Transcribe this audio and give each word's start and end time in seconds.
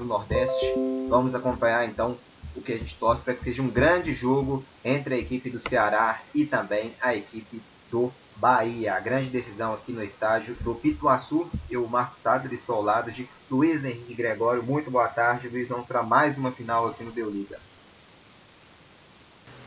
do 0.00 0.06
Nordeste. 0.06 0.74
Vamos 1.08 1.34
acompanhar 1.34 1.86
então 1.86 2.16
o 2.56 2.60
que 2.60 2.72
a 2.72 2.76
gente 2.76 2.96
torce 2.96 3.22
para 3.22 3.34
que 3.34 3.44
seja 3.44 3.62
um 3.62 3.68
grande 3.68 4.12
jogo 4.14 4.64
entre 4.84 5.14
a 5.14 5.18
equipe 5.18 5.50
do 5.50 5.60
Ceará 5.60 6.20
e 6.34 6.44
também 6.44 6.94
a 7.00 7.14
equipe 7.14 7.62
do 7.90 8.10
Bahia. 8.36 8.94
A 8.94 9.00
grande 9.00 9.28
decisão 9.28 9.74
aqui 9.74 9.92
no 9.92 10.02
estádio 10.02 10.56
do 10.60 10.74
Pituaçu. 10.74 11.48
Eu, 11.70 11.86
Marcos 11.86 12.20
Sader, 12.20 12.52
estou 12.52 12.76
ao 12.76 12.82
lado 12.82 13.12
de 13.12 13.28
Luiz 13.50 13.84
Henrique 13.84 14.14
Gregório. 14.14 14.62
Muito 14.62 14.90
boa 14.90 15.08
tarde, 15.08 15.48
Luiz. 15.48 15.68
Vamos 15.68 15.86
para 15.86 16.02
mais 16.02 16.36
uma 16.38 16.50
final 16.50 16.88
aqui 16.88 17.04
no 17.04 17.12
Deu 17.12 17.30
Liga. 17.30 17.58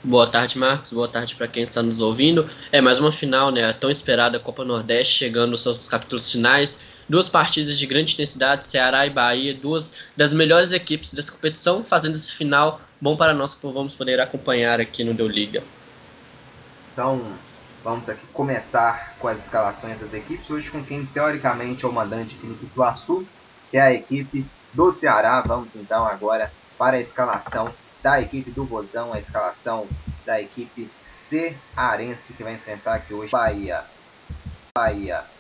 Boa 0.04 0.28
tarde, 0.28 0.57
Marcos. 0.57 0.92
Boa 0.92 1.07
tarde 1.07 1.34
para 1.36 1.47
quem 1.47 1.64
está 1.64 1.82
nos 1.82 2.02
ouvindo. 2.02 2.50
É 2.74 2.82
mais 2.82 3.00
uma 3.00 3.11
final, 3.11 3.52
né? 3.52 3.64
A 3.64 3.74
tão 3.74 3.89
esperada 3.89 4.38
Copa 4.38 4.65
Nordeste 4.65 5.14
chegando 5.14 5.52
aos 5.52 5.64
seus 5.64 5.88
capítulos 5.88 6.29
finais. 6.29 6.78
Duas 7.07 7.28
partidas 7.28 7.78
de 7.78 7.86
grande 7.86 8.14
intensidade, 8.14 8.66
Ceará 8.66 9.06
e 9.06 9.10
Bahia, 9.10 9.54
duas 9.54 9.94
das 10.16 10.34
melhores 10.34 10.71
equipes 10.71 11.14
dessa 11.14 11.32
competição, 11.32 11.84
fazendo 11.84 12.16
esse 12.16 12.34
final 12.34 12.82
bom 13.00 13.18
para 13.18 13.34
nós 13.34 13.54
que 13.54 13.61
vamos 13.61 13.94
poder 13.94 14.20
acompanhar 14.20 14.80
aqui 14.80 15.04
no 15.04 15.14
Deu 15.14 15.28
Liga. 15.28 15.64
Então, 16.94 17.21
vamos 17.84 18.08
aqui 18.08 18.25
começar 18.28 19.16
com 19.20 19.28
as 19.28 19.44
escalações 19.44 20.00
das 20.00 20.14
equipes. 20.14 20.50
Hoje 20.50 20.71
com 20.71 20.84
quem 20.84 21.06
teoricamente 21.06 21.84
é 21.84 21.88
o 21.88 21.92
mandante 21.92 22.36
aqui 22.36 22.47
no 22.47 22.56
Pituaçu, 22.56 23.28
que 23.70 23.78
é 23.78 23.82
a 23.82 23.94
equipe 23.94 24.46
do 24.74 24.92
Ceará. 24.92 25.42
Vamos 25.42 25.75
então 25.75 26.06
agora 26.06 26.52
para 26.78 26.97
a 26.97 27.00
escalação 27.02 27.74
da 28.02 28.22
equipe 28.22 28.52
do 28.52 28.64
Vozão, 28.64 29.14
a 29.14 29.20
escalação 29.20 29.88
da 30.25 30.39
equipe 30.39 30.89
cearense 31.06 32.33
que 32.33 32.44
vai 32.44 32.53
enfrentar 32.53 32.95
aqui 32.95 33.14
hoje 33.14 33.31
Bahia. 33.31 33.83
Bahia 34.78 35.33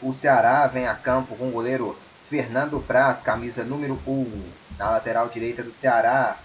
o 0.00 0.14
Ceará 0.14 0.66
vem 0.66 0.86
a 0.86 0.94
campo 0.94 1.34
com 1.36 1.48
o 1.48 1.52
goleiro 1.52 1.96
Fernando 2.28 2.80
Praz, 2.86 3.20
camisa 3.20 3.64
número 3.64 3.98
1. 4.06 4.42
Na 4.78 4.90
lateral 4.90 5.28
direita 5.28 5.62
do 5.62 5.72
Ceará 5.72 6.36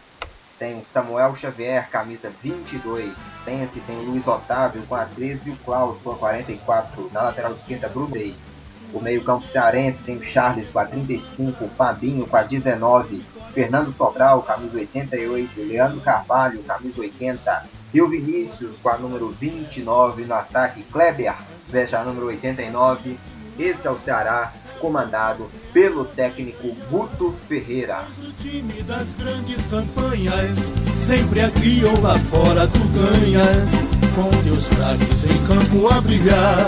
tem 0.57 0.79
o 0.79 0.85
Samuel 0.87 1.35
Xavier, 1.35 1.89
camisa 1.89 2.31
22. 2.41 3.13
Tem-se 3.45 3.79
tem 3.81 3.97
o 3.97 4.03
Luiz 4.03 4.25
Otávio 4.27 4.81
com 4.83 4.95
a 4.95 5.05
13 5.05 5.49
e 5.49 5.51
o 5.51 5.57
Klaus 5.57 5.97
com 6.01 6.11
a 6.11 6.15
44. 6.15 7.11
Na 7.13 7.23
lateral 7.23 7.53
esquerda, 7.53 7.89
Brudez. 7.89 8.59
O 8.93 9.01
meio-campo 9.01 9.47
cearense 9.47 10.03
tem 10.03 10.17
o 10.17 10.23
Charles 10.23 10.69
com 10.69 10.79
a 10.79 10.85
35, 10.85 11.65
o 11.65 11.69
Fabinho 11.69 12.27
com 12.27 12.37
a 12.37 12.43
19, 12.43 13.25
Fernando 13.53 13.91
Sobral, 13.91 14.43
camisa 14.43 14.77
88, 14.77 15.61
Leandro 15.61 15.99
Carvalho, 15.99 16.61
camisa 16.61 17.01
80, 17.01 17.65
e 17.91 18.01
o 18.01 18.07
Vinícius 18.07 18.77
com 18.79 18.89
a 18.89 18.97
número 18.97 19.29
29 19.29 20.25
no 20.25 20.35
ataque, 20.35 20.83
Kleber, 20.83 21.35
veste 21.67 21.95
a 21.95 22.03
número 22.03 22.27
89, 22.27 23.17
esse 23.57 23.87
é 23.87 23.91
o 23.91 23.99
Ceará, 23.99 24.53
comandado 24.79 25.49
pelo 25.71 26.05
técnico 26.05 26.75
Guto 26.89 27.35
Ferreira. 27.47 28.03
O 28.19 28.31
time 28.33 28.83
das 28.83 29.13
grandes 29.13 29.65
campanhas, 29.67 30.55
sempre 30.93 31.41
aqui 31.41 31.81
ou 31.85 32.01
lá 32.01 32.17
fora 32.19 32.67
tu 32.67 32.79
ganhas, 32.89 33.71
com 34.15 34.29
teus 34.43 34.67
craques 34.67 35.25
em 35.25 35.47
campo 35.47 35.87
a 35.93 36.01
brilhar. 36.01 36.67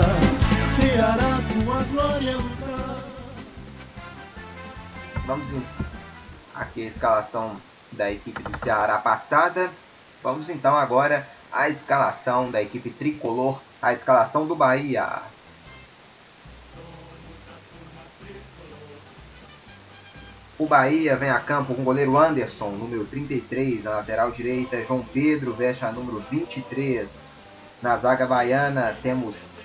Ceará, 0.70 1.40
tua 1.52 1.82
glória 1.84 2.30
é 2.30 2.34
lutar. 2.34 2.96
Vamos 5.26 5.46
aqui 6.54 6.84
a 6.84 6.86
escalação 6.86 7.56
da 7.92 8.10
equipe 8.10 8.42
do 8.42 8.58
Ceará 8.58 8.98
passada. 8.98 9.70
Vamos 10.22 10.48
então 10.48 10.74
agora 10.74 11.26
à 11.52 11.68
escalação 11.68 12.50
da 12.50 12.62
equipe 12.62 12.90
tricolor, 12.90 13.60
a 13.80 13.92
escalação 13.92 14.46
do 14.46 14.54
Bahia. 14.56 15.22
O 20.58 20.66
Bahia 20.66 21.14
vem 21.16 21.28
a 21.28 21.38
campo 21.38 21.74
com 21.74 21.82
o 21.82 21.84
goleiro 21.84 22.16
Anderson, 22.16 22.70
número 22.70 23.04
33, 23.04 23.84
na 23.84 23.90
lateral 23.90 24.30
direita, 24.30 24.82
João 24.82 25.02
Pedro 25.02 25.52
veste 25.52 25.84
a 25.84 25.92
número 25.92 26.24
23. 26.30 27.38
Na 27.82 27.94
zaga 27.98 28.26
baiana 28.26 28.96
temos 29.02 29.58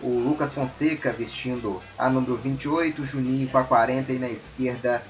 o 0.00 0.08
Lucas 0.08 0.52
Fonseca 0.52 1.12
vestindo 1.12 1.80
a 1.96 2.10
número 2.10 2.34
28, 2.34 3.06
Juninho 3.06 3.48
com 3.50 3.58
a 3.58 3.62
40 3.62 4.12
e 4.12 4.18
na 4.18 4.28
esquerda 4.28 5.00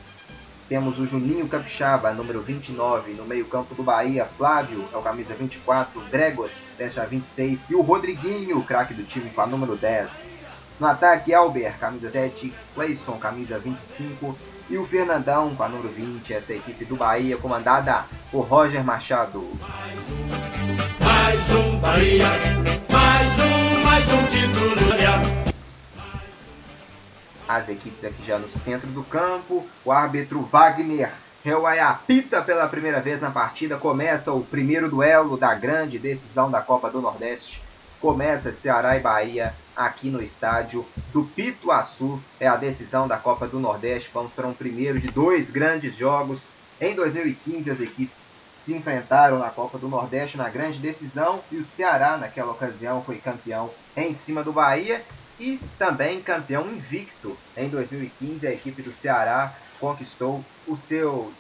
temos 0.68 0.98
o 0.98 1.06
Juninho 1.06 1.48
Capixaba, 1.48 2.12
número 2.12 2.42
29, 2.42 3.12
no 3.12 3.24
meio-campo 3.24 3.74
do 3.74 3.82
Bahia, 3.82 4.28
Flávio, 4.36 4.86
é 4.92 4.96
o 4.98 5.00
camisa 5.00 5.34
24, 5.34 5.98
Gregor, 6.10 6.50
veste 6.76 7.00
a 7.00 7.06
26 7.06 7.70
e 7.70 7.74
o 7.74 7.80
Rodriguinho, 7.80 8.62
craque 8.64 8.92
do 8.92 9.02
time 9.02 9.30
com 9.30 9.40
a 9.40 9.46
número 9.46 9.76
10. 9.76 10.30
No 10.78 10.86
ataque, 10.86 11.32
Albert, 11.32 11.78
camisa 11.78 12.10
7, 12.10 12.52
Clayson, 12.74 13.16
camisa 13.18 13.58
25 13.58 14.36
e 14.72 14.78
o 14.78 14.86
Fernandão 14.86 15.54
com 15.54 15.62
a 15.62 15.68
número 15.68 15.90
20, 15.90 16.32
essa 16.32 16.54
equipe 16.54 16.86
do 16.86 16.96
Bahia, 16.96 17.36
comandada 17.36 18.06
por 18.30 18.46
Roger 18.46 18.82
Machado. 18.82 19.46
Mais 19.60 20.10
um, 20.10 21.04
mais 21.04 21.50
um 21.50 21.78
Bahia, 21.78 22.26
mais 22.88 23.38
um, 23.38 23.84
mais 23.84 24.08
um 24.08 24.26
título. 24.28 24.72
As 27.46 27.68
equipes 27.68 28.02
aqui 28.02 28.24
já 28.24 28.38
no 28.38 28.48
centro 28.48 28.88
do 28.88 29.02
campo, 29.02 29.66
o 29.84 29.92
árbitro 29.92 30.40
Wagner 30.40 31.12
Hellway 31.44 31.78
apita 31.78 32.40
pela 32.40 32.66
primeira 32.66 32.98
vez 33.02 33.20
na 33.20 33.30
partida, 33.30 33.76
começa 33.76 34.32
o 34.32 34.42
primeiro 34.42 34.88
duelo 34.88 35.36
da 35.36 35.52
grande 35.54 35.98
decisão 35.98 36.50
da 36.50 36.62
Copa 36.62 36.88
do 36.88 37.02
Nordeste. 37.02 37.60
Começa 38.00 38.54
Ceará 38.54 38.96
e 38.96 39.00
Bahia 39.00 39.54
aqui 39.76 40.10
no 40.10 40.22
estádio 40.22 40.86
do 41.12 41.24
Pituaçu. 41.24 42.20
É 42.38 42.46
a 42.46 42.56
decisão 42.56 43.08
da 43.08 43.16
Copa 43.16 43.46
do 43.46 43.58
Nordeste. 43.58 44.10
Vamos 44.12 44.32
para 44.32 44.46
um 44.46 44.54
primeiro 44.54 44.98
de 44.98 45.08
dois 45.08 45.50
grandes 45.50 45.96
jogos. 45.96 46.50
Em 46.80 46.94
2015, 46.94 47.70
as 47.70 47.80
equipes 47.80 48.32
se 48.56 48.72
enfrentaram 48.72 49.38
na 49.38 49.50
Copa 49.50 49.76
do 49.76 49.88
Nordeste 49.88 50.36
na 50.36 50.48
grande 50.48 50.78
decisão 50.78 51.42
e 51.50 51.56
o 51.56 51.64
Ceará, 51.64 52.16
naquela 52.16 52.52
ocasião, 52.52 53.02
foi 53.02 53.16
campeão 53.18 53.70
em 53.96 54.14
cima 54.14 54.42
do 54.42 54.52
Bahia 54.52 55.04
e 55.38 55.58
também 55.78 56.22
campeão 56.22 56.68
invicto. 56.70 57.36
Em 57.56 57.68
2015, 57.68 58.46
a 58.46 58.52
equipe 58.52 58.82
do 58.82 58.92
Ceará 58.92 59.52
conquistou 59.80 60.44
o 60.66 60.76
seu, 60.76 61.32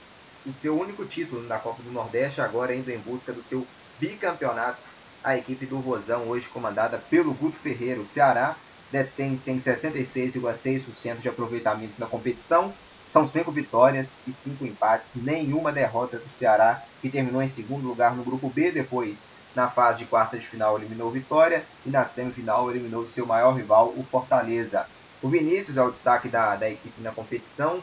o 0.44 0.52
seu 0.52 0.78
único 0.78 1.04
título 1.04 1.42
na 1.42 1.58
Copa 1.58 1.82
do 1.82 1.92
Nordeste, 1.92 2.40
agora 2.40 2.74
indo 2.74 2.90
em 2.90 2.98
busca 2.98 3.32
do 3.32 3.42
seu 3.42 3.64
bicampeonato 4.00 4.78
a 5.22 5.36
equipe 5.36 5.66
do 5.66 5.78
Vozão, 5.78 6.28
hoje 6.28 6.48
comandada 6.48 6.98
pelo 6.98 7.32
Guto 7.32 7.58
Ferreira. 7.58 8.00
O 8.00 8.06
Ceará 8.06 8.56
detém, 8.90 9.36
tem 9.36 9.58
66,6% 9.58 11.18
de 11.18 11.28
aproveitamento 11.28 11.94
na 11.98 12.06
competição. 12.06 12.72
São 13.08 13.28
cinco 13.28 13.52
vitórias 13.52 14.20
e 14.26 14.32
cinco 14.32 14.64
empates, 14.64 15.12
nenhuma 15.14 15.70
derrota 15.70 16.18
do 16.18 16.34
Ceará, 16.34 16.82
que 17.00 17.10
terminou 17.10 17.42
em 17.42 17.48
segundo 17.48 17.86
lugar 17.86 18.16
no 18.16 18.24
grupo 18.24 18.48
B. 18.48 18.72
Depois, 18.72 19.32
na 19.54 19.68
fase 19.68 19.98
de 19.98 20.04
quartas 20.06 20.40
de 20.40 20.48
final, 20.48 20.78
eliminou 20.78 21.10
Vitória 21.10 21.64
e 21.84 21.90
na 21.90 22.06
semifinal 22.06 22.70
eliminou 22.70 23.06
seu 23.08 23.26
maior 23.26 23.52
rival, 23.52 23.92
o 23.96 24.02
Fortaleza. 24.10 24.86
O 25.20 25.28
Vinícius 25.28 25.76
é 25.76 25.82
o 25.82 25.90
destaque 25.90 26.28
da, 26.28 26.56
da 26.56 26.70
equipe 26.70 27.00
na 27.02 27.12
competição, 27.12 27.82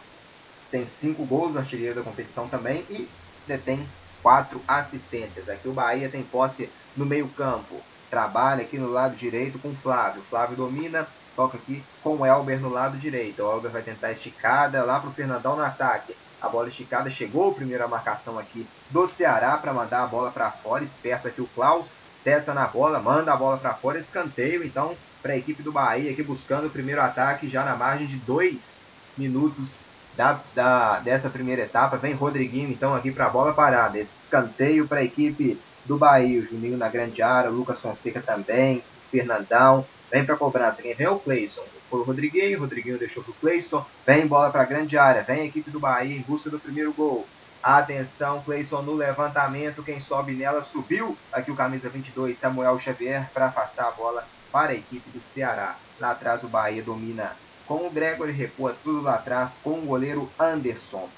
tem 0.71 0.85
cinco 0.85 1.25
gols, 1.25 1.55
artilheiro 1.55 1.95
da 1.95 2.01
competição 2.01 2.47
também, 2.47 2.85
e 2.89 3.07
detém 3.47 3.87
quatro 4.21 4.61
assistências. 4.67 5.47
Aqui 5.47 5.67
o 5.67 5.73
Bahia 5.73 6.09
tem 6.09 6.23
posse 6.23 6.69
no 6.99 7.05
meio-campo. 7.05 7.81
Trabalha 8.09 8.63
aqui 8.63 8.77
no 8.77 8.89
lado 8.89 9.15
direito 9.15 9.57
com 9.57 9.69
o 9.69 9.75
Flávio. 9.75 10.21
Flávio 10.29 10.57
domina, 10.57 11.07
toca 11.35 11.57
aqui 11.57 11.81
com 12.03 12.17
o 12.17 12.25
Elber 12.25 12.59
no 12.59 12.69
lado 12.69 12.97
direito. 12.97 13.41
O 13.41 13.51
Elber 13.51 13.71
vai 13.71 13.81
tentar 13.81 14.11
esticada 14.11 14.83
lá 14.83 14.99
para 14.99 15.09
o 15.09 15.13
Fernandão 15.13 15.55
no 15.55 15.63
ataque. 15.63 16.15
A 16.41 16.49
bola 16.49 16.67
esticada 16.67 17.09
chegou, 17.09 17.53
primeira 17.53 17.87
marcação 17.87 18.37
aqui 18.37 18.67
do 18.89 19.07
Ceará 19.07 19.57
para 19.57 19.73
mandar 19.73 20.03
a 20.03 20.07
bola 20.07 20.31
para 20.31 20.51
fora. 20.51 20.83
Esperto 20.83 21.27
aqui 21.27 21.41
o 21.41 21.47
Klaus, 21.47 21.99
testa 22.23 22.53
na 22.53 22.67
bola, 22.67 22.99
manda 22.99 23.31
a 23.31 23.37
bola 23.37 23.57
para 23.57 23.73
fora. 23.73 23.99
Escanteio 23.99 24.63
então 24.63 24.95
para 25.21 25.33
a 25.33 25.37
equipe 25.37 25.63
do 25.63 25.71
Bahia 25.71 26.11
aqui 26.11 26.23
buscando 26.23 26.67
o 26.67 26.71
primeiro 26.71 27.01
ataque 27.01 27.49
já 27.49 27.63
na 27.63 27.75
margem 27.75 28.07
de 28.07 28.15
dois 28.17 28.85
minutos 29.17 29.85
da, 30.15 30.39
da, 30.55 30.99
dessa 30.99 31.29
primeira 31.29 31.61
etapa. 31.61 31.97
Vem 31.97 32.13
Rodriguinho 32.13 32.71
então 32.71 32.95
aqui 32.95 33.11
para 33.11 33.27
a 33.27 33.29
bola 33.29 33.53
parada. 33.53 33.99
Escanteio 33.99 34.87
para 34.87 34.99
a 34.99 35.03
equipe 35.03 35.59
do 35.89 35.97
Bahia, 35.97 36.39
o 36.39 36.45
Juninho 36.45 36.77
na 36.77 36.87
grande 36.87 37.19
área, 37.23 37.49
o 37.49 37.53
Lucas 37.53 37.81
Fonseca 37.81 38.21
também, 38.21 38.77
o 38.77 39.09
Fernandão, 39.09 39.83
vem 40.11 40.23
para 40.23 40.37
cobrança. 40.37 40.83
Quem 40.83 40.93
vem 40.93 41.07
é 41.07 41.09
o 41.09 41.17
Cleison. 41.17 41.63
Foi 41.89 42.01
o 42.01 42.03
Rodriguinho, 42.03 42.59
o 42.59 42.61
Rodriguinho 42.61 42.99
deixou 42.99 43.23
para 43.23 43.31
o 43.31 43.33
Cleison, 43.33 43.83
vem 44.05 44.27
bola 44.27 44.51
para 44.51 44.61
a 44.61 44.65
grande 44.65 44.99
área, 44.99 45.23
vem 45.23 45.41
a 45.41 45.45
equipe 45.45 45.71
do 45.71 45.79
Bahia 45.79 46.15
em 46.15 46.21
busca 46.21 46.47
do 46.47 46.59
primeiro 46.59 46.93
gol. 46.93 47.25
Atenção, 47.63 48.43
Cleison 48.43 48.83
no 48.83 48.93
levantamento, 48.93 49.81
quem 49.81 49.99
sobe 49.99 50.33
nela 50.33 50.61
subiu. 50.61 51.17
Aqui 51.33 51.49
o 51.49 51.55
camisa 51.55 51.89
22, 51.89 52.37
Samuel 52.37 52.79
Xavier, 52.79 53.27
para 53.33 53.47
afastar 53.47 53.87
a 53.87 53.91
bola 53.91 54.27
para 54.51 54.73
a 54.73 54.75
equipe 54.75 55.09
do 55.09 55.25
Ceará. 55.25 55.75
Lá 55.99 56.11
atrás 56.11 56.43
o 56.43 56.47
Bahia 56.47 56.83
domina 56.83 57.35
com 57.65 57.87
o 57.87 57.89
Gregory, 57.89 58.31
recua 58.31 58.75
tudo 58.83 59.01
lá 59.01 59.15
atrás 59.15 59.59
com 59.63 59.79
o 59.79 59.85
goleiro 59.85 60.29
Anderson. 60.39 61.09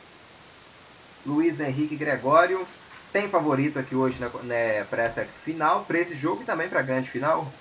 Luiz 1.25 1.59
Henrique 1.59 1.97
Gregório 1.97 2.65
tem 3.11 3.29
favorito 3.29 3.77
aqui 3.77 3.95
hoje 3.95 4.19
né, 4.19 4.29
né 4.43 4.83
para 4.85 5.03
essa 5.03 5.25
final, 5.25 5.85
para 5.85 5.99
esse 5.99 6.15
jogo 6.15 6.43
e 6.43 6.45
também 6.45 6.69
para 6.69 6.79
a 6.79 6.83
grande 6.83 7.09
final? 7.09 7.51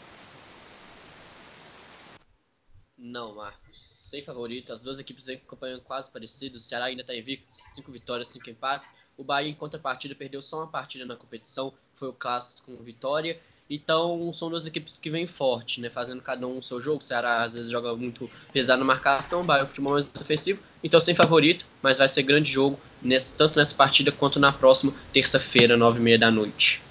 Não, 2.97 3.35
Marcos. 3.35 4.08
Sem 4.11 4.23
favorito, 4.23 4.73
as 4.73 4.81
duas 4.82 4.99
equipes 4.99 5.25
vêm 5.25 5.37
acompanhando 5.37 5.81
quase 5.81 6.11
parecidas. 6.11 6.62
O 6.62 6.64
Ceará 6.64 6.85
ainda 6.85 7.00
está 7.00 7.14
invicto, 7.14 7.47
5 7.75 7.91
vitórias, 7.91 8.29
5 8.29 8.50
empates. 8.50 8.93
O 9.17 9.25
Bahia, 9.25 9.50
em 9.50 9.55
contrapartida, 9.55 10.14
perdeu 10.14 10.43
só 10.43 10.58
uma 10.58 10.67
partida 10.67 11.06
na 11.06 11.17
competição, 11.17 11.73
foi 11.94 12.08
o 12.08 12.12
clássico 12.12 12.76
com 12.76 12.82
vitória. 12.82 13.41
Então, 13.70 14.32
são 14.32 14.50
duas 14.50 14.67
equipes 14.67 14.99
que 14.99 15.08
vêm 15.08 15.28
forte, 15.28 15.81
né? 15.81 15.88
Fazendo 15.88 16.20
cada 16.20 16.44
um 16.46 16.58
o 16.58 16.62
seu 16.62 16.81
jogo. 16.81 16.99
O 16.99 17.05
Ceará 17.05 17.44
às 17.44 17.55
vezes 17.55 17.70
joga 17.70 17.94
muito 17.94 18.28
pesado 18.52 18.81
na 18.81 18.84
marcação, 18.84 19.43
o 19.43 19.44
Bahia 19.44 19.61
é 19.61 19.64
um 19.64 19.69
futebol 19.69 19.93
mais 19.93 20.12
ofensivo. 20.20 20.61
Então, 20.82 20.99
sem 20.99 21.14
favorito, 21.14 21.64
mas 21.81 21.99
vai 21.99 22.08
ser 22.08 22.25
grande 22.25 22.50
jogo, 22.50 22.81
nesse, 23.00 23.34
tanto 23.34 23.58
nessa 23.58 23.75
partida 23.75 24.11
quanto 24.11 24.40
na 24.40 24.52
próxima 24.52 24.93
terça-feira, 25.12 25.76
9h30 25.78 26.19
da 26.19 26.31
noite 26.31 26.82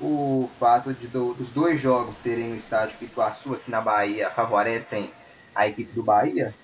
o 0.00 0.48
fato 0.58 0.92
de 0.92 1.06
do, 1.08 1.34
dos 1.34 1.50
dois 1.50 1.80
jogos 1.80 2.16
serem 2.16 2.50
no 2.50 2.56
estádio 2.56 2.98
Pituaçu 2.98 3.54
aqui 3.54 3.70
na 3.70 3.80
Bahia 3.80 4.30
favorecem 4.30 5.10
a 5.54 5.66
equipe 5.66 5.92
do 5.92 6.02
Bahia? 6.02 6.54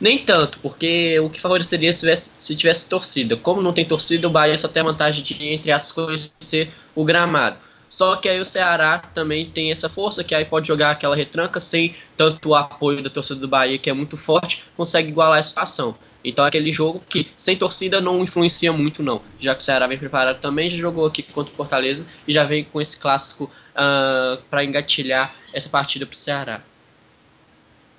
Nem 0.00 0.24
tanto, 0.24 0.58
porque 0.60 1.18
o 1.20 1.30
que 1.30 1.40
favoreceria 1.40 1.92
se 1.92 2.00
tivesse, 2.00 2.30
se 2.36 2.56
tivesse 2.56 2.88
torcida. 2.88 3.36
Como 3.36 3.62
não 3.62 3.72
tem 3.72 3.84
torcida, 3.84 4.26
o 4.26 4.30
Bahia 4.30 4.56
só 4.56 4.68
tem 4.68 4.82
a 4.82 4.86
vantagem 4.86 5.22
de, 5.22 5.48
entre 5.48 5.70
as 5.70 5.92
coisas, 5.92 6.32
ser 6.40 6.72
o 6.94 7.04
gramado. 7.04 7.56
Só 7.88 8.16
que 8.16 8.28
aí 8.28 8.40
o 8.40 8.44
Ceará 8.44 8.98
também 8.98 9.48
tem 9.50 9.70
essa 9.70 9.88
força, 9.88 10.24
que 10.24 10.34
aí 10.34 10.44
pode 10.44 10.66
jogar 10.66 10.90
aquela 10.90 11.14
retranca 11.14 11.60
sem 11.60 11.94
tanto 12.16 12.48
o 12.48 12.54
apoio 12.54 13.02
da 13.02 13.08
torcida 13.08 13.38
do 13.38 13.46
Bahia, 13.46 13.78
que 13.78 13.88
é 13.88 13.92
muito 13.92 14.16
forte, 14.16 14.64
consegue 14.76 15.10
igualar 15.10 15.38
a 15.38 15.42
situação. 15.42 15.94
Então 16.24 16.44
é 16.44 16.48
aquele 16.48 16.72
jogo 16.72 17.02
que 17.08 17.28
sem 17.36 17.56
torcida 17.56 18.00
não 18.00 18.22
influencia 18.22 18.72
muito 18.72 19.02
não, 19.02 19.20
já 19.38 19.54
que 19.54 19.60
o 19.60 19.64
Ceará 19.64 19.86
vem 19.86 19.98
preparado 19.98 20.40
também, 20.40 20.70
já 20.70 20.76
jogou 20.76 21.06
aqui 21.06 21.22
contra 21.22 21.52
o 21.52 21.56
Fortaleza 21.56 22.08
e 22.26 22.32
já 22.32 22.44
vem 22.44 22.64
com 22.64 22.80
esse 22.80 22.98
clássico 22.98 23.44
uh, 23.44 23.50
ah, 23.76 24.38
para 24.50 24.64
engatilhar 24.64 25.34
essa 25.52 25.68
partida 25.68 26.06
para 26.06 26.14
o 26.14 26.16
Ceará. 26.16 26.62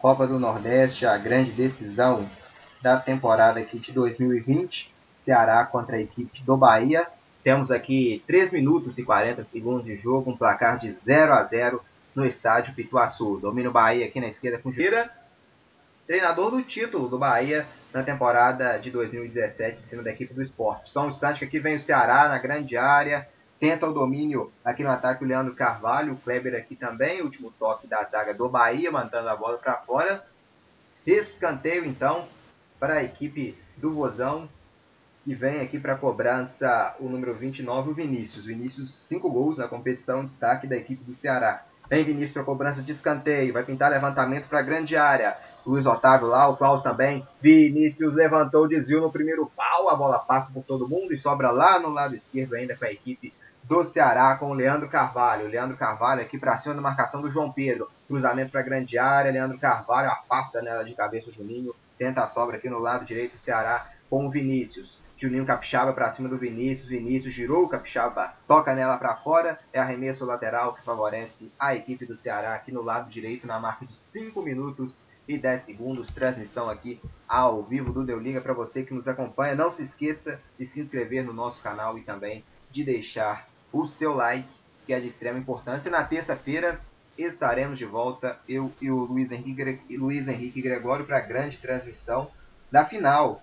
Copa 0.06 0.28
do 0.28 0.38
Nordeste, 0.38 1.04
a 1.04 1.18
grande 1.18 1.52
decisão 1.52 2.30
da 2.80 2.96
temporada 2.96 3.60
aqui 3.60 3.80
de 3.80 3.92
2020, 3.92 4.94
Ceará 5.12 5.66
contra 5.66 5.96
a 5.96 6.00
equipe 6.00 6.44
do 6.44 6.56
Bahia. 6.56 7.08
Temos 7.44 7.72
aqui 7.72 8.24
3 8.28 8.52
minutos 8.52 9.00
e 9.00 9.04
40 9.04 9.44
segundos 9.44 9.84
de 9.84 9.96
jogo, 9.96 10.30
um 10.30 10.38
placar 10.38 10.78
de 10.78 10.92
0 10.92 11.34
a 11.34 11.44
0 11.44 11.84
no 12.14 12.24
estádio 12.24 12.76
Pituaçu. 12.76 13.40
Domínio 13.42 13.72
Bahia 13.72 14.06
aqui 14.06 14.20
na 14.20 14.28
esquerda 14.28 14.60
com 14.60 14.72
Gira, 14.72 15.10
treinador 16.06 16.52
do 16.52 16.62
título 16.62 17.10
do 17.10 17.18
Bahia 17.18 17.66
na 17.92 18.04
temporada 18.04 18.78
de 18.78 18.92
2017 18.92 19.82
em 19.82 19.88
cima 19.88 20.04
da 20.04 20.12
equipe 20.12 20.36
do 20.36 20.42
esporte. 20.44 20.90
Só 20.90 21.04
um 21.04 21.10
instante 21.10 21.40
que 21.40 21.46
aqui 21.46 21.58
vem 21.58 21.78
o 21.78 21.80
Ceará 21.80 22.30
na 22.30 22.38
grande 22.38 22.78
área, 22.78 23.28
tenta 23.66 23.88
o 23.88 23.94
domínio 23.94 24.52
aqui 24.64 24.84
no 24.84 24.92
ataque 24.92 25.24
o 25.24 25.28
Leandro 25.28 25.56
Carvalho, 25.56 26.14
o 26.14 26.18
Kleber 26.18 26.54
aqui 26.54 26.76
também, 26.76 27.24
último 27.24 27.52
toque 27.58 27.88
da 27.88 28.04
zaga 28.04 28.32
do 28.32 28.48
Bahia, 28.48 28.92
mandando 28.92 29.28
a 29.28 29.36
bola 29.36 29.58
para 29.58 29.78
fora. 29.78 30.24
Escanteio 31.04 31.84
então 31.84 32.28
para 32.80 32.98
a 32.98 33.04
equipe 33.04 33.58
do 33.76 33.92
Vozão, 33.92 34.48
e 35.26 35.34
vem 35.34 35.62
aqui 35.62 35.80
para 35.80 35.94
a 35.94 35.98
cobrança 35.98 36.96
o 37.00 37.10
número 37.10 37.34
29, 37.34 37.90
o 37.90 37.94
Vinícius. 37.96 38.46
Vinícius, 38.46 38.94
5 38.94 39.32
gols 39.32 39.58
na 39.58 39.68
competição, 39.68 40.24
destaque 40.24 40.68
da 40.68 40.76
equipe 40.76 41.04
do 41.04 41.16
Ceará. 41.16 41.66
Vem 41.90 42.04
Vinícius 42.04 42.34
para 42.34 42.44
cobrança 42.44 42.84
de 42.84 42.92
escanteio, 42.92 43.52
vai 43.52 43.64
pintar 43.64 43.90
levantamento 43.90 44.48
para 44.48 44.60
a 44.60 44.64
grande 44.64 44.96
área. 44.96 45.36
Luiz 45.66 45.88
Otávio 45.88 46.28
lá, 46.28 46.48
o 46.48 46.56
Klaus 46.56 46.84
também. 46.84 47.28
Vinícius 47.42 48.14
levantou 48.14 48.66
o 48.66 48.68
desvio 48.68 49.02
no 49.02 49.12
primeiro 49.12 49.52
pau. 49.56 49.90
A 49.90 49.96
bola 49.96 50.20
passa 50.20 50.52
por 50.52 50.64
todo 50.64 50.88
mundo 50.88 51.12
e 51.12 51.18
sobra 51.18 51.50
lá 51.50 51.80
no 51.80 51.90
lado 51.90 52.14
esquerdo 52.14 52.54
ainda 52.54 52.76
para 52.76 52.90
a 52.90 52.94
equipe 52.94 53.34
do 53.68 53.84
Ceará 53.84 54.36
com 54.36 54.52
o 54.52 54.54
Leandro 54.54 54.88
Carvalho. 54.88 55.48
Leandro 55.48 55.76
Carvalho 55.76 56.22
aqui 56.22 56.38
para 56.38 56.58
cima 56.58 56.76
da 56.76 56.82
marcação 56.82 57.22
do 57.22 57.30
João 57.30 57.52
Pedro. 57.52 57.90
Cruzamento 58.08 58.52
para 58.52 58.62
grande 58.62 58.98
área. 58.98 59.32
Leandro 59.32 59.58
Carvalho 59.58 60.10
afasta 60.10 60.62
nela 60.62 60.84
de 60.84 60.94
cabeça 60.94 61.30
o 61.30 61.34
Juninho. 61.34 61.74
Tenta 61.98 62.24
a 62.24 62.28
sobra 62.28 62.58
aqui 62.58 62.70
no 62.70 62.78
lado 62.78 63.06
direito 63.06 63.34
do 63.34 63.40
Ceará 63.40 63.90
com 64.10 64.28
o 64.28 64.30
Vinícius. 64.30 65.02
Juninho 65.18 65.46
Capixaba 65.46 65.94
para 65.94 66.12
cima 66.12 66.30
do 66.30 66.38
Vinícius. 66.38 66.90
Vinícius 66.90 67.34
girou 67.34 67.64
o 67.64 67.70
Capixaba, 67.70 68.34
toca 68.48 68.76
nela 68.76 68.98
para 68.98 69.16
fora. 69.16 69.60
É 69.74 69.80
arremesso 69.80 70.26
lateral 70.26 70.74
que 70.74 70.84
favorece 70.84 71.52
a 71.58 71.74
equipe 71.74 72.06
do 72.06 72.18
Ceará 72.18 72.54
aqui 72.54 72.72
no 72.72 72.84
lado 72.84 73.10
direito 73.10 73.48
na 73.48 73.60
marca 73.60 73.86
de 73.86 73.96
5 73.96 74.42
minutos 74.44 75.06
e 75.28 75.40
10 75.40 75.62
segundos. 75.62 76.12
Transmissão 76.12 76.70
aqui 76.70 77.02
ao 77.28 77.64
vivo 77.64 77.92
do 77.92 78.06
Deu 78.06 78.20
Liga 78.20 78.42
para 78.42 78.54
você 78.54 78.84
que 78.84 78.94
nos 78.94 79.08
acompanha. 79.08 79.56
Não 79.56 79.72
se 79.72 79.82
esqueça 79.82 80.40
de 80.60 80.66
se 80.66 80.80
inscrever 80.80 81.24
no 81.24 81.34
nosso 81.34 81.64
canal 81.64 81.98
e 81.98 82.04
também 82.04 82.44
de 82.70 82.84
deixar 82.84 83.48
o 83.72 83.86
seu 83.86 84.14
like, 84.14 84.50
que 84.86 84.94
é 84.94 85.00
de 85.00 85.08
extrema 85.08 85.40
importância. 85.40 85.92
Na 85.92 86.04
terça-feira 86.04 86.80
estaremos 87.18 87.78
de 87.78 87.86
volta, 87.86 88.38
eu 88.48 88.72
e 88.82 88.92
o 88.92 89.06
Luiz 89.06 89.32
Henrique, 89.32 89.98
Luiz 89.98 90.28
Henrique 90.28 90.62
Gregório, 90.62 91.06
para 91.06 91.18
a 91.18 91.22
grande 91.22 91.58
transmissão 91.58 92.30
da 92.72 92.86
final. 92.86 93.42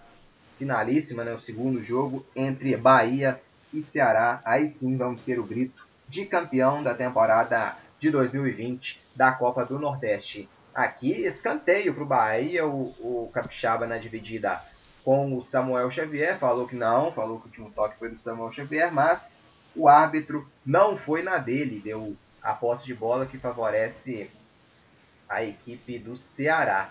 Finalíssima, 0.58 1.24
né, 1.24 1.32
o 1.32 1.38
segundo 1.38 1.82
jogo 1.82 2.24
entre 2.36 2.76
Bahia 2.76 3.40
e 3.72 3.80
Ceará. 3.80 4.40
Aí 4.44 4.68
sim 4.68 4.96
vamos 4.96 5.22
ter 5.22 5.38
o 5.38 5.44
grito 5.44 5.86
de 6.08 6.26
campeão 6.26 6.82
da 6.82 6.94
temporada 6.94 7.76
de 7.98 8.10
2020 8.10 9.02
da 9.16 9.32
Copa 9.32 9.64
do 9.64 9.78
Nordeste. 9.78 10.48
Aqui, 10.74 11.24
escanteio 11.24 11.94
para 11.94 12.02
o 12.02 12.06
Bahia, 12.06 12.66
o, 12.66 13.30
Capixaba 13.32 13.86
na 13.86 13.98
dividida 13.98 14.62
com 15.04 15.36
o 15.36 15.42
Samuel 15.42 15.90
Xavier, 15.90 16.38
falou 16.38 16.66
que 16.66 16.76
não, 16.76 17.12
falou 17.12 17.38
que 17.38 17.44
o 17.44 17.48
último 17.48 17.70
toque 17.70 17.98
foi 17.98 18.10
do 18.10 18.18
Samuel 18.18 18.52
Xavier, 18.52 18.92
mas 18.92 19.41
o 19.74 19.88
árbitro 19.88 20.48
não 20.64 20.96
foi 20.96 21.22
na 21.22 21.38
dele, 21.38 21.80
deu 21.80 22.16
a 22.42 22.52
posse 22.52 22.84
de 22.84 22.94
bola 22.94 23.26
que 23.26 23.38
favorece 23.38 24.30
a 25.28 25.42
equipe 25.42 25.98
do 25.98 26.16
Ceará. 26.16 26.90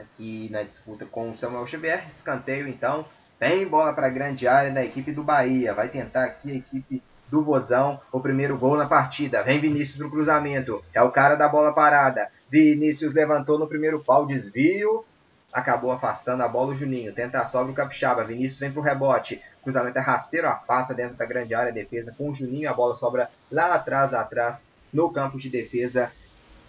Aqui 0.00 0.48
na 0.50 0.62
disputa 0.62 1.04
com 1.04 1.30
o 1.30 1.36
Samuel 1.36 1.66
Xavier, 1.66 2.06
escanteio 2.08 2.66
então, 2.66 3.04
tem 3.38 3.66
bola 3.66 3.92
para 3.92 4.06
a 4.06 4.10
grande 4.10 4.46
área 4.46 4.70
da 4.70 4.84
equipe 4.84 5.12
do 5.12 5.22
Bahia, 5.22 5.74
vai 5.74 5.88
tentar 5.88 6.24
aqui 6.24 6.50
a 6.50 6.54
equipe 6.54 7.02
do 7.28 7.42
Vozão, 7.42 8.00
o 8.12 8.20
primeiro 8.20 8.56
gol 8.56 8.76
na 8.76 8.86
partida. 8.86 9.42
Vem 9.42 9.60
Vinícius 9.60 9.96
pro 9.96 10.10
cruzamento, 10.10 10.82
é 10.94 11.02
o 11.02 11.10
cara 11.10 11.34
da 11.34 11.48
bola 11.48 11.72
parada. 11.72 12.30
Vinícius 12.48 13.14
levantou 13.14 13.58
no 13.58 13.66
primeiro 13.66 14.04
pau, 14.04 14.26
desvio, 14.26 15.04
acabou 15.52 15.90
afastando 15.92 16.42
a 16.42 16.48
bola 16.48 16.72
o 16.72 16.74
Juninho. 16.74 17.14
Tenta 17.14 17.40
a 17.40 17.46
sobra 17.46 17.72
o 17.72 17.74
Capixaba, 17.74 18.24
Vinícius 18.24 18.60
vem 18.60 18.72
pro 18.72 18.80
rebote. 18.80 19.42
Cruzamento 19.62 19.98
é 19.98 20.02
rasteiro, 20.02 20.48
afasta 20.48 20.92
dentro 20.92 21.16
da 21.16 21.24
grande 21.24 21.54
área, 21.54 21.72
defesa 21.72 22.14
com 22.16 22.30
o 22.30 22.34
Juninho. 22.34 22.68
A 22.68 22.74
bola 22.74 22.94
sobra 22.94 23.30
lá 23.50 23.74
atrás, 23.74 24.10
lá 24.10 24.20
atrás, 24.20 24.68
no 24.92 25.10
campo 25.10 25.38
de 25.38 25.48
defesa 25.48 26.10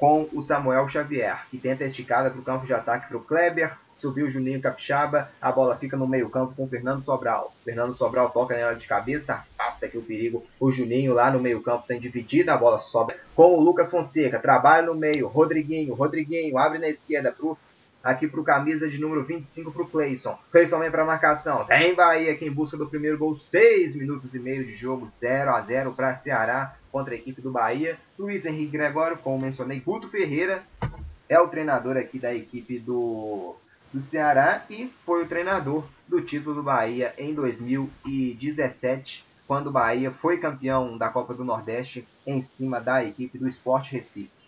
com 0.03 0.27
o 0.33 0.41
Samuel 0.41 0.85
Xavier, 0.87 1.47
que 1.49 1.57
tenta 1.57 1.85
esticada 1.85 2.29
para 2.29 2.39
o 2.39 2.43
campo 2.43 2.65
de 2.65 2.73
ataque 2.73 3.07
para 3.07 3.15
o 3.15 3.23
Kleber, 3.23 3.77
subiu 3.95 4.25
o 4.25 4.29
Juninho 4.29 4.61
Capixaba, 4.61 5.29
a 5.41 5.49
bola 5.49 5.77
fica 5.77 5.95
no 5.95 6.05
meio 6.05 6.29
campo 6.29 6.53
com 6.55 6.65
o 6.65 6.67
Fernando 6.67 7.05
Sobral. 7.05 7.53
Fernando 7.63 7.95
Sobral 7.95 8.29
toca 8.29 8.53
nela 8.53 8.75
de 8.75 8.85
cabeça, 8.85 9.45
afasta 9.57 9.85
aqui 9.85 9.97
o 9.97 10.01
perigo. 10.01 10.43
O 10.59 10.71
Juninho 10.71 11.13
lá 11.13 11.31
no 11.31 11.39
meio 11.39 11.61
campo 11.61 11.87
tem 11.87 12.01
dividida, 12.01 12.53
a 12.53 12.57
bola 12.57 12.79
sobra 12.79 13.15
com 13.33 13.55
o 13.55 13.61
Lucas 13.61 13.89
Fonseca, 13.89 14.39
trabalha 14.39 14.87
no 14.87 14.93
meio, 14.93 15.27
Rodriguinho, 15.27 15.93
Rodriguinho 15.93 16.57
abre 16.57 16.79
na 16.79 16.89
esquerda 16.89 17.31
pro 17.31 17.57
aqui 18.03 18.27
para 18.27 18.41
o 18.41 18.43
camisa 18.43 18.89
de 18.89 18.99
número 18.99 19.23
25 19.23 19.71
para 19.71 19.81
o 19.81 19.87
Clayson. 19.87 20.37
Clayson 20.51 20.79
vem 20.79 20.91
para 20.91 21.03
a 21.03 21.05
marcação. 21.05 21.63
Tem 21.65 21.95
Bahia 21.95 22.33
aqui 22.33 22.45
em 22.45 22.51
busca 22.51 22.75
do 22.75 22.89
primeiro 22.89 23.17
gol. 23.17 23.35
6 23.35 23.95
minutos 23.95 24.35
e 24.35 24.39
meio 24.39 24.65
de 24.65 24.73
jogo, 24.73 25.07
0 25.07 25.51
a 25.51 25.61
0 25.61 25.93
para 25.93 26.13
Ceará 26.15 26.75
contra 26.91 27.13
a 27.13 27.17
equipe 27.17 27.41
do 27.41 27.51
Bahia. 27.51 27.97
Luiz 28.19 28.45
Henrique 28.45 28.73
Gregório, 28.73 29.17
como 29.17 29.41
mencionei, 29.41 29.79
Guto 29.79 30.09
Ferreira 30.09 30.63
é 31.29 31.39
o 31.39 31.47
treinador 31.47 31.95
aqui 31.95 32.19
da 32.19 32.35
equipe 32.35 32.77
do, 32.77 33.55
do 33.93 34.03
Ceará 34.03 34.65
e 34.69 34.91
foi 35.05 35.23
o 35.23 35.27
treinador 35.27 35.85
do 36.07 36.21
título 36.21 36.55
do 36.55 36.63
Bahia 36.63 37.13
em 37.17 37.33
2017, 37.33 39.25
quando 39.47 39.67
o 39.67 39.71
Bahia 39.71 40.11
foi 40.11 40.37
campeão 40.37 40.97
da 40.97 41.09
Copa 41.09 41.33
do 41.33 41.45
Nordeste 41.45 42.07
em 42.27 42.41
cima 42.41 42.81
da 42.81 43.03
equipe 43.03 43.37
do 43.37 43.47
Sport 43.47 43.91
Recife. 43.91 44.42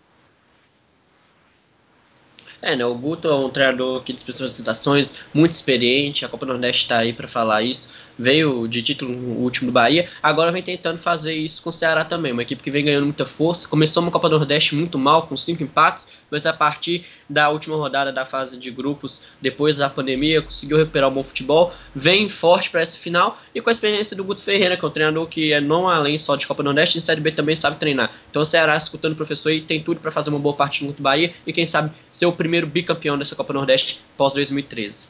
É, 2.61 2.75
né? 2.75 2.85
O 2.85 2.95
Guto 2.95 3.27
é 3.27 3.33
um 3.33 3.49
treinador 3.49 4.01
que 4.03 4.13
dispensa 4.13 4.43
apresentações, 4.43 5.13
muito 5.33 5.51
experiente. 5.51 6.25
A 6.25 6.29
Copa 6.29 6.45
Nordeste 6.45 6.83
está 6.83 6.97
aí 6.97 7.13
para 7.13 7.27
falar 7.27 7.61
isso. 7.63 7.89
Veio 8.17 8.67
de 8.67 8.81
título 8.81 9.11
último 9.13 9.67
do 9.67 9.73
Bahia, 9.73 10.07
agora 10.23 10.49
vem 10.49 10.61
tentando 10.61 10.97
fazer 10.97 11.35
isso 11.35 11.61
com 11.61 11.69
o 11.69 11.71
Ceará 11.71 12.05
também. 12.05 12.31
Uma 12.31 12.43
equipe 12.43 12.63
que 12.63 12.71
vem 12.71 12.85
ganhando 12.85 13.03
muita 13.03 13.25
força. 13.25 13.67
Começou 13.67 14.01
uma 14.01 14.11
Copa 14.11 14.29
Nordeste 14.29 14.73
muito 14.73 14.97
mal, 14.97 15.27
com 15.27 15.35
cinco 15.35 15.63
empates, 15.63 16.07
mas 16.31 16.45
a 16.45 16.53
partir 16.53 17.05
da 17.29 17.49
última 17.49 17.75
rodada 17.75 18.13
da 18.13 18.25
fase 18.25 18.57
de 18.57 18.71
grupos, 18.71 19.21
depois 19.41 19.77
da 19.77 19.89
pandemia, 19.89 20.41
conseguiu 20.41 20.77
recuperar 20.77 21.09
um 21.09 21.13
bom 21.13 21.23
futebol. 21.23 21.73
Vem 21.93 22.29
forte 22.29 22.69
para 22.69 22.81
essa 22.81 22.97
final 22.97 23.37
e 23.53 23.61
com 23.61 23.69
a 23.69 23.71
experiência 23.71 24.15
do 24.15 24.23
Guto 24.23 24.41
Ferreira, 24.41 24.77
que 24.77 24.85
é 24.85 24.87
um 24.87 24.91
treinador 24.91 25.27
que 25.27 25.51
é 25.51 25.59
não 25.59 25.87
além 25.87 26.17
só 26.17 26.35
de 26.35 26.47
Copa 26.47 26.63
Nordeste, 26.63 26.97
em 26.97 27.01
Série 27.01 27.19
B 27.19 27.31
também 27.31 27.55
sabe 27.55 27.77
treinar. 27.77 28.11
Então 28.29 28.41
o 28.41 28.45
Ceará, 28.45 28.77
escutando 28.77 29.13
o 29.13 29.15
professor 29.15 29.49
aí, 29.49 29.61
tem 29.61 29.81
tudo 29.81 29.99
para 29.99 30.11
fazer 30.11 30.29
uma 30.29 30.39
boa 30.39 30.55
partida 30.55 30.87
contra 30.87 31.01
o 31.01 31.03
Bahia 31.03 31.33
e 31.45 31.51
quem 31.51 31.65
sabe 31.65 31.91
ser 32.09 32.25
o 32.25 32.31
primeiro 32.45 32.67
bicampeão 32.67 33.17
dessa 33.17 33.35
Copa 33.35 33.51
Nordeste 33.53 34.03
pós 34.15 34.31
2013. 34.31 35.07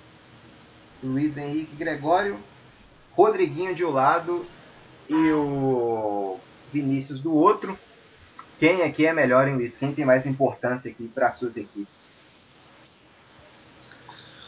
Luiz 1.04 1.36
Henrique 1.36 1.76
Gregório, 1.76 2.40
Rodriguinho 3.12 3.76
de 3.76 3.84
um 3.84 3.90
lado 3.90 4.46
e 5.10 5.32
o 5.34 6.40
Vinícius 6.72 7.20
do 7.20 7.36
outro. 7.36 7.78
Quem 8.58 8.84
aqui 8.84 9.06
é 9.06 9.12
melhor, 9.12 9.50
hein, 9.50 9.56
Luiz? 9.56 9.76
Quem 9.76 9.92
tem 9.92 10.06
mais 10.06 10.26
importância 10.26 10.90
aqui 10.90 11.10
para 11.10 11.28
as 11.28 11.38
suas 11.38 11.58
equipes? 11.58 12.14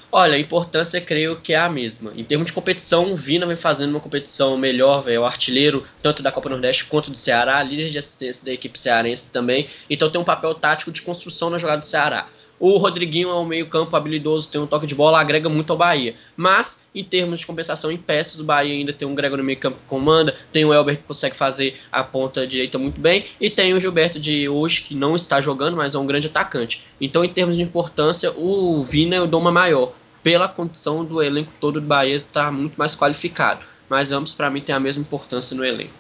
Olha, 0.09 0.35
a 0.35 0.39
importância 0.39 1.01
creio 1.01 1.41
que 1.41 1.51
é 1.51 1.57
a 1.57 1.69
mesma. 1.69 2.13
Em 2.15 2.23
termos 2.23 2.47
de 2.47 2.53
competição, 2.53 3.11
o 3.11 3.17
Vina 3.17 3.45
vem 3.45 3.57
fazendo 3.57 3.89
uma 3.89 3.99
competição 3.99 4.57
melhor, 4.57 5.01
véio, 5.01 5.23
o 5.23 5.25
artilheiro 5.25 5.85
tanto 6.01 6.23
da 6.23 6.31
Copa 6.31 6.47
Nordeste 6.47 6.85
quanto 6.85 7.11
do 7.11 7.17
Ceará, 7.17 7.61
líder 7.61 7.89
de 7.89 7.97
assistência 7.97 8.45
da 8.45 8.53
equipe 8.53 8.79
cearense 8.79 9.29
também, 9.29 9.69
então 9.89 10.09
tem 10.09 10.21
um 10.21 10.23
papel 10.23 10.55
tático 10.55 10.89
de 10.89 11.01
construção 11.01 11.49
na 11.49 11.57
jogada 11.57 11.79
do 11.79 11.85
Ceará. 11.85 12.29
O 12.59 12.77
Rodriguinho 12.77 13.29
é 13.29 13.35
um 13.35 13.45
meio-campo 13.45 13.95
habilidoso, 13.95 14.49
tem 14.49 14.59
um 14.59 14.65
toque 14.65 14.87
de 14.87 14.95
bola, 14.95 15.19
agrega 15.19 15.47
muito 15.47 15.71
ao 15.71 15.77
Bahia. 15.77 16.15
Mas, 16.35 16.81
em 16.93 17.03
termos 17.03 17.39
de 17.39 17.45
compensação 17.45 17.91
em 17.91 17.97
peças, 17.97 18.39
o 18.39 18.43
Bahia 18.43 18.73
ainda 18.73 18.91
tem 18.91 19.07
um 19.07 19.13
Gregor 19.13 19.37
no 19.37 19.43
meio-campo 19.43 19.77
que 19.77 19.85
comanda, 19.85 20.35
tem 20.51 20.65
o 20.65 20.73
Elber 20.73 20.97
que 20.97 21.03
consegue 21.03 21.35
fazer 21.35 21.77
a 21.91 22.03
ponta 22.03 22.47
direita 22.47 22.79
muito 22.79 22.99
bem, 22.99 23.25
e 23.39 23.49
tem 23.49 23.75
o 23.75 23.79
Gilberto 23.79 24.19
de 24.19 24.49
hoje, 24.49 24.81
que 24.81 24.95
não 24.95 25.15
está 25.15 25.39
jogando, 25.39 25.77
mas 25.77 25.93
é 25.93 25.99
um 25.99 26.05
grande 26.05 26.27
atacante. 26.27 26.83
Então, 26.99 27.23
em 27.23 27.29
termos 27.29 27.55
de 27.55 27.61
importância, 27.61 28.31
o 28.31 28.83
Vina 28.83 29.15
é 29.15 29.21
o 29.21 29.27
doma 29.27 29.51
maior. 29.51 29.93
Pela 30.23 30.47
condição 30.47 31.05
do 31.05 31.21
elenco 31.21 31.51
todo 31.59 31.79
do 31.79 31.85
Bahia 31.85 32.17
estar 32.17 32.45
tá 32.45 32.51
muito 32.51 32.75
mais 32.75 32.95
qualificado. 32.95 33.63
Mas 33.87 34.11
ambos, 34.11 34.33
para 34.33 34.49
mim, 34.49 34.61
têm 34.61 34.73
a 34.73 34.79
mesma 34.79 35.03
importância 35.03 35.55
no 35.55 35.63
elenco. 35.63 35.93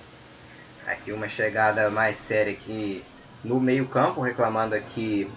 Aqui 0.85 1.11
uma 1.11 1.29
chegada 1.29 1.89
mais 1.91 2.17
séria 2.17 2.51
aqui 2.51 3.03
no 3.43 3.59
meio-campo, 3.59 4.21
reclamando 4.21 4.73
aqui 4.75 5.27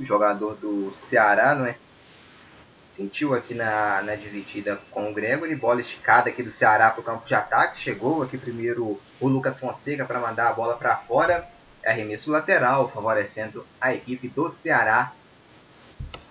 jogador 0.00 0.56
do 0.56 0.92
Ceará, 0.92 1.54
não 1.54 1.66
é? 1.66 1.76
Sentiu 2.84 3.34
aqui 3.34 3.54
na, 3.54 4.02
na 4.02 4.14
dividida 4.14 4.80
com 4.90 5.10
o 5.10 5.14
Gregory, 5.14 5.56
bola 5.56 5.80
esticada 5.80 6.30
aqui 6.30 6.42
do 6.42 6.52
Ceará 6.52 6.90
para 6.90 7.00
o 7.00 7.04
campo 7.04 7.24
de 7.24 7.34
ataque. 7.34 7.78
Chegou 7.78 8.22
aqui 8.22 8.38
primeiro 8.38 9.00
o 9.20 9.28
Lucas 9.28 9.58
Fonseca 9.58 10.04
para 10.04 10.20
mandar 10.20 10.48
a 10.48 10.52
bola 10.52 10.76
para 10.76 10.96
fora. 10.96 11.48
Arremesso 11.84 12.30
lateral, 12.30 12.88
favorecendo 12.88 13.66
a 13.80 13.92
equipe 13.92 14.28
do 14.28 14.48
Ceará 14.48 15.12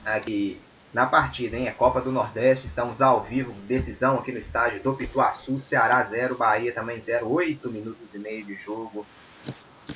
aqui 0.06 0.60
na 0.94 1.06
partida, 1.06 1.58
hein? 1.58 1.68
É 1.68 1.72
Copa 1.72 2.00
do 2.02 2.12
Nordeste, 2.12 2.68
estamos 2.68 3.02
ao 3.02 3.24
vivo, 3.24 3.52
decisão 3.68 4.20
aqui 4.20 4.32
no 4.32 4.38
estádio 4.38 4.82
do 4.82 4.94
Pituaçu, 4.94 5.60
Ceará 5.60 6.04
0, 6.04 6.36
Bahia 6.36 6.72
também 6.72 7.02
0, 7.02 7.30
8 7.30 7.70
minutos 7.72 8.14
e 8.14 8.20
meio 8.20 8.46
de 8.46 8.56
jogo. 8.56 9.06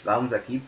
Vamos 0.03 0.33
aqui 0.33 0.62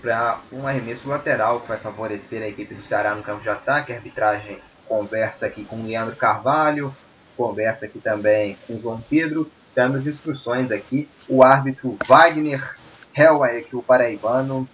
para 0.00 0.40
um 0.52 0.66
arremesso 0.66 1.08
lateral 1.08 1.60
que 1.60 1.68
vai 1.68 1.78
favorecer 1.78 2.42
a 2.42 2.48
equipe 2.48 2.74
do 2.74 2.84
Ceará 2.84 3.14
no 3.14 3.22
campo 3.22 3.42
de 3.42 3.48
ataque. 3.48 3.92
A 3.92 3.96
arbitragem 3.96 4.58
conversa 4.86 5.46
aqui 5.46 5.64
com 5.64 5.76
o 5.76 5.86
Leandro 5.86 6.16
Carvalho, 6.16 6.94
conversa 7.36 7.86
aqui 7.86 7.98
também 7.98 8.56
com 8.66 8.74
o 8.74 8.80
João 8.80 9.00
Pedro, 9.00 9.50
dando 9.74 9.98
as 9.98 10.06
instruções 10.06 10.70
aqui. 10.70 11.08
O 11.28 11.44
árbitro 11.44 11.96
Wagner 12.06 12.76
Helway, 13.14 13.58
aqui 13.58 13.76
o 13.76 13.82
paraibano, 13.82 14.68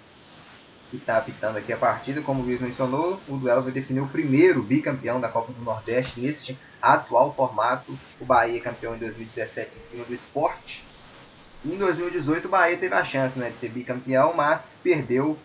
que 0.91 0.97
está 0.97 1.17
apitando 1.17 1.57
aqui 1.57 1.73
a 1.73 1.77
partida. 1.77 2.21
Como 2.21 2.43
o 2.43 2.45
Luiz 2.45 2.61
mencionou, 2.61 3.21
o 3.27 3.37
duelo 3.37 3.63
vai 3.63 3.73
definir 3.73 4.01
o 4.01 4.09
primeiro 4.09 4.63
bicampeão 4.63 5.21
da 5.21 5.29
Copa 5.29 5.53
do 5.53 5.63
Nordeste 5.63 6.21
neste 6.21 6.59
atual 6.81 7.35
formato. 7.35 7.99
O 8.21 8.25
Bahia 8.25 8.61
campeão 8.61 8.95
em 8.95 8.99
2017 8.99 9.77
em 9.77 9.81
cima 9.81 10.05
do 10.05 10.15
esporte 10.15 10.85
em 11.65 11.79
2018 11.79 12.47
o 12.47 12.51
Bahia 12.51 12.77
teve 12.77 12.95
a 12.95 13.03
chance 13.03 13.39
né, 13.39 13.51
de 13.51 13.59
ser 13.59 13.71
bicampeão, 13.71 14.35
mas 14.35 14.79
perdeu 14.83 15.39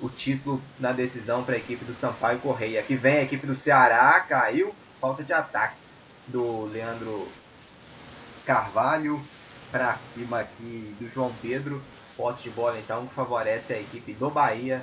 o 0.00 0.08
título 0.08 0.62
na 0.80 0.92
decisão 0.92 1.44
para 1.44 1.54
a 1.54 1.58
equipe 1.58 1.84
do 1.84 1.94
Sampaio 1.94 2.38
Correia. 2.38 2.80
Aqui 2.80 2.96
vem 2.96 3.18
a 3.18 3.22
equipe 3.22 3.46
do 3.46 3.54
Ceará, 3.54 4.18
caiu, 4.20 4.74
falta 5.00 5.22
de 5.22 5.32
ataque 5.32 5.76
do 6.26 6.64
Leandro 6.64 7.28
Carvalho 8.46 9.22
para 9.70 9.94
cima 9.96 10.40
aqui 10.40 10.96
do 10.98 11.06
João 11.08 11.32
Pedro. 11.40 11.82
Posse 12.16 12.42
de 12.42 12.50
bola 12.50 12.78
então 12.78 13.06
que 13.06 13.14
favorece 13.14 13.74
a 13.74 13.80
equipe 13.80 14.12
do 14.14 14.30
Bahia. 14.30 14.82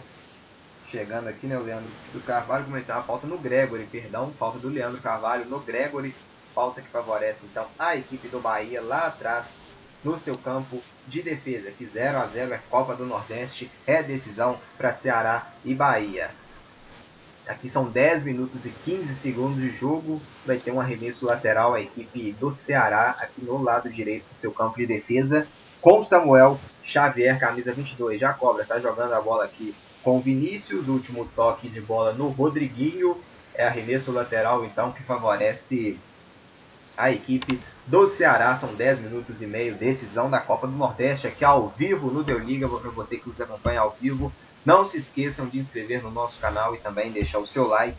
Chegando 0.88 1.27
aqui, 1.27 1.45
né, 1.45 1.57
o 1.57 1.63
Leandro 1.63 1.89
do 2.13 2.19
Carvalho 2.21 2.65
comentar 2.65 2.99
a 2.99 3.03
falta 3.03 3.27
no 3.27 3.38
Gregory, 3.38 3.85
perdão, 3.85 4.33
falta 4.38 4.57
do 4.57 4.69
Leandro 4.69 5.01
Carvalho 5.01 5.45
no 5.45 5.59
Gregory, 5.59 6.15
falta 6.55 6.81
que 6.81 6.89
favorece 6.89 7.45
então 7.45 7.67
a 7.77 7.95
equipe 7.95 8.27
do 8.27 8.39
Bahia 8.39 8.81
lá 8.81 9.07
atrás 9.07 9.68
no 10.03 10.18
seu 10.18 10.38
campo 10.38 10.82
de 11.08 11.22
defesa, 11.22 11.72
que 11.72 11.86
0 11.86 12.18
a 12.18 12.27
0 12.27 12.53
é 12.53 12.60
Copa 12.70 12.96
do 12.96 13.06
Nordeste, 13.06 13.70
é 13.86 14.01
decisão 14.01 14.60
para 14.77 14.94
Ceará 14.94 15.51
e 15.65 15.74
Bahia. 15.74 16.32
Aqui 17.48 17.68
são 17.68 17.86
10 17.86 18.25
minutos 18.25 18.65
e 18.68 18.70
15 18.70 19.15
segundos 19.15 19.60
de 19.60 19.72
jogo. 19.72 20.22
Vai 20.46 20.60
ter 20.60 20.72
um 20.72 20.79
arremesso 20.79 21.25
lateral 21.25 21.74
a 21.74 21.82
equipe 21.82 22.32
do 22.34 22.51
Ceará, 22.51 23.18
aqui 23.20 23.44
no 23.44 23.62
lado 23.62 23.89
direito 23.89 24.24
do 24.36 24.39
seu 24.39 24.51
campo 24.51 24.77
de 24.77 24.86
defesa, 24.86 25.48
com 25.82 26.03
Samuel 26.03 26.60
Xavier, 26.86 27.39
camisa 27.39 27.74
22. 27.74 28.22
Já 28.22 28.34
cobra, 28.34 28.62
está 28.62 28.79
jogando 28.79 29.13
a 29.13 29.22
bola 29.22 29.46
aqui 29.46 29.75
com 30.03 30.22
Vinícius. 30.22 30.88
Último 30.88 31.27
toque 31.36 31.68
de 31.68 31.82
bola 31.82 32.13
no 32.13 32.27
Rodriguinho. 32.27 33.18
É 33.56 33.65
arremesso 33.65 34.12
lateral, 34.12 34.63
então, 34.63 34.91
que 34.91 35.01
favorece 35.01 36.00
a 36.96 37.12
equipe 37.12 37.60
do 37.89 38.05
Ceará. 38.05 38.55
São 38.55 38.75
10 38.75 39.00
minutos 39.00 39.41
e 39.41 39.48
meio, 39.48 39.74
decisão 39.74 40.29
da 40.29 40.39
Copa 40.39 40.67
do 40.67 40.77
Nordeste 40.77 41.25
aqui 41.25 41.43
ao 41.43 41.69
vivo 41.69 42.12
no 42.12 42.24
Deu 42.24 42.38
Liga. 42.38 42.69
Para 42.69 42.91
você 42.91 43.17
que 43.17 43.27
nos 43.27 43.41
acompanha 43.41 43.81
ao 43.81 43.98
vivo, 44.00 44.31
não 44.63 44.86
se 44.86 44.98
esqueçam 44.98 45.48
de 45.48 45.58
inscrever 45.58 46.03
no 46.03 46.12
nosso 46.12 46.39
canal 46.39 46.75
e 46.75 46.77
também 46.77 47.12
deixar 47.12 47.39
o 47.39 47.48
seu 47.48 47.67
like 47.67 47.98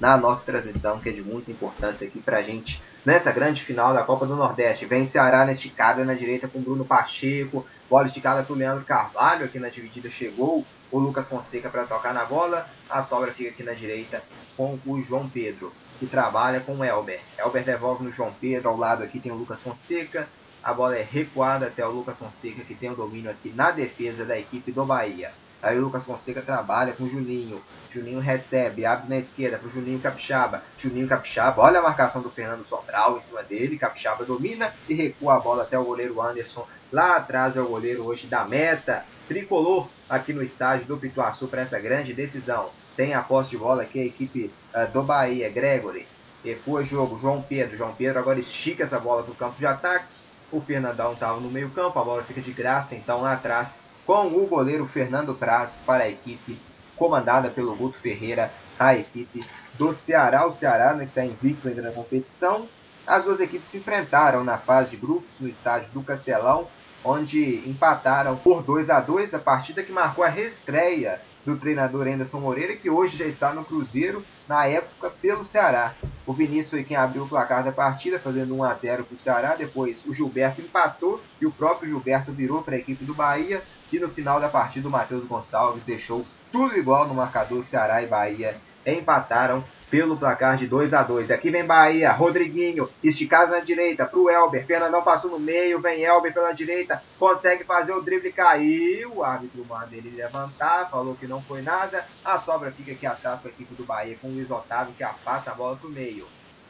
na 0.00 0.16
nossa 0.16 0.42
transmissão, 0.42 1.00
que 1.00 1.10
é 1.10 1.12
de 1.12 1.22
muita 1.22 1.50
importância 1.50 2.06
aqui 2.06 2.18
para 2.18 2.38
a 2.38 2.42
gente 2.42 2.82
nessa 3.04 3.30
grande 3.30 3.62
final 3.62 3.92
da 3.92 4.02
Copa 4.02 4.26
do 4.26 4.36
Nordeste. 4.36 4.86
Vem 4.86 5.04
Ceará 5.04 5.44
na 5.44 5.52
esticada 5.52 6.04
na 6.04 6.14
direita 6.14 6.48
com 6.48 6.60
Bruno 6.60 6.84
Pacheco, 6.84 7.66
bola 7.90 8.06
esticada 8.06 8.42
para 8.42 8.52
o 8.52 8.56
Leandro 8.56 8.84
Carvalho, 8.84 9.44
aqui 9.44 9.58
na 9.58 9.68
dividida 9.68 10.10
chegou 10.10 10.64
o 10.90 10.98
Lucas 10.98 11.28
Fonseca 11.28 11.68
para 11.68 11.84
tocar 11.84 12.14
na 12.14 12.24
bola, 12.24 12.68
a 12.88 13.02
sobra 13.02 13.32
fica 13.32 13.50
aqui 13.50 13.62
na 13.62 13.72
direita 13.72 14.22
com 14.56 14.78
o 14.86 15.00
João 15.00 15.28
Pedro 15.28 15.72
que 15.98 16.06
trabalha 16.06 16.60
com 16.60 16.76
o 16.76 16.84
Elber. 16.84 17.20
Elber 17.38 17.64
devolve 17.64 18.04
no 18.04 18.12
João 18.12 18.32
Pedro, 18.40 18.68
ao 18.68 18.76
lado 18.76 19.02
aqui 19.02 19.18
tem 19.18 19.32
o 19.32 19.36
Lucas 19.36 19.60
Fonseca. 19.60 20.28
A 20.62 20.74
bola 20.74 20.96
é 20.96 21.02
recuada 21.02 21.66
até 21.66 21.86
o 21.86 21.90
Lucas 21.90 22.18
Fonseca, 22.18 22.64
que 22.64 22.74
tem 22.74 22.90
o 22.90 22.96
domínio 22.96 23.30
aqui 23.30 23.50
na 23.54 23.70
defesa 23.70 24.24
da 24.24 24.38
equipe 24.38 24.72
do 24.72 24.84
Bahia. 24.84 25.32
Aí 25.62 25.78
o 25.78 25.82
Lucas 25.82 26.04
Fonseca 26.04 26.42
trabalha 26.42 26.92
com 26.92 27.04
o 27.04 27.08
Juninho. 27.08 27.62
Juninho 27.90 28.20
recebe, 28.20 28.84
abre 28.84 29.08
na 29.08 29.16
esquerda 29.16 29.58
para 29.58 29.66
o 29.66 29.70
Juninho 29.70 29.98
Capixaba. 29.98 30.62
Juninho 30.76 31.08
Capixaba, 31.08 31.62
olha 31.62 31.80
a 31.80 31.82
marcação 31.82 32.20
do 32.20 32.30
Fernando 32.30 32.64
Sobral 32.64 33.16
em 33.16 33.22
cima 33.22 33.42
dele. 33.42 33.78
Capixaba 33.78 34.24
domina 34.24 34.74
e 34.88 34.94
recua 34.94 35.36
a 35.36 35.40
bola 35.40 35.62
até 35.62 35.78
o 35.78 35.84
goleiro 35.84 36.20
Anderson. 36.20 36.66
Lá 36.92 37.16
atrás 37.16 37.56
é 37.56 37.60
o 37.60 37.68
goleiro 37.68 38.04
hoje 38.04 38.26
da 38.26 38.44
meta. 38.44 39.04
Tricolor 39.26 39.88
aqui 40.08 40.32
no 40.32 40.42
estádio 40.42 40.86
do 40.86 40.98
Pituaçu 40.98 41.48
para 41.48 41.62
essa 41.62 41.80
grande 41.80 42.12
decisão 42.12 42.70
tem 42.96 43.14
a 43.14 43.22
posse 43.22 43.50
de 43.50 43.58
bola 43.58 43.82
aqui 43.82 44.00
a 44.00 44.04
equipe 44.04 44.50
uh, 44.74 44.90
do 44.90 45.02
Bahia, 45.02 45.50
Gregory. 45.50 46.06
Recua 46.44 46.82
jogo, 46.82 47.18
João 47.18 47.42
Pedro. 47.42 47.76
João 47.76 47.94
Pedro 47.94 48.18
agora 48.18 48.38
estica 48.38 48.84
essa 48.84 48.98
bola 48.98 49.22
para 49.22 49.32
o 49.32 49.36
campo 49.36 49.58
de 49.58 49.66
ataque. 49.66 50.06
O 50.50 50.60
Fernandão 50.60 51.12
estava 51.12 51.40
no 51.40 51.50
meio 51.50 51.70
campo, 51.70 51.98
a 51.98 52.04
bola 52.04 52.22
fica 52.22 52.40
de 52.40 52.52
graça 52.52 52.94
então 52.94 53.20
lá 53.20 53.32
atrás 53.32 53.82
com 54.06 54.28
o 54.28 54.46
goleiro 54.46 54.86
Fernando 54.86 55.34
Praz 55.34 55.82
para 55.84 56.04
a 56.04 56.08
equipe 56.08 56.56
comandada 56.94 57.50
pelo 57.50 57.74
Guto 57.74 57.98
Ferreira, 57.98 58.52
a 58.78 58.94
equipe 58.94 59.44
do 59.74 59.92
Ceará. 59.92 60.46
O 60.46 60.52
Ceará 60.52 60.94
né, 60.94 61.04
que 61.04 61.10
está 61.10 61.24
invicto 61.24 61.68
ainda 61.68 61.82
na 61.82 61.90
competição. 61.90 62.68
As 63.04 63.24
duas 63.24 63.40
equipes 63.40 63.70
se 63.70 63.78
enfrentaram 63.78 64.44
na 64.44 64.56
fase 64.56 64.90
de 64.90 64.96
grupos 64.96 65.38
no 65.40 65.48
estádio 65.48 65.90
do 65.90 66.02
Castelão, 66.02 66.68
onde 67.04 67.68
empataram 67.68 68.36
por 68.36 68.62
2 68.62 68.88
a 68.88 69.00
2 69.00 69.34
a 69.34 69.38
partida 69.38 69.82
que 69.82 69.92
marcou 69.92 70.24
a 70.24 70.28
reestreia 70.28 71.20
do 71.46 71.56
treinador 71.56 72.08
Anderson 72.08 72.40
Moreira, 72.40 72.76
que 72.76 72.90
hoje 72.90 73.16
já 73.16 73.24
está 73.24 73.54
no 73.54 73.64
Cruzeiro, 73.64 74.22
na 74.48 74.66
época 74.66 75.08
pelo 75.08 75.44
Ceará. 75.44 75.94
O 76.26 76.32
Vinícius 76.32 76.70
foi 76.70 76.84
quem 76.84 76.96
abriu 76.96 77.22
o 77.22 77.28
placar 77.28 77.64
da 77.64 77.70
partida, 77.70 78.18
fazendo 78.18 78.56
1 78.56 78.64
a 78.64 78.74
0 78.74 79.04
para 79.04 79.14
o 79.14 79.18
Ceará. 79.18 79.54
Depois 79.54 80.04
o 80.04 80.12
Gilberto 80.12 80.60
empatou 80.60 81.22
e 81.40 81.46
o 81.46 81.52
próprio 81.52 81.88
Gilberto 81.88 82.32
virou 82.32 82.62
para 82.62 82.74
a 82.74 82.78
equipe 82.78 83.04
do 83.04 83.14
Bahia. 83.14 83.62
E 83.92 83.98
no 84.00 84.08
final 84.08 84.40
da 84.40 84.48
partida 84.48 84.88
o 84.88 84.90
Matheus 84.90 85.24
Gonçalves 85.24 85.84
deixou 85.84 86.26
tudo 86.50 86.76
igual 86.76 87.06
no 87.06 87.14
marcador 87.14 87.62
Ceará 87.62 88.02
e 88.02 88.06
Bahia 88.08 88.60
empataram 88.84 89.64
pelo 89.90 90.16
placar 90.16 90.56
de 90.56 90.66
2 90.66 90.92
a 90.94 91.02
2 91.02 91.30
Aqui 91.30 91.50
vem 91.50 91.64
Bahia, 91.64 92.12
Rodriguinho, 92.12 92.88
esticado 93.02 93.52
na 93.52 93.60
direita 93.60 94.04
para 94.04 94.18
o 94.18 94.30
Elber. 94.30 94.66
Fernandão 94.66 95.02
passou 95.02 95.30
no 95.30 95.38
meio, 95.38 95.80
vem 95.80 96.02
Elber 96.02 96.32
pela 96.32 96.52
direita, 96.52 97.02
consegue 97.18 97.64
fazer 97.64 97.92
o 97.92 98.02
drible, 98.02 98.32
caiu. 98.32 99.16
O 99.16 99.24
árbitro 99.24 99.64
manda 99.64 99.94
ele 99.94 100.10
levantar, 100.10 100.90
falou 100.90 101.14
que 101.14 101.26
não 101.26 101.40
foi 101.42 101.62
nada. 101.62 102.04
A 102.24 102.38
sobra 102.38 102.70
fica 102.70 102.92
aqui 102.92 103.06
atrás 103.06 103.40
com 103.40 103.48
a 103.48 103.50
equipe 103.50 103.74
do 103.74 103.84
Bahia, 103.84 104.16
com 104.20 104.28
o 104.28 104.32
Luiz 104.32 104.50
Otávio 104.50 104.94
que 104.94 105.04
afasta 105.04 105.50
a 105.50 105.54
bola 105.54 105.76
para 105.76 105.88
o 105.88 105.92
meio. 105.92 106.26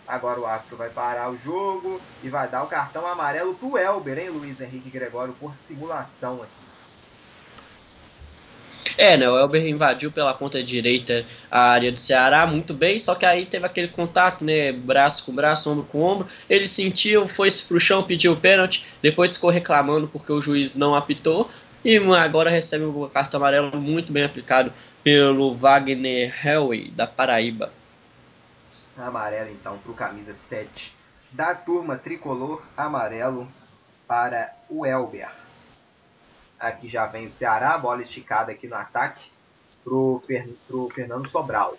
Agora 0.06 0.38
o 0.38 0.46
árbitro 0.46 0.76
vai 0.76 0.90
parar 0.90 1.30
o 1.30 1.38
jogo 1.38 2.00
e 2.22 2.28
vai 2.28 2.48
dar 2.48 2.62
o 2.62 2.68
cartão 2.68 3.06
amarelo 3.06 3.54
para 3.54 3.68
o 3.68 3.76
Elber, 3.76 4.18
hein, 4.18 4.30
Luiz 4.30 4.60
Henrique 4.60 4.88
Gregório, 4.88 5.34
por 5.34 5.54
simulação 5.56 6.42
aqui. 6.42 6.65
É, 8.96 9.16
né? 9.16 9.28
O 9.28 9.38
Elber 9.38 9.66
invadiu 9.66 10.10
pela 10.10 10.34
ponta 10.34 10.62
direita 10.62 11.24
a 11.50 11.70
área 11.70 11.90
do 11.90 11.98
Ceará 11.98 12.46
muito 12.46 12.72
bem, 12.74 12.98
só 12.98 13.14
que 13.14 13.24
aí 13.24 13.46
teve 13.46 13.66
aquele 13.66 13.88
contato, 13.88 14.44
né? 14.44 14.72
Braço 14.72 15.24
com 15.24 15.34
braço, 15.34 15.70
ombro 15.70 15.84
com 15.84 16.02
ombro. 16.02 16.28
Ele 16.48 16.66
sentiu, 16.66 17.26
foi 17.26 17.48
pro 17.66 17.80
chão, 17.80 18.02
pediu 18.02 18.32
o 18.32 18.36
pênalti, 18.36 18.84
depois 19.02 19.34
ficou 19.34 19.50
reclamando 19.50 20.08
porque 20.08 20.32
o 20.32 20.42
juiz 20.42 20.76
não 20.76 20.94
apitou. 20.94 21.50
E 21.84 21.98
agora 21.98 22.50
recebe 22.50 22.84
o 22.84 23.08
cartão 23.08 23.38
amarelo 23.38 23.80
muito 23.80 24.12
bem 24.12 24.24
aplicado 24.24 24.72
pelo 25.04 25.54
Wagner 25.54 26.34
Helway, 26.44 26.90
da 26.90 27.06
Paraíba. 27.06 27.70
Amarelo 28.98 29.50
então 29.50 29.78
para 29.78 29.92
o 29.92 29.94
camisa 29.94 30.34
7 30.34 30.96
da 31.30 31.54
turma 31.54 31.96
tricolor 31.96 32.62
amarelo 32.76 33.46
para 34.06 34.52
o 34.70 34.86
Elber. 34.86 35.45
Aqui 36.58 36.88
já 36.88 37.06
vem 37.06 37.26
o 37.26 37.30
Ceará, 37.30 37.76
bola 37.76 38.02
esticada 38.02 38.52
aqui 38.52 38.66
no 38.66 38.76
ataque 38.76 39.30
para 39.84 39.94
o 39.94 40.20
Fernando 40.94 41.28
Sobral. 41.28 41.76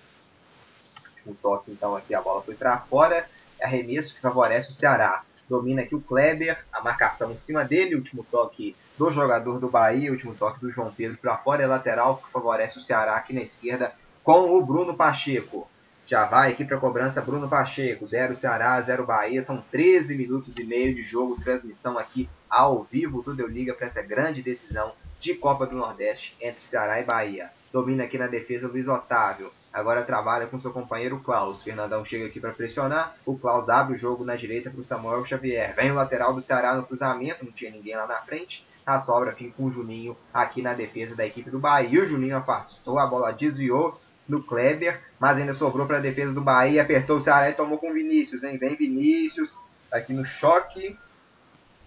Um 1.25 1.33
toque 1.33 1.71
então 1.71 1.95
aqui, 1.95 2.13
a 2.13 2.21
bola 2.21 2.41
foi 2.41 2.55
para 2.55 2.77
fora. 2.79 3.27
Arremesso 3.61 4.13
que 4.13 4.21
favorece 4.21 4.69
o 4.69 4.73
Ceará. 4.73 5.23
Domina 5.49 5.81
aqui 5.81 5.95
o 5.95 6.01
Kleber, 6.01 6.63
a 6.71 6.81
marcação 6.81 7.31
em 7.31 7.37
cima 7.37 7.63
dele, 7.65 7.95
último 7.95 8.23
toque 8.29 8.75
do 8.97 9.09
jogador 9.09 9.59
do 9.59 9.69
Bahia, 9.69 10.11
último 10.11 10.35
toque 10.35 10.59
do 10.59 10.71
João 10.71 10.93
Pedro 10.93 11.17
para 11.17 11.37
fora, 11.37 11.63
é 11.63 11.67
lateral 11.67 12.17
que 12.17 12.31
favorece 12.31 12.77
o 12.77 12.81
Ceará 12.81 13.15
aqui 13.15 13.33
na 13.33 13.41
esquerda 13.41 13.93
com 14.23 14.57
o 14.57 14.65
Bruno 14.65 14.95
Pacheco. 14.95 15.69
Já 16.07 16.23
vai 16.23 16.53
aqui 16.53 16.63
para 16.63 16.77
cobrança 16.77 17.21
Bruno 17.21 17.49
Pacheco, 17.49 18.07
0 18.07 18.33
Ceará, 18.37 18.81
0 18.81 19.05
Bahia. 19.05 19.41
São 19.41 19.61
13 19.69 20.15
minutos 20.15 20.55
e 20.57 20.63
meio 20.63 20.95
de 20.95 21.03
jogo, 21.03 21.35
transmissão 21.43 21.99
aqui 21.99 22.29
ao 22.49 22.85
vivo 22.85 23.21
do 23.21 23.35
Deu 23.35 23.45
Liga 23.45 23.73
para 23.73 23.87
essa 23.87 24.01
grande 24.01 24.41
decisão 24.41 24.93
de 25.19 25.35
Copa 25.35 25.67
do 25.67 25.75
Nordeste 25.75 26.33
entre 26.39 26.61
Ceará 26.61 27.01
e 27.01 27.03
Bahia. 27.03 27.51
Domina 27.73 28.05
aqui 28.05 28.17
na 28.17 28.27
defesa 28.27 28.69
Luiz 28.69 28.87
Otávio. 28.87 29.51
Agora 29.73 30.01
trabalha 30.01 30.47
com 30.47 30.57
seu 30.57 30.71
companheiro 30.71 31.19
Klaus. 31.19 31.61
Fernandão 31.61 32.05
chega 32.05 32.25
aqui 32.25 32.39
para 32.39 32.53
pressionar. 32.53 33.17
O 33.25 33.37
Klaus 33.37 33.67
abre 33.67 33.95
o 33.95 33.97
jogo 33.97 34.23
na 34.23 34.37
direita 34.37 34.69
para 34.69 34.79
o 34.79 34.85
Samuel 34.85 35.25
Xavier. 35.25 35.75
Vem 35.75 35.91
o 35.91 35.95
lateral 35.95 36.33
do 36.33 36.41
Ceará 36.41 36.73
no 36.73 36.83
cruzamento. 36.83 37.43
Não 37.43 37.51
tinha 37.51 37.69
ninguém 37.69 37.97
lá 37.97 38.07
na 38.07 38.21
frente. 38.21 38.65
A 38.85 38.97
sobra 38.97 39.33
fica 39.33 39.51
com 39.57 39.65
o 39.65 39.71
Juninho 39.71 40.15
aqui 40.33 40.61
na 40.61 40.73
defesa 40.73 41.17
da 41.17 41.25
equipe 41.25 41.51
do 41.51 41.59
Bahia. 41.59 42.01
O 42.01 42.05
Juninho 42.05 42.37
afastou, 42.37 42.97
a 42.97 43.05
bola 43.05 43.33
desviou 43.33 43.99
do 44.27 44.41
Kleber, 44.41 45.01
mas 45.19 45.37
ainda 45.37 45.53
sobrou 45.53 45.85
para 45.85 45.97
a 45.97 46.01
defesa 46.01 46.33
do 46.33 46.41
Bahia, 46.41 46.81
apertou 46.81 47.17
o 47.17 47.21
Ceará 47.21 47.49
e 47.49 47.53
tomou 47.53 47.77
com 47.77 47.89
o 47.89 47.93
Vinícius, 47.93 48.43
hein? 48.43 48.57
Vem 48.57 48.75
Vinícius, 48.75 49.59
aqui 49.91 50.13
no 50.13 50.25
choque, 50.25 50.97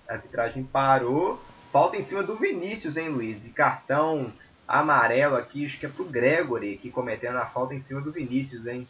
a 0.08 0.14
arbitragem 0.14 0.64
parou, 0.64 1.40
falta 1.72 1.96
em 1.96 2.02
cima 2.02 2.22
do 2.22 2.36
Vinícius, 2.36 2.96
hein, 2.96 3.08
Luiz? 3.08 3.46
E 3.46 3.50
cartão 3.50 4.32
amarelo 4.66 5.36
aqui, 5.36 5.66
acho 5.66 5.78
que 5.78 5.86
é 5.86 5.88
pro 5.88 6.04
Gregory, 6.04 6.78
que 6.78 6.90
cometendo 6.90 7.36
a 7.36 7.46
falta 7.46 7.74
em 7.74 7.80
cima 7.80 8.00
do 8.00 8.12
Vinícius, 8.12 8.66
hein? 8.66 8.86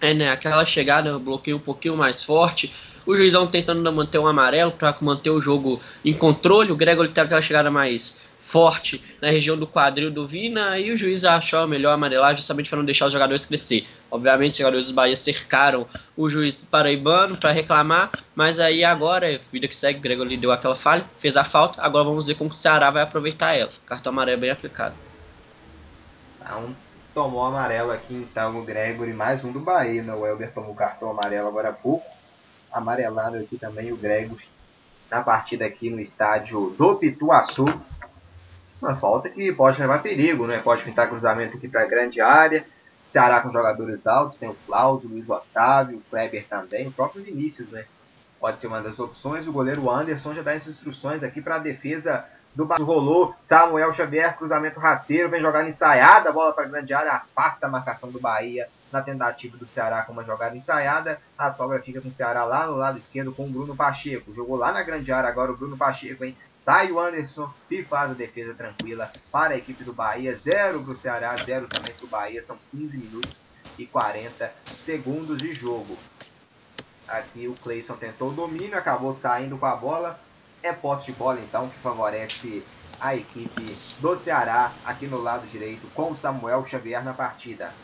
É, 0.00 0.12
né? 0.12 0.30
Aquela 0.30 0.64
chegada, 0.64 1.16
bloqueio 1.18 1.58
um 1.58 1.60
pouquinho 1.60 1.96
mais 1.96 2.24
forte. 2.24 2.72
O 3.06 3.14
juizão 3.14 3.46
tentando 3.46 3.92
manter 3.92 4.18
um 4.18 4.26
amarelo 4.26 4.72
para 4.72 4.96
manter 5.00 5.30
o 5.30 5.40
jogo 5.40 5.80
em 6.04 6.12
controle. 6.12 6.72
O 6.72 6.76
Gregory 6.76 7.10
tem 7.10 7.22
aquela 7.22 7.40
chegada 7.40 7.70
mais 7.70 8.20
forte 8.42 9.02
na 9.20 9.30
região 9.30 9.56
do 9.56 9.66
quadril 9.66 10.10
do 10.10 10.26
Vina 10.26 10.78
e 10.78 10.90
o 10.90 10.96
juiz 10.96 11.24
achou 11.24 11.66
melhor 11.66 11.92
amarelar 11.92 12.36
justamente 12.36 12.68
para 12.68 12.78
não 12.78 12.84
deixar 12.84 13.06
os 13.06 13.12
jogadores 13.12 13.46
crescer. 13.46 13.86
Obviamente 14.10 14.52
os 14.52 14.58
jogadores 14.58 14.88
do 14.88 14.94
Bahia 14.94 15.16
cercaram 15.16 15.86
o 16.16 16.28
juiz 16.28 16.64
paraibano 16.64 17.36
para 17.36 17.52
reclamar, 17.52 18.10
mas 18.34 18.58
aí 18.58 18.84
agora, 18.84 19.40
vida 19.52 19.68
que 19.68 19.76
segue, 19.76 20.00
Gregory 20.00 20.36
deu 20.36 20.50
aquela 20.50 20.76
falha, 20.76 21.04
fez 21.18 21.36
a 21.36 21.44
falta, 21.44 21.80
agora 21.80 22.04
vamos 22.04 22.26
ver 22.26 22.34
como 22.34 22.50
o 22.50 22.54
Ceará 22.54 22.90
vai 22.90 23.02
aproveitar 23.02 23.54
ela. 23.54 23.72
Cartão 23.86 24.12
amarelo 24.12 24.40
bem 24.40 24.50
aplicado. 24.50 24.94
Então, 26.40 26.74
tomou 27.14 27.44
amarelo 27.44 27.92
aqui 27.92 28.14
então 28.14 28.58
o 28.58 28.64
Gregory, 28.64 29.12
mais 29.12 29.44
um 29.44 29.52
do 29.52 29.60
Bahia, 29.60 30.02
né? 30.02 30.12
O 30.12 30.26
Elber 30.26 30.52
tomou 30.52 30.74
cartão 30.74 31.10
amarelo 31.10 31.48
agora 31.48 31.68
há 31.68 31.72
pouco. 31.72 32.06
Amarelado 32.72 33.36
aqui 33.36 33.56
também 33.56 33.92
o 33.92 33.96
Gregory 33.96 34.44
na 35.10 35.22
partida 35.22 35.66
aqui 35.66 35.90
no 35.90 36.00
estádio 36.00 36.70
do 36.70 36.96
Pituaçu. 36.96 37.66
Uma 38.82 38.96
falta 38.96 39.30
que 39.30 39.52
pode 39.52 39.80
levar 39.80 40.02
perigo, 40.02 40.44
né? 40.44 40.58
Pode 40.58 40.82
pintar 40.82 41.08
cruzamento 41.08 41.56
aqui 41.56 41.68
para 41.68 41.84
a 41.84 41.86
grande 41.86 42.20
área. 42.20 42.66
Ceará 43.06 43.40
com 43.40 43.48
jogadores 43.48 44.04
altos, 44.08 44.38
tem 44.38 44.48
o 44.48 44.56
Cláudio, 44.66 45.08
o 45.08 45.12
Luiz 45.12 45.30
Otávio, 45.30 45.98
o 45.98 46.10
Kleber 46.10 46.44
também, 46.48 46.88
o 46.88 46.92
próprio 46.92 47.22
Vinícius, 47.22 47.68
né? 47.70 47.84
Pode 48.40 48.58
ser 48.58 48.66
uma 48.66 48.80
das 48.80 48.98
opções. 48.98 49.46
O 49.46 49.52
goleiro 49.52 49.88
Anderson 49.88 50.34
já 50.34 50.42
dá 50.42 50.52
as 50.52 50.66
instruções 50.66 51.22
aqui 51.22 51.40
para 51.40 51.56
a 51.56 51.60
defesa 51.60 52.24
do 52.56 52.64
Bahia. 52.64 52.84
Rolou 52.84 53.36
Samuel 53.40 53.92
Xavier, 53.92 54.36
cruzamento 54.36 54.80
rasteiro, 54.80 55.28
vem 55.28 55.40
jogando 55.40 55.68
ensaiada, 55.68 56.32
bola 56.32 56.52
para 56.52 56.64
a 56.64 56.68
grande 56.68 56.92
área, 56.92 57.12
afasta 57.12 57.68
a 57.68 57.70
marcação 57.70 58.10
do 58.10 58.18
Bahia 58.18 58.68
na 58.92 59.00
tentativa 59.00 59.56
do 59.56 59.66
Ceará 59.66 60.02
com 60.02 60.12
uma 60.12 60.24
jogada 60.24 60.56
ensaiada. 60.56 61.20
A 61.36 61.50
sobra 61.50 61.80
fica 61.80 62.00
com 62.00 62.08
o 62.08 62.12
Ceará 62.12 62.44
lá 62.44 62.66
no 62.66 62.74
lado 62.74 62.98
esquerdo 62.98 63.32
com 63.32 63.46
o 63.46 63.50
Bruno 63.50 63.74
Pacheco. 63.74 64.32
Jogou 64.32 64.56
lá 64.56 64.70
na 64.70 64.82
grande 64.82 65.10
área 65.10 65.28
agora 65.28 65.50
o 65.50 65.56
Bruno 65.56 65.76
Pacheco, 65.76 66.24
hein? 66.24 66.36
Sai 66.52 66.92
o 66.92 67.00
Anderson 67.00 67.52
e 67.70 67.82
faz 67.82 68.10
a 68.10 68.14
defesa 68.14 68.54
tranquila 68.54 69.10
para 69.30 69.54
a 69.54 69.56
equipe 69.56 69.82
do 69.82 69.92
Bahia. 69.92 70.36
Zero 70.36 70.82
para 70.82 70.92
o 70.92 70.96
Ceará, 70.96 71.34
zero 71.36 71.66
também 71.66 71.94
para 71.94 72.06
o 72.06 72.08
Bahia. 72.08 72.42
São 72.42 72.58
15 72.70 72.98
minutos 72.98 73.48
e 73.78 73.86
40 73.86 74.52
segundos 74.76 75.38
de 75.40 75.54
jogo. 75.54 75.96
Aqui 77.08 77.48
o 77.48 77.54
Cleison 77.54 77.96
tentou 77.96 78.30
o 78.30 78.34
domínio, 78.34 78.78
acabou 78.78 79.14
saindo 79.14 79.58
com 79.58 79.66
a 79.66 79.74
bola. 79.74 80.20
É 80.62 80.72
posse 80.72 81.06
de 81.06 81.12
bola 81.12 81.40
então 81.40 81.68
que 81.68 81.78
favorece 81.80 82.62
a 83.00 83.16
equipe 83.16 83.76
do 83.98 84.14
Ceará 84.14 84.72
aqui 84.84 85.08
no 85.08 85.20
lado 85.20 85.44
direito 85.48 85.88
com 85.88 86.12
o 86.12 86.16
Samuel 86.16 86.64
Xavier 86.64 87.02
na 87.02 87.12
partida. 87.12 87.74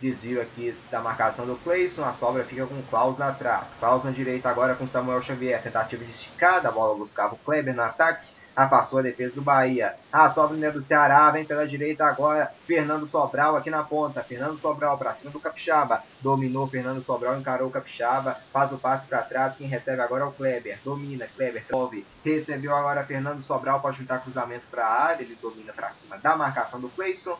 Desvio 0.00 0.40
aqui 0.40 0.74
da 0.90 1.00
marcação 1.02 1.44
do 1.44 1.56
Clayson. 1.56 2.02
A 2.02 2.14
sobra 2.14 2.42
fica 2.42 2.66
com 2.66 2.74
o 2.74 2.82
Klaus 2.84 3.18
lá 3.18 3.28
atrás. 3.28 3.68
Klaus 3.78 4.02
na 4.02 4.10
direita 4.10 4.48
agora 4.48 4.74
com 4.74 4.88
Samuel 4.88 5.20
Xavier. 5.20 5.62
Tentativa 5.62 6.02
de 6.02 6.10
esticada. 6.10 6.68
A 6.68 6.72
bola 6.72 6.94
buscava 6.94 7.34
o 7.34 7.38
Kleber 7.38 7.74
no 7.74 7.82
ataque. 7.82 8.26
Afastou 8.56 8.98
a 8.98 9.02
defesa 9.02 9.34
do 9.34 9.42
Bahia. 9.42 9.94
A 10.10 10.28
sobra 10.30 10.56
né, 10.56 10.70
do 10.70 10.82
Ceará 10.82 11.30
vem 11.30 11.44
pela 11.44 11.66
direita 11.66 12.06
agora. 12.06 12.50
Fernando 12.66 13.06
Sobral 13.06 13.56
aqui 13.56 13.68
na 13.68 13.82
ponta. 13.82 14.22
Fernando 14.22 14.58
Sobral 14.58 14.96
para 14.96 15.12
cima 15.12 15.30
do 15.30 15.38
Capixaba. 15.38 16.02
Dominou 16.20 16.66
Fernando 16.66 17.04
Sobral, 17.04 17.38
encarou 17.38 17.68
o 17.68 17.70
Capixaba. 17.70 18.38
Faz 18.50 18.72
o 18.72 18.78
passe 18.78 19.06
para 19.06 19.20
trás. 19.20 19.56
Quem 19.56 19.66
recebe 19.66 20.00
agora 20.00 20.24
é 20.24 20.26
o 20.26 20.32
Kleber. 20.32 20.78
Domina. 20.82 21.28
Kleber 21.36 21.62
devolve. 21.66 22.06
Recebeu 22.24 22.74
agora 22.74 23.04
Fernando 23.04 23.42
Sobral. 23.42 23.80
Pode 23.80 23.98
juntar 23.98 24.20
cruzamento 24.20 24.64
para 24.70 24.86
a 24.86 25.02
área. 25.08 25.22
Ele 25.22 25.38
domina 25.40 25.74
para 25.74 25.90
cima 25.90 26.16
da 26.16 26.34
marcação 26.34 26.80
do 26.80 26.88
Clayson 26.88 27.38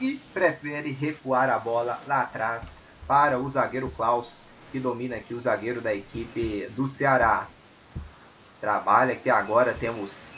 e 0.00 0.20
prefere 0.32 0.90
recuar 0.92 1.50
a 1.50 1.58
bola 1.58 2.00
lá 2.06 2.22
atrás 2.22 2.82
para 3.06 3.38
o 3.38 3.48
zagueiro 3.50 3.90
Klaus, 3.90 4.40
que 4.72 4.80
domina 4.80 5.16
aqui 5.16 5.34
o 5.34 5.40
zagueiro 5.40 5.80
da 5.80 5.94
equipe 5.94 6.66
do 6.74 6.88
Ceará. 6.88 7.46
Trabalha 8.60 9.14
que 9.14 9.28
agora 9.28 9.74
temos 9.74 10.34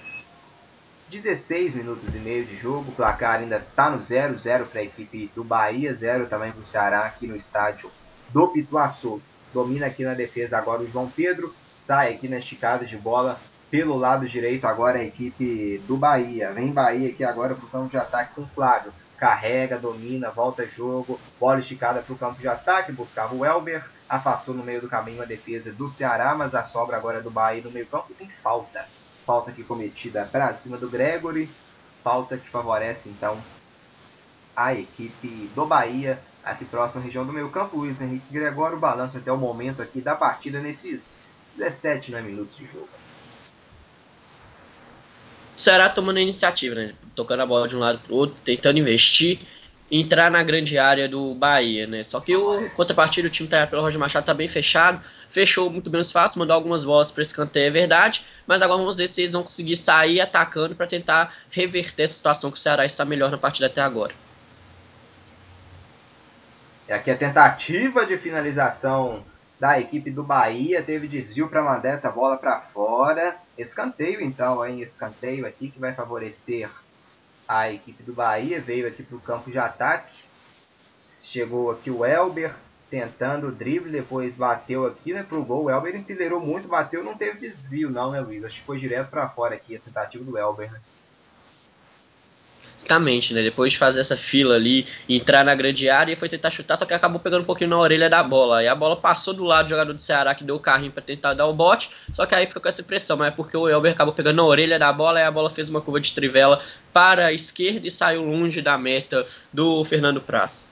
16 1.10 1.74
minutos 1.74 2.14
e 2.14 2.18
meio 2.18 2.44
de 2.44 2.56
jogo, 2.56 2.90
o 2.90 2.94
placar 2.94 3.40
ainda 3.40 3.58
está 3.58 3.90
no 3.90 4.00
0, 4.00 4.38
0 4.38 4.66
para 4.66 4.80
a 4.80 4.84
equipe 4.84 5.30
do 5.34 5.44
Bahia, 5.44 5.94
0 5.94 6.26
também 6.26 6.50
para 6.50 6.62
o 6.62 6.66
Ceará 6.66 7.04
aqui 7.04 7.26
no 7.26 7.36
estádio 7.36 7.90
do 8.30 8.48
Pituaçu. 8.48 9.22
Domina 9.52 9.86
aqui 9.86 10.04
na 10.04 10.14
defesa 10.14 10.56
agora 10.56 10.82
o 10.82 10.90
João 10.90 11.10
Pedro, 11.10 11.54
sai 11.76 12.14
aqui 12.14 12.26
na 12.26 12.38
esticada 12.38 12.86
de 12.86 12.96
bola 12.96 13.38
pelo 13.70 13.96
lado 13.96 14.26
direito 14.26 14.66
agora 14.66 14.98
a 14.98 15.04
equipe 15.04 15.78
do 15.86 15.96
Bahia. 15.96 16.52
Vem 16.52 16.72
Bahia 16.72 17.10
aqui 17.10 17.22
agora 17.22 17.54
para 17.54 17.66
o 17.66 17.68
campo 17.68 17.90
de 17.90 17.98
ataque 17.98 18.34
com 18.34 18.42
o 18.42 18.48
Flávio 18.48 18.92
carrega, 19.22 19.78
domina, 19.78 20.32
volta 20.32 20.66
jogo, 20.66 21.20
bola 21.38 21.60
esticada 21.60 22.02
para 22.02 22.12
o 22.12 22.18
campo 22.18 22.40
de 22.40 22.48
ataque, 22.48 22.90
buscava 22.90 23.32
o 23.32 23.46
Elber, 23.46 23.88
afastou 24.08 24.52
no 24.52 24.64
meio 24.64 24.80
do 24.80 24.88
caminho 24.88 25.22
a 25.22 25.24
defesa 25.24 25.72
do 25.72 25.88
Ceará, 25.88 26.34
mas 26.34 26.56
a 26.56 26.64
sobra 26.64 26.96
agora 26.96 27.18
é 27.18 27.22
do 27.22 27.30
Bahia 27.30 27.62
no 27.62 27.70
meio 27.70 27.86
campo 27.86 28.12
tem 28.14 28.28
falta. 28.42 28.84
Falta 29.24 29.52
aqui 29.52 29.62
cometida 29.62 30.24
para 30.24 30.52
cima 30.54 30.76
do 30.76 30.90
Gregory, 30.90 31.48
falta 32.02 32.36
que 32.36 32.50
favorece 32.50 33.08
então 33.08 33.40
a 34.56 34.74
equipe 34.74 35.48
do 35.54 35.66
Bahia, 35.66 36.20
aqui 36.42 36.64
próximo 36.64 37.00
à 37.00 37.04
região 37.04 37.24
do 37.24 37.32
meio 37.32 37.48
campo, 37.48 37.76
Luiz 37.76 38.00
Henrique 38.00 38.26
Gregório, 38.28 38.76
balanço 38.76 39.18
até 39.18 39.30
o 39.30 39.36
momento 39.36 39.80
aqui 39.80 40.00
da 40.00 40.16
partida 40.16 40.58
nesses 40.58 41.16
17 41.56 42.10
né, 42.10 42.20
minutos 42.22 42.56
de 42.56 42.66
jogo. 42.66 42.88
Ceará 45.62 45.88
tomando 45.88 46.16
a 46.18 46.20
iniciativa, 46.20 46.74
né? 46.74 46.92
Tocando 47.14 47.40
a 47.40 47.46
bola 47.46 47.68
de 47.68 47.76
um 47.76 47.78
lado 47.78 48.00
para 48.00 48.12
o 48.12 48.16
outro, 48.16 48.40
tentando 48.44 48.78
investir, 48.78 49.38
entrar 49.90 50.30
na 50.30 50.42
grande 50.42 50.78
área 50.78 51.08
do 51.08 51.34
Bahia, 51.34 51.86
né? 51.86 52.02
Só 52.02 52.20
que 52.20 52.34
o 52.34 52.68
contrapartida, 52.70 53.28
o 53.28 53.30
time 53.30 53.48
treinado 53.48 53.70
pelo 53.70 53.82
Roger 53.82 54.00
Machado 54.00 54.24
tá 54.24 54.34
bem 54.34 54.48
fechado, 54.48 55.02
fechou 55.28 55.70
muito 55.70 55.90
menos 55.90 56.10
fácil, 56.10 56.38
mandou 56.38 56.54
algumas 56.54 56.84
bolas 56.84 57.10
para 57.10 57.22
esse 57.22 57.34
canteiro, 57.34 57.68
é 57.68 57.70
verdade, 57.70 58.24
mas 58.46 58.62
agora 58.62 58.78
vamos 58.78 58.96
ver 58.96 59.06
se 59.06 59.20
eles 59.20 59.32
vão 59.32 59.42
conseguir 59.42 59.76
sair 59.76 60.20
atacando 60.20 60.74
para 60.74 60.86
tentar 60.86 61.34
reverter 61.50 62.04
essa 62.04 62.14
situação 62.14 62.50
que 62.50 62.56
o 62.56 62.60
Ceará 62.60 62.84
está 62.84 63.04
melhor 63.04 63.30
na 63.30 63.38
partida 63.38 63.66
até 63.66 63.80
agora. 63.80 64.14
É 66.88 66.94
aqui 66.94 67.10
a 67.10 67.16
tentativa 67.16 68.04
de 68.04 68.16
finalização 68.16 69.24
da 69.62 69.78
equipe 69.78 70.10
do 70.10 70.24
Bahia. 70.24 70.82
Teve 70.82 71.06
desvio 71.06 71.48
para 71.48 71.62
mandar 71.62 71.90
essa 71.90 72.10
bola 72.10 72.36
para 72.36 72.60
fora. 72.62 73.36
Escanteio 73.56 74.20
então, 74.20 74.66
hein? 74.66 74.82
Escanteio 74.82 75.46
aqui 75.46 75.70
que 75.70 75.78
vai 75.78 75.94
favorecer 75.94 76.68
a 77.46 77.70
equipe 77.70 78.02
do 78.02 78.12
Bahia. 78.12 78.60
Veio 78.60 78.88
aqui 78.88 79.04
para 79.04 79.16
o 79.16 79.20
campo 79.20 79.52
de 79.52 79.60
ataque. 79.60 80.24
Chegou 81.00 81.70
aqui 81.70 81.92
o 81.92 82.04
Elber. 82.04 82.52
tentando 82.90 83.46
o 83.46 83.52
drible, 83.52 83.90
depois 83.90 84.34
bateu 84.34 84.84
aqui, 84.84 85.14
né, 85.14 85.22
pro 85.22 85.44
gol. 85.44 85.64
O 85.64 85.70
Elber 85.70 85.94
enfileirou 85.96 86.40
muito, 86.40 86.68
bateu, 86.68 87.02
não 87.02 87.16
teve 87.16 87.38
desvio 87.38 87.88
não, 87.88 88.10
né, 88.10 88.20
Luiz? 88.20 88.44
Acho 88.44 88.60
que 88.60 88.66
foi 88.66 88.78
direto 88.78 89.08
para 89.10 89.28
fora 89.30 89.54
aqui 89.54 89.76
a 89.76 89.80
tentativa 89.80 90.22
do 90.22 90.36
Elber, 90.36 90.70
né? 90.72 90.80
Exatamente, 92.82 93.32
né? 93.32 93.42
Depois 93.42 93.72
de 93.72 93.78
fazer 93.78 94.00
essa 94.00 94.16
fila 94.16 94.56
ali, 94.56 94.86
entrar 95.08 95.44
na 95.44 95.54
grande 95.54 95.88
área 95.88 96.12
e 96.12 96.16
foi 96.16 96.28
tentar 96.28 96.50
chutar, 96.50 96.76
só 96.76 96.84
que 96.84 96.92
acabou 96.92 97.20
pegando 97.20 97.42
um 97.42 97.44
pouquinho 97.44 97.70
na 97.70 97.78
orelha 97.78 98.10
da 98.10 98.22
bola. 98.24 98.62
E 98.62 98.66
a 98.66 98.74
bola 98.74 98.96
passou 98.96 99.32
do 99.32 99.44
lado 99.44 99.66
do 99.66 99.70
jogador 99.70 99.92
do 99.92 100.00
Ceará 100.00 100.34
que 100.34 100.42
deu 100.42 100.56
o 100.56 100.60
carrinho 100.60 100.90
para 100.90 101.02
tentar 101.02 101.34
dar 101.34 101.46
o 101.46 101.54
bote, 101.54 101.90
só 102.12 102.26
que 102.26 102.34
aí 102.34 102.46
ficou 102.46 102.60
com 102.60 102.68
essa 102.68 102.82
pressão, 102.82 103.16
mas 103.16 103.28
é 103.28 103.30
porque 103.30 103.56
o 103.56 103.68
Elber 103.68 103.92
acabou 103.92 104.12
pegando 104.12 104.36
na 104.36 104.44
orelha 104.44 104.78
da 104.78 104.92
bola 104.92 105.20
e 105.20 105.22
a 105.22 105.30
bola 105.30 105.48
fez 105.48 105.68
uma 105.68 105.80
curva 105.80 106.00
de 106.00 106.12
trivela 106.12 106.60
para 106.92 107.26
a 107.26 107.32
esquerda 107.32 107.86
e 107.86 107.90
saiu 107.90 108.24
longe 108.24 108.60
da 108.60 108.76
meta 108.76 109.24
do 109.52 109.84
Fernando 109.84 110.20
Praz. 110.20 110.70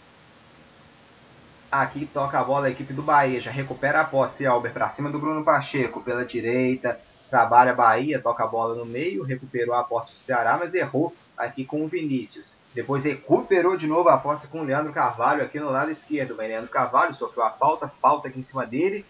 Aqui 1.71 2.07
toca 2.13 2.41
a 2.41 2.43
bola 2.43 2.67
a 2.67 2.71
equipe 2.71 2.93
do 2.93 3.03
Bahia, 3.03 3.41
já 3.41 3.53
recupera 3.53 4.01
a 4.01 4.05
posse, 4.05 4.45
Elber 4.45 4.73
para 4.73 4.91
cima 4.91 5.09
do 5.11 5.21
Bruno 5.21 5.45
Pacheco, 5.45 6.01
pela 6.01 6.25
direita, 6.25 7.01
trabalha 7.31 7.73
Bahia, 7.73 8.19
toca 8.21 8.43
a 8.43 8.47
bola 8.49 8.75
no 8.75 8.85
meio, 8.85 9.23
recuperou 9.23 9.77
a 9.77 9.85
posse 9.85 10.11
do 10.11 10.19
Ceará, 10.19 10.59
mas 10.59 10.75
errou 10.75 11.15
aqui 11.41 11.65
com 11.65 11.85
o 11.85 11.89
Vinícius. 11.89 12.57
Depois 12.75 13.05
recuperou 13.05 13.77
de 13.77 13.87
novo 13.87 14.09
a 14.09 14.19
posse 14.19 14.47
com 14.47 14.61
o 14.61 14.65
Leandro 14.65 14.93
Carvalho 14.93 15.43
aqui 15.43 15.59
no 15.59 15.71
lado 15.71 15.91
esquerdo. 15.91 16.35
Mas 16.37 16.49
Leandro 16.49 16.71
Carvalho 16.71 17.15
sofreu 17.15 17.45
a 17.45 17.51
falta, 17.51 17.91
falta 18.01 18.29
aqui 18.29 18.39
em 18.39 18.45
cima 18.45 18.67
dele. 18.67 19.05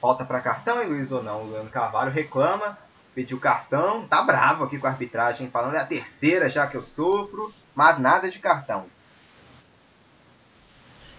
Falta 0.00 0.24
para 0.24 0.40
cartão, 0.40 0.82
hein, 0.82 0.88
Luiz 0.88 1.12
ou 1.12 1.22
não? 1.22 1.42
O 1.42 1.50
Leandro 1.50 1.70
Carvalho 1.70 2.10
reclama, 2.10 2.78
pediu 3.14 3.38
cartão, 3.38 4.06
tá 4.06 4.22
bravo 4.22 4.64
aqui 4.64 4.78
com 4.78 4.86
a 4.86 4.90
arbitragem, 4.90 5.50
falando 5.50 5.74
é 5.74 5.78
a 5.78 5.86
terceira 5.86 6.50
já 6.50 6.66
que 6.66 6.76
eu 6.76 6.82
sofro, 6.82 7.52
mas 7.74 7.98
nada 7.98 8.28
de 8.28 8.38
cartão. 8.38 8.86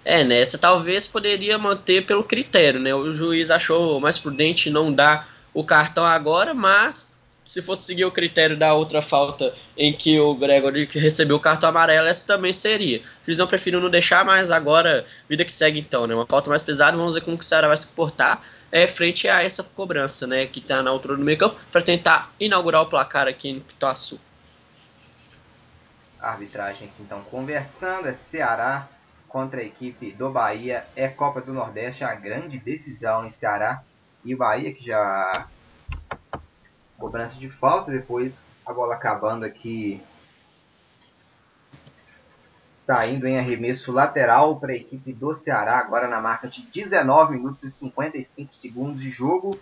É, 0.05 0.23
nessa 0.23 0.57
talvez 0.57 1.07
poderia 1.07 1.57
manter 1.57 2.05
pelo 2.05 2.23
critério, 2.23 2.79
né? 2.79 2.95
O 2.95 3.11
juiz 3.11 3.49
achou 3.49 3.99
mais 3.99 4.17
prudente 4.17 4.69
não 4.69 4.93
dar 4.93 5.27
o 5.53 5.65
cartão 5.65 6.05
agora, 6.05 6.53
mas 6.53 7.16
se 7.47 7.61
fosse 7.61 7.83
seguir 7.83 8.03
o 8.03 8.11
critério 8.11 8.57
da 8.57 8.73
outra 8.73 9.01
falta 9.01 9.53
em 9.77 9.93
que 9.93 10.19
o 10.19 10.35
Gregory 10.35 10.85
recebeu 10.91 11.37
o 11.37 11.39
cartão 11.39 11.69
amarelo, 11.69 12.05
essa 12.05 12.25
também 12.25 12.51
seria. 12.51 12.99
O 12.99 13.25
juizão 13.25 13.47
preferiu 13.47 13.79
não 13.79 13.89
deixar, 13.89 14.25
mas 14.25 14.51
agora, 14.51 15.05
vida 15.29 15.45
que 15.45 15.51
segue 15.51 15.79
então, 15.79 16.05
né? 16.05 16.13
Uma 16.13 16.25
falta 16.25 16.49
mais 16.49 16.61
pesada, 16.61 16.97
vamos 16.97 17.13
ver 17.13 17.21
como 17.21 17.37
que 17.37 17.45
o 17.45 17.47
Ceará 17.47 17.69
vai 17.69 17.77
se 17.77 17.87
comportar 17.87 18.43
é, 18.69 18.85
frente 18.85 19.29
a 19.29 19.41
essa 19.41 19.63
cobrança, 19.63 20.27
né? 20.27 20.45
Que 20.45 20.59
está 20.59 20.83
na 20.83 20.89
altura 20.89 21.15
do 21.15 21.23
meio 21.23 21.37
campo, 21.37 21.55
para 21.71 21.81
tentar 21.81 22.33
inaugurar 22.37 22.81
o 22.81 22.87
placar 22.87 23.27
aqui 23.27 23.49
em 23.49 23.61
Pituaçu. 23.61 24.19
Arbitragem 26.19 26.89
aqui 26.89 27.01
então 27.01 27.21
conversando, 27.21 28.07
é 28.07 28.13
Ceará 28.13 28.89
contra 29.27 29.61
a 29.61 29.63
equipe 29.63 30.11
do 30.11 30.29
Bahia, 30.29 30.85
é 30.95 31.07
Copa 31.07 31.39
do 31.39 31.53
Nordeste, 31.53 32.03
a 32.03 32.13
grande 32.13 32.57
decisão 32.57 33.25
em 33.25 33.29
Ceará 33.29 33.83
e 34.25 34.35
Bahia 34.35 34.73
que 34.73 34.85
já 34.85 35.47
Cobrança 36.97 37.39
de 37.39 37.49
falta, 37.49 37.91
depois 37.91 38.45
a 38.65 38.73
bola 38.73 38.95
acabando 38.95 39.45
aqui 39.45 40.01
saindo 42.87 43.27
em 43.27 43.37
arremesso 43.37 43.91
lateral 43.91 44.59
para 44.61 44.71
a 44.71 44.75
equipe 44.75 45.11
do 45.11 45.33
Ceará, 45.33 45.77
agora 45.77 46.07
na 46.07 46.21
marca 46.21 46.47
de 46.47 46.61
19 46.61 47.33
minutos 47.33 47.65
e 47.65 47.69
55 47.69 48.55
segundos 48.55 49.01
de 49.01 49.09
jogo. 49.09 49.59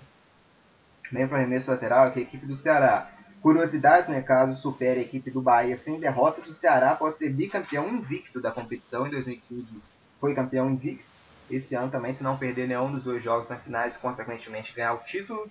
Vem 1.12 1.28
para 1.28 1.39
arremesso 1.39 1.71
lateral 1.71 2.06
aqui 2.06 2.19
a 2.19 2.21
equipe 2.21 2.45
do 2.45 2.56
Ceará. 2.56 3.10
Curiosidades, 3.41 4.10
né, 4.10 4.21
caso 4.21 4.60
supere 4.62 5.00
a 5.00 5.04
equipe 5.04 5.32
do 5.32 5.41
Bahia 5.41 5.76
sem 5.76 6.00
derrotas, 6.00 6.48
o 6.48 6.54
Ceará 6.54 6.95
pode 6.95 7.17
ser 7.17 7.30
bicampeão 7.30 7.89
invicto 7.89 8.39
da 8.39 8.52
competição. 8.52 9.08
Em 9.08 9.10
2015 9.10 9.82
foi 10.21 10.36
campeão 10.36 10.69
invicto. 10.69 11.06
Esse 11.50 11.76
ano 11.76 11.89
também, 11.89 12.13
se 12.13 12.24
não 12.24 12.38
perder 12.38 12.67
nenhum 12.67 12.91
dos 12.91 13.04
dois 13.04 13.24
jogos 13.24 13.50
na 13.50 13.58
finais 13.58 13.98
consequentemente, 13.98 14.74
ganhar 14.74 14.93
o 14.93 15.00
título, 15.00 15.50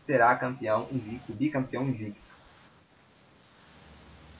será 0.00 0.34
campeão 0.34 0.88
invicto, 0.90 1.32
bicampeão 1.32 1.84
invicto. 1.84 2.20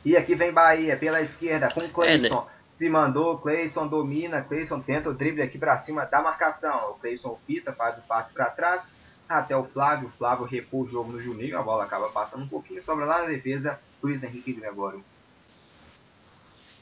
E 0.05 0.17
aqui 0.17 0.35
vem 0.35 0.53
Bahia 0.53 0.97
pela 0.97 1.21
esquerda 1.21 1.71
com 1.73 1.89
Cleison. 1.89 2.27
É, 2.27 2.31
né? 2.31 2.47
Se 2.67 2.89
mandou, 2.89 3.39
Cleison 3.39 3.87
domina, 3.87 4.43
Cleison 4.43 4.81
tenta 4.81 5.11
o 5.11 5.15
drible 5.15 5.43
aqui 5.43 5.59
para 5.59 5.77
cima 5.79 6.07
da 6.07 6.23
marcação. 6.23 6.93
O 6.93 6.95
Cleison 6.95 7.39
fita, 7.47 7.73
faz 7.73 7.99
o 7.99 8.03
passe 8.03 8.33
para 8.33 8.49
trás 8.51 8.99
até 9.29 9.55
o 9.55 9.65
Flávio. 9.65 10.09
O 10.09 10.13
Flávio 10.13 10.47
repôs 10.47 10.89
o 10.89 10.93
jogo 10.93 11.13
no 11.13 11.21
Juninho, 11.21 11.59
a 11.59 11.63
bola 11.63 11.85
acaba 11.85 12.09
passando 12.09 12.45
um 12.45 12.49
pouquinho, 12.49 12.83
sobra 12.83 13.05
lá 13.05 13.21
na 13.21 13.27
defesa 13.27 13.79
Luiz 14.03 14.23
Henrique 14.23 14.55
Gregório. 14.55 15.05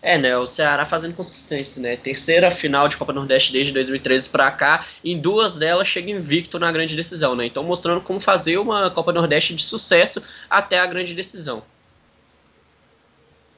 É, 0.01 0.17
né? 0.17 0.37
O 0.37 0.47
Ceará 0.47 0.87
fazendo 0.87 1.17
consistência, 1.17 1.83
né? 1.83 1.97
Terceira 1.97 2.51
final 2.51 2.89
de 2.89 2.97
Copa 2.97 3.13
Nordeste 3.13 3.53
desde 3.53 3.73
2013 3.73 4.29
para 4.29 4.51
cá, 4.53 4.85
em 5.05 5.21
duas 5.21 5.59
delas 5.59 5.89
chega 5.89 6.11
invicto 6.11 6.59
na 6.59 6.71
grande 6.71 6.95
decisão, 6.95 7.35
né? 7.35 7.47
Então 7.47 7.65
mostrando 7.65 8.01
como 8.01 8.21
fazer 8.21 8.59
uma 8.59 8.91
Copa 8.91 9.13
Nordeste 9.13 9.55
de 9.55 9.63
sucesso 9.63 10.23
até 10.49 10.79
a 10.79 10.87
grande 10.87 11.15
decisão. 11.15 11.63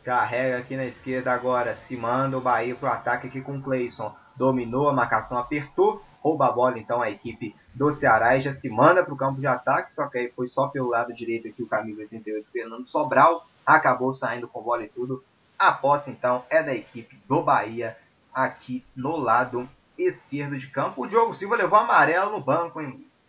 Carrega 0.03 0.59
aqui 0.59 0.77
na 0.77 0.87
esquerda 0.87 1.31
agora, 1.31 1.75
se 1.75 1.95
manda 1.95 2.39
o 2.39 2.41
Bahia 2.41 2.75
pro 2.75 2.89
ataque 2.89 3.27
aqui 3.27 3.43
com 3.43 3.59
o 3.59 3.63
Cleison. 3.63 4.15
Dominou 4.35 4.89
a 4.89 4.95
marcação, 4.95 5.37
apertou, 5.37 6.03
rouba 6.21 6.47
a 6.47 6.53
bola 6.53 6.79
então 6.79 7.03
a 7.03 7.11
equipe 7.11 7.55
do 7.75 7.93
Ceará 7.93 8.35
e 8.39 8.41
já 8.41 8.55
se 8.55 8.71
manda 8.71 9.05
para 9.05 9.13
o 9.13 9.17
campo 9.17 9.41
de 9.41 9.47
ataque, 9.47 9.93
só 9.93 10.07
que 10.07 10.17
aí 10.17 10.33
foi 10.35 10.49
só 10.49 10.69
pelo 10.69 10.89
lado 10.89 11.13
direito 11.13 11.49
aqui 11.49 11.63
o 11.63 11.67
camisa 11.67 12.01
88 12.01 12.47
Fernando 12.51 12.87
Sobral, 12.87 13.47
acabou 13.67 14.15
saindo 14.15 14.49
com 14.49 14.63
bola 14.63 14.83
e 14.83 14.89
tudo 14.89 15.23
a 15.61 15.73
posse, 15.73 16.11
então, 16.11 16.43
é 16.49 16.63
da 16.63 16.75
equipe 16.75 17.21
do 17.29 17.43
Bahia 17.43 17.95
aqui 18.33 18.83
no 18.97 19.17
lado 19.17 19.69
esquerdo 19.99 20.57
de 20.57 20.69
campo. 20.69 21.03
O 21.03 21.07
Diogo 21.07 21.35
Silva 21.35 21.57
levou 21.57 21.79
amarelo 21.79 22.31
no 22.31 22.41
banco, 22.41 22.81
hein, 22.81 22.89
Luiz? 22.89 23.29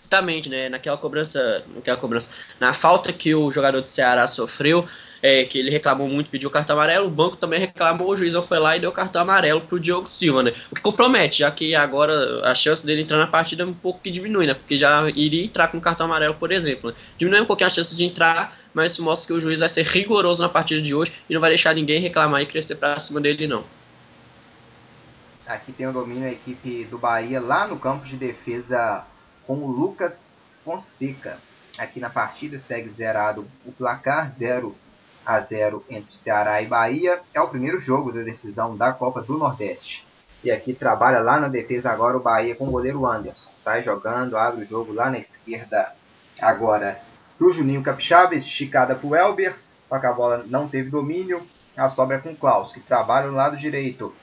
Exatamente, 0.00 0.48
né? 0.48 0.68
Naquela 0.68 0.96
cobrança, 0.96 1.62
naquela 1.74 1.96
cobrança, 1.96 2.30
na 2.58 2.72
falta 2.72 3.12
que 3.12 3.34
o 3.34 3.52
jogador 3.52 3.82
do 3.82 3.88
Ceará 3.88 4.26
sofreu, 4.26 4.88
é, 5.22 5.44
que 5.44 5.58
ele 5.58 5.70
reclamou 5.70 6.08
muito, 6.08 6.30
pediu 6.30 6.50
cartão 6.50 6.74
amarelo, 6.74 7.06
o 7.06 7.10
banco 7.10 7.36
também 7.36 7.60
reclamou, 7.60 8.08
o 8.08 8.16
juizão 8.16 8.42
foi 8.42 8.58
lá 8.58 8.74
e 8.74 8.80
deu 8.80 8.90
cartão 8.92 9.20
amarelo 9.20 9.60
pro 9.60 9.78
Diogo 9.78 10.08
Silva, 10.08 10.42
né? 10.42 10.54
O 10.70 10.74
que 10.74 10.80
compromete, 10.80 11.40
já 11.40 11.50
que 11.50 11.74
agora 11.74 12.40
a 12.50 12.54
chance 12.54 12.84
dele 12.84 13.02
entrar 13.02 13.18
na 13.18 13.26
partida 13.26 13.62
é 13.62 13.66
um 13.66 13.74
pouco 13.74 14.00
que 14.00 14.10
diminui, 14.10 14.46
né? 14.46 14.54
Porque 14.54 14.76
já 14.76 15.08
iria 15.10 15.44
entrar 15.44 15.68
com 15.68 15.78
cartão 15.78 16.06
amarelo, 16.06 16.34
por 16.34 16.50
exemplo. 16.50 16.90
Né? 16.90 16.96
Diminui 17.18 17.42
um 17.42 17.46
pouquinho 17.46 17.66
a 17.66 17.70
chance 17.70 17.94
de 17.94 18.04
entrar, 18.04 18.58
mas 18.74 18.92
isso 18.92 19.02
mostra 19.02 19.26
que 19.26 19.32
o 19.32 19.40
juiz 19.40 19.60
vai 19.60 19.68
ser 19.68 19.84
rigoroso 19.84 20.42
na 20.42 20.48
partida 20.48 20.80
de 20.80 20.94
hoje 20.94 21.12
e 21.28 21.34
não 21.34 21.40
vai 21.40 21.50
deixar 21.50 21.74
ninguém 21.74 22.00
reclamar 22.00 22.42
e 22.42 22.46
crescer 22.46 22.76
pra 22.76 22.98
cima 22.98 23.20
dele, 23.20 23.46
não. 23.46 23.64
Aqui 25.46 25.72
tem 25.72 25.86
o 25.86 25.92
domínio 25.92 26.28
a 26.28 26.30
equipe 26.30 26.84
do 26.84 26.98
Bahia 26.98 27.40
lá 27.40 27.66
no 27.66 27.78
campo 27.78 28.04
de 28.04 28.16
defesa 28.16 29.04
com 29.46 29.54
o 29.54 29.70
Lucas 29.70 30.38
Fonseca. 30.64 31.38
Aqui 31.76 31.98
na 31.98 32.08
partida 32.08 32.58
segue 32.58 32.88
zerado 32.88 33.46
o 33.66 33.72
placar 33.72 34.30
0 34.30 34.76
a 35.26 35.40
0 35.40 35.84
entre 35.90 36.14
Ceará 36.14 36.62
e 36.62 36.66
Bahia. 36.66 37.20
É 37.34 37.40
o 37.40 37.48
primeiro 37.48 37.80
jogo 37.80 38.12
da 38.12 38.22
decisão 38.22 38.76
da 38.76 38.92
Copa 38.92 39.22
do 39.22 39.36
Nordeste. 39.36 40.06
E 40.42 40.50
aqui 40.50 40.72
trabalha 40.72 41.20
lá 41.20 41.38
na 41.38 41.48
defesa 41.48 41.90
agora 41.90 42.16
o 42.16 42.20
Bahia 42.20 42.54
com 42.54 42.68
o 42.68 42.70
goleiro 42.70 43.04
Anderson. 43.06 43.50
Sai 43.58 43.82
jogando, 43.82 44.36
abre 44.36 44.64
o 44.64 44.66
jogo 44.66 44.92
lá 44.92 45.10
na 45.10 45.18
esquerda 45.18 45.94
agora 46.40 47.00
para 47.40 47.48
o 47.48 47.50
Juninho 47.50 47.82
Capixaba, 47.82 48.34
esticada 48.34 48.94
para 48.94 49.06
o 49.06 49.16
Elber, 49.16 49.56
só 49.88 49.98
que 49.98 50.04
a 50.04 50.12
bola 50.12 50.44
não 50.46 50.68
teve 50.68 50.90
domínio, 50.90 51.42
a 51.74 51.88
sobra 51.88 52.18
é 52.18 52.20
com 52.20 52.32
o 52.32 52.36
Klaus, 52.36 52.70
que 52.70 52.80
trabalha 52.80 53.28
no 53.28 53.32
lado 53.32 53.56
direito. 53.56 54.14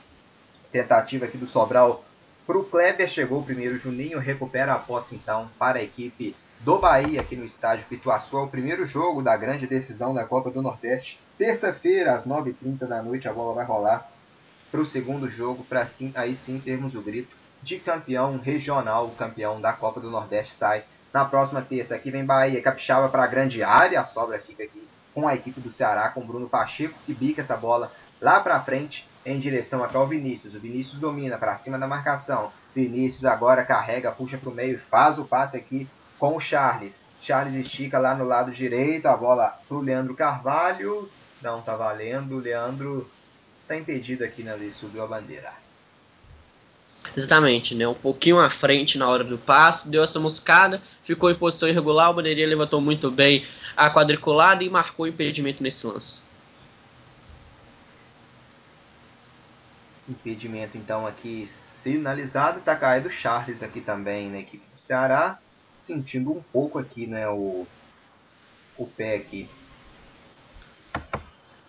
Tentativa 0.70 1.24
aqui 1.24 1.36
do 1.36 1.44
Sobral 1.44 2.04
para 2.46 2.56
o 2.56 2.64
Kleber, 2.64 3.08
chegou 3.08 3.40
o 3.40 3.44
primeiro 3.44 3.76
Juninho, 3.76 4.20
recupera 4.20 4.72
a 4.72 4.78
posse 4.78 5.16
então 5.16 5.50
para 5.58 5.80
a 5.80 5.82
equipe 5.82 6.36
do 6.60 6.78
Bahia 6.78 7.20
aqui 7.20 7.34
no 7.34 7.44
estádio 7.44 7.86
Pituaçu. 7.88 8.38
É 8.38 8.40
o 8.40 8.46
primeiro 8.46 8.86
jogo 8.86 9.20
da 9.20 9.36
grande 9.36 9.66
decisão 9.66 10.14
da 10.14 10.24
Copa 10.24 10.52
do 10.52 10.62
Nordeste. 10.62 11.18
Terça-feira, 11.36 12.14
às 12.14 12.24
9h30 12.24 12.86
da 12.86 13.02
noite, 13.02 13.26
a 13.26 13.32
bola 13.32 13.52
vai 13.52 13.64
rolar 13.64 14.08
para 14.70 14.80
o 14.80 14.86
segundo 14.86 15.28
jogo, 15.28 15.64
para 15.64 15.84
sim, 15.86 16.12
aí 16.14 16.36
sim 16.36 16.60
termos 16.60 16.94
o 16.94 17.02
grito 17.02 17.36
de 17.64 17.80
campeão 17.80 18.38
regional, 18.38 19.10
campeão 19.18 19.60
da 19.60 19.72
Copa 19.72 19.98
do 19.98 20.08
Nordeste 20.08 20.54
sai 20.54 20.84
na 21.12 21.24
próxima 21.24 21.62
terça, 21.62 21.94
aqui 21.94 22.10
vem 22.10 22.24
Bahia, 22.24 22.62
Capixaba 22.62 23.08
para 23.08 23.24
a 23.24 23.26
grande 23.26 23.62
área, 23.62 24.00
a 24.00 24.04
sobra 24.04 24.38
fica 24.38 24.62
aqui 24.62 24.86
com 25.14 25.26
a 25.26 25.34
equipe 25.34 25.60
do 25.60 25.72
Ceará, 25.72 26.10
com 26.10 26.26
Bruno 26.26 26.48
Pacheco, 26.48 26.98
que 27.04 27.14
bica 27.14 27.40
essa 27.40 27.56
bola 27.56 27.90
lá 28.20 28.40
para 28.40 28.60
frente 28.60 29.08
em 29.24 29.38
direção 29.38 29.82
até 29.82 29.98
o 29.98 30.06
Vinícius. 30.06 30.54
O 30.54 30.60
Vinícius 30.60 31.00
domina 31.00 31.38
para 31.38 31.56
cima 31.56 31.78
da 31.78 31.86
marcação. 31.86 32.52
Vinícius 32.74 33.24
agora 33.24 33.64
carrega, 33.64 34.12
puxa 34.12 34.38
para 34.38 34.48
o 34.48 34.54
meio 34.54 34.74
e 34.74 34.78
faz 34.78 35.18
o 35.18 35.24
passe 35.24 35.56
aqui 35.56 35.88
com 36.18 36.36
o 36.36 36.40
Charles. 36.40 37.04
Charles 37.20 37.54
estica 37.54 37.98
lá 37.98 38.14
no 38.14 38.24
lado 38.24 38.52
direito, 38.52 39.06
a 39.06 39.16
bola 39.16 39.58
para 39.66 39.76
o 39.76 39.80
Leandro 39.80 40.14
Carvalho. 40.14 41.08
Não 41.42 41.62
tá 41.62 41.74
valendo, 41.74 42.36
o 42.36 42.40
Leandro 42.40 43.08
está 43.62 43.76
impedido 43.76 44.24
aqui 44.24 44.42
na 44.42 44.54
lei, 44.54 44.70
subiu 44.70 45.02
a 45.02 45.06
bandeira. 45.06 45.52
Exatamente, 47.16 47.74
né? 47.74 47.86
Um 47.86 47.94
pouquinho 47.94 48.38
à 48.38 48.50
frente 48.50 48.98
na 48.98 49.08
hora 49.08 49.24
do 49.24 49.38
passe, 49.38 49.88
deu 49.88 50.02
essa 50.02 50.20
moscada, 50.20 50.82
ficou 51.02 51.30
em 51.30 51.34
posição 51.34 51.68
irregular, 51.68 52.10
o 52.10 52.14
bandeirinha 52.14 52.46
levantou 52.46 52.80
muito 52.80 53.10
bem 53.10 53.44
a 53.76 53.90
quadriculada 53.90 54.62
e 54.62 54.70
marcou 54.70 55.06
o 55.06 55.08
impedimento 55.08 55.62
nesse 55.62 55.86
lance. 55.86 56.22
Impedimento 60.08 60.78
então 60.78 61.06
aqui 61.06 61.46
sinalizado. 61.46 62.60
Tá 62.60 62.74
caído 62.74 63.08
o 63.08 63.10
Charles 63.10 63.62
aqui 63.62 63.80
também 63.80 64.30
na 64.30 64.38
equipe 64.38 64.64
do 64.74 64.80
Ceará. 64.80 65.38
Sentindo 65.76 66.32
um 66.32 66.42
pouco 66.52 66.78
aqui, 66.78 67.06
né, 67.06 67.28
o, 67.28 67.66
o 68.76 68.86
pé 68.86 69.16
aqui. 69.16 69.48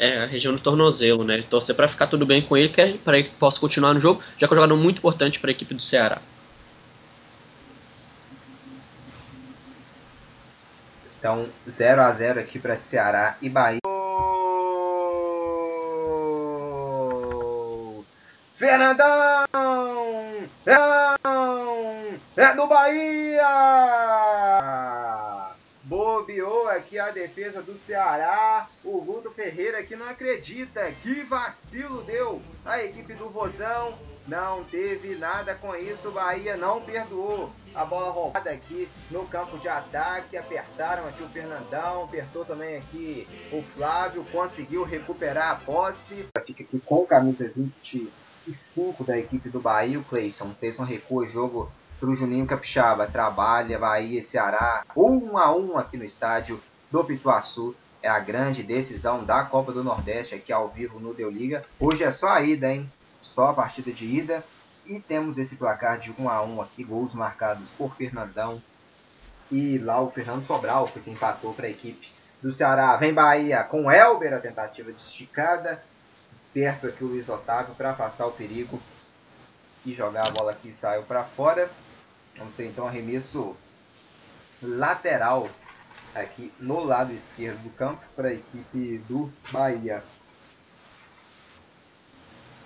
É, 0.01 0.23
a 0.23 0.25
região 0.25 0.53
do 0.53 0.61
tornozelo, 0.61 1.25
né? 1.25 1.41
Torcer 1.41 1.75
para 1.75 1.85
ficar 1.85 2.07
tudo 2.07 2.25
bem 2.25 2.41
com 2.41 2.55
ele, 2.55 2.69
para 3.03 3.21
que 3.21 3.31
possa 3.31 3.59
continuar 3.59 3.93
no 3.93 3.99
jogo, 3.99 4.23
já 4.37 4.47
que 4.47 4.53
é 4.53 4.55
um 4.55 4.61
jogador 4.61 4.77
muito 4.77 4.99
importante 4.99 5.41
para 5.41 5.49
a 5.49 5.51
equipe 5.51 5.73
do 5.73 5.81
Ceará. 5.81 6.21
Então, 11.19 11.49
0 11.69 12.01
a 12.01 12.11
0 12.13 12.39
aqui 12.39 12.57
para 12.57 12.77
Ceará 12.77 13.35
e 13.41 13.49
Bahia. 13.49 13.79
Fernandão! 18.57 19.45
É 22.37 22.55
do 22.55 22.67
Bahia! 22.67 23.43
Bobeou 25.89 26.67
aqui 26.67 26.99
a 26.99 27.09
defesa 27.09 27.63
do 27.63 27.75
Ceará. 27.87 28.69
O 28.83 29.01
Guto 29.01 29.31
Ferreira 29.31 29.81
que 29.81 29.95
não 29.95 30.07
acredita. 30.07 30.91
Que 31.01 31.23
vacilo 31.23 32.03
deu 32.03 32.39
a 32.63 32.83
equipe 32.83 33.15
do 33.15 33.27
Vozão. 33.27 33.97
Não 34.27 34.63
teve 34.65 35.15
nada 35.15 35.55
com 35.55 35.75
isso. 35.75 36.11
Bahia 36.11 36.55
não 36.55 36.79
perdoou. 36.79 37.51
A 37.73 37.83
bola 37.83 38.11
roubada 38.11 38.51
aqui 38.51 38.87
no 39.09 39.25
campo 39.25 39.57
de 39.57 39.67
ataque. 39.67 40.37
Apertaram 40.37 41.07
aqui 41.07 41.23
o 41.23 41.29
Fernandão. 41.29 42.03
Apertou 42.03 42.45
também 42.45 42.77
aqui 42.77 43.27
o 43.51 43.63
Flávio. 43.73 44.23
Conseguiu 44.25 44.83
recuperar 44.83 45.53
a 45.53 45.55
posse. 45.55 46.23
Fica 46.45 46.61
aqui 46.61 46.79
com 46.85 47.03
camisa 47.07 47.47
20 47.47 48.13
e 48.45 48.53
5 48.53 49.03
da 49.03 49.17
equipe 49.17 49.49
do 49.49 49.59
Bahia, 49.59 49.99
o 49.99 50.03
Cleison. 50.03 50.53
Cleison 50.59 50.83
recua 50.83 51.23
o 51.23 51.27
jogo 51.27 51.71
para 51.99 52.09
o 52.09 52.15
Juninho 52.15 52.45
Capixaba. 52.45 53.07
Trabalha, 53.07 53.77
Bahia 53.77 54.19
e 54.19 54.23
Ceará. 54.23 54.85
1 54.95 55.37
a 55.37 55.55
1 55.55 55.77
aqui 55.77 55.97
no 55.97 56.03
estádio 56.03 56.61
do 56.89 57.03
Pituaçu. 57.03 57.75
É 58.01 58.07
a 58.07 58.19
grande 58.19 58.63
decisão 58.63 59.23
da 59.23 59.43
Copa 59.43 59.73
do 59.73 59.83
Nordeste 59.83 60.35
aqui 60.35 60.53
ao 60.53 60.69
vivo 60.69 60.99
no 60.99 61.13
Deu 61.13 61.29
Liga. 61.29 61.65
Hoje 61.79 62.03
é 62.03 62.11
só 62.11 62.29
a 62.29 62.41
ida, 62.41 62.71
hein? 62.71 62.91
Só 63.21 63.47
a 63.47 63.53
partida 63.53 63.91
de 63.91 64.05
ida. 64.05 64.43
E 64.85 64.99
temos 64.99 65.37
esse 65.37 65.55
placar 65.55 65.99
de 65.99 66.13
1 66.17 66.29
a 66.29 66.41
1 66.41 66.61
aqui, 66.61 66.83
gols 66.83 67.13
marcados 67.13 67.69
por 67.71 67.95
Fernandão 67.95 68.61
e 69.51 69.77
lá 69.77 70.01
o 70.01 70.09
Fernando 70.09 70.45
Sobral, 70.45 70.85
que 70.85 71.09
empatou 71.09 71.53
para 71.53 71.67
a 71.67 71.69
equipe 71.69 72.11
do 72.41 72.53
Ceará. 72.53 72.95
Vem 72.97 73.13
Bahia 73.13 73.63
com 73.63 73.91
Elber, 73.91 74.33
a 74.33 74.39
tentativa 74.39 74.91
de 74.91 75.01
esticada 75.01 75.83
esperto 76.31 76.87
aqui 76.87 77.03
o 77.03 77.07
Luiz 77.07 77.27
Otávio 77.29 77.75
para 77.75 77.91
afastar 77.91 78.27
o 78.27 78.31
perigo 78.31 78.81
e 79.85 79.93
jogar 79.93 80.27
a 80.27 80.31
bola 80.31 80.53
que 80.53 80.73
saiu 80.73 81.03
para 81.03 81.23
fora. 81.23 81.69
Vamos 82.39 82.55
ter 82.55 82.65
então 82.65 82.87
arremesso 82.87 83.55
lateral 84.61 85.47
aqui 86.15 86.51
no 86.59 86.83
lado 86.83 87.13
esquerdo 87.13 87.61
do 87.61 87.69
campo 87.71 88.01
para 88.15 88.29
a 88.29 88.33
equipe 88.33 88.97
do 89.07 89.31
Bahia. 89.51 90.03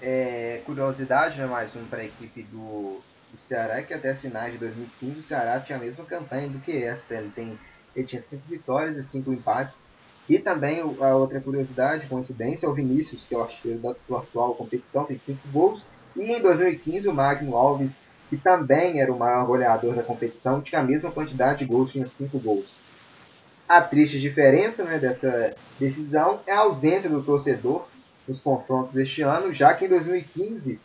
É, 0.02 0.62
curiosidade, 0.66 1.40
né, 1.40 1.46
mais 1.46 1.76
um 1.76 1.86
para 1.86 2.02
a 2.02 2.06
equipe 2.06 2.44
do, 2.44 3.02
do 3.32 3.40
Ceará, 3.40 3.82
que 3.82 3.94
até 3.94 4.14
finais 4.16 4.54
de 4.54 4.60
2015 4.60 5.20
o 5.20 5.24
Ceará 5.24 5.60
tinha 5.60 5.78
a 5.78 5.82
mesma 5.82 6.06
campanha 6.06 6.50
do 6.50 6.60
que 6.60 6.84
esta. 6.84 7.16
Ele, 7.16 7.32
tem, 7.32 7.60
ele 7.96 8.06
tinha 8.06 8.22
cinco 8.22 8.44
vitórias 8.48 8.96
e 8.96 9.04
cinco 9.04 9.34
empates 9.34 9.92
e 10.28 10.40
também 10.40 10.80
a 10.80 11.16
outra 11.16 11.42
curiosidade, 11.42 12.08
coincidência, 12.08 12.66
é 12.66 12.70
o 12.70 12.74
Vinícius, 12.74 13.26
que 13.26 13.36
é 13.36 13.38
o 13.38 13.44
artilheiro 13.44 13.82
da 13.82 14.18
atual 14.18 14.56
competição, 14.56 15.04
tem 15.04 15.20
5 15.20 15.48
gols. 15.50 15.90
E 16.16 16.32
em 16.32 16.42
2015 16.42 17.08
o 17.10 17.14
Magno 17.14 17.58
Alves, 17.58 18.00
que 18.30 18.38
também 18.38 19.00
era 19.00 19.12
o 19.12 19.18
maior 19.18 19.46
goleador 19.46 19.96
da 19.96 20.04
competição, 20.04 20.62
tinha 20.62 20.82
a 20.82 20.84
mesma 20.84 21.12
quantidade 21.12 21.60
de 21.60 21.66
gols, 21.66 21.92
tinha 21.92 22.06
5 22.06 22.40
gols. 22.40 22.88
A 23.68 23.82
triste 23.82 24.20
diferença 24.20 24.84
né, 24.84 25.00
dessa 25.00 25.56
decisão 25.80 26.42
é 26.46 26.52
a 26.52 26.60
ausência 26.60 27.10
do 27.10 27.24
torcedor 27.24 27.88
nos 28.28 28.42
confrontos 28.42 28.92
deste 28.92 29.22
ano, 29.22 29.54
já 29.54 29.74
que 29.74 29.86
em 29.86 29.90
2015, 29.90 30.80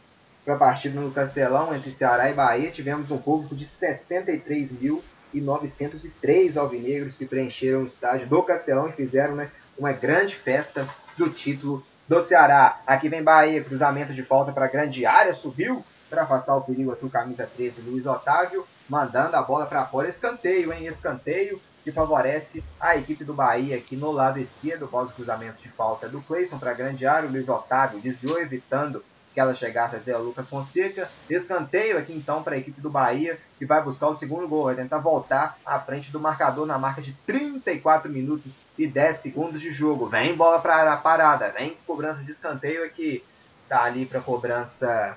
para 0.44 0.54
a 0.54 0.58
partida 0.58 1.00
no 1.00 1.10
Castelão 1.10 1.74
entre 1.74 1.90
Ceará 1.90 2.30
e 2.30 2.34
Bahia, 2.34 2.70
tivemos 2.70 3.10
um 3.10 3.18
público 3.18 3.54
de 3.54 3.64
63 3.64 4.72
mil 4.72 5.02
e 5.32 5.40
903 5.40 6.56
alvinegros 6.56 7.16
que 7.16 7.26
preencheram 7.26 7.82
o 7.82 7.86
estádio 7.86 8.26
do 8.28 8.42
Castelão 8.42 8.88
e 8.88 8.92
fizeram 8.92 9.36
né, 9.36 9.50
uma 9.78 9.92
grande 9.92 10.34
festa 10.34 10.88
do 11.16 11.28
título 11.30 11.84
do 12.08 12.20
Ceará. 12.20 12.80
Aqui 12.86 13.08
vem 13.08 13.22
Bahia, 13.22 13.62
cruzamento 13.62 14.14
de 14.14 14.22
falta 14.22 14.52
para 14.52 14.64
a 14.64 14.68
grande 14.68 15.04
área, 15.04 15.34
subiu 15.34 15.84
para 16.08 16.22
afastar 16.22 16.56
o 16.56 16.62
perigo 16.62 16.92
aqui 16.92 17.04
o 17.04 17.10
camisa 17.10 17.46
13, 17.46 17.82
Luiz 17.82 18.06
Otávio, 18.06 18.66
mandando 18.88 19.36
a 19.36 19.42
bola 19.42 19.66
para 19.66 19.84
fora, 19.86 20.08
escanteio, 20.08 20.72
hein? 20.72 20.86
Escanteio 20.86 21.60
que 21.84 21.92
favorece 21.92 22.62
a 22.80 22.96
equipe 22.96 23.24
do 23.24 23.32
Bahia 23.32 23.76
aqui 23.76 23.96
no 23.96 24.10
lado 24.10 24.38
esquerdo, 24.38 24.84
após 24.84 25.08
o 25.08 25.12
cruzamento 25.12 25.62
de 25.62 25.68
falta 25.70 26.08
do 26.08 26.20
Cleison 26.20 26.58
para 26.58 26.74
grande 26.74 27.06
área, 27.06 27.28
o 27.28 27.32
Luiz 27.32 27.48
Otávio 27.48 28.00
desviou, 28.00 28.40
evitando 28.40 29.02
que 29.38 29.40
ela 29.40 29.54
chegasse 29.54 29.94
até 29.94 30.16
o 30.16 30.20
Lucas 30.20 30.48
Fonseca. 30.48 31.08
Escanteio 31.30 31.96
aqui 31.96 32.12
então 32.12 32.42
para 32.42 32.56
a 32.56 32.58
equipe 32.58 32.80
do 32.80 32.90
Bahia, 32.90 33.38
que 33.56 33.64
vai 33.64 33.80
buscar 33.80 34.08
o 34.08 34.14
segundo 34.14 34.48
gol, 34.48 34.64
vai 34.64 34.74
tentar 34.74 34.98
voltar 34.98 35.56
à 35.64 35.78
frente 35.78 36.10
do 36.10 36.18
marcador 36.18 36.66
na 36.66 36.76
marca 36.76 37.00
de 37.00 37.12
34 37.24 38.10
minutos 38.10 38.60
e 38.76 38.86
10 38.86 39.16
segundos 39.18 39.60
de 39.60 39.70
jogo. 39.72 40.08
Vem 40.08 40.34
bola 40.34 40.60
para 40.60 40.92
a 40.92 40.96
parada, 40.96 41.52
vem 41.56 41.76
cobrança 41.86 42.24
de 42.24 42.32
escanteio 42.32 42.84
aqui. 42.84 43.24
Tá 43.68 43.84
ali 43.84 44.06
para 44.06 44.20
cobrança 44.20 45.16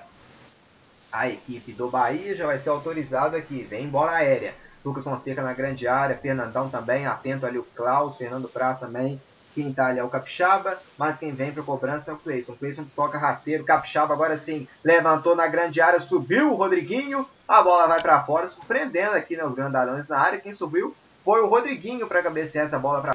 a 1.12 1.28
equipe 1.28 1.72
do 1.72 1.90
Bahia, 1.90 2.34
já 2.34 2.46
vai 2.46 2.58
ser 2.58 2.70
autorizado 2.70 3.36
aqui. 3.36 3.62
Vem 3.62 3.88
bola 3.88 4.12
aérea. 4.12 4.54
Lucas 4.84 5.04
Fonseca 5.04 5.42
na 5.42 5.52
grande 5.52 5.86
área, 5.86 6.16
Fernandão 6.16 6.68
também, 6.68 7.06
atento 7.06 7.46
ali 7.46 7.58
o 7.58 7.66
Klaus, 7.76 8.16
Fernando 8.16 8.48
Praz 8.48 8.80
também 8.80 9.20
quem 9.54 9.72
tá 9.72 9.86
ali 9.86 9.98
é 9.98 10.04
o 10.04 10.08
Capixaba, 10.08 10.80
mas 10.96 11.18
quem 11.18 11.32
vem 11.32 11.52
para 11.52 11.62
cobrança 11.62 12.10
é 12.10 12.14
o 12.14 12.18
Cleison. 12.18 12.54
Cleison 12.54 12.84
toca 12.96 13.18
rasteiro, 13.18 13.64
Capixaba 13.64 14.14
agora 14.14 14.38
sim 14.38 14.66
levantou 14.82 15.36
na 15.36 15.46
grande 15.46 15.80
área, 15.80 16.00
subiu 16.00 16.50
o 16.50 16.54
Rodriguinho, 16.54 17.26
a 17.46 17.62
bola 17.62 17.86
vai 17.86 18.00
para 18.00 18.22
fora, 18.24 18.48
surpreendendo 18.48 19.14
aqui 19.14 19.36
né, 19.36 19.44
os 19.44 19.54
grandalhões 19.54 20.08
na 20.08 20.18
área. 20.18 20.40
Quem 20.40 20.52
subiu 20.52 20.94
foi 21.24 21.40
o 21.40 21.48
Rodriguinho 21.48 22.06
para 22.06 22.22
cabecear 22.22 22.64
essa 22.64 22.78
bola 22.78 23.00
para 23.00 23.14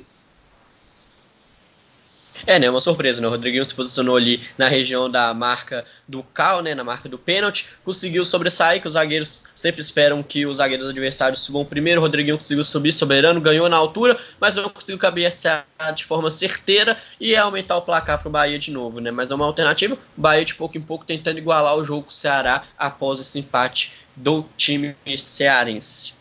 é, 2.45 2.60
né? 2.60 2.69
Uma 2.69 2.80
surpresa, 2.80 3.21
né? 3.21 3.28
O 3.28 3.32
Rodriguinho 3.32 3.65
se 3.65 3.73
posicionou 3.73 4.15
ali 4.15 4.41
na 4.58 4.67
região 4.67 5.10
da 5.10 5.34
marca 5.34 5.86
do 6.08 6.23
cal, 6.23 6.62
né? 6.62 6.76
Na 6.76 6.84
marca 6.84 7.10
do 7.10 7.17
pênalti. 7.17 7.67
Conseguiu 7.84 8.23
sobressair, 8.23 8.82
que 8.82 8.88
os 8.88 8.93
zagueiros 8.93 9.45
sempre 9.56 9.82
esperam 9.82 10.21
que 10.21 10.45
os 10.45 10.58
zagueiros 10.58 10.88
adversários 10.88 11.41
subam 11.41 11.65
primeiro. 11.65 12.02
O 12.02 12.04
Rodriguinho 12.04 12.38
conseguiu 12.38 12.63
subir 12.63 12.91
soberano, 12.91 13.41
ganhou 13.41 13.67
na 13.69 13.78
altura, 13.78 14.19
mas 14.39 14.56
não 14.56 14.69
conseguiu 14.69 14.97
cabecear 14.97 15.65
de 15.95 16.06
forma 16.06 16.30
certeira 16.30 16.97
e 17.19 17.36
aumentar 17.36 17.78
o 17.78 17.82
placar 17.82 18.19
para 18.19 18.28
o 18.28 18.32
Bahia 18.32 18.60
de 18.60 18.71
novo, 18.71 19.00
né? 19.00 19.12
Mas 19.12 19.32
é 19.32 19.36
uma 19.36 19.45
alternativa. 19.45 19.95
O 19.95 20.21
Bahia 20.21 20.45
de 20.45 20.56
pouco 20.56 20.78
em 20.78 20.82
pouco 20.82 21.06
tentando 21.06 21.38
igualar 21.38 21.76
o 21.76 21.84
jogo 21.84 22.04
com 22.04 22.10
o 22.10 22.13
Ceará 22.13 22.63
após 22.78 23.19
esse 23.19 23.39
empate 23.39 23.93
do 24.15 24.45
time 24.58 24.95
cearense. 25.17 26.13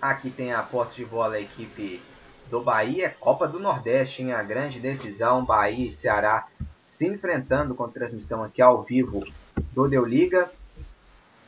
Aqui 0.00 0.30
tem 0.30 0.52
a 0.52 0.62
posse 0.62 0.96
de 0.96 1.04
bola 1.04 1.32
da 1.32 1.40
equipe 1.40 2.00
do 2.50 2.60
Bahia, 2.60 3.06
é 3.06 3.08
Copa 3.08 3.46
do 3.46 3.60
Nordeste, 3.60 4.22
em 4.22 4.32
a 4.32 4.42
grande 4.42 4.80
decisão, 4.80 5.44
Bahia 5.44 5.86
e 5.86 5.90
Ceará 5.90 6.48
se 6.80 7.06
enfrentando 7.06 7.74
com 7.74 7.88
transmissão 7.88 8.42
aqui 8.42 8.60
ao 8.60 8.82
vivo 8.82 9.24
do 9.72 9.88
Deu 9.88 10.04
Liga. 10.04 10.50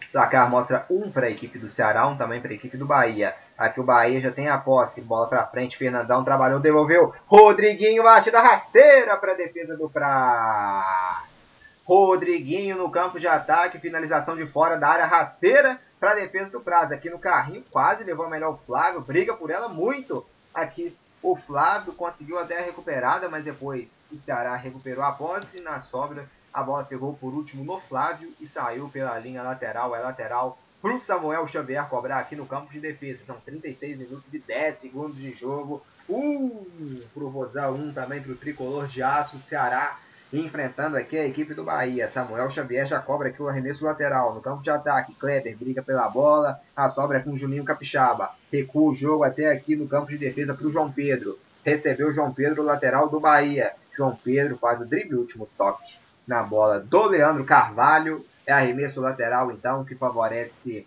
O 0.09 0.12
placar 0.12 0.49
mostra 0.49 0.87
um 0.88 1.11
para 1.11 1.27
a 1.27 1.31
equipe 1.31 1.59
do 1.59 1.69
Ceará, 1.69 2.07
um 2.07 2.17
também 2.17 2.41
para 2.41 2.53
a 2.53 2.55
equipe 2.55 2.77
do 2.77 2.87
Bahia. 2.87 3.35
Aqui 3.59 3.81
o 3.81 3.85
Bahia 3.85 4.21
já 4.21 4.31
tem 4.31 4.49
a 4.49 4.59
posse, 4.59 5.01
bola 5.01 5.27
para 5.27 5.47
frente, 5.47 5.77
Fernandão 5.77 6.23
trabalhou, 6.23 6.61
devolveu. 6.61 7.12
Rodriguinho 7.27 8.03
bate 8.03 8.31
da 8.31 8.41
rasteira 8.41 9.17
para 9.17 9.33
a 9.33 9.37
defesa 9.37 9.77
do 9.77 9.91
Praz. 9.91 11.57
Rodriguinho 11.85 12.79
no 12.79 12.91
campo 12.91 13.19
de 13.19 13.27
ataque, 13.27 13.81
finalização 13.81 14.37
de 14.37 14.47
fora 14.47 14.77
da 14.77 14.88
área 14.88 15.07
rasteira 15.07 15.81
para 15.99 16.12
a 16.12 16.15
defesa 16.15 16.51
do 16.51 16.61
Praz. 16.61 16.93
Aqui 16.93 17.11
no 17.11 17.19
carrinho, 17.19 17.65
quase 17.71 18.05
levou 18.05 18.27
a 18.27 18.31
melhor 18.31 18.55
o 18.55 18.59
Flávio, 18.67 19.01
briga 19.01 19.35
por 19.35 19.51
ela 19.51 19.69
muito 19.69 20.25
Aqui 20.55 20.97
o 21.23 21.37
Flávio 21.37 21.93
conseguiu 21.93 22.38
até 22.38 22.59
a 22.59 22.65
recuperada, 22.65 23.29
mas 23.29 23.45
depois 23.45 24.07
o 24.11 24.19
Ceará 24.19 24.57
recuperou 24.57 25.05
a 25.05 25.12
posse. 25.12 25.61
Na 25.61 25.81
sobra, 25.81 26.29
a 26.53 26.62
bola 26.62 26.85
pegou 26.85 27.15
por 27.15 27.33
último 27.33 27.65
no 27.65 27.81
Flávio 27.81 28.33
e 28.41 28.47
saiu 28.47 28.88
pela 28.88 29.19
linha 29.19 29.43
lateral. 29.43 29.95
É 29.95 30.01
lateral 30.01 30.59
para 30.81 30.95
o 30.95 31.01
Samuel 31.01 31.47
Xavier 31.47 31.88
cobrar 31.88 32.19
aqui 32.19 32.35
no 32.35 32.45
campo 32.45 32.73
de 32.73 32.81
defesa. 32.81 33.25
São 33.25 33.41
36 33.41 33.97
minutos 33.99 34.35
e 34.35 34.41
10 34.41 34.77
segundos 34.77 35.17
de 35.17 35.33
jogo. 35.33 35.81
Um 36.09 37.01
para 37.15 37.23
o 37.23 37.29
Rosal, 37.29 37.75
um 37.75 37.93
também 37.93 38.21
para 38.21 38.33
o 38.33 38.37
Tricolor 38.37 38.88
de 38.88 39.03
Aço. 39.03 39.38
Ceará 39.38 39.99
enfrentando 40.33 40.97
aqui 40.97 41.18
a 41.18 41.27
equipe 41.27 41.53
do 41.53 41.64
Bahia. 41.64 42.09
Samuel 42.09 42.51
Xavier 42.51 42.87
já 42.87 42.99
cobra 42.99 43.29
aqui 43.29 43.42
o 43.42 43.49
arremesso 43.49 43.85
lateral. 43.85 44.35
No 44.35 44.40
campo 44.40 44.62
de 44.62 44.71
ataque, 44.71 45.14
Kleber 45.14 45.57
briga 45.57 45.83
pela 45.83 46.09
bola. 46.09 46.59
A 46.75 46.88
sobra 46.88 47.18
é 47.18 47.21
com 47.21 47.33
o 47.33 47.37
Juninho 47.37 47.64
Capixaba. 47.64 48.31
Recua 48.51 48.90
o 48.90 48.95
jogo 48.95 49.25
até 49.25 49.51
aqui 49.51 49.77
no 49.77 49.87
campo 49.87 50.11
de 50.11 50.16
defesa 50.16 50.55
para 50.55 50.66
o 50.66 50.71
João 50.71 50.90
Pedro. 50.90 51.38
Recebeu 51.64 52.09
o 52.09 52.12
João 52.12 52.33
Pedro, 52.33 52.62
lateral 52.62 53.09
do 53.09 53.21
Bahia. 53.21 53.73
João 53.95 54.16
Pedro 54.16 54.57
faz 54.57 54.81
o 54.81 54.87
drible, 54.87 55.16
último 55.16 55.49
toque 55.57 55.99
na 56.27 56.42
bola 56.42 56.81
do 56.81 57.07
Leandro 57.07 57.45
Carvalho. 57.45 58.25
É 58.47 58.53
arremesso 58.53 59.01
lateral, 59.01 59.53
então, 59.53 59.85
que 59.85 59.95
favorece 59.95 60.87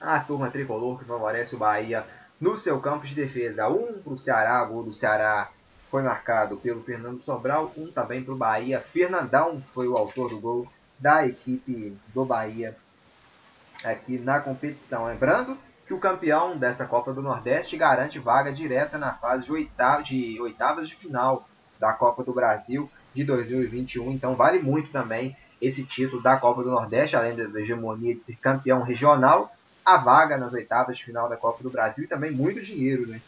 a 0.00 0.18
turma 0.20 0.50
tricolor, 0.50 0.98
que 0.98 1.04
favorece 1.04 1.54
o 1.54 1.58
Bahia 1.58 2.04
no 2.40 2.56
seu 2.56 2.80
campo 2.80 3.06
de 3.06 3.14
defesa. 3.14 3.68
Um 3.68 4.00
para 4.02 4.12
o 4.12 4.18
Ceará, 4.18 4.64
gol 4.64 4.82
do 4.82 4.92
Ceará 4.92 5.50
foi 5.94 6.02
marcado 6.02 6.56
pelo 6.56 6.82
Fernando 6.82 7.22
Sobral, 7.22 7.72
um 7.76 7.86
também 7.86 8.20
para 8.20 8.34
o 8.34 8.36
Bahia. 8.36 8.84
Fernandão 8.92 9.62
foi 9.72 9.86
o 9.86 9.96
autor 9.96 10.28
do 10.28 10.40
gol 10.40 10.66
da 10.98 11.24
equipe 11.24 11.96
do 12.12 12.24
Bahia 12.24 12.74
aqui 13.84 14.18
na 14.18 14.40
competição. 14.40 15.06
Lembrando 15.06 15.56
que 15.86 15.94
o 15.94 16.00
campeão 16.00 16.58
dessa 16.58 16.84
Copa 16.84 17.14
do 17.14 17.22
Nordeste 17.22 17.76
garante 17.76 18.18
vaga 18.18 18.52
direta 18.52 18.98
na 18.98 19.14
fase 19.14 19.44
de, 19.44 19.52
oitavas 19.52 20.08
de, 20.08 20.40
oitavas 20.40 20.88
de 20.88 20.96
final 20.96 21.48
da 21.78 21.92
Copa 21.92 22.24
do 22.24 22.34
Brasil 22.34 22.90
de 23.14 23.22
2021. 23.22 24.10
Então 24.10 24.34
vale 24.34 24.58
muito 24.58 24.90
também 24.90 25.36
esse 25.62 25.84
título 25.84 26.20
da 26.20 26.36
Copa 26.36 26.64
do 26.64 26.72
Nordeste, 26.72 27.14
além 27.14 27.36
da 27.36 27.60
hegemonia 27.60 28.12
de 28.12 28.20
ser 28.20 28.34
campeão 28.34 28.82
regional, 28.82 29.54
a 29.84 29.96
vaga 29.96 30.36
nas 30.36 30.52
oitavas 30.52 30.96
de 30.96 31.04
final 31.04 31.28
da 31.28 31.36
Copa 31.36 31.62
do 31.62 31.70
Brasil 31.70 32.02
e 32.02 32.08
também 32.08 32.32
muito 32.32 32.60
dinheiro, 32.60 33.06
né? 33.06 33.20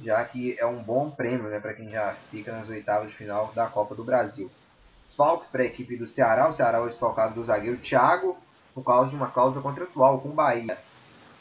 Já 0.00 0.24
que 0.24 0.56
é 0.58 0.66
um 0.66 0.82
bom 0.82 1.10
prêmio 1.10 1.48
né, 1.48 1.58
para 1.58 1.74
quem 1.74 1.90
já 1.90 2.14
fica 2.30 2.52
nas 2.52 2.68
oitavas 2.68 3.10
de 3.10 3.16
final 3.16 3.52
da 3.54 3.66
Copa 3.66 3.94
do 3.94 4.04
Brasil. 4.04 4.50
Desfalques 5.02 5.48
para 5.48 5.62
a 5.62 5.66
equipe 5.66 5.96
do 5.96 6.06
Ceará, 6.06 6.48
o 6.48 6.52
Ceará 6.52 6.80
hoje 6.80 6.96
socado 6.96 7.34
do 7.34 7.44
zagueiro 7.44 7.78
Thiago, 7.78 8.36
por 8.74 8.84
causa 8.84 9.10
de 9.10 9.16
uma 9.16 9.28
cláusula 9.28 9.62
contratual 9.62 10.20
com 10.20 10.30
o 10.30 10.34
Bahia. 10.34 10.76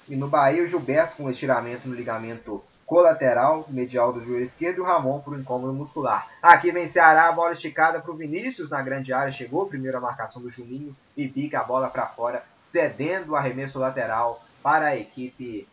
E 0.07 0.15
no 0.15 0.27
Bahia, 0.27 0.63
o 0.63 0.67
Gilberto 0.67 1.17
com 1.17 1.29
estiramento 1.29 1.87
no 1.87 1.95
ligamento 1.95 2.63
colateral 2.85 3.65
medial 3.67 4.13
do 4.13 4.21
joelho 4.21 4.43
esquerdo 4.43 4.77
e 4.77 4.81
o 4.81 4.85
Ramon 4.85 5.19
por 5.19 5.37
incômodo 5.37 5.73
muscular. 5.73 6.29
Aqui 6.41 6.71
vem 6.71 6.85
Ceará, 6.85 7.27
a 7.27 7.31
bola 7.31 7.53
esticada 7.53 7.99
para 7.99 8.11
o 8.11 8.15
Vinícius 8.15 8.69
na 8.69 8.81
grande 8.81 9.11
área, 9.11 9.31
chegou 9.31 9.65
primeiro 9.65 9.97
a 9.97 10.01
marcação 10.01 10.41
do 10.41 10.49
Juninho 10.49 10.95
e 11.17 11.27
bica 11.27 11.59
a 11.59 11.63
bola 11.63 11.89
para 11.89 12.05
fora, 12.07 12.43
cedendo 12.61 13.31
o 13.31 13.35
arremesso 13.35 13.79
lateral 13.79 14.43
para 14.61 14.87
a 14.87 14.95
equipe 14.95 15.67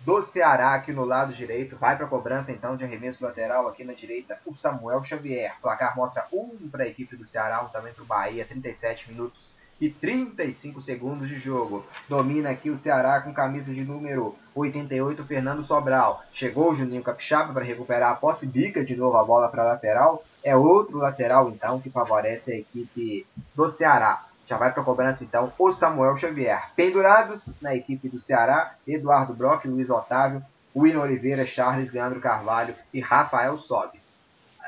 do 0.00 0.22
Ceará 0.22 0.74
aqui 0.74 0.92
no 0.92 1.04
lado 1.04 1.32
direito. 1.32 1.76
Vai 1.76 1.96
para 1.96 2.06
a 2.06 2.08
cobrança 2.08 2.52
então 2.52 2.76
de 2.76 2.84
arremesso 2.84 3.24
lateral 3.24 3.68
aqui 3.68 3.84
na 3.84 3.92
direita 3.92 4.40
o 4.46 4.54
Samuel 4.54 5.02
Xavier. 5.04 5.54
O 5.58 5.62
placar 5.62 5.96
mostra 5.96 6.26
um 6.32 6.68
para 6.68 6.84
a 6.84 6.88
equipe 6.88 7.16
do 7.16 7.26
Ceará, 7.26 7.62
um 7.62 7.68
também 7.68 7.92
para 7.92 8.02
o 8.02 8.06
Bahia. 8.06 8.44
37 8.44 9.10
minutos 9.10 9.54
e 9.80 9.88
35 9.88 10.80
segundos 10.80 11.28
de 11.28 11.38
jogo. 11.38 11.84
Domina 12.08 12.50
aqui 12.50 12.70
o 12.70 12.76
Ceará 12.76 13.20
com 13.20 13.32
camisa 13.32 13.72
de 13.72 13.84
número 13.84 14.34
88, 14.54 15.24
Fernando 15.24 15.62
Sobral. 15.62 16.22
Chegou 16.32 16.70
o 16.70 16.74
Juninho 16.74 17.02
Capixaba 17.02 17.52
para 17.52 17.64
recuperar 17.64 18.12
a 18.12 18.16
posse, 18.16 18.46
bica 18.46 18.84
de 18.84 18.96
novo 18.96 19.16
a 19.16 19.24
bola 19.24 19.48
para 19.48 19.62
a 19.62 19.66
lateral. 19.66 20.24
É 20.42 20.56
outro 20.56 20.98
lateral 20.98 21.48
então 21.50 21.80
que 21.80 21.90
favorece 21.90 22.52
a 22.52 22.58
equipe 22.58 23.26
do 23.54 23.68
Ceará. 23.68 24.27
Já 24.48 24.56
vai 24.56 24.72
para 24.72 24.80
a 24.80 24.84
cobrança 24.84 25.22
então 25.22 25.52
o 25.58 25.70
Samuel 25.70 26.16
Xavier. 26.16 26.70
Pendurados 26.74 27.60
na 27.60 27.74
equipe 27.74 28.08
do 28.08 28.18
Ceará, 28.18 28.76
Eduardo 28.86 29.34
Brock, 29.34 29.66
Luiz 29.66 29.90
Otávio, 29.90 30.42
William 30.74 31.02
Oliveira, 31.02 31.44
Charles, 31.44 31.92
Leandro 31.92 32.18
Carvalho 32.18 32.74
e 32.92 32.98
Rafael 32.98 33.58
Sobis. 33.58 34.18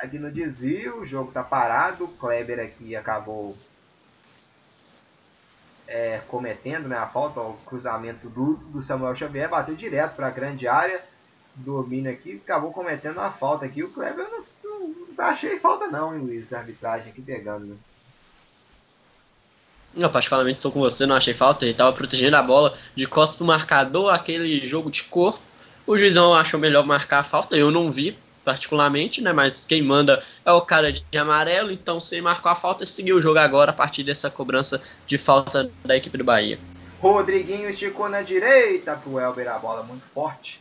Aqui 0.02 0.18
no 0.18 0.30
desvio, 0.30 1.00
o 1.00 1.06
jogo 1.06 1.28
está 1.28 1.42
parado. 1.42 2.04
O 2.04 2.08
Kleber 2.08 2.60
aqui 2.60 2.94
acabou 2.94 3.56
é, 5.88 6.20
cometendo 6.28 6.86
né, 6.86 6.96
a 6.96 7.06
falta, 7.06 7.40
o 7.40 7.54
cruzamento 7.64 8.28
do, 8.28 8.56
do 8.56 8.82
Samuel 8.82 9.16
Xavier, 9.16 9.48
bateu 9.48 9.74
direto 9.74 10.14
para 10.14 10.26
a 10.26 10.30
grande 10.30 10.68
área. 10.68 11.02
Domínio 11.54 12.12
aqui, 12.12 12.40
acabou 12.44 12.70
cometendo 12.70 13.18
a 13.18 13.30
falta 13.30 13.64
aqui. 13.64 13.82
O 13.82 13.90
Kleber 13.90 14.28
não, 14.30 14.44
não, 14.62 14.88
não 14.88 15.24
achei 15.24 15.58
falta 15.58 15.86
não, 15.86 16.14
hein, 16.14 16.20
Luiz, 16.20 16.52
a 16.52 16.58
arbitragem 16.58 17.10
aqui 17.10 17.22
pegando. 17.22 17.66
Né? 17.66 17.76
Eu 19.96 20.08
particularmente 20.08 20.56
estou 20.56 20.70
com 20.70 20.80
você, 20.80 21.04
não 21.06 21.16
achei 21.16 21.34
falta. 21.34 21.64
Ele 21.64 21.72
estava 21.72 21.92
protegendo 21.92 22.36
a 22.36 22.42
bola 22.42 22.74
de 22.94 23.06
costas 23.06 23.36
pro 23.36 23.46
marcador, 23.46 24.12
aquele 24.12 24.66
jogo 24.66 24.90
de 24.90 25.04
corpo. 25.04 25.40
O 25.86 25.98
juizão 25.98 26.34
achou 26.34 26.60
melhor 26.60 26.86
marcar 26.86 27.20
a 27.20 27.24
falta, 27.24 27.56
eu 27.56 27.70
não 27.70 27.90
vi 27.90 28.16
particularmente, 28.44 29.20
né? 29.20 29.32
Mas 29.32 29.64
quem 29.64 29.82
manda 29.82 30.22
é 30.44 30.52
o 30.52 30.60
cara 30.60 30.92
de 30.92 31.18
amarelo, 31.18 31.70
então 31.70 31.98
se 32.00 32.20
marcou 32.20 32.50
a 32.50 32.56
falta, 32.56 32.86
seguiu 32.86 33.16
o 33.16 33.22
jogo 33.22 33.38
agora 33.38 33.70
a 33.70 33.74
partir 33.74 34.04
dessa 34.04 34.30
cobrança 34.30 34.80
de 35.06 35.18
falta 35.18 35.70
da 35.84 35.96
equipe 35.96 36.16
do 36.16 36.24
Bahia. 36.24 36.58
Rodriguinho 37.00 37.68
esticou 37.68 38.08
na 38.08 38.22
direita 38.22 38.94
pro 38.94 39.18
Elber 39.18 39.48
a 39.48 39.58
bola 39.58 39.82
muito 39.82 40.04
forte. 40.14 40.60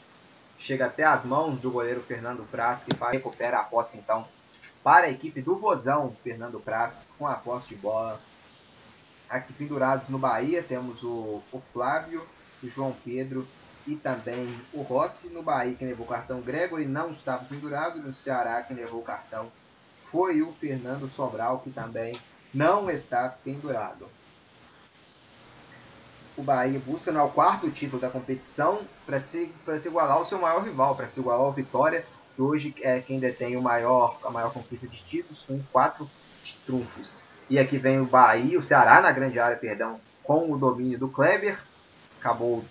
Chega 0.57 0.85
até 0.85 1.03
as 1.03 1.23
mãos 1.23 1.59
do 1.59 1.71
goleiro 1.71 2.03
Fernando 2.07 2.47
Praz, 2.49 2.83
que 2.83 2.91
recupera 3.11 3.59
a 3.59 3.63
posse 3.63 3.97
então 3.97 4.25
para 4.83 5.07
a 5.07 5.09
equipe 5.09 5.41
do 5.41 5.57
Vozão, 5.57 6.15
Fernando 6.23 6.59
Praz, 6.59 7.13
com 7.17 7.27
a 7.27 7.33
posse 7.33 7.69
de 7.69 7.75
bola 7.75 8.19
Aqui 9.29 9.53
pendurados 9.53 10.09
no 10.09 10.17
Bahia 10.17 10.63
temos 10.63 11.03
o, 11.03 11.43
o 11.51 11.61
Flávio, 11.71 12.27
o 12.63 12.67
João 12.67 12.95
Pedro 13.05 13.47
e 13.85 13.95
também 13.95 14.59
o 14.73 14.81
Rossi. 14.81 15.29
No 15.29 15.43
Bahia 15.43 15.75
quem 15.75 15.87
levou 15.87 16.07
o 16.07 16.09
cartão 16.09 16.41
Gregory 16.41 16.85
não 16.85 17.11
estava 17.11 17.45
pendurado. 17.45 18.01
No 18.01 18.11
Ceará 18.11 18.63
quem 18.63 18.75
levou 18.75 19.01
o 19.01 19.03
cartão 19.03 19.51
foi 20.05 20.41
o 20.41 20.51
Fernando 20.53 21.07
Sobral, 21.09 21.59
que 21.59 21.69
também 21.69 22.19
não 22.51 22.89
está 22.89 23.29
pendurado. 23.29 24.07
O 26.35 26.41
Bahia 26.41 26.79
busca 26.79 27.11
no 27.11 27.29
quarto 27.29 27.69
título 27.69 28.01
da 28.01 28.09
competição 28.09 28.81
para 29.05 29.19
se, 29.19 29.53
se 29.79 29.87
igualar 29.87 30.17
ao 30.17 30.25
seu 30.25 30.39
maior 30.39 30.63
rival, 30.63 30.95
para 30.95 31.07
se 31.07 31.19
igualar 31.19 31.45
ao 31.45 31.53
Vitória, 31.53 32.03
que 32.35 32.41
hoje 32.41 32.73
é 32.81 32.99
quem 33.01 33.19
detém 33.19 33.55
o 33.55 33.61
maior, 33.61 34.17
a 34.23 34.31
maior 34.31 34.51
conquista 34.51 34.87
de 34.87 35.03
títulos, 35.03 35.43
com 35.43 35.61
quatro 35.71 36.09
trunfos. 36.65 37.28
E 37.49 37.57
aqui 37.57 37.79
vem 37.79 37.99
o 37.99 38.05
Bahia, 38.05 38.59
o 38.59 38.63
Ceará 38.63 39.01
na 39.01 39.11
grande 39.11 39.39
área, 39.39 39.57
perdão, 39.57 39.99
com 40.23 40.51
o 40.51 40.57
domínio 40.57 40.99
do 40.99 41.09
Kleber. 41.09 41.57
Acabou 42.19 42.63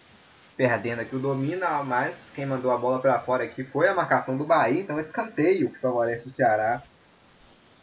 perdendo 0.57 1.01
aqui 1.01 1.17
o 1.17 1.19
domínio, 1.19 1.67
mas 1.85 2.31
quem 2.33 2.47
mandou 2.47 2.71
a 2.71 2.79
bola 2.79 3.01
para 3.01 3.19
fora 3.19 3.43
aqui 3.43 3.65
foi 3.65 3.89
a 3.89 3.95
marcação 3.95 4.37
do 4.37 4.47
Bahia. 4.47 4.81
Então 4.81 5.01
escanteio 5.01 5.71
que 5.71 5.81
favorece 5.81 6.29
o 6.29 6.31
Ceará 6.31 6.81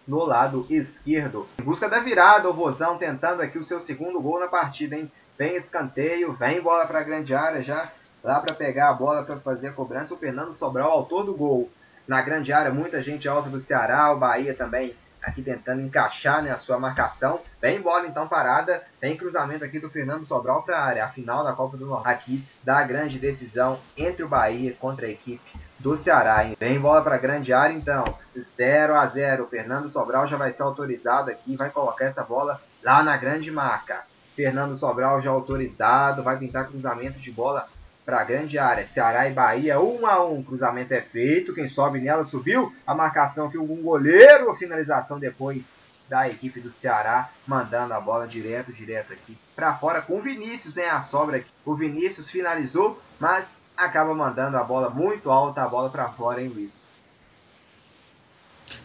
no 0.07 0.23
lado 0.23 0.65
esquerdo. 0.69 1.45
Em 1.59 1.65
busca 1.65 1.89
da 1.89 1.99
virada, 1.99 2.49
o 2.49 2.53
Vozão 2.53 2.97
tentando 2.97 3.41
aqui 3.41 3.57
o 3.57 3.63
seu 3.63 3.81
segundo 3.81 4.21
gol 4.21 4.39
na 4.39 4.47
partida, 4.47 4.95
hein? 4.95 5.11
Vem 5.37 5.57
escanteio, 5.57 6.31
vem 6.31 6.61
bola 6.61 6.85
para 6.85 6.99
a 6.99 7.03
grande 7.03 7.35
área 7.35 7.61
já, 7.61 7.91
lá 8.23 8.39
para 8.39 8.55
pegar 8.55 8.89
a 8.89 8.93
bola 8.93 9.23
para 9.23 9.37
fazer 9.41 9.67
a 9.67 9.73
cobrança. 9.73 10.13
O 10.13 10.17
Fernando 10.17 10.53
Sobral, 10.53 10.91
autor 10.91 11.25
do 11.25 11.35
gol. 11.35 11.69
Na 12.07 12.21
grande 12.21 12.53
área, 12.53 12.71
muita 12.71 13.01
gente 13.01 13.27
alta 13.27 13.49
do 13.49 13.59
Ceará, 13.59 14.13
o 14.13 14.17
Bahia 14.17 14.53
também 14.53 14.95
aqui 15.25 15.41
tentando 15.41 15.81
encaixar 15.81 16.41
né, 16.41 16.51
a 16.51 16.57
sua 16.57 16.79
marcação. 16.79 17.41
Vem 17.61 17.81
bola 17.81 18.07
então 18.07 18.27
parada, 18.27 18.83
tem 18.99 19.17
cruzamento 19.17 19.65
aqui 19.65 19.79
do 19.79 19.89
Fernando 19.89 20.25
Sobral 20.25 20.63
para 20.63 20.77
a 20.77 20.83
área. 20.83 21.05
A 21.05 21.09
final 21.09 21.43
da 21.43 21.53
Copa 21.53 21.75
do 21.75 21.85
Norte 21.85 22.07
aqui 22.07 22.47
da 22.63 22.83
grande 22.83 23.19
decisão 23.19 23.79
entre 23.97 24.23
o 24.23 24.29
Bahia 24.29 24.73
contra 24.79 25.07
a 25.07 25.09
equipe 25.09 25.41
do 25.79 25.97
Ceará. 25.97 26.45
Hein? 26.45 26.55
Vem 26.59 26.79
bola 26.79 27.01
para 27.01 27.15
a 27.15 27.19
grande 27.19 27.51
área 27.51 27.73
então, 27.73 28.17
0 28.37 28.95
a 28.95 29.05
0 29.07 29.43
O 29.43 29.47
Fernando 29.47 29.89
Sobral 29.89 30.27
já 30.27 30.37
vai 30.37 30.51
ser 30.51 30.63
autorizado 30.63 31.31
aqui, 31.31 31.55
vai 31.55 31.69
colocar 31.69 32.05
essa 32.05 32.23
bola 32.23 32.61
lá 32.83 33.03
na 33.03 33.17
grande 33.17 33.51
marca. 33.51 34.03
Fernando 34.35 34.75
Sobral 34.75 35.21
já 35.21 35.31
autorizado, 35.31 36.21
vai 36.21 36.37
pintar 36.37 36.67
cruzamento 36.67 37.19
de 37.19 37.31
bola 37.31 37.69
para 38.05 38.21
a 38.21 38.23
grande 38.23 38.57
área. 38.57 38.85
Ceará 38.85 39.27
e 39.27 39.33
Bahia, 39.33 39.79
1 39.79 40.01
um 40.01 40.05
a 40.05 40.23
1 40.23 40.33
um. 40.33 40.43
Cruzamento 40.43 40.93
é 40.93 41.01
feito. 41.01 41.53
Quem 41.53 41.67
sobe 41.67 41.99
nela 41.99 42.25
subiu. 42.25 42.73
A 42.85 42.93
marcação 42.93 43.49
que 43.49 43.57
um 43.57 43.81
goleiro. 43.81 44.51
A 44.51 44.57
finalização 44.57 45.19
depois 45.19 45.79
da 46.07 46.29
equipe 46.29 46.59
do 46.59 46.71
Ceará, 46.71 47.29
mandando 47.47 47.95
a 47.95 47.99
bola 47.99 48.27
direto, 48.27 48.71
direto 48.71 49.11
aqui 49.11 49.35
para 49.55 49.73
fora 49.75 50.01
com 50.01 50.17
o 50.17 50.21
Vinícius 50.21 50.77
em 50.77 50.85
a 50.85 51.01
sobra. 51.01 51.37
Aqui. 51.37 51.47
O 51.65 51.75
Vinícius 51.75 52.29
finalizou, 52.29 53.01
mas 53.19 53.65
acaba 53.75 54.13
mandando 54.13 54.57
a 54.57 54.63
bola 54.63 54.89
muito 54.89 55.31
alta, 55.31 55.63
a 55.63 55.67
bola 55.67 55.89
para 55.89 56.09
fora, 56.09 56.41
hein, 56.41 56.49
Luiz? 56.49 56.85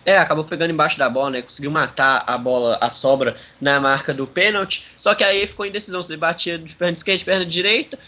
É, 0.05 0.19
acabou 0.19 0.45
pegando 0.45 0.71
embaixo 0.71 0.99
da 0.99 1.09
bola, 1.09 1.31
né? 1.31 1.43
Conseguiu 1.43 1.71
matar 1.71 2.23
a 2.27 2.37
bola, 2.37 2.79
a 2.81 2.91
sobra, 2.91 3.37
na 3.61 3.81
marca 3.81 4.13
do 4.13 4.27
pênalti. 4.27 4.91
Só 4.97 5.15
que 5.15 5.25
aí 5.25 5.47
ficou 5.47 5.67
indeciso. 5.67 6.03
Se 6.03 6.17
batia 6.17 6.59
de 6.59 6.75
perna 6.75 6.97
esquerda, 6.97 7.19
de 7.19 7.25
perna 7.25 7.47
direita. 7.47 7.99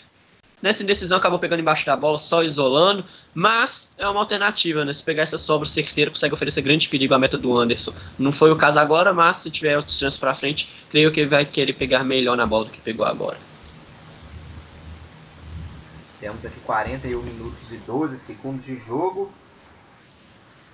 Nessa 0.63 0.85
indecisão 0.85 1.19
acabou 1.19 1.41
pegando 1.41 1.59
embaixo 1.59 1.85
da 1.85 1.97
bola, 1.97 2.17
só 2.17 2.45
isolando, 2.45 3.05
mas 3.35 3.93
é 3.99 4.09
uma 4.09 4.21
alternativa, 4.21 4.85
né? 4.85 4.93
Se 4.93 5.03
pegar 5.03 5.23
essa 5.23 5.37
sobra 5.37 5.67
certeira, 5.67 6.09
consegue 6.09 6.33
oferecer 6.33 6.63
grande 6.63 6.89
perigo 6.89 7.13
à 7.13 7.19
meta 7.19 7.37
do 7.37 7.59
Anderson. 7.59 7.93
Não 8.17 8.31
foi 8.31 8.53
o 8.53 8.57
caso 8.57 8.79
agora, 8.79 9.13
mas 9.13 9.39
se 9.39 9.51
tiver 9.51 9.77
outras 9.77 9.99
chances 9.99 10.21
para 10.21 10.37
frente, 10.37 10.73
creio 10.89 11.11
que 11.11 11.19
ele 11.19 11.29
vai 11.29 11.45
querer 11.45 11.73
pegar 11.73 12.05
melhor 12.05 12.37
na 12.37 12.47
bola 12.47 12.67
do 12.67 12.71
que 12.71 12.81
pegou 12.81 13.05
agora. 13.05 13.37
Temos 16.21 16.47
aqui 16.47 16.61
41 16.61 17.21
minutos 17.21 17.73
e 17.73 17.77
12 17.79 18.19
segundos 18.19 18.65
de 18.65 18.79
jogo. 18.87 19.33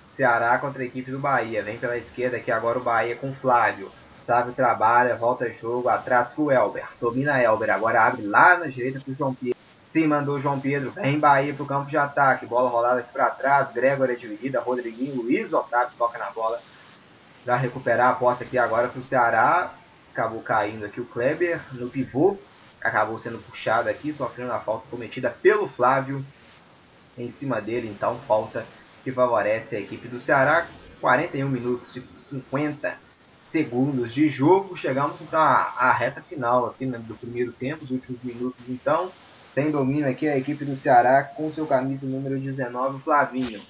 Ceará 0.05 0.55
contra 0.59 0.83
a 0.83 0.85
equipe 0.85 1.09
do 1.09 1.17
Bahia. 1.17 1.63
Vem 1.63 1.77
pela 1.77 1.97
esquerda 1.97 2.37
aqui 2.37 2.51
agora 2.51 2.77
o 2.77 2.83
Bahia 2.83 3.15
com 3.15 3.33
Flávio. 3.33 3.91
Flávio 4.27 4.53
trabalha, 4.53 5.15
volta 5.15 5.51
jogo, 5.51 5.89
atrás 5.89 6.29
com 6.33 6.43
o 6.43 6.51
Elber. 6.51 6.87
Domina 7.01 7.41
Elber, 7.41 7.71
agora 7.71 8.03
abre 8.05 8.21
lá 8.21 8.59
na 8.59 8.67
direita 8.67 8.99
com 8.99 9.09
o 9.09 9.15
João 9.15 9.33
Pedro. 9.33 9.57
Sim, 9.89 10.05
mandou 10.05 10.39
João 10.39 10.59
Pedro. 10.59 10.91
Vem 10.91 11.19
Bahia 11.19 11.51
para 11.51 11.63
o 11.63 11.65
campo 11.65 11.89
de 11.89 11.97
ataque. 11.97 12.45
Bola 12.45 12.69
rolada 12.69 12.99
aqui 12.99 13.11
para 13.11 13.31
trás. 13.31 13.71
Gregor 13.71 14.07
é 14.11 14.13
dividida. 14.13 14.59
Rodriguinho, 14.59 15.15
Luiz 15.15 15.51
Otávio 15.51 15.95
toca 15.97 16.19
na 16.19 16.29
bola. 16.29 16.61
Para 17.43 17.55
recuperar 17.55 18.11
a 18.11 18.13
posse 18.13 18.43
aqui 18.43 18.55
agora 18.55 18.87
para 18.87 18.99
o 18.99 19.03
Ceará. 19.03 19.73
acabou 20.11 20.43
caindo 20.43 20.85
aqui 20.85 21.01
o 21.01 21.05
Kleber 21.05 21.59
no 21.71 21.89
pivô, 21.89 22.37
acabou 22.79 23.17
sendo 23.17 23.39
puxado 23.39 23.89
aqui, 23.89 24.13
sofrendo 24.13 24.51
a 24.51 24.59
falta 24.59 24.85
cometida 24.91 25.31
pelo 25.31 25.67
Flávio 25.67 26.23
em 27.17 27.29
cima 27.29 27.59
dele, 27.59 27.89
então 27.89 28.19
falta 28.27 28.67
que 29.03 29.11
favorece 29.11 29.75
a 29.75 29.79
equipe 29.79 30.07
do 30.07 30.19
Ceará. 30.19 30.67
41 31.01 31.49
minutos 31.49 31.95
e 31.95 32.03
50 32.15 32.95
segundos 33.33 34.13
de 34.13 34.29
jogo. 34.29 34.77
Chegamos 34.77 35.19
então 35.19 35.41
à, 35.41 35.73
à 35.75 35.91
reta 35.93 36.21
final 36.21 36.67
aqui 36.67 36.85
né, 36.85 36.99
do 36.99 37.15
primeiro 37.15 37.51
tempo, 37.53 37.85
os 37.85 37.89
últimos 37.89 38.21
minutos 38.21 38.69
então. 38.69 39.11
Tem 39.53 39.71
domínio 39.71 40.09
aqui 40.09 40.27
a 40.27 40.37
equipe 40.37 40.63
do 40.63 40.75
Ceará 40.75 41.23
com 41.23 41.51
seu 41.51 41.65
camisa 41.65 42.05
número 42.05 42.39
19, 42.39 43.01
Flavinho. 43.01 43.61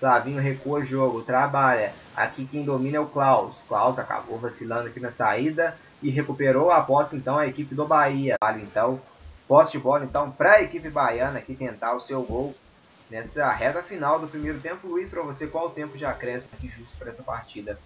Flavinho 0.00 0.40
recua 0.40 0.80
o 0.80 0.84
jogo, 0.84 1.22
trabalha. 1.22 1.92
Aqui 2.14 2.46
quem 2.46 2.64
domina 2.64 2.96
é 2.96 3.00
o 3.00 3.06
Klaus. 3.06 3.64
Klaus 3.66 3.98
acabou 3.98 4.38
vacilando 4.38 4.88
aqui 4.88 5.00
na 5.00 5.10
saída 5.10 5.76
e 6.02 6.10
recuperou 6.10 6.70
a 6.70 6.80
posse 6.80 7.16
então 7.16 7.36
a 7.36 7.46
equipe 7.46 7.74
do 7.74 7.86
Bahia. 7.86 8.36
Vale 8.40 8.62
então, 8.62 9.00
posse 9.46 9.72
de 9.72 9.78
bola 9.78 10.04
então 10.04 10.30
para 10.30 10.54
a 10.54 10.62
equipe 10.62 10.90
baiana 10.90 11.38
aqui 11.38 11.54
tentar 11.54 11.94
o 11.94 12.00
seu 12.00 12.22
gol 12.22 12.54
nessa 13.10 13.50
reta 13.52 13.82
final 13.82 14.20
do 14.20 14.28
primeiro 14.28 14.60
tempo. 14.60 14.86
Luiz, 14.86 15.10
para 15.10 15.22
você, 15.22 15.46
qual 15.46 15.66
o 15.66 15.70
tempo 15.70 15.96
de 15.96 16.04
acréscimo 16.04 16.50
aqui 16.52 16.68
justo 16.68 16.96
para 16.98 17.10
essa 17.10 17.22
partida? 17.22 17.78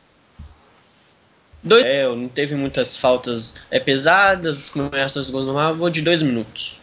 Dois, 1.63 1.85
é, 1.85 2.09
não 2.09 2.29
teve 2.29 2.57
muitas 2.57 2.97
faltas 2.97 3.55
é, 3.71 3.79
pesadas, 3.79 4.69
começa 4.69 5.21
os 5.21 5.31
gols 5.31 5.47
normais, 5.47 5.77
vou 5.77 5.89
de 5.89 6.03
dois 6.03 6.21
minutos. 6.21 6.82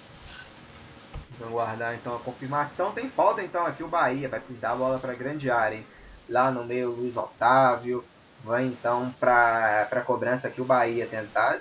Vamos 1.40 1.54
guardar 1.54 1.96
então 1.96 2.16
a 2.16 2.20
confirmação. 2.20 2.92
Tem 2.92 3.10
falta 3.10 3.42
então 3.42 3.66
aqui 3.66 3.82
o 3.82 3.88
Bahia, 3.88 4.28
vai 4.28 4.40
pintar 4.40 4.74
a 4.74 4.76
bola 4.76 5.00
para 5.00 5.14
a 5.14 5.16
grande 5.16 5.50
área, 5.50 5.78
hein? 5.78 5.88
Lá 6.28 6.52
no 6.52 6.66
meio, 6.66 6.92
Luiz 6.92 7.16
Otávio. 7.16 8.04
Vai 8.44 8.66
então 8.66 9.14
para 9.20 9.88
a 9.90 10.02
cobrança 10.02 10.48
aqui 10.48 10.62
o 10.62 10.66
Bahia 10.66 11.08
tentar 11.08 11.60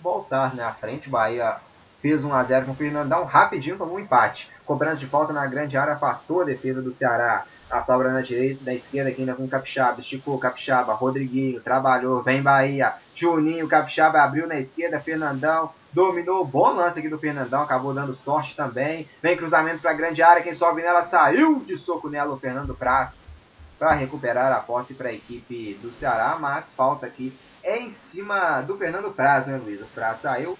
voltar 0.00 0.54
né, 0.54 0.62
à 0.62 0.72
frente. 0.72 1.08
O 1.08 1.12
Bahia 1.12 1.58
fez 2.00 2.24
1 2.24 2.32
a 2.32 2.42
0 2.42 2.66
com 2.66 2.72
o 2.72 2.76
Fernandão, 2.76 3.24
rapidinho 3.24 3.76
tomou 3.76 3.96
um 3.96 4.00
empate. 4.00 4.50
Cobrança 4.64 4.96
de 4.96 5.06
falta 5.06 5.32
na 5.32 5.46
grande 5.46 5.76
área, 5.76 5.94
afastou 5.94 6.42
a 6.42 6.44
defesa 6.44 6.82
do 6.82 6.92
Ceará. 6.92 7.44
A 7.70 7.82
sobra 7.82 8.12
na 8.12 8.22
direita, 8.22 8.64
da 8.64 8.72
esquerda 8.72 9.10
aqui 9.10 9.20
ainda 9.20 9.34
com 9.34 9.44
o 9.44 9.48
Capixaba, 9.48 10.00
esticou 10.00 10.38
Capixaba, 10.38 10.94
Rodriguinho, 10.94 11.60
trabalhou, 11.60 12.22
vem 12.22 12.42
Bahia, 12.42 12.94
Juninho, 13.14 13.68
Capixaba 13.68 14.22
abriu 14.22 14.46
na 14.46 14.58
esquerda, 14.58 15.00
Fernandão, 15.00 15.70
dominou, 15.92 16.44
bom 16.44 16.72
lance 16.74 16.98
aqui 16.98 17.08
do 17.08 17.18
Fernandão, 17.18 17.62
acabou 17.62 17.94
dando 17.94 18.14
sorte 18.14 18.54
também. 18.54 19.08
Vem 19.22 19.36
cruzamento 19.36 19.80
para 19.80 19.90
a 19.90 19.94
grande 19.94 20.22
área, 20.22 20.42
quem 20.42 20.52
sobe 20.52 20.82
nela 20.82 21.02
saiu 21.02 21.60
de 21.60 21.76
soco 21.76 22.08
nela 22.08 22.34
o 22.34 22.38
Fernando 22.38 22.74
Praz 22.74 23.36
para 23.78 23.92
recuperar 23.92 24.52
a 24.52 24.60
posse 24.60 24.94
para 24.94 25.08
a 25.08 25.12
equipe 25.12 25.74
do 25.82 25.92
Ceará, 25.92 26.36
mas 26.40 26.72
falta 26.72 27.06
aqui 27.06 27.32
é 27.62 27.78
em 27.78 27.90
cima 27.90 28.60
do 28.62 28.76
Fernando 28.76 29.10
Praz, 29.10 29.46
né, 29.46 29.56
Luiz? 29.56 29.80
O 29.80 29.86
Praz 29.86 30.20
saiu, 30.20 30.58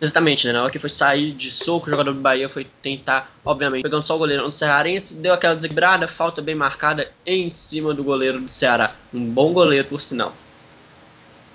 Exatamente, 0.00 0.46
né? 0.46 0.52
Na 0.52 0.62
hora 0.62 0.72
que 0.72 0.78
foi 0.78 0.90
sair 0.90 1.32
de 1.32 1.50
soco, 1.50 1.86
o 1.86 1.90
jogador 1.90 2.12
do 2.12 2.20
Bahia 2.20 2.48
foi 2.48 2.64
tentar, 2.64 3.30
obviamente, 3.44 3.82
pegando 3.82 4.02
só 4.02 4.16
o 4.16 4.18
goleiro 4.18 4.42
do 4.42 4.50
Cearense, 4.50 5.14
deu 5.14 5.32
aquela 5.32 5.54
desequilibrada, 5.54 6.08
falta 6.08 6.42
bem 6.42 6.54
marcada 6.54 7.10
em 7.24 7.48
cima 7.48 7.94
do 7.94 8.02
goleiro 8.02 8.40
do 8.40 8.48
Ceará. 8.48 8.94
Um 9.12 9.30
bom 9.30 9.52
goleiro, 9.52 9.86
por 9.88 10.00
sinal. 10.00 10.32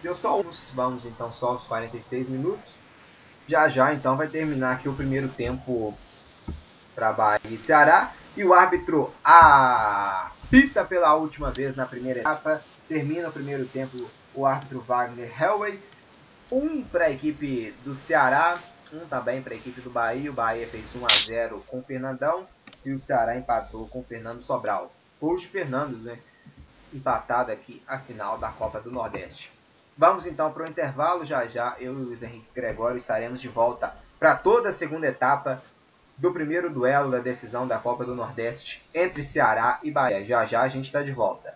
Deu 0.02 0.16
só 0.16 0.39
uns, 0.39 0.72
vamos 0.74 1.06
então 1.06 1.32
só 1.32 1.56
os 1.56 1.64
46 1.64 2.30
minutos. 2.30 2.88
Já 3.50 3.68
já 3.68 3.93
então 3.95 4.16
vai 4.16 4.28
terminar 4.28 4.74
aqui 4.74 4.88
o 4.88 4.93
primeiro 4.93 5.28
tempo 5.28 5.97
para 6.93 7.12
Bahia 7.12 7.39
e 7.50 7.58
Ceará. 7.58 8.14
E 8.38 8.43
o 8.45 8.54
árbitro 8.54 9.12
apita 9.24 10.86
pela 10.86 11.16
última 11.16 11.50
vez 11.50 11.76
na 11.76 11.88
primeira 11.88 12.20
etapa. 12.20 12.62
Termina 12.88 13.28
o 13.28 13.32
primeiro 13.32 13.66
tempo 13.66 13.97
o 14.36 14.45
árbitro 14.45 14.80
Wagner 14.82 15.34
Helway 15.41 15.82
um 16.52 16.84
para 16.84 17.06
a 17.06 17.12
equipe 17.12 17.72
do 17.84 17.95
Ceará, 17.95 18.60
um 18.93 19.00
também 19.08 19.41
para 19.41 19.54
a 19.54 19.58
equipe 19.58 19.82
do 19.82 19.89
Bahia. 19.89 20.30
O 20.30 20.34
Bahia 20.34 20.68
fez 20.68 20.95
1 20.95 21.06
a 21.06 21.10
0 21.10 21.64
com 21.68 21.80
o 21.80 21.82
Fernandão 21.82 22.47
e 22.86 22.91
o 22.91 23.00
Ceará 23.00 23.36
empatou 23.36 23.88
com 23.88 24.00
o 24.00 24.04
Fernando 24.04 24.41
Sobral. 24.41 24.93
Hoje 25.20 25.47
Fernando, 25.47 25.97
né? 25.97 26.20
Empatado 26.93 27.52
aqui 27.52 27.84
a 27.88 28.00
final 28.00 28.38
da 28.38 28.50
Copa 28.50 28.80
do 28.80 28.91
Nordeste. 28.91 29.52
Vamos 30.00 30.26
então 30.26 30.50
para 30.54 30.64
o 30.64 30.70
intervalo. 30.70 31.26
Já 31.26 31.45
já 31.45 31.76
eu 31.78 31.91
e 31.91 31.95
o 31.97 32.06
Luiz 32.06 32.24
Henrique 32.24 32.47
Gregório 32.56 32.97
estaremos 32.97 33.41
de 33.41 33.50
volta 33.50 33.93
para 34.18 34.34
toda 34.34 34.70
a 34.70 34.74
segunda 34.74 35.08
etapa 35.08 35.62
do 36.18 36.32
primeiro 36.32 36.70
duelo 36.70 37.12
da 37.12 37.20
decisão 37.20 37.68
da 37.68 37.78
Copa 37.78 38.06
do 38.06 38.16
Nordeste 38.16 38.82
entre 38.93 39.26
Ceará 39.26 39.78
e 39.84 39.91
Bahia. 39.91 40.24
Já 40.24 40.45
já 40.45 40.62
a 40.62 40.70
gente 40.70 40.86
está 40.86 41.04
de 41.04 41.12
volta. 41.12 41.54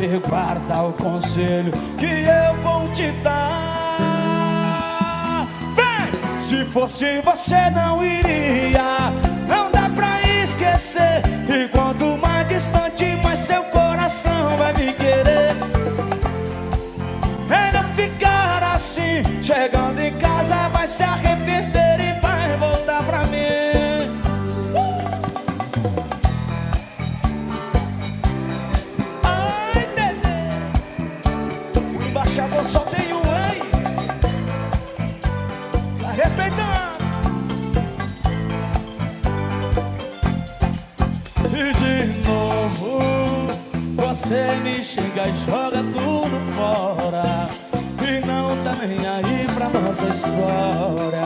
E 0.00 0.18
guarda 0.28 0.82
o 0.82 0.92
conselho 0.92 1.72
que 1.98 2.06
eu 2.06 2.54
vou 2.62 2.88
te 2.92 3.10
dar. 3.22 4.26
Vem! 5.74 6.38
Se 6.38 6.64
fosse 6.66 7.20
você, 7.20 7.70
não 7.70 8.04
iria. 8.04 9.12
Não 9.46 9.70
dá 9.70 9.90
pra 9.94 10.22
esquecer. 10.22 11.22
E 11.48 11.68
quanto 11.68 12.16
mais 12.16 12.48
distante, 12.48 13.16
mais 13.22 13.40
seu 13.40 13.62
coração 13.64 14.56
vai 14.56 14.72
chegando 19.42 20.00
em 20.00 20.16
casa, 20.18 20.68
vai 20.68 20.86
se 20.86 21.02
arrepender 21.02 22.00
e 22.00 22.20
vai 22.20 22.56
voltar 22.56 23.02
pra 23.04 23.24
mim. 23.24 23.68
Chavou 32.38 32.64
só 32.64 32.78
tem 32.80 33.12
um 33.12 33.22
aí 33.34 33.60
Tá 36.00 36.10
respeitando. 36.12 36.68
E 41.52 41.72
de 41.74 42.28
novo 42.28 43.00
Você 43.96 44.54
me 44.62 44.84
chega 44.84 45.26
e 45.26 45.38
joga 45.50 45.82
nossa 49.88 50.06
história. 50.08 51.22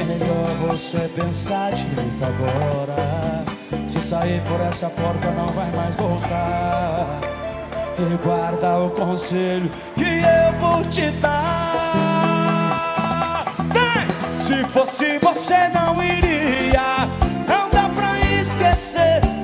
É 0.00 0.04
melhor 0.04 0.48
você 0.68 1.08
pensar 1.14 1.72
direito 1.72 2.24
agora. 2.24 3.44
Se 3.88 4.00
sair 4.02 4.42
por 4.42 4.60
essa 4.60 4.90
porta, 4.90 5.30
não 5.30 5.46
vai 5.48 5.70
mais 5.70 5.94
voltar. 5.94 7.20
E 7.98 8.16
guarda 8.24 8.78
o 8.78 8.90
conselho 8.90 9.70
que 9.94 10.02
eu 10.02 10.52
vou 10.60 10.84
te 10.86 11.12
dar. 11.12 11.84
Vem! 13.72 14.08
Se 14.36 14.64
fosse 14.68 15.18
você, 15.18 15.68
não 15.72 16.02
iria. 16.02 17.08
Não 17.48 17.70
dá 17.70 17.88
pra 17.88 18.18
esquecer. 18.20 19.35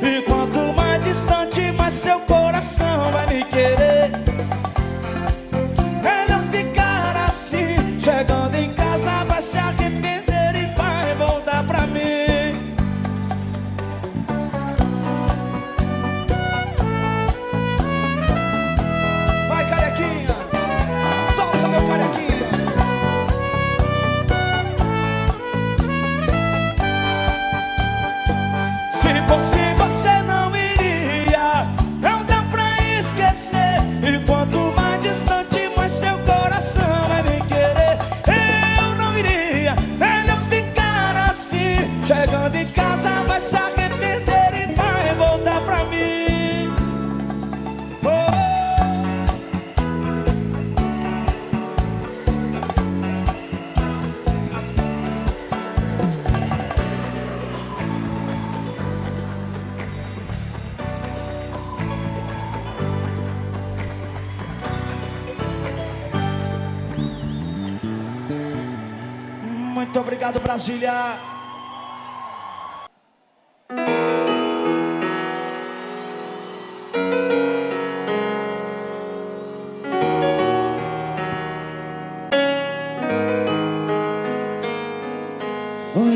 Obrigado, 70.23 70.41
Brasília. 70.41 71.19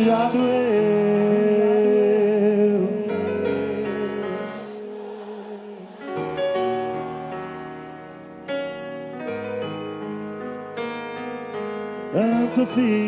Já 0.06 0.30
doeu 0.30 1.66
Tanto 12.12 12.66
fiz 12.66 13.05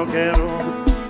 não 0.00 0.06
quero 0.06 0.48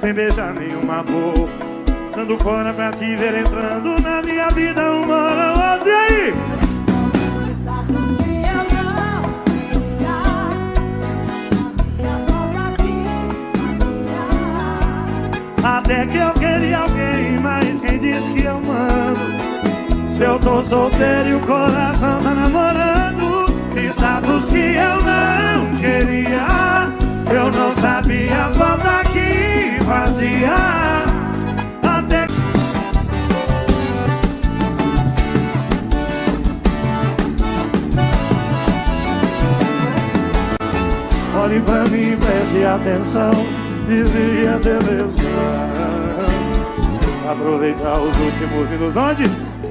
Sem 0.01 0.12
beijar 0.12 0.53
nenhuma 0.53 1.03
boca. 1.03 1.70
Dando 2.14 2.36
fora 2.38 2.72
pra 2.72 2.91
te 2.91 3.14
ver 3.16 3.38
entrando 3.38 4.01
na 4.03 4.20
minha 4.20 4.49
vida 4.49 4.91
uma 4.91 5.14
hora 5.14 5.53
ou 5.53 5.74
outra 5.74 5.97
aí? 5.97 6.34
Até 15.62 16.07
que 16.07 16.16
eu 16.16 16.32
queria 16.32 16.78
alguém, 16.78 17.38
mas 17.41 17.80
quem 17.80 17.99
diz 17.99 18.26
que 18.28 18.45
eu 18.45 18.61
mando? 18.61 20.16
Se 20.16 20.22
eu 20.22 20.38
tô 20.38 20.62
solteiro 20.62 21.28
e 21.28 21.34
o 21.34 21.41
coração 21.41 22.20
tá 22.22 22.34
namorando, 22.34 23.47
status 23.91 24.49
que 24.49 24.74
eu 24.74 25.03
não 25.05 25.69
eu 27.31 27.51
não 27.53 27.72
sabia 27.74 28.47
a 28.47 28.51
falta 28.53 29.05
que 29.11 29.85
fazia 29.85 30.55
Até 31.83 32.26
Olhe 41.41 41.61
pra 41.61 41.85
mim, 41.85 42.16
preste 42.16 42.64
atenção 42.64 43.31
dizia 43.87 44.59
televisão 44.62 45.70
Aproveitar 47.31 48.01
os 48.01 48.18
últimos 48.18 48.70
minutos 48.70 48.97
Onde? 48.97 49.22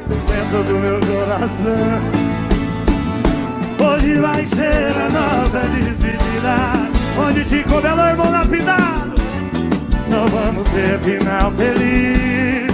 Dentro 0.07 0.64
do 0.64 0.80
meu 0.80 0.99
coração. 1.01 2.30
Hoje 3.80 4.14
vai 4.16 4.45
ser 4.45 4.91
a 4.91 5.10
nossa 5.10 5.60
despedida 5.60 6.88
onde 7.28 7.43
te 7.43 7.63
cabelo 7.63 8.01
irmão 8.01 8.32
lapidado. 8.32 9.13
Não 10.07 10.26
vamos 10.28 10.63
ter 10.70 10.99
final 10.99 11.51
feliz, 11.51 12.72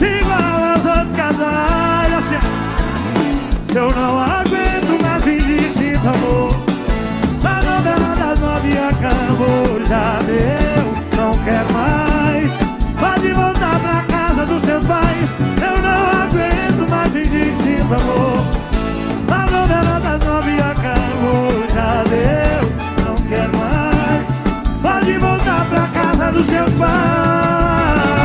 igual 0.00 0.70
aos 0.70 0.84
outros 0.84 1.14
casais. 1.14 2.12
Assim, 2.18 3.74
eu 3.74 3.90
não 3.90 4.20
aguento 4.20 5.02
mais 5.02 5.22
fingir 5.22 5.72
sinto 5.72 6.08
amor 6.08 6.68
novela 7.78 8.14
das 8.16 8.38
nove 8.40 8.72
acabou, 8.76 9.86
já 9.86 10.18
deu, 10.26 11.16
não 11.16 11.32
quero 11.44 11.72
mais. 11.72 12.58
Pode 12.98 13.32
voltar 13.32 13.78
pra 13.80 14.02
casa 14.02 14.46
dos 14.46 14.62
seus 14.62 14.84
pais, 14.84 15.34
eu 15.62 15.82
não 15.82 16.00
aguento 16.22 16.90
mais 16.90 17.12
fingir 17.12 17.54
sinto 17.58 17.94
amor. 17.94 18.44
A 19.30 19.50
novela 19.50 20.00
das 20.00 20.24
nove 20.24 20.56
acabou, 20.60 21.64
já 21.72 22.04
deu, 22.08 22.47
pra 26.28 26.32
casa 26.32 26.32
dos 26.32 26.46
seus 26.46 26.78
pais. 26.78 28.18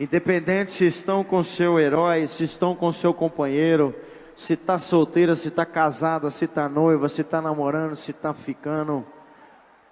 Independente 0.00 0.72
se 0.72 0.84
estão 0.84 1.22
com 1.22 1.42
seu 1.44 1.78
herói, 1.78 2.26
se 2.26 2.44
estão 2.44 2.74
com 2.74 2.90
seu 2.90 3.14
companheiro, 3.14 3.94
se 4.34 4.54
está 4.54 4.78
solteira, 4.78 5.36
se 5.36 5.48
está 5.48 5.64
casada, 5.64 6.28
se 6.28 6.44
está 6.44 6.68
noiva, 6.68 7.08
se 7.08 7.20
está 7.20 7.40
namorando, 7.40 7.94
se 7.94 8.10
está 8.10 8.34
ficando. 8.34 9.06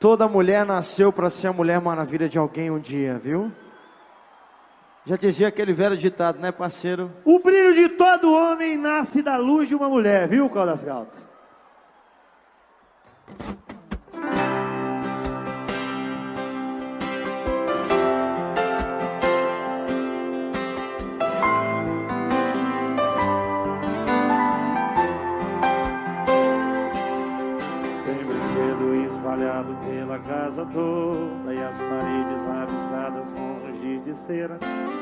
Toda 0.01 0.27
mulher 0.27 0.67
nasceu 0.67 1.13
para 1.13 1.31
ser 1.31 1.47
a 1.47 1.53
mulher 1.53 1.81
maravilha 1.81 2.29
de 2.29 2.39
alguém 2.39 2.71
um 2.71 2.79
dia, 2.79 3.19
viu? 3.23 3.53
Já 5.05 5.17
dizia 5.17 5.49
aquele 5.49 5.73
velho 5.73 5.97
ditado, 5.97 6.39
né, 6.39 6.53
parceiro? 6.53 7.11
O 7.25 7.39
brilho 7.39 7.75
de 7.75 7.89
todo 7.89 8.33
homem 8.33 8.77
nasce 8.77 9.23
da 9.23 9.37
luz 9.37 9.69
de 9.69 9.75
uma 9.75 9.89
mulher, 9.89 10.29
viu, 10.29 10.49
Caldas 10.51 10.85
Galtas? 10.85 11.31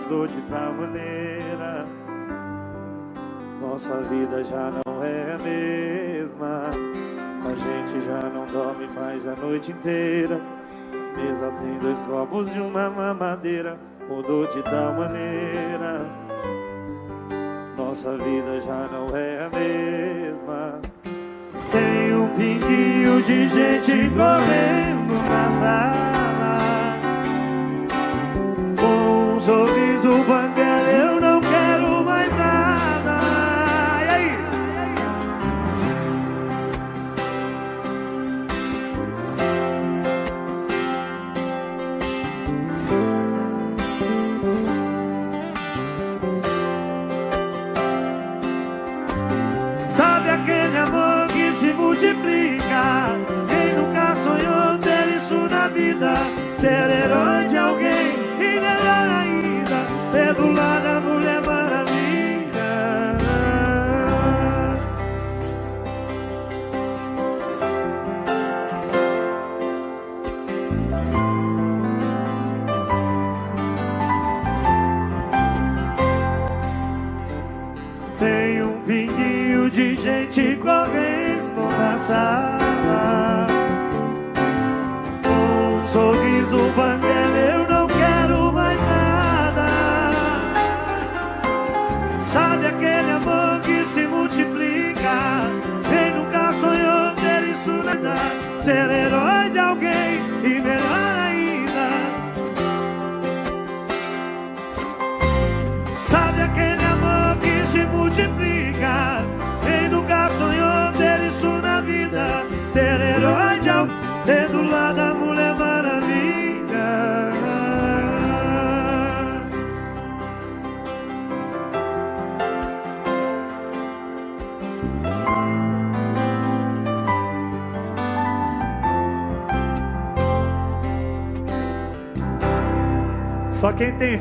Dor 0.08 0.26
de 0.26 0.40
tal 0.48 0.72
maneira. 0.72 1.84
Nossa 3.60 3.94
vida 4.04 4.42
já 4.42 4.70
não 4.70 5.04
é 5.04 5.34
a 5.34 5.38
mesma. 5.44 6.70
A 7.44 7.50
gente 7.50 8.06
já 8.06 8.30
não 8.30 8.46
dorme 8.46 8.88
mais 8.88 9.26
a 9.28 9.36
noite 9.36 9.72
inteira. 9.72 10.40
A 10.94 11.20
mesa 11.20 11.52
tem 11.60 11.78
dois 11.78 12.00
copos 12.02 12.50
de 12.54 12.58
uma 12.58 12.88
mamadeira. 12.88 13.78
Mudou 14.08 14.46
de 14.46 14.62
tal 14.62 14.94
maneira. 14.94 16.00
Nossa 17.76 18.16
vida 18.16 18.58
já 18.60 18.88
não 18.90 19.14
é 19.14 19.44
a 19.44 19.50
mesma. 19.50 20.80
Tem 21.70 22.16
um 22.16 22.28
pinguinho 22.28 23.22
de 23.24 23.46
gente 23.46 24.10
correndo 24.16 25.28
na 25.28 25.50
sala 25.50 26.27
um 30.04 30.12
sorriso 30.12 30.47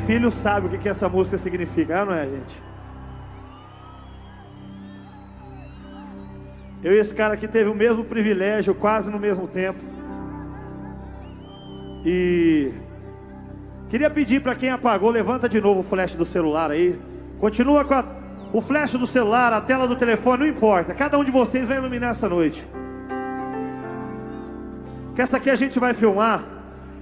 filho 0.08 0.30
sabe 0.30 0.66
o 0.66 0.70
que, 0.70 0.78
que 0.78 0.88
essa 0.88 1.06
música 1.06 1.36
significa, 1.36 2.02
não 2.02 2.14
é, 2.14 2.24
gente? 2.24 2.62
Eu 6.82 6.94
e 6.94 6.98
esse 6.98 7.14
cara 7.14 7.34
aqui 7.34 7.46
teve 7.46 7.68
o 7.68 7.74
mesmo 7.74 8.02
privilégio, 8.04 8.74
quase 8.74 9.10
no 9.10 9.18
mesmo 9.18 9.46
tempo. 9.46 9.82
E 12.06 12.72
queria 13.90 14.08
pedir 14.08 14.40
para 14.40 14.54
quem 14.54 14.70
apagou, 14.70 15.10
levanta 15.10 15.46
de 15.46 15.60
novo 15.60 15.80
o 15.80 15.82
flash 15.82 16.14
do 16.14 16.24
celular 16.24 16.70
aí. 16.70 16.98
Continua 17.38 17.84
com 17.84 17.92
a- 17.92 18.06
o 18.50 18.62
flash 18.62 18.92
do 18.94 19.06
celular, 19.06 19.52
a 19.52 19.60
tela 19.60 19.86
do 19.86 19.94
telefone, 19.94 20.44
não 20.44 20.46
importa. 20.46 20.94
Cada 20.94 21.18
um 21.18 21.24
de 21.24 21.30
vocês 21.30 21.68
vai 21.68 21.76
iluminar 21.76 22.12
essa 22.12 22.30
noite. 22.30 22.66
Que 25.14 25.20
essa 25.20 25.36
aqui 25.36 25.50
a 25.50 25.54
gente 25.56 25.78
vai 25.78 25.92
filmar. 25.92 26.57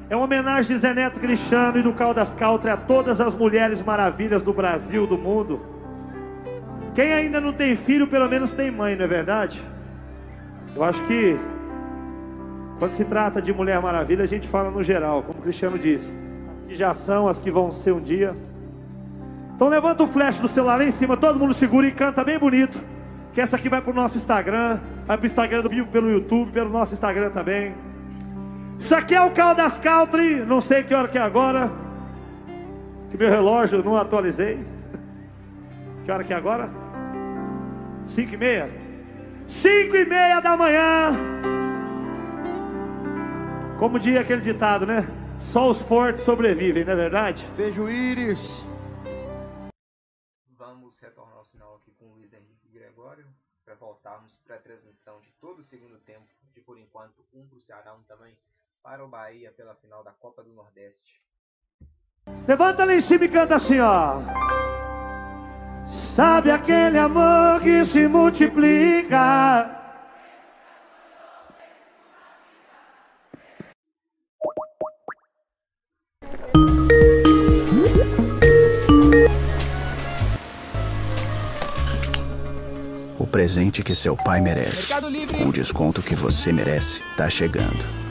É 0.08 0.14
uma 0.14 0.24
homenagem 0.24 0.74
de 0.74 0.80
Zé 0.80 0.94
Neto 0.94 1.18
Cristiano 1.18 1.78
e 1.78 1.82
do 1.82 1.92
Caldas 1.92 2.32
Country 2.32 2.70
a 2.70 2.76
todas 2.76 3.20
as 3.20 3.34
mulheres 3.34 3.82
maravilhas 3.82 4.40
do 4.40 4.52
Brasil, 4.52 5.04
do 5.04 5.18
mundo. 5.18 5.60
Quem 6.94 7.12
ainda 7.12 7.40
não 7.40 7.52
tem 7.52 7.74
filho, 7.74 8.06
pelo 8.06 8.28
menos 8.28 8.52
tem 8.52 8.70
mãe, 8.70 8.94
não 8.94 9.04
é 9.04 9.08
verdade? 9.08 9.60
Eu 10.76 10.84
acho 10.84 11.02
que 11.04 11.36
quando 12.78 12.92
se 12.92 13.04
trata 13.04 13.42
de 13.42 13.52
Mulher 13.52 13.80
Maravilha, 13.82 14.22
a 14.22 14.26
gente 14.26 14.46
fala 14.46 14.70
no 14.70 14.82
geral, 14.82 15.24
como 15.24 15.40
o 15.40 15.42
Cristiano 15.42 15.76
disse. 15.76 16.16
As 16.52 16.60
que 16.68 16.74
já 16.76 16.94
são, 16.94 17.26
as 17.26 17.40
que 17.40 17.50
vão 17.50 17.72
ser 17.72 17.92
um 17.92 18.00
dia. 18.00 18.36
Então 19.56 19.68
levanta 19.68 20.04
o 20.04 20.06
flash 20.06 20.38
do 20.38 20.46
celular 20.46 20.76
lá 20.76 20.84
em 20.84 20.90
cima, 20.92 21.16
todo 21.16 21.38
mundo 21.38 21.52
segura 21.52 21.86
e 21.86 21.92
canta 21.92 22.22
bem 22.22 22.38
bonito. 22.38 22.80
Que 23.32 23.40
essa 23.40 23.56
aqui 23.56 23.68
vai 23.68 23.80
pro 23.82 23.92
nosso 23.92 24.16
Instagram, 24.16 24.78
vai 25.04 25.16
pro 25.18 25.26
Instagram 25.26 25.62
do 25.62 25.68
Vivo 25.68 25.88
pelo 25.88 26.08
YouTube, 26.10 26.52
pelo 26.52 26.70
nosso 26.70 26.92
Instagram 26.94 27.30
também. 27.30 27.74
Isso 28.78 28.94
aqui 28.94 29.14
é 29.14 29.22
o 29.22 29.32
Caldas 29.32 29.78
Country, 29.78 30.44
não 30.44 30.60
sei 30.60 30.82
que 30.82 30.94
hora 30.94 31.08
que 31.08 31.18
é 31.18 31.20
agora. 31.20 31.70
Que 33.10 33.16
meu 33.16 33.28
relógio 33.28 33.82
não 33.82 33.96
atualizei. 33.96 34.64
Que 36.04 36.10
hora 36.10 36.22
que 36.22 36.32
é 36.32 36.36
agora? 36.36 36.70
Cinco 38.04 38.34
e 38.34 38.36
meia? 38.36 38.70
Cinco 39.48 39.96
e 39.96 40.04
meia 40.04 40.40
da 40.40 40.56
manhã. 40.56 41.10
Como 43.78 43.98
diz 43.98 44.18
aquele 44.18 44.40
ditado, 44.40 44.86
né? 44.86 45.06
Só 45.38 45.68
os 45.68 45.80
fortes 45.82 46.22
sobrevivem, 46.22 46.84
não 46.84 46.92
é 46.92 46.96
verdade? 46.96 47.46
Beijo, 47.56 47.88
Íris. 47.88 48.64
Vamos 50.56 50.98
retornar 50.98 51.40
o 51.40 51.44
sinal 51.44 51.76
aqui 51.76 51.92
com 51.98 52.06
o 52.06 52.14
Luiz 52.14 52.32
Henrique 52.32 52.68
Gregório 52.72 53.26
para 53.64 53.74
voltarmos 53.74 54.32
para 54.46 54.56
a 54.56 54.58
transmissão 54.58 55.20
de 55.20 55.30
todo 55.40 55.58
o 55.58 55.64
segundo 55.64 55.98
tempo, 55.98 56.26
de 56.54 56.60
por 56.60 56.78
enquanto 56.78 57.24
um 57.34 57.46
para 57.46 57.58
o 57.58 57.60
Ceará, 57.60 57.94
um 57.94 58.02
também 58.04 58.32
para 58.86 59.04
o 59.04 59.08
Bahia 59.08 59.50
pela 59.50 59.74
final 59.74 60.04
da 60.04 60.12
Copa 60.12 60.44
do 60.44 60.52
Nordeste. 60.52 61.20
Levanta 62.46 62.84
lá 62.84 62.94
em 62.94 63.00
cima 63.00 63.24
e 63.24 63.28
canta 63.28 63.56
assim, 63.56 63.80
ó. 63.80 64.20
Sabe 65.84 66.52
aquele 66.52 66.96
amor 66.96 67.60
que 67.60 67.84
se 67.84 68.06
multiplica? 68.06 69.72
O 83.18 83.26
presente 83.26 83.82
que 83.82 83.96
seu 83.96 84.16
pai 84.16 84.40
merece, 84.40 84.94
com 85.36 85.48
o 85.48 85.52
desconto 85.52 86.00
que 86.00 86.14
você 86.14 86.52
merece, 86.52 87.02
tá 87.16 87.28
chegando. 87.28 88.05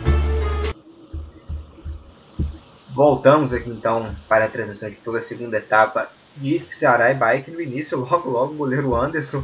Voltamos 2.95 3.51
aqui 3.51 3.69
então 3.69 4.15
para 4.29 4.45
a 4.45 4.47
transmissão 4.47 4.89
de 4.89 4.95
toda 4.95 5.17
a 5.17 5.21
segunda 5.21 5.57
etapa 5.57 6.09
de 6.37 6.63
Ceará 6.71 7.11
e 7.11 7.13
Bahia, 7.13 7.41
que 7.41 7.51
no 7.51 7.59
início, 7.59 7.97
logo 7.99 8.29
logo, 8.29 8.53
o 8.53 8.57
goleiro 8.57 8.95
Anderson 8.95 9.43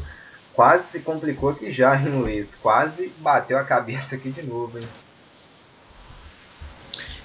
quase 0.54 0.88
se 0.88 1.00
complicou 1.02 1.50
aqui 1.50 1.70
já, 1.70 1.94
hein, 1.98 2.08
Luiz? 2.08 2.56
Quase 2.56 3.12
bateu 3.18 3.58
a 3.58 3.66
cabeça 3.66 4.16
aqui 4.16 4.32
de 4.32 4.42
novo, 4.42 4.80
hein? 4.80 4.88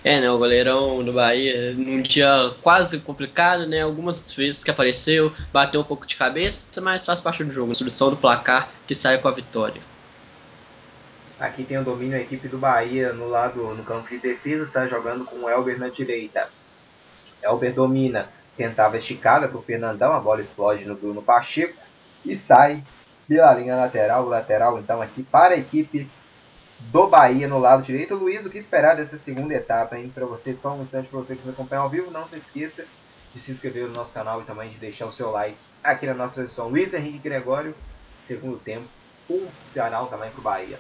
É, 0.03 0.21
né, 0.21 0.29
o 0.29 0.39
goleirão 0.39 1.05
do 1.05 1.13
Bahia, 1.13 1.75
num 1.75 2.03
dia 2.03 2.55
quase 2.61 2.99
complicado, 2.99 3.65
né, 3.65 3.83
algumas 3.83 4.33
vezes 4.33 4.65
que 4.65 4.71
apareceu, 4.71 5.33
bateu 5.53 5.81
um 5.81 5.85
pouco 5.85 6.07
de 6.07 6.17
cabeça, 6.17 6.69
mas 6.81 7.07
faz 7.07 7.21
parte 7.21 7.45
do 7.45 7.53
jogo, 7.53 7.73
solução 7.73 8.11
do 8.11 8.17
placar 8.17 8.69
que 8.85 8.97
sai 8.97 9.19
com 9.19 9.29
a 9.29 9.33
vitória. 9.33 9.81
Aqui 11.39 11.65
tem 11.65 11.77
o 11.77 11.85
domínio 11.85 12.13
da 12.13 12.21
equipe 12.21 12.49
do 12.49 12.57
Bahia 12.57 13.13
no 13.13 13.29
lado, 13.29 13.63
no 13.75 13.85
campo 13.85 14.09
de 14.09 14.19
defesa, 14.19 14.65
está 14.65 14.87
jogando 14.87 15.25
com 15.27 15.37
o 15.37 15.51
Elber 15.51 15.79
na 15.79 15.89
direita. 15.89 16.49
Elber 17.43 17.75
domina, 17.75 18.31
tentava 18.57 18.97
esticada 18.97 19.47
para 19.47 19.59
o 19.59 19.63
Fernandão, 19.63 20.15
a 20.15 20.21
bola 20.21 20.41
explode 20.41 20.87
no 20.87 20.97
Bruno 20.97 21.23
Pacheco 21.23 21.79
e 22.25 22.39
sai 22.39 22.83
pela 23.29 23.53
linha 23.53 23.77
lateral, 23.77 24.27
lateral 24.27 24.79
então 24.79 25.03
aqui 25.03 25.23
para 25.23 25.55
a 25.55 25.59
equipe 25.59 26.09
do 26.79 27.07
Bahia 27.07 27.47
no 27.47 27.59
lado 27.59 27.83
direito. 27.83 28.15
Luiz, 28.15 28.47
o 28.47 28.51
que 28.51 28.57
esperar 28.57 28.97
dessa 28.97 29.19
segunda 29.19 29.53
etapa, 29.53 29.99
hein? 29.99 30.11
Para 30.15 30.25
você, 30.25 30.55
só 30.55 30.73
um 30.73 30.83
instante 30.83 31.09
para 31.09 31.21
você 31.21 31.37
que 31.37 31.45
nos 31.45 31.55
acompanha 31.55 31.83
ao 31.83 31.91
vivo. 31.91 32.11
Não 32.11 32.27
se 32.27 32.39
esqueça 32.39 32.87
de 33.35 33.41
se 33.41 33.53
inscrever 33.53 33.87
no 33.87 33.93
nosso 33.93 34.15
canal 34.15 34.41
e 34.41 34.45
também 34.45 34.71
de 34.71 34.79
deixar 34.79 35.05
o 35.05 35.13
seu 35.13 35.31
like 35.31 35.59
aqui 35.85 36.07
na 36.07 36.15
nossa 36.15 36.35
transmissão. 36.35 36.69
Luiz 36.69 36.95
Henrique 36.95 37.19
Gregório, 37.19 37.75
segundo 38.27 38.59
tempo, 38.59 38.87
um 39.29 39.47
Ceará 39.69 40.03
também 40.07 40.31
para 40.31 40.41
o 40.41 40.43
Bahia. 40.43 40.79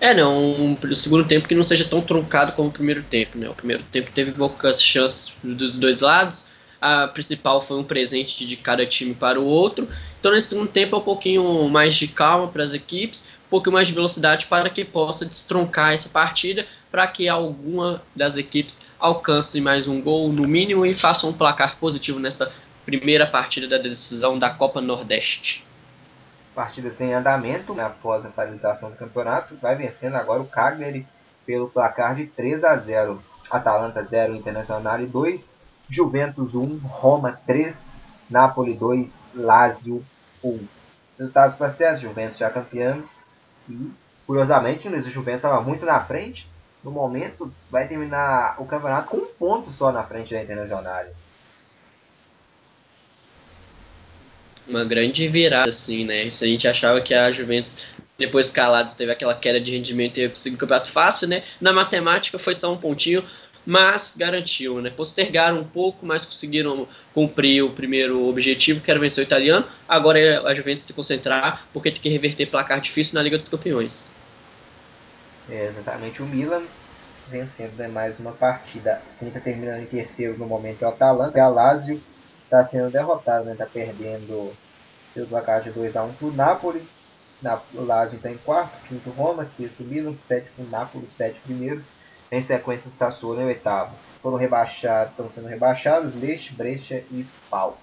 É, 0.00 0.12
não, 0.12 0.36
um, 0.36 0.76
um 0.84 0.96
segundo 0.96 1.26
tempo 1.26 1.46
que 1.46 1.54
não 1.54 1.62
seja 1.62 1.84
tão 1.84 2.00
truncado 2.00 2.52
como 2.52 2.68
o 2.68 2.72
primeiro 2.72 3.02
tempo, 3.02 3.38
né? 3.38 3.48
O 3.48 3.54
primeiro 3.54 3.84
tempo 3.84 4.10
teve 4.12 4.32
poucas 4.32 4.82
chances 4.82 5.36
dos 5.42 5.78
dois 5.78 6.00
lados, 6.00 6.46
a 6.80 7.06
principal 7.06 7.60
foi 7.60 7.78
um 7.78 7.84
presente 7.84 8.44
de 8.44 8.56
cada 8.56 8.84
time 8.84 9.14
para 9.14 9.40
o 9.40 9.44
outro. 9.44 9.88
Então, 10.18 10.32
nesse 10.32 10.48
segundo 10.48 10.68
tempo, 10.68 10.96
é 10.96 10.98
um 10.98 11.02
pouquinho 11.02 11.68
mais 11.68 11.94
de 11.94 12.08
calma 12.08 12.48
para 12.48 12.64
as 12.64 12.72
equipes, 12.72 13.22
um 13.46 13.50
pouquinho 13.50 13.74
mais 13.74 13.86
de 13.86 13.94
velocidade 13.94 14.46
para 14.46 14.68
que 14.68 14.84
possa 14.84 15.24
destroncar 15.24 15.92
essa 15.92 16.08
partida, 16.08 16.66
para 16.90 17.06
que 17.06 17.28
alguma 17.28 18.02
das 18.16 18.36
equipes 18.36 18.80
alcance 18.98 19.60
mais 19.60 19.86
um 19.86 20.00
gol 20.00 20.32
no 20.32 20.42
mínimo 20.48 20.84
e 20.84 20.92
faça 20.92 21.24
um 21.24 21.32
placar 21.32 21.76
positivo 21.78 22.18
nessa 22.18 22.52
primeira 22.84 23.28
partida 23.28 23.68
da 23.68 23.78
decisão 23.78 24.36
da 24.36 24.50
Copa 24.50 24.80
Nordeste. 24.80 25.64
Partida 26.54 26.90
sem 26.90 27.14
andamento 27.14 27.72
né, 27.72 27.84
após 27.84 28.24
a 28.24 28.28
paralisação 28.28 28.90
do 28.90 28.96
campeonato, 28.96 29.56
vai 29.56 29.74
vencendo 29.74 30.16
agora 30.16 30.42
o 30.42 30.46
Cagliari 30.46 31.06
pelo 31.46 31.68
placar 31.68 32.14
de 32.14 32.26
3 32.26 32.64
a 32.64 32.76
0. 32.76 33.22
Atalanta 33.50 34.02
0, 34.02 34.34
Internacional 34.34 34.98
2, 34.98 35.58
Juventus 35.88 36.54
1, 36.54 36.78
Roma 36.78 37.38
3, 37.46 38.02
Napoli 38.30 38.74
2, 38.74 39.32
Lazio 39.34 40.04
1. 40.42 40.66
Resultados 41.18 41.56
para 41.56 41.70
ser 41.70 41.96
Juventus 41.96 42.38
já 42.38 42.50
campeão. 42.50 43.04
E, 43.68 43.92
curiosamente, 44.26 44.88
o 44.88 45.00
Juventus 45.00 45.44
estava 45.44 45.60
muito 45.60 45.84
na 45.84 46.00
frente. 46.02 46.50
No 46.82 46.90
momento, 46.90 47.52
vai 47.70 47.86
terminar 47.86 48.56
o 48.58 48.64
campeonato 48.64 49.10
com 49.10 49.18
um 49.18 49.26
ponto 49.26 49.70
só 49.70 49.92
na 49.92 50.02
frente 50.02 50.34
da 50.34 50.42
Internacional. 50.42 51.04
Uma 54.66 54.84
grande 54.84 55.26
virada, 55.28 55.68
assim, 55.68 56.04
né? 56.04 56.28
Se 56.30 56.44
a 56.44 56.48
gente 56.48 56.68
achava 56.68 57.00
que 57.00 57.12
a 57.12 57.32
Juventus, 57.32 57.86
depois 58.16 58.50
calados, 58.50 58.94
teve 58.94 59.10
aquela 59.10 59.34
queda 59.34 59.60
de 59.60 59.72
rendimento 59.72 60.18
e 60.18 60.28
conseguiu 60.28 60.56
o 60.56 60.60
campeonato 60.60 60.90
fácil, 60.90 61.28
né? 61.28 61.42
Na 61.60 61.72
matemática 61.72 62.38
foi 62.38 62.54
só 62.54 62.72
um 62.72 62.76
pontinho, 62.76 63.24
mas 63.66 64.16
garantiu, 64.16 64.80
né? 64.80 64.90
Postergaram 64.90 65.60
um 65.60 65.64
pouco, 65.64 66.06
mas 66.06 66.24
conseguiram 66.24 66.86
cumprir 67.12 67.62
o 67.62 67.70
primeiro 67.70 68.28
objetivo, 68.28 68.80
que 68.80 68.90
era 68.90 69.00
vencer 69.00 69.24
o 69.24 69.26
italiano. 69.26 69.66
Agora 69.88 70.18
é 70.18 70.36
a 70.38 70.54
Juventus 70.54 70.86
se 70.86 70.92
concentrar, 70.92 71.66
porque 71.72 71.90
tem 71.90 72.00
que 72.00 72.08
reverter 72.08 72.46
placar 72.46 72.80
difícil 72.80 73.14
na 73.14 73.22
Liga 73.22 73.38
dos 73.38 73.48
Campeões. 73.48 74.10
É 75.50 75.66
exatamente 75.66 76.22
o 76.22 76.26
Milan 76.26 76.62
vencendo 77.28 77.74
né, 77.76 77.88
mais 77.88 78.18
uma 78.18 78.32
partida. 78.32 79.02
Está 79.20 79.40
terminando 79.40 79.82
em 79.82 79.86
terceiro 79.86 80.38
no 80.38 80.46
momento 80.46 80.82
é 80.82 80.86
o 80.86 80.90
Atalanta. 80.90 81.40
A 81.40 81.48
Lazio 81.48 82.00
está 82.52 82.64
sendo 82.64 82.90
derrotado, 82.90 83.50
está 83.50 83.64
né? 83.64 83.70
perdendo 83.72 84.52
pelo 85.14 85.26
placar 85.26 85.62
de 85.62 85.70
2 85.70 85.96
a 85.96 86.02
1 86.04 86.12
para 86.12 86.28
o 86.28 86.32
Napoli. 86.32 86.86
O 87.74 87.82
Lazio 87.82 88.16
está 88.16 88.30
em 88.30 88.36
quarto, 88.36 88.76
quinto 88.86 89.10
Roma, 89.10 89.44
sexto 89.44 89.82
Milan, 89.82 90.14
sétimo 90.14 90.68
Napoli, 90.68 91.08
sete 91.10 91.40
primeiros. 91.40 91.94
Em 92.30 92.42
sequência, 92.42 92.90
Sassuolo 92.90 93.40
é 93.40 93.44
o 93.44 93.46
oitavo. 93.46 93.94
Foram 94.22 94.36
rebaixados, 94.36 95.10
estão 95.10 95.32
sendo 95.32 95.48
rebaixados 95.48 96.14
Leste, 96.14 96.52
Brecha 96.52 97.02
e 97.10 97.20
Spal. 97.20 97.78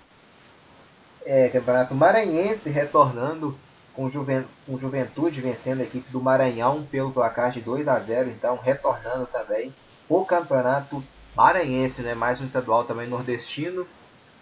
É, 1.26 1.50
Campeonato 1.50 1.94
Maranhense 1.94 2.70
retornando 2.70 3.58
com, 3.94 4.10
Juven, 4.10 4.46
Juventude 4.78 5.42
vencendo 5.42 5.82
a 5.82 5.84
equipe 5.84 6.10
do 6.12 6.22
Maranhão 6.22 6.84
pelo 6.90 7.12
placar 7.12 7.52
de 7.52 7.60
2 7.60 7.88
a 7.88 8.00
0. 8.00 8.30
Então, 8.30 8.58
retornando 8.58 9.26
também 9.26 9.74
o 10.08 10.24
Campeonato 10.24 11.04
Maranhense, 11.36 12.02
né? 12.02 12.14
mais 12.14 12.40
um 12.40 12.46
estadual 12.46 12.86
também 12.86 13.08
nordestino. 13.08 13.86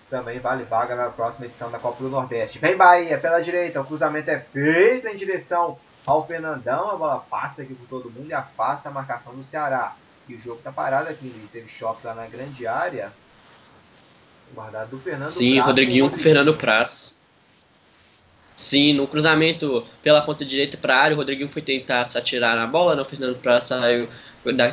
Também 0.10 0.40
vale 0.40 0.64
vaga 0.64 0.96
na 0.96 1.10
próxima 1.10 1.46
edição 1.46 1.70
da 1.70 1.80
Copa 1.80 2.02
do 2.02 2.10
Nordeste. 2.10 2.60
Vem 2.60 2.78
Bahia 2.78 3.18
pela 3.18 3.42
direita, 3.42 3.82
o 3.82 3.86
cruzamento 3.86 4.30
é 4.30 4.40
feito 4.40 5.08
em 5.08 5.16
direção 5.16 5.78
ao 6.06 6.26
Fernandão, 6.26 6.92
a 6.92 6.96
bola 6.96 7.20
passa 7.30 7.62
aqui 7.62 7.74
por 7.74 7.88
todo 7.88 8.10
mundo 8.10 8.30
e 8.30 8.34
afasta 8.34 8.88
a 8.88 8.92
marcação 8.92 9.36
do 9.36 9.44
Ceará. 9.44 9.96
E 10.30 10.36
o 10.36 10.42
jogo 10.42 10.62
tá 10.64 10.72
parado 10.72 11.10
aqui, 11.10 11.28
Luiz. 11.28 11.50
Teve 11.50 11.70
choque 11.70 12.06
lá 12.06 12.14
na 12.14 12.28
grande 12.28 12.68
área. 12.68 13.12
Guardado 14.54 14.92
do 14.92 15.00
Fernando 15.00 15.28
Sim, 15.28 15.56
Prato, 15.56 15.68
Rodriguinho 15.68 16.10
com 16.10 16.16
o 16.16 16.20
Fernando 16.20 16.54
Praz. 16.56 17.28
Sim, 18.54 18.94
no 18.94 19.08
cruzamento 19.08 19.86
pela 20.02 20.22
ponta 20.22 20.44
direita 20.44 20.78
para 20.78 20.96
a 20.96 21.02
área, 21.02 21.16
o 21.16 21.18
Rodriguinho 21.18 21.50
foi 21.50 21.62
tentar 21.62 22.04
se 22.06 22.18
atirar 22.18 22.56
na 22.56 22.66
bola, 22.66 22.96
né? 22.96 23.02
o 23.02 23.06
Fernando 23.06 23.38
Praz 23.38 23.66
saiu 23.66 24.10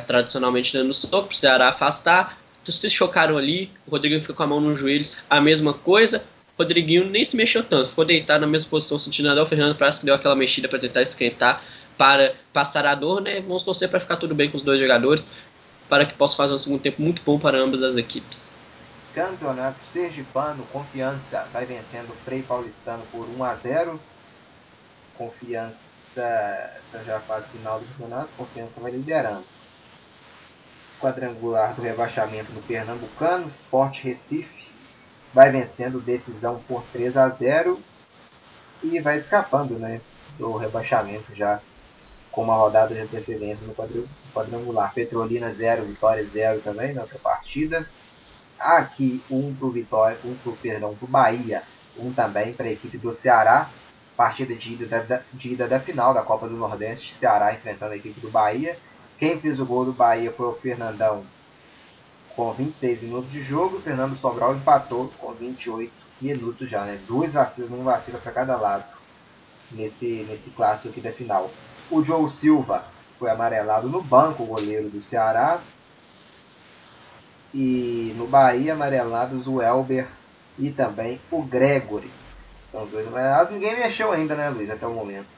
tradicionalmente 0.07 0.73
dando 0.73 0.93
soco, 0.93 1.31
o 1.31 1.35
Ceará 1.35 1.69
afastar. 1.69 2.37
Se 2.71 2.89
chocaram 2.89 3.37
ali, 3.37 3.71
o 3.85 3.91
Rodriguinho 3.91 4.21
ficou 4.21 4.35
com 4.35 4.43
a 4.43 4.47
mão 4.47 4.59
nos 4.59 4.79
joelhos, 4.79 5.15
a 5.29 5.39
mesma 5.39 5.73
coisa. 5.73 6.23
Rodriguinho 6.57 7.09
nem 7.09 7.23
se 7.23 7.35
mexeu 7.35 7.63
tanto, 7.63 7.89
ficou 7.89 8.05
deitado 8.05 8.41
na 8.41 8.47
mesma 8.47 8.69
posição, 8.69 8.97
sentindo 8.97 9.27
nada. 9.27 9.43
O 9.43 9.45
Fernando 9.45 9.75
parece 9.75 9.99
que 9.99 10.05
deu 10.05 10.15
aquela 10.15 10.35
mexida 10.35 10.69
para 10.69 10.79
tentar 10.79 11.01
esquentar, 11.01 11.61
para 11.97 12.33
passar 12.53 12.85
a 12.85 12.95
dor, 12.95 13.21
né? 13.21 13.41
Vamos 13.41 13.63
torcer 13.63 13.89
para 13.89 13.99
ficar 13.99 14.17
tudo 14.17 14.33
bem 14.33 14.49
com 14.49 14.57
os 14.57 14.63
dois 14.63 14.79
jogadores, 14.79 15.29
para 15.89 16.05
que 16.05 16.13
possa 16.13 16.35
fazer 16.35 16.53
um 16.53 16.57
segundo 16.57 16.81
tempo 16.81 17.01
muito 17.01 17.21
bom 17.25 17.37
para 17.37 17.57
ambas 17.57 17.83
as 17.83 17.97
equipes. 17.97 18.57
Campeonato 19.13 19.79
Sergipano, 19.93 20.65
Confiança 20.71 21.47
vai 21.53 21.65
vencendo 21.65 22.09
o 22.09 22.15
Frei 22.25 22.41
Paulistano 22.41 23.03
por 23.11 23.27
1 23.29 23.43
a 23.43 23.55
0. 23.55 24.01
Confiança, 25.17 26.21
essa 26.81 27.03
já 27.05 27.15
é 27.15 27.19
fase 27.19 27.49
final 27.49 27.79
do 27.79 27.85
campeonato, 27.85 28.29
Confiança 28.37 28.79
vai 28.79 28.91
liderando. 28.91 29.45
Quadrangular 30.99 31.75
do 31.75 31.81
rebaixamento 31.81 32.51
do 32.51 32.61
Pernambucano, 32.65 33.47
Sport 33.47 34.01
Recife 34.01 34.71
vai 35.33 35.51
vencendo 35.51 35.99
decisão 35.99 36.61
por 36.67 36.83
3 36.93 37.17
a 37.17 37.29
0 37.29 37.79
e 38.81 38.99
vai 38.99 39.17
escapando 39.17 39.77
né, 39.77 40.01
do 40.37 40.55
rebaixamento 40.55 41.35
já 41.35 41.59
com 42.31 42.43
uma 42.43 42.55
rodada 42.55 42.93
de 42.93 43.01
antecedência 43.01 43.65
no 43.65 43.73
quadrangular. 44.33 44.93
Petrolina 44.93 45.51
0, 45.51 45.85
Vitória 45.85 46.23
0 46.25 46.59
também 46.61 46.93
na 46.93 47.01
outra 47.01 47.17
partida. 47.17 47.89
Aqui 48.59 49.23
um 49.29 49.55
para 49.55 49.67
o 49.67 49.71
Vitória, 49.71 50.17
um 50.25 50.35
para 50.35 50.51
perdão, 50.53 50.97
Bahia, 51.01 51.63
um 51.97 52.11
também 52.11 52.53
para 52.53 52.65
a 52.65 52.71
equipe 52.71 52.97
do 52.97 53.13
Ceará. 53.13 53.69
Partida 54.17 54.55
de 54.55 54.73
ida, 54.73 55.03
da, 55.03 55.21
de 55.33 55.53
ida 55.53 55.67
da 55.67 55.79
final 55.79 56.13
da 56.13 56.21
Copa 56.21 56.47
do 56.47 56.55
Nordeste, 56.55 57.13
Ceará 57.13 57.53
enfrentando 57.53 57.93
a 57.93 57.97
equipe 57.97 58.19
do 58.19 58.29
Bahia. 58.29 58.77
Quem 59.17 59.39
fez 59.39 59.59
o 59.59 59.65
gol 59.65 59.85
do 59.85 59.93
Bahia 59.93 60.31
foi 60.31 60.47
o 60.47 60.53
Fernandão 60.53 61.25
com 62.35 62.53
26 62.53 63.01
minutos 63.01 63.31
de 63.31 63.41
jogo. 63.41 63.77
O 63.77 63.81
Fernando 63.81 64.15
Sobral 64.15 64.55
empatou 64.55 65.09
com 65.17 65.31
28 65.33 65.91
minutos 66.21 66.69
já, 66.69 66.83
né? 66.83 66.99
Duas 67.07 67.33
vacilas, 67.33 67.71
uma 67.71 67.91
vacila 67.91 68.19
para 68.19 68.31
cada 68.31 68.57
lado 68.57 68.85
nesse, 69.71 70.25
nesse 70.27 70.49
clássico 70.51 70.89
aqui 70.89 71.01
da 71.01 71.11
final. 71.11 71.49
O 71.89 72.03
Joe 72.03 72.29
Silva 72.29 72.83
foi 73.17 73.29
amarelado 73.29 73.87
no 73.87 74.01
banco, 74.01 74.43
o 74.43 74.47
goleiro 74.47 74.89
do 74.89 75.01
Ceará. 75.01 75.59
E 77.53 78.13
no 78.17 78.27
Bahia, 78.27 78.73
amarelados 78.73 79.47
o 79.47 79.61
Elber 79.61 80.07
e 80.59 80.69
também 80.71 81.21
o 81.31 81.41
Gregory. 81.41 82.11
São 82.61 82.85
dois 82.85 83.07
amarelados. 83.07 83.53
Ninguém 83.53 83.77
mexeu 83.77 84.11
ainda, 84.11 84.35
né, 84.35 84.49
Luiz, 84.49 84.69
até 84.69 84.85
o 84.85 84.93
momento. 84.93 85.34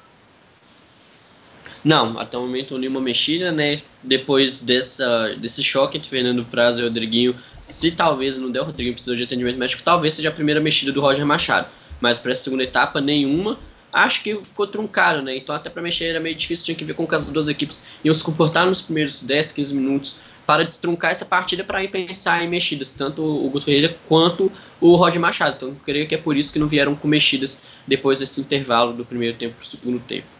Não, 1.83 2.19
até 2.19 2.37
o 2.37 2.41
momento 2.41 2.77
nenhuma 2.77 2.99
mexida, 2.99 3.51
né? 3.51 3.81
Depois 4.03 4.59
dessa, 4.59 5.35
desse 5.39 5.63
choque 5.63 5.97
entre 5.97 6.09
Fernando 6.09 6.43
Prazo 6.45 6.81
e 6.81 6.83
Rodriguinho, 6.83 7.35
se 7.61 7.91
talvez 7.91 8.37
não 8.37 8.51
der, 8.51 8.61
o 8.61 8.65
Rodriguinho 8.65 8.93
precisou 8.93 9.15
de 9.15 9.23
atendimento 9.23 9.57
médico, 9.57 9.83
talvez 9.83 10.13
seja 10.13 10.29
a 10.29 10.31
primeira 10.31 10.59
mexida 10.59 10.91
do 10.91 11.01
Roger 11.01 11.25
Machado. 11.25 11.67
Mas 12.01 12.19
para 12.19 12.31
essa 12.31 12.43
segunda 12.43 12.63
etapa, 12.63 13.01
nenhuma. 13.01 13.57
Acho 13.91 14.21
que 14.21 14.35
ficou 14.43 14.67
truncado, 14.67 15.21
né? 15.21 15.37
Então 15.37 15.55
até 15.55 15.69
para 15.69 15.81
mexer 15.81 16.05
era 16.05 16.19
meio 16.19 16.35
difícil, 16.35 16.65
tinha 16.65 16.75
que 16.75 16.83
ver 16.83 16.93
como 16.93 17.07
as 17.11 17.29
duas 17.29 17.47
equipes 17.47 17.83
iam 18.03 18.13
se 18.13 18.23
comportar 18.23 18.65
nos 18.65 18.81
primeiros 18.81 19.23
10, 19.23 19.53
15 19.53 19.73
minutos 19.73 20.19
para 20.45 20.63
destruncar 20.63 21.11
essa 21.11 21.25
partida 21.25 21.63
para 21.63 21.83
ir 21.83 21.89
pensar 21.89 22.43
em 22.43 22.49
mexidas, 22.49 22.91
tanto 22.91 23.23
o 23.23 23.49
Guto 23.49 23.65
Ferreira 23.65 23.97
quanto 24.07 24.51
o 24.79 24.95
Roger 24.95 25.19
Machado. 25.19 25.55
Então 25.55 25.75
creio 25.83 26.07
que 26.07 26.15
é 26.15 26.17
por 26.17 26.35
isso 26.35 26.51
que 26.51 26.59
não 26.59 26.67
vieram 26.67 26.95
com 26.95 27.07
mexidas 27.07 27.61
depois 27.87 28.19
desse 28.19 28.39
intervalo 28.39 28.93
do 28.93 29.05
primeiro 29.05 29.35
tempo 29.37 29.55
para 29.55 29.63
o 29.63 29.65
segundo 29.65 29.99
tempo. 29.99 30.36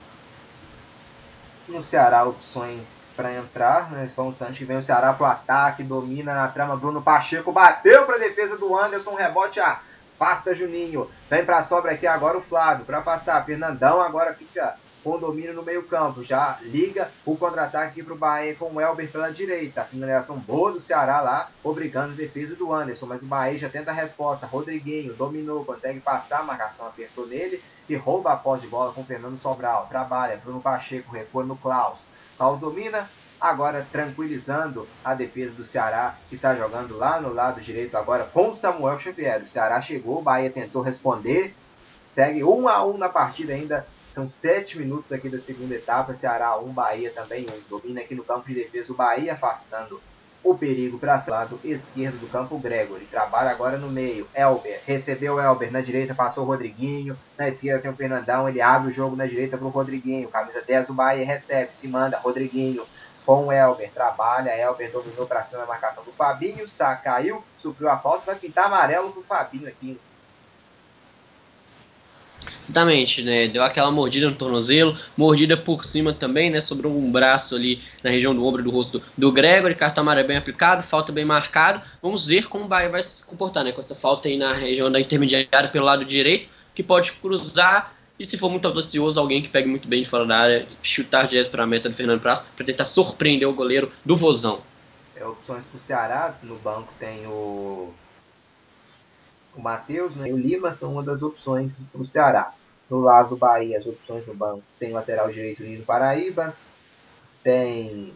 No 1.68 1.84
Ceará, 1.84 2.24
opções 2.24 3.12
para 3.14 3.34
entrar, 3.34 3.92
né? 3.92 4.08
Só 4.08 4.24
um 4.24 4.30
instante 4.30 4.60
que 4.60 4.66
vem 4.66 4.78
o 4.78 4.84
Ceará 4.84 5.12
para 5.12 5.28
o 5.28 5.30
ataque, 5.30 5.84
domina 5.84 6.34
na 6.34 6.48
trama. 6.48 6.78
Bruno 6.78 7.02
Pacheco 7.02 7.52
bateu 7.52 8.06
para 8.06 8.16
a 8.16 8.20
defesa 8.20 8.58
do 8.58 8.74
Anderson, 8.78 9.16
rebote 9.16 9.60
afasta 9.60 10.56
Juninho. 10.56 11.10
Vem 11.30 11.44
para 11.44 11.58
a 11.58 11.64
sobra 11.64 11.92
aqui 11.92 12.08
agora 12.08 12.38
o 12.38 12.42
Flávio 12.42 12.86
para 12.86 13.00
afastar. 13.00 13.46
Fernandão 13.46 14.00
agora 14.00 14.34
fica 14.34 14.78
com 15.04 15.20
domínio 15.20 15.54
no 15.54 15.62
meio-campo. 15.62 16.24
Já 16.24 16.58
liga 16.62 17.12
o 17.26 17.36
contra-ataque 17.36 18.02
para 18.02 18.14
o 18.14 18.18
Bahia 18.18 18.56
com 18.56 18.74
o 18.74 18.80
Elber 18.80 19.12
pela 19.12 19.30
direita. 19.30 19.84
Finalização 19.84 20.38
boa 20.38 20.72
do 20.72 20.80
Ceará 20.80 21.20
lá, 21.20 21.50
obrigando 21.62 22.14
a 22.14 22.16
defesa 22.16 22.56
do 22.56 22.74
Anderson. 22.74 23.08
Mas 23.08 23.22
o 23.22 23.26
Bahia 23.26 23.58
já 23.58 23.68
tenta 23.68 23.92
a 23.92 23.94
resposta. 23.94 24.48
Rodriguinho 24.48 25.14
dominou, 25.16 25.66
consegue 25.66 26.00
passar, 26.00 26.40
a 26.40 26.44
marcação 26.44 26.88
apertou 26.88 27.28
nele 27.28 27.62
e 27.90 27.96
rouba 27.96 28.34
a 28.34 28.36
posse 28.36 28.64
de 28.64 28.68
bola 28.68 28.94
com 28.94 29.06
Fernando 29.06 29.40
Sobral. 29.40 29.88
Trabalha, 29.88 30.38
Bruno 30.38 30.62
Pacheco 30.62 31.12
recua 31.12 31.44
no 31.44 31.56
Klaus. 31.56 32.10
Klaus 32.38 32.60
domina, 32.60 33.10
agora 33.40 33.88
tranquilizando 33.92 34.88
a 35.04 35.14
defesa 35.14 35.54
do 35.54 35.66
Ceará, 35.66 36.18
que 36.30 36.36
está 36.36 36.56
jogando 36.56 36.98
lá 36.98 37.22
no 37.22 37.34
lado 37.34 37.62
direito 37.62 37.96
agora 37.96 38.26
com 38.26 38.54
Samuel 38.54 39.00
Xavier. 39.00 39.44
O 39.44 39.48
Ceará 39.48 39.80
chegou, 39.82 40.20
o 40.20 40.22
Bahia 40.22 40.50
tentou 40.50 40.82
responder, 40.82 41.56
segue 42.08 42.44
um 42.44 42.68
a 42.68 42.86
um 42.86 42.98
na 42.98 43.10
partida 43.10 43.54
ainda 43.54 43.86
são 44.18 44.28
sete 44.28 44.80
minutos 44.80 45.12
aqui 45.12 45.30
da 45.30 45.38
segunda 45.38 45.76
etapa. 45.76 46.16
Ceará 46.16 46.58
1, 46.58 46.74
Bahia 46.74 47.12
também 47.12 47.46
1. 47.46 47.70
Domina 47.70 48.02
aqui 48.02 48.16
no 48.16 48.24
campo 48.24 48.48
de 48.48 48.56
defesa 48.56 48.92
o 48.92 48.96
Bahia, 48.96 49.34
afastando 49.34 50.02
o 50.44 50.56
perigo 50.56 50.98
para 50.98 51.24
o 51.26 51.32
lado 51.32 51.60
esquerdo 51.64 52.20
do 52.20 52.28
campo. 52.28 52.58
Gregory 52.58 53.06
trabalha 53.06 53.52
agora 53.52 53.78
no 53.78 53.90
meio. 53.90 54.28
Elber 54.34 54.82
recebeu 54.86 55.40
Elber 55.40 55.72
na 55.72 55.82
direita, 55.82 56.16
passou 56.16 56.44
o 56.44 56.48
Rodriguinho. 56.48 57.18
Na 57.38 57.48
esquerda 57.48 57.82
tem 57.82 57.92
o 57.92 57.96
Fernandão. 57.96 58.48
Ele 58.48 58.62
abre 58.62 58.90
o 58.90 58.94
jogo 58.94 59.16
na 59.16 59.26
direita 59.26 59.58
para 59.58 59.68
o 59.68 59.72
Rodriguinho. 59.72 60.30
Camisa 60.30 60.62
10 60.62 60.90
o 60.90 60.94
Bahia 60.94 61.26
recebe, 61.26 61.76
se 61.76 61.88
manda. 61.88 62.18
Rodriguinho 62.18 62.86
com 63.26 63.48
o 63.48 63.52
Elber. 63.52 63.92
Trabalha, 63.92 64.58
Elber 64.58 64.92
dominou 64.92 65.28
para 65.28 65.44
cima 65.44 65.60
da 65.60 65.66
marcação 65.66 66.04
do 66.04 66.12
Fabinho. 66.14 66.70
Sá 66.70 66.96
caiu, 66.96 67.44
a 67.90 67.98
falta. 67.98 68.26
Vai 68.26 68.36
pintar 68.36 68.66
amarelo 68.66 69.12
para 69.12 69.20
o 69.20 69.24
Fabinho 69.24 69.68
aqui 69.68 70.00
Exatamente, 72.62 73.22
né? 73.24 73.48
Deu 73.48 73.64
aquela 73.64 73.92
mordida 73.92 74.30
no 74.30 74.36
tornozelo, 74.36 74.98
mordida 75.16 75.56
por 75.56 75.86
cima 75.86 76.14
também, 76.14 76.50
né? 76.50 76.60
Sobrou 76.60 76.98
um 76.98 77.12
braço 77.12 77.56
ali 77.56 77.82
na 78.04 78.10
região 78.10 78.36
do 78.36 78.46
ombro 78.46 78.64
do 78.64 78.72
rosto 78.72 79.02
do 79.18 79.32
Gregory, 79.32 79.76
cartão 79.76 80.02
amarelo 80.02 80.28
bem 80.28 80.38
aplicado, 80.38 80.84
falta 80.84 81.12
bem 81.12 81.26
marcado. 81.26 81.82
Vamos 82.02 82.28
ver 82.28 82.48
como 82.48 82.66
o 82.66 82.68
Bahia 82.68 82.90
vai 82.90 83.04
se 83.04 83.24
comportar, 83.24 83.64
né? 83.64 83.72
Com 83.72 83.80
essa 83.80 83.96
falta 83.96 84.28
aí 84.28 84.38
na 84.38 84.54
região 84.54 84.92
da 84.92 85.00
intermediária 85.00 85.70
pelo 85.70 85.86
lado 85.86 86.06
direito, 86.06 86.50
que 86.74 86.84
pode 86.84 87.14
cruzar 87.14 87.98
e 88.20 88.26
se 88.26 88.38
for 88.38 88.50
muito 88.50 88.68
audacioso, 88.68 89.20
alguém 89.20 89.42
que 89.44 89.50
pegue 89.50 89.68
muito 89.68 89.88
bem 89.88 90.02
de 90.02 90.10
fora 90.10 90.26
da 90.26 90.38
área, 90.38 90.68
chutar 90.82 91.28
direto 91.28 91.52
para 91.52 91.64
a 91.64 91.68
meta 91.68 91.88
do 91.88 91.96
Fernando 91.96 92.20
Praça 92.20 92.46
para 92.56 92.66
tentar 92.66 92.86
surpreender 92.86 93.48
o 93.48 93.54
goleiro 93.54 93.92
do 94.04 94.16
Vozão. 94.16 94.62
É, 95.16 95.26
opções 95.26 95.64
para 95.66 95.78
o 95.78 95.82
Ceará, 95.82 96.36
no 96.42 96.56
banco 96.56 96.92
tem 97.00 97.28
o 97.28 97.94
o 99.60 99.64
Matheus 99.64 100.16
né, 100.16 100.30
e 100.30 100.34
o 100.34 100.38
Lima 100.38 100.72
são 100.72 100.94
uma 100.94 101.04
das 101.04 101.22
opções 101.22 101.84
para 101.84 102.02
o 102.02 102.06
Ceará. 102.06 102.54
No 102.90 103.00
lado 103.00 103.30
do 103.30 103.38
Bahia, 103.38 103.78
as 103.78 103.86
opções 103.86 104.26
no 104.26 104.34
banco. 104.34 104.64
Tem 104.80 104.92
lateral 104.92 105.30
direito 105.30 105.64
Nino 105.64 105.84
Paraíba, 105.84 106.56
tem 107.44 108.14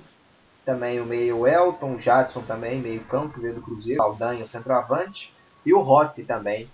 também 0.65 1.01
o 1.01 1.05
meio 1.05 1.47
Elton, 1.47 1.99
Jadson 1.99 2.41
também, 2.43 2.79
meio 2.79 3.03
campo, 3.05 3.41
veio 3.41 3.55
do 3.55 3.61
Cruzeiro, 3.61 4.01
Aldanha, 4.01 4.45
o 4.45 4.47
centroavante, 4.47 5.33
e 5.65 5.73
o 5.73 5.81
Rossi 5.81 6.23
também, 6.23 6.69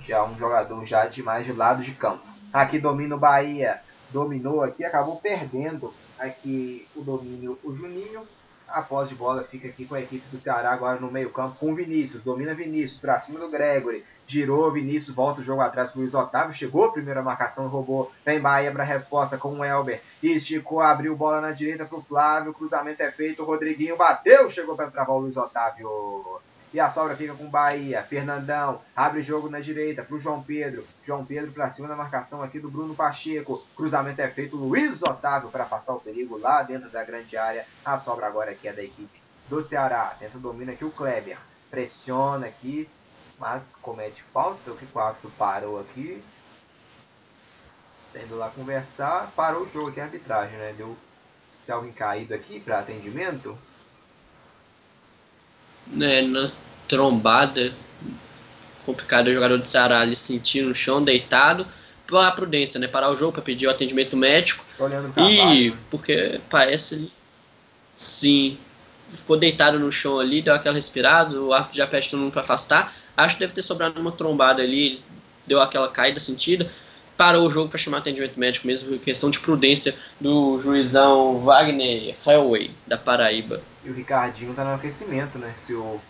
já 0.00 0.24
um 0.24 0.36
jogador 0.38 0.84
já 0.84 1.06
de 1.06 1.22
mais 1.22 1.44
de 1.44 1.52
lado 1.52 1.82
de 1.82 1.92
campo. 1.92 2.22
Aqui 2.52 2.78
domina 2.78 3.16
o 3.16 3.18
Bahia, 3.18 3.80
dominou 4.10 4.62
aqui, 4.62 4.84
acabou 4.84 5.16
perdendo 5.16 5.92
aqui 6.18 6.86
o 6.94 7.02
domínio 7.02 7.58
o 7.64 7.72
Juninho, 7.72 8.26
a 8.72 8.82
posse 8.82 9.10
de 9.10 9.14
bola 9.14 9.44
fica 9.44 9.68
aqui 9.68 9.84
com 9.84 9.94
a 9.94 10.00
equipe 10.00 10.24
do 10.30 10.40
Ceará 10.40 10.72
agora 10.72 10.98
no 10.98 11.10
meio-campo 11.10 11.56
com 11.58 11.72
o 11.72 11.74
Vinícius. 11.74 12.22
Domina 12.22 12.54
Vinícius 12.54 13.00
para 13.00 13.20
cima 13.20 13.38
do 13.38 13.50
Gregory. 13.50 14.04
Girou, 14.26 14.72
Vinícius 14.72 15.14
volta 15.14 15.40
o 15.40 15.44
jogo 15.44 15.60
atrás 15.60 15.90
para 15.90 16.00
Luiz 16.00 16.14
Otávio. 16.14 16.54
Chegou 16.54 16.84
a 16.84 16.92
primeira 16.92 17.22
marcação, 17.22 17.68
roubou. 17.68 18.10
Vem 18.24 18.40
Bahia 18.40 18.72
para 18.72 18.84
resposta 18.84 19.36
com 19.36 19.58
o 19.58 19.64
Elber. 19.64 20.00
Esticou, 20.22 20.80
abriu 20.80 21.16
bola 21.16 21.40
na 21.40 21.52
direita 21.52 21.84
para 21.84 21.98
o 21.98 22.02
Flávio. 22.02 22.54
Cruzamento 22.54 23.02
é 23.02 23.10
feito. 23.10 23.42
O 23.42 23.46
Rodriguinho 23.46 23.96
bateu. 23.96 24.48
Chegou 24.48 24.74
para 24.74 24.90
travar 24.90 25.16
o 25.16 25.20
Luiz 25.20 25.36
Otávio. 25.36 26.40
E 26.72 26.80
a 26.80 26.88
sobra 26.88 27.14
fica 27.14 27.34
com 27.34 27.50
Bahia. 27.50 28.02
Fernandão 28.02 28.80
abre 28.96 29.22
jogo 29.22 29.50
na 29.50 29.60
direita 29.60 30.02
para 30.02 30.16
o 30.16 30.18
João 30.18 30.42
Pedro. 30.42 30.86
João 31.04 31.22
Pedro 31.22 31.52
para 31.52 31.70
cima 31.70 31.86
da 31.86 31.94
marcação 31.94 32.42
aqui 32.42 32.58
do 32.58 32.70
Bruno 32.70 32.94
Pacheco. 32.94 33.62
Cruzamento 33.76 34.22
é 34.22 34.28
feito. 34.28 34.56
Luiz 34.56 35.02
Otávio 35.02 35.50
para 35.50 35.64
afastar 35.64 35.92
o 35.92 36.00
perigo 36.00 36.38
lá 36.38 36.62
dentro 36.62 36.88
da 36.88 37.04
grande 37.04 37.36
área. 37.36 37.66
A 37.84 37.98
sobra 37.98 38.26
agora 38.26 38.52
aqui 38.52 38.68
é 38.68 38.72
da 38.72 38.82
equipe 38.82 39.20
do 39.50 39.62
Ceará. 39.62 40.16
Tenta 40.18 40.38
domina 40.38 40.72
aqui 40.72 40.84
o 40.84 40.90
Kleber. 40.90 41.36
Pressiona 41.70 42.46
aqui. 42.46 42.88
Mas 43.38 43.76
comete 43.82 44.22
falta. 44.32 44.70
O 44.70 44.76
que 44.76 44.86
o 44.94 44.98
árbitro 44.98 45.30
parou 45.36 45.78
aqui. 45.78 46.24
Tendo 48.14 48.34
lá 48.34 48.48
conversar. 48.48 49.30
Parou 49.36 49.64
o 49.64 49.68
jogo 49.68 49.90
aqui 49.90 50.00
a 50.00 50.04
arbitragem, 50.04 50.56
né? 50.56 50.72
Deu. 50.74 50.96
Tem 51.66 51.74
alguém 51.74 51.92
caído 51.92 52.34
aqui 52.34 52.58
para 52.58 52.78
atendimento? 52.78 53.58
Né, 55.86 56.22
na 56.22 56.50
trombada. 56.88 57.72
Complicado 58.84 59.28
o 59.28 59.34
jogador 59.34 59.58
do 59.58 59.66
Ceará 59.66 60.00
ali 60.00 60.16
sentir 60.16 60.62
no 60.62 60.74
chão, 60.74 61.02
deitado. 61.02 61.66
Para 62.06 62.30
prudência, 62.32 62.78
né? 62.78 62.88
Parar 62.88 63.10
o 63.10 63.16
jogo 63.16 63.32
para 63.32 63.42
pedir 63.42 63.66
o 63.66 63.70
atendimento 63.70 64.16
médico. 64.16 64.64
E 65.16 65.70
né? 65.70 65.76
porque 65.90 66.40
parece. 66.50 67.10
Sim. 67.94 68.58
Ficou 69.08 69.36
deitado 69.36 69.78
no 69.78 69.92
chão 69.92 70.18
ali, 70.18 70.42
deu 70.42 70.54
aquela 70.54 70.74
respirada, 70.74 71.40
o 71.40 71.52
árbitro 71.52 71.76
já 71.76 71.86
pede 71.86 72.10
todo 72.10 72.20
mundo 72.20 72.32
para 72.32 72.42
afastar. 72.42 72.94
Acho 73.16 73.36
que 73.36 73.40
deve 73.40 73.52
ter 73.52 73.62
sobrado 73.62 74.00
uma 74.00 74.12
trombada 74.12 74.62
ali, 74.62 74.98
deu 75.46 75.60
aquela 75.60 75.88
caída 75.88 76.18
sentida 76.18 76.70
parou 77.22 77.46
o 77.46 77.50
jogo 77.52 77.68
para 77.68 77.78
chamar 77.78 77.98
atendimento 77.98 78.36
médico 78.36 78.66
mesmo, 78.66 78.98
questão 78.98 79.30
de 79.30 79.38
prudência 79.38 79.94
do 80.20 80.58
juizão 80.58 81.38
Wagner 81.38 82.16
Hellway, 82.26 82.74
da 82.84 82.98
Paraíba. 82.98 83.62
E 83.84 83.90
o 83.90 83.94
Ricardinho 83.94 84.52
tá 84.54 84.64
no 84.64 84.74
aquecimento, 84.74 85.38
né? 85.38 85.54
Se 85.64 85.72
o 85.72 86.00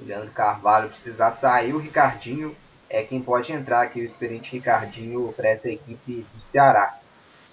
Leandro 0.00 0.30
Carvalho 0.30 0.90
precisar 0.90 1.32
sair, 1.32 1.74
o 1.74 1.78
Ricardinho 1.78 2.54
é 2.88 3.02
quem 3.02 3.20
pode 3.20 3.52
entrar 3.52 3.82
aqui, 3.82 4.00
o 4.00 4.04
experiente 4.04 4.52
Ricardinho 4.52 5.34
para 5.36 5.48
essa 5.48 5.68
equipe 5.68 6.24
do 6.32 6.40
Ceará. 6.40 6.96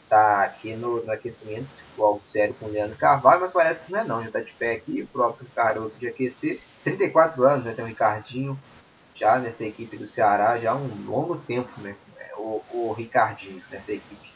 Tá 0.07 0.43
aqui 0.43 0.75
no, 0.75 1.03
no 1.03 1.11
aquecimento, 1.11 1.67
algo 1.97 2.21
sério 2.27 2.53
com 2.59 2.67
o 2.67 2.71
Leandro 2.71 2.95
Carvalho, 2.97 3.41
mas 3.41 3.51
parece 3.51 3.83
que 3.83 3.91
não 3.91 3.99
é 3.99 4.03
não, 4.03 4.23
já 4.23 4.29
tá 4.29 4.41
de 4.41 4.53
pé 4.53 4.73
aqui, 4.73 5.01
o 5.01 5.07
próprio 5.07 5.47
garoto 5.55 5.97
de 5.97 6.07
aquecer, 6.07 6.61
34 6.83 7.43
anos, 7.45 7.65
né, 7.65 7.73
tem 7.73 7.83
o 7.83 7.87
Ricardinho, 7.87 8.59
já 9.15 9.39
nessa 9.39 9.63
equipe 9.63 9.97
do 9.97 10.07
Ceará 10.07 10.59
já 10.59 10.73
há 10.73 10.75
um 10.75 10.87
longo 11.07 11.37
tempo, 11.37 11.71
né? 11.81 11.95
O, 12.37 12.61
o 12.71 12.93
Ricardinho 12.93 13.61
nessa 13.71 13.91
equipe. 13.91 14.33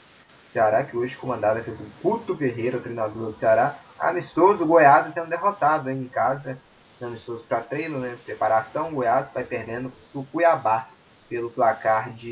Ceará 0.51 0.83
que 0.83 0.97
hoje 0.97 1.15
comandada 1.15 1.61
pelo 1.61 1.77
Puto 2.01 2.35
Ferreira, 2.35 2.79
treinador 2.79 3.31
do 3.31 3.37
Ceará. 3.37 3.77
Amistoso, 3.99 4.65
Goiás 4.65 5.13
sendo 5.13 5.29
derrotado 5.29 5.89
hein, 5.89 6.01
em 6.01 6.07
casa. 6.07 6.57
Amistoso 7.01 7.43
para 7.43 7.61
treino, 7.61 7.99
né? 7.99 8.17
Preparação, 8.25 8.93
Goiás 8.93 9.31
vai 9.31 9.43
perdendo 9.43 9.91
o 10.13 10.23
Cuiabá 10.25 10.89
pelo 11.29 11.49
placar 11.49 12.11
de, 12.13 12.31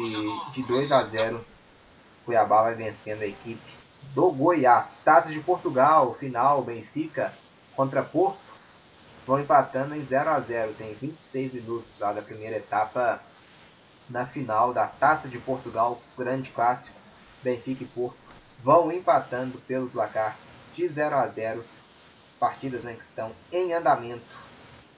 de 0.51 0.63
2 0.63 0.91
a 0.91 1.03
0. 1.03 1.45
Cuiabá 2.25 2.63
vai 2.63 2.75
vencendo 2.75 3.21
a 3.21 3.27
equipe 3.27 3.77
do 4.13 4.31
Goiás. 4.31 4.99
Taças 5.05 5.31
de 5.31 5.39
Portugal, 5.39 6.15
final, 6.15 6.63
Benfica 6.63 7.33
contra 7.75 8.03
Porto. 8.03 8.39
Vão 9.25 9.39
empatando 9.39 9.93
em 9.93 10.01
0 10.01 10.29
a 10.29 10.39
0 10.39 10.73
Tem 10.73 10.93
26 10.93 11.53
minutos 11.53 11.99
lá 11.99 12.13
da 12.13 12.21
primeira 12.21 12.57
etapa 12.57 13.21
na 14.09 14.25
final 14.25 14.73
da 14.73 14.87
Taça 14.87 15.27
de 15.27 15.37
Portugal, 15.37 16.01
grande 16.17 16.49
clássico. 16.49 16.95
Benfica 17.43 17.83
e 17.83 17.87
Porto 17.87 18.17
vão 18.63 18.91
empatando 18.91 19.59
pelo 19.59 19.89
placar 19.89 20.37
de 20.73 20.87
0 20.87 21.15
a 21.15 21.27
0. 21.27 21.63
Partidas 22.39 22.83
né, 22.83 22.93
que 22.93 23.03
estão 23.03 23.31
em 23.51 23.73
andamento, 23.73 24.23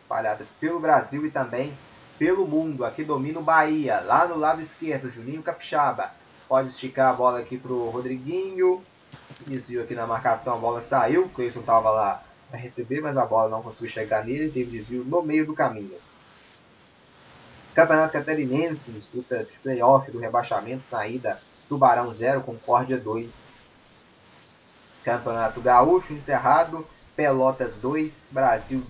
espalhadas 0.02 0.48
pelo 0.60 0.80
Brasil 0.80 1.26
e 1.26 1.32
também 1.32 1.74
pelo 2.18 2.48
mundo. 2.48 2.84
Aqui 2.84 3.04
domina 3.04 3.40
o 3.40 3.44
Bahia, 3.44 4.02
lá 4.02 4.28
no 4.28 4.38
lado 4.38 4.62
esquerdo, 4.62 5.10
Juninho 5.10 5.42
Capixaba. 5.42 6.12
Pode 6.48 6.70
esticar 6.70 7.12
a 7.12 7.14
bola 7.14 7.40
aqui 7.40 7.58
para 7.58 7.72
o 7.72 7.90
Rodriguinho. 7.90 8.84
Desvio 9.46 9.84
aqui 9.84 9.96
na 9.96 10.06
marcação, 10.06 10.56
a 10.56 10.58
bola 10.58 10.82
saiu. 10.82 11.26
O 11.26 11.30
Cleison 11.30 11.62
estava 11.62 11.90
lá 11.92 12.24
para 12.50 12.60
receber, 12.60 13.02
mas 13.02 13.16
a 13.16 13.26
bola 13.26 13.50
não 13.50 13.62
conseguiu 13.62 13.90
chegar 13.90 14.26
nele. 14.26 14.52
Teve 14.52 14.72
desvio 14.72 15.06
no 15.06 15.22
meio 15.22 15.46
do 15.46 15.54
caminho. 15.54 15.96
Campeonato 17.74 18.14
Catarinense, 18.14 18.92
disputa 18.92 19.44
de 19.44 19.52
playoff 19.62 20.12
do 20.12 20.20
rebaixamento 20.20 20.84
na 20.92 21.08
ida 21.08 21.40
Tubarão 21.68 22.12
0, 22.14 22.42
Concórdia 22.42 22.98
2. 22.98 23.60
Campeonato 25.06 25.62
Gaúcho 25.62 26.14
encerrado, 26.14 26.86
Pelotas 27.16 27.76
2, 27.76 28.30
Brasil 28.32 28.84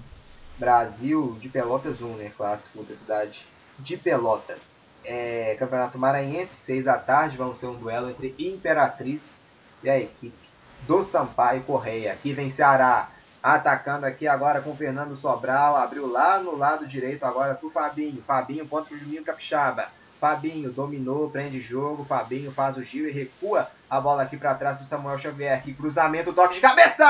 Brasil 0.58 1.38
de 1.40 1.48
Pelotas 1.48 2.02
1, 2.02 2.16
né? 2.16 2.32
Clássico 2.36 2.84
da 2.84 2.94
cidade 2.94 3.48
de 3.78 3.96
Pelotas. 3.96 4.82
É, 5.06 5.56
Campeonato 5.58 5.98
Maranhense, 5.98 6.54
6 6.56 6.84
da 6.84 6.98
tarde, 6.98 7.38
vamos 7.38 7.60
ser 7.60 7.68
um 7.68 7.76
duelo 7.76 8.10
entre 8.10 8.36
Imperatriz 8.38 9.42
e 9.82 9.90
a 9.90 9.98
equipe 9.98 10.50
do 10.86 11.02
Sampaio 11.02 11.64
Correia. 11.64 12.12
Aqui 12.12 12.34
vem 12.34 12.50
Ceará, 12.50 13.10
atacando 13.42 14.06
aqui 14.06 14.28
agora 14.28 14.62
com 14.62 14.76
Fernando 14.76 15.16
Sobral, 15.16 15.76
abriu 15.76 16.08
lá 16.08 16.40
no 16.40 16.56
lado 16.56 16.86
direito 16.86 17.24
agora 17.24 17.56
para 17.56 17.68
o 17.68 17.72
Fabinho. 17.72 18.24
Fabinho 18.24 18.68
contra 18.68 18.94
o 18.94 18.98
Juninho 18.98 19.24
Capixaba. 19.24 19.88
Fabinho 20.20 20.72
dominou, 20.72 21.30
prende 21.30 21.60
jogo. 21.60 22.04
Fabinho 22.04 22.52
faz 22.52 22.76
o 22.76 22.84
giro 22.84 23.08
e 23.08 23.12
recua 23.12 23.70
a 23.90 24.02
bola 24.02 24.24
aqui 24.24 24.38
para 24.38 24.56
trás 24.56 24.78
para 24.78 24.86
Samuel 24.86 25.18
Xavier. 25.18 25.64
Que 25.64 25.74
cruzamento, 25.74 26.34
toque 26.34 26.56
de 26.56 26.62
cabeça! 26.62 27.06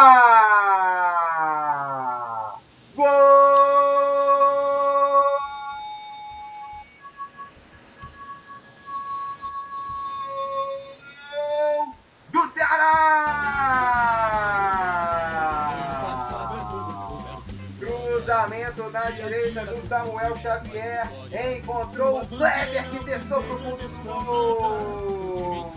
Gol! 2.96 3.39
Samuel 19.90 20.36
Xavier. 20.38 21.10
Encontrou 21.58 22.22
o 22.22 22.28
Kleber 22.28 22.90
que 22.90 23.04
testou 23.04 23.42
pro 23.42 23.58
fundo 23.60 23.88
do 23.88 24.24
gol. 24.24 25.74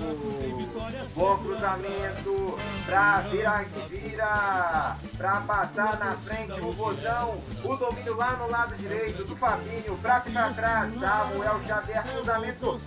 Bom 1.14 1.36
cruzamento 1.38 2.58
pra 2.84 3.20
virar 3.22 3.64
que 3.64 3.80
vira. 3.88 4.96
Pra 5.22 5.40
passar 5.42 6.00
na 6.00 6.16
frente 6.16 6.60
o 6.60 6.72
Bozão. 6.72 7.40
O 7.62 7.76
domínio 7.76 8.16
lá 8.16 8.32
no 8.32 8.50
lado 8.50 8.74
direito 8.74 9.22
do 9.22 9.36
Fabinho. 9.36 9.96
Pra 10.02 10.20
ficar 10.20 10.46
atrás. 10.46 10.92
Samuel 10.98 11.60
Xavier. 11.64 12.02
Cruzamento 12.02 12.80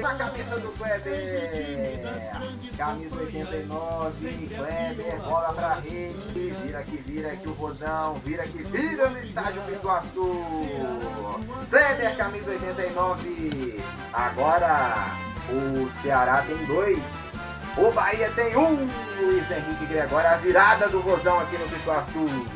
na 0.00 0.14
cabeça 0.14 0.58
do 0.60 0.68
Kleber. 0.78 2.00
Camisa 2.74 3.16
89. 3.16 4.46
Kleber. 4.46 5.20
Bola 5.20 5.52
pra 5.52 5.74
rede. 5.74 6.56
Vira 6.62 6.82
que 6.82 6.96
vira 6.96 7.32
aqui 7.32 7.48
o 7.48 7.54
Bozão. 7.54 8.14
Vira 8.24 8.44
que 8.44 8.62
vira 8.62 9.10
no 9.10 9.18
estádio 9.18 9.60
Pituaçu. 9.64 10.44
Kleber, 11.68 12.16
camisa 12.16 12.50
89. 12.50 13.84
Agora 14.14 15.18
o 15.50 15.92
Ceará 16.00 16.42
tem 16.46 16.64
dois. 16.64 17.02
O 17.76 17.92
Bahia 17.92 18.30
tem 18.30 18.56
um. 18.56 19.07
Luiz 19.20 19.50
Henrique 19.50 19.86
Gregório, 19.86 20.30
a 20.30 20.36
virada 20.36 20.88
do 20.88 21.00
Rosão 21.00 21.38
aqui 21.40 21.56
no 21.58 21.68
Pituaçu. 21.68 22.46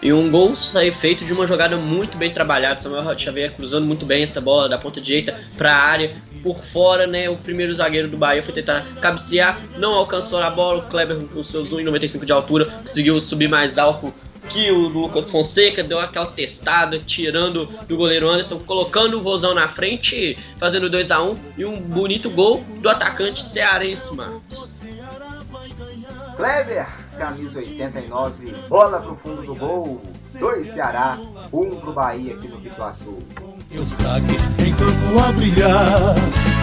E 0.00 0.12
um 0.12 0.30
gol 0.30 0.54
sair 0.54 0.94
feito 0.94 1.24
de 1.24 1.32
uma 1.32 1.46
jogada 1.46 1.76
muito 1.76 2.16
bem 2.16 2.30
trabalhada. 2.30 2.80
Samuel 2.80 3.18
Xavier 3.18 3.52
cruzando 3.54 3.84
muito 3.84 4.06
bem 4.06 4.22
essa 4.22 4.40
bola 4.40 4.68
da 4.68 4.78
ponta 4.78 5.00
direita 5.00 5.38
para 5.56 5.72
a 5.72 5.76
área. 5.76 6.14
Por 6.42 6.64
fora, 6.64 7.04
né? 7.04 7.28
O 7.28 7.36
primeiro 7.36 7.74
zagueiro 7.74 8.06
do 8.06 8.16
Bahia 8.16 8.40
foi 8.40 8.54
tentar 8.54 8.84
cabecear, 9.00 9.58
não 9.76 9.92
alcançou 9.92 10.38
a 10.38 10.48
bola. 10.48 10.78
O 10.78 10.88
Kleber, 10.88 11.18
com 11.24 11.42
seus 11.42 11.70
1,95 11.70 12.24
de 12.24 12.30
altura, 12.30 12.66
conseguiu 12.66 13.18
subir 13.18 13.48
mais 13.48 13.76
alto 13.76 14.14
que 14.48 14.70
o 14.70 14.88
Lucas 14.88 15.30
Fonseca 15.30 15.84
deu 15.84 16.00
aquela 16.00 16.26
testada, 16.26 16.98
tirando 16.98 17.66
do 17.86 17.96
goleiro 17.96 18.28
Anderson, 18.28 18.58
colocando 18.60 19.18
o 19.18 19.22
Vozão 19.22 19.54
na 19.54 19.68
frente, 19.68 20.36
fazendo 20.58 20.88
2 20.88 21.10
a 21.10 21.22
1 21.22 21.30
um, 21.30 21.36
e 21.56 21.64
um 21.64 21.80
bonito 21.80 22.30
gol 22.30 22.64
do 22.80 22.88
atacante 22.88 23.44
cearense, 23.44 24.14
Marcos. 24.14 24.78
Kleber, 26.36 26.86
camisa 27.18 27.58
89, 27.58 28.54
bola 28.68 29.00
pro 29.00 29.16
fundo 29.16 29.42
do 29.42 29.54
gol, 29.56 30.00
2 30.38 30.72
Ceará, 30.72 31.18
1 31.52 31.60
um 31.60 31.80
pro 31.80 31.92
Bahia 31.92 32.34
aqui 32.34 32.46
no 32.46 32.58
Pituaçu. 32.58 33.18
Os 33.72 33.92
craques 33.94 34.46
em 34.58 34.72
campo 34.72 35.18
a 35.18 35.32
brilhar, 35.32 36.14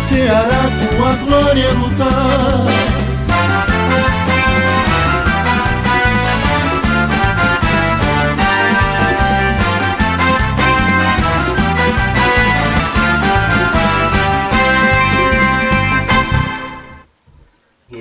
Ceará 0.01 0.63
com 0.97 1.03
a 1.03 1.13
glória 1.25 1.73
lutar. 1.73 3.05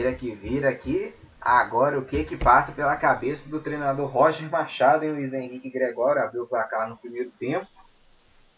Vira 0.04 0.16
que 0.16 0.34
vira 0.34 0.68
aqui, 0.68 1.14
Agora, 1.40 1.98
o 1.98 2.04
que 2.04 2.24
que 2.24 2.36
passa 2.36 2.72
pela 2.72 2.96
cabeça 2.96 3.48
do 3.48 3.60
treinador 3.60 4.06
Roger 4.06 4.50
Machado 4.50 5.04
e 5.04 5.10
Luiz 5.10 5.32
Henrique 5.32 5.70
Gregório 5.70 6.22
abriu 6.22 6.42
o 6.42 6.46
placar 6.46 6.88
no 6.88 6.96
primeiro 6.96 7.30
tempo. 7.38 7.66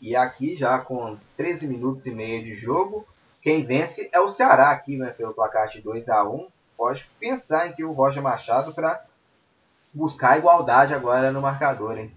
E 0.00 0.14
aqui, 0.14 0.56
já 0.56 0.78
com 0.78 1.16
13 1.36 1.66
minutos 1.66 2.06
e 2.06 2.12
meio 2.12 2.44
de 2.44 2.54
jogo, 2.54 3.04
quem 3.42 3.64
vence 3.64 4.08
é 4.12 4.20
o 4.20 4.28
Ceará 4.28 4.70
aqui, 4.70 4.96
né, 4.96 5.10
pelo 5.10 5.34
placar 5.34 5.68
de 5.68 5.80
2 5.80 6.08
a 6.08 6.24
1 6.24 6.48
Pode 6.76 7.08
pensar 7.18 7.68
em 7.68 7.72
que 7.72 7.84
o 7.84 7.92
Roger 7.92 8.22
Machado 8.22 8.72
para 8.72 9.04
buscar 9.92 10.38
igualdade 10.38 10.94
agora 10.94 11.32
no 11.32 11.42
marcador, 11.42 11.98
hein? 11.98 12.12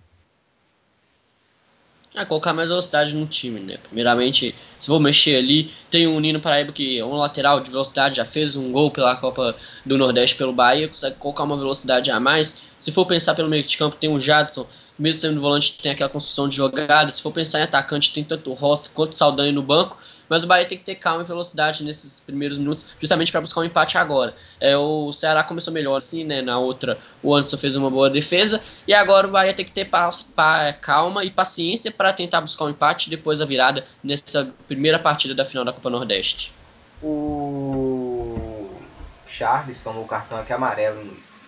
É, 2.15 2.25
colocar 2.25 2.53
mais 2.53 2.69
velocidade 2.69 3.15
no 3.15 3.27
time, 3.27 3.59
né? 3.59 3.77
Primeiramente, 3.77 4.55
se 4.79 4.87
vou 4.87 4.99
mexer 4.99 5.35
ali, 5.35 5.71
tem 5.91 6.07
o 6.07 6.19
Nino 6.19 6.41
Paraíba 6.41 6.71
que 6.71 6.97
é 6.97 7.05
um 7.05 7.13
lateral 7.13 7.59
de 7.59 7.69
velocidade, 7.69 8.17
já 8.17 8.25
fez 8.25 8.55
um 8.55 8.71
gol 8.71 8.89
pela 8.89 9.15
Copa 9.15 9.55
do 9.85 9.95
Nordeste 9.95 10.35
pelo 10.35 10.51
Bahia, 10.51 10.87
consegue 10.87 11.17
colocar 11.17 11.43
uma 11.43 11.55
velocidade 11.55 12.09
a 12.09 12.19
mais. 12.19 12.57
Se 12.79 12.91
for 12.91 13.05
pensar 13.05 13.35
pelo 13.35 13.47
meio 13.47 13.63
de 13.63 13.77
campo, 13.77 13.95
tem 13.95 14.11
o 14.11 14.19
Jadson, 14.19 14.65
que 14.95 15.01
mesmo 15.01 15.21
sendo 15.21 15.39
volante 15.39 15.77
tem 15.77 15.91
aquela 15.91 16.09
construção 16.09 16.49
de 16.49 16.55
jogada. 16.55 17.11
Se 17.11 17.21
for 17.21 17.31
pensar 17.31 17.59
em 17.59 17.63
atacante, 17.63 18.11
tem 18.11 18.23
tanto 18.23 18.49
o 18.49 18.53
Rossi 18.55 18.89
quanto 18.89 19.11
o 19.11 19.15
Saldanha 19.15 19.51
no 19.51 19.61
banco. 19.61 19.95
Mas 20.29 20.43
o 20.43 20.47
Bahia 20.47 20.65
tem 20.65 20.77
que 20.77 20.83
ter 20.83 20.95
calma 20.95 21.23
e 21.23 21.25
velocidade 21.25 21.83
nesses 21.83 22.19
primeiros 22.19 22.57
minutos, 22.57 22.85
justamente 22.99 23.31
para 23.31 23.41
buscar 23.41 23.61
um 23.61 23.63
empate 23.63 23.97
agora. 23.97 24.35
É, 24.59 24.77
o 24.77 25.11
Ceará 25.11 25.43
começou 25.43 25.73
melhor 25.73 25.95
assim, 25.95 26.23
né? 26.23 26.41
Na 26.41 26.59
outra, 26.59 26.97
o 27.23 27.35
Anderson 27.35 27.57
fez 27.57 27.75
uma 27.75 27.89
boa 27.89 28.09
defesa. 28.09 28.61
E 28.87 28.93
agora 28.93 29.27
o 29.27 29.31
Bahia 29.31 29.53
tem 29.53 29.65
que 29.65 29.71
ter 29.71 29.85
pa, 29.85 30.11
pa, 30.35 30.71
calma 30.73 31.25
e 31.25 31.31
paciência 31.31 31.91
para 31.91 32.13
tentar 32.13 32.41
buscar 32.41 32.65
um 32.65 32.69
empate 32.69 33.09
depois 33.09 33.41
a 33.41 33.45
virada 33.45 33.85
nessa 34.03 34.53
primeira 34.67 34.99
partida 34.99 35.33
da 35.33 35.43
final 35.43 35.65
da 35.65 35.73
Copa 35.73 35.89
Nordeste. 35.89 36.53
O 37.01 38.69
Charles 39.27 39.81
tomou 39.83 40.03
o 40.03 40.07
cartão 40.07 40.37
aqui 40.37 40.53
amarelo, 40.53 41.01
Luiz. 41.01 41.38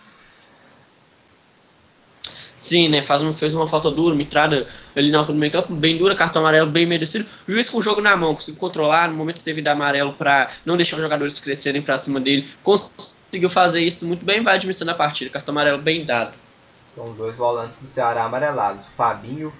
Sim, 2.62 2.90
né? 2.90 3.02
Faz, 3.02 3.24
fez 3.40 3.56
uma 3.56 3.68
falta 3.68 3.90
dura, 3.90 4.14
uma 4.14 4.22
entrada 4.22 4.68
ali 4.96 5.10
na 5.10 5.18
altura 5.18 5.34
do 5.34 5.40
meio 5.40 5.52
campo, 5.52 5.74
bem 5.74 5.98
dura, 5.98 6.16
cartão 6.16 6.44
amarelo 6.44 6.70
bem 6.70 6.86
merecido. 6.86 7.26
O 7.48 7.52
juiz 7.52 7.68
com 7.68 7.80
o 7.80 7.82
jogo 7.82 8.02
na 8.02 8.16
mão, 8.16 8.36
conseguiu 8.36 8.60
controlar, 8.60 9.10
no 9.10 9.16
momento 9.16 9.44
teve 9.44 9.64
dar 9.64 9.72
amarelo 9.72 10.14
para 10.14 10.52
não 10.64 10.78
deixar 10.78 10.98
os 10.98 11.02
jogadores 11.02 11.40
crescerem 11.40 11.82
para 11.82 11.98
cima 11.98 12.20
dele. 12.20 12.48
Conseguiu 12.62 13.50
fazer 13.50 13.82
isso 13.82 14.06
muito 14.06 14.24
bem, 14.24 14.44
vai 14.44 14.58
administrando 14.58 14.92
a 14.92 14.94
partida. 14.94 15.32
Cartão 15.32 15.54
amarelo 15.54 15.80
bem 15.80 16.06
dado. 16.06 16.34
São 16.94 17.06
dois 17.16 17.36
volantes 17.36 17.80
do 17.80 17.88
Ceará 17.88 18.26
amarelados. 18.26 18.86
Fabinho 18.96 19.52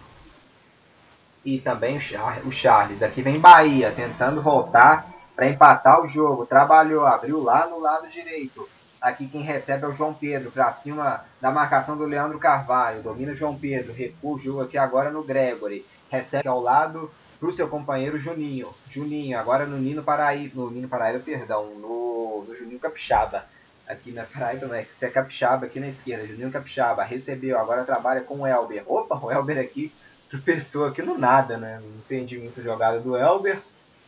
e 1.44 1.58
também 1.58 2.00
o 2.46 2.52
Charles. 2.52 3.02
Aqui 3.02 3.24
vem 3.24 3.40
Bahia 3.40 3.92
tentando 3.96 4.44
voltar 4.44 5.12
para 5.36 5.48
empatar 5.48 6.04
o 6.04 6.08
jogo. 6.08 6.46
Trabalhou, 6.46 7.04
abriu 7.08 7.42
lá 7.42 7.66
no 7.66 7.80
lado 7.80 8.08
direito. 8.10 8.70
Aqui 9.02 9.28
quem 9.28 9.42
recebe 9.42 9.84
é 9.84 9.88
o 9.88 9.92
João 9.92 10.14
Pedro, 10.14 10.52
para 10.52 10.72
cima 10.74 11.26
da 11.42 11.50
marcação 11.50 11.98
do 11.98 12.06
Leandro 12.06 12.38
Carvalho. 12.38 13.02
Domina 13.02 13.32
o 13.32 13.36
João 13.36 13.58
Pedro, 13.58 13.92
recua 13.92 14.36
o 14.36 14.40
jogo 14.40 14.62
aqui 14.62 14.78
agora 14.78 15.10
no 15.10 15.24
Gregory. 15.24 15.84
Recebe 16.08 16.48
ao 16.48 16.62
lado 16.62 17.10
para 17.40 17.50
o 17.50 17.52
seu 17.52 17.68
companheiro 17.68 18.20
Juninho. 18.20 18.72
Juninho, 18.88 19.40
agora 19.40 19.66
no 19.66 19.80
Nino 19.80 20.04
Paraíba, 20.04 20.54
no 20.56 20.70
Nino 20.70 20.88
Paraíba, 20.88 21.20
perdão, 21.20 21.74
no, 21.74 22.46
no 22.48 22.56
Juninho 22.56 22.78
Capixaba. 22.78 23.46
Aqui 23.88 24.12
na 24.12 24.24
Paraíba, 24.24 24.68
não 24.68 24.76
é? 24.76 24.86
Você 24.86 25.08
é 25.08 25.10
Capixaba 25.10 25.66
aqui 25.66 25.80
na 25.80 25.88
esquerda, 25.88 26.28
Juninho 26.28 26.52
Capixaba. 26.52 27.04
Recebeu, 27.04 27.58
agora 27.58 27.84
trabalha 27.84 28.22
com 28.22 28.42
o 28.42 28.48
Elber. 28.48 28.84
Opa, 28.86 29.20
o 29.20 29.32
Elber 29.32 29.58
aqui 29.58 29.92
tropeçou 30.30 30.86
aqui 30.86 31.02
no 31.02 31.18
nada, 31.18 31.58
né? 31.58 31.82
Não 31.82 31.90
entendi 31.98 32.38
muito 32.38 32.60
a 32.60 32.64
jogada 32.64 33.00
do 33.00 33.18
Elber. 33.18 33.60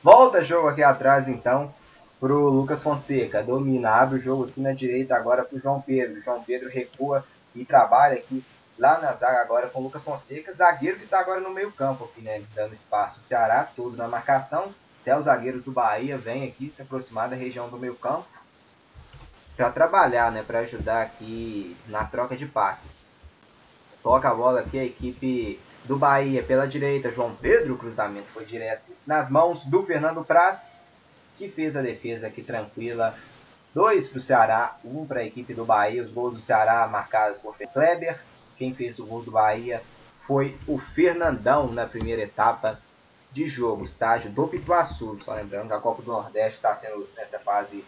Volta 0.04 0.44
jogo 0.44 0.68
aqui 0.68 0.84
atrás 0.84 1.28
então 1.28 1.74
pro 2.24 2.48
Lucas 2.48 2.82
Fonseca. 2.82 3.44
Domina, 3.44 3.90
abre 3.90 4.18
o 4.18 4.22
jogo 4.22 4.46
aqui 4.46 4.62
na 4.62 4.72
direita 4.72 5.14
agora 5.14 5.44
pro 5.44 5.60
João 5.60 5.82
Pedro. 5.82 6.22
João 6.22 6.42
Pedro 6.42 6.70
recua 6.70 7.26
e 7.54 7.66
trabalha 7.66 8.16
aqui 8.16 8.42
lá 8.80 8.98
na 9.02 9.12
zaga 9.12 9.42
agora 9.42 9.68
com 9.68 9.82
o 9.82 9.84
Lucas 9.84 10.06
Fonseca. 10.06 10.54
Zagueiro 10.54 11.00
que 11.00 11.04
está 11.04 11.20
agora 11.20 11.42
no 11.42 11.50
meio 11.50 11.70
campo 11.74 12.06
aqui, 12.06 12.22
né? 12.22 12.42
Dando 12.56 12.74
espaço. 12.74 13.20
O 13.20 13.24
Ceará 13.24 13.66
todo 13.66 13.98
na 13.98 14.08
marcação. 14.08 14.74
Até 15.02 15.18
os 15.18 15.26
zagueiros 15.26 15.66
do 15.66 15.74
Bahia 15.74 16.18
vêm 16.18 16.48
aqui 16.48 16.70
se 16.70 16.82
aproximar 16.82 17.30
da 17.30 17.36
região 17.36 17.68
do 17.68 17.78
meio 17.78 17.96
campo 17.96 18.26
para 19.58 19.70
trabalhar, 19.70 20.32
né? 20.32 20.44
Para 20.44 20.60
ajudar 20.60 21.02
aqui 21.02 21.76
na 21.90 22.06
troca 22.06 22.38
de 22.38 22.46
passes. 22.46 23.12
Toca 24.02 24.30
a 24.30 24.34
bola 24.34 24.62
aqui 24.62 24.80
a 24.80 24.86
equipe 24.86 25.60
do 25.84 25.98
Bahia 25.98 26.42
pela 26.42 26.66
direita, 26.66 27.12
João 27.12 27.36
Pedro, 27.36 27.78
cruzamento 27.78 28.28
foi 28.34 28.46
direto 28.46 28.94
nas 29.06 29.30
mãos 29.30 29.66
do 29.66 29.84
Fernando 29.84 30.24
Praz, 30.24 30.83
que 31.44 31.56
fez 31.56 31.76
a 31.76 31.82
defesa 31.82 32.28
aqui 32.28 32.42
tranquila. 32.42 33.16
Dois 33.74 34.08
para 34.08 34.18
o 34.18 34.22
Ceará, 34.22 34.78
um 34.84 35.06
para 35.06 35.22
a 35.22 35.26
equipe 35.26 35.54
do 35.54 35.66
Bahia. 35.66 36.04
Os 36.04 36.12
gols 36.12 36.36
do 36.36 36.40
Ceará 36.40 36.88
marcados 36.88 37.40
por 37.40 37.58
Kleber. 37.58 38.20
Quem 38.58 38.74
fez 38.74 39.00
o 39.00 39.06
gol 39.06 39.24
do 39.24 39.32
Bahia 39.32 39.82
foi 40.20 40.58
o 40.68 40.78
Fernandão 40.78 41.72
na 41.72 41.86
primeira 41.86 42.22
etapa 42.22 42.80
de 43.32 43.48
jogo, 43.48 43.84
estágio 43.84 44.32
do 44.32 44.48
Pituaçu. 44.48 45.18
Só 45.24 45.34
lembrando 45.34 45.68
que 45.68 45.74
a 45.74 45.80
Copa 45.80 46.02
do 46.02 46.12
Nordeste 46.12 46.58
está 46.58 46.76
sendo 46.76 47.10
nessa 47.18 47.40
fase 47.40 47.84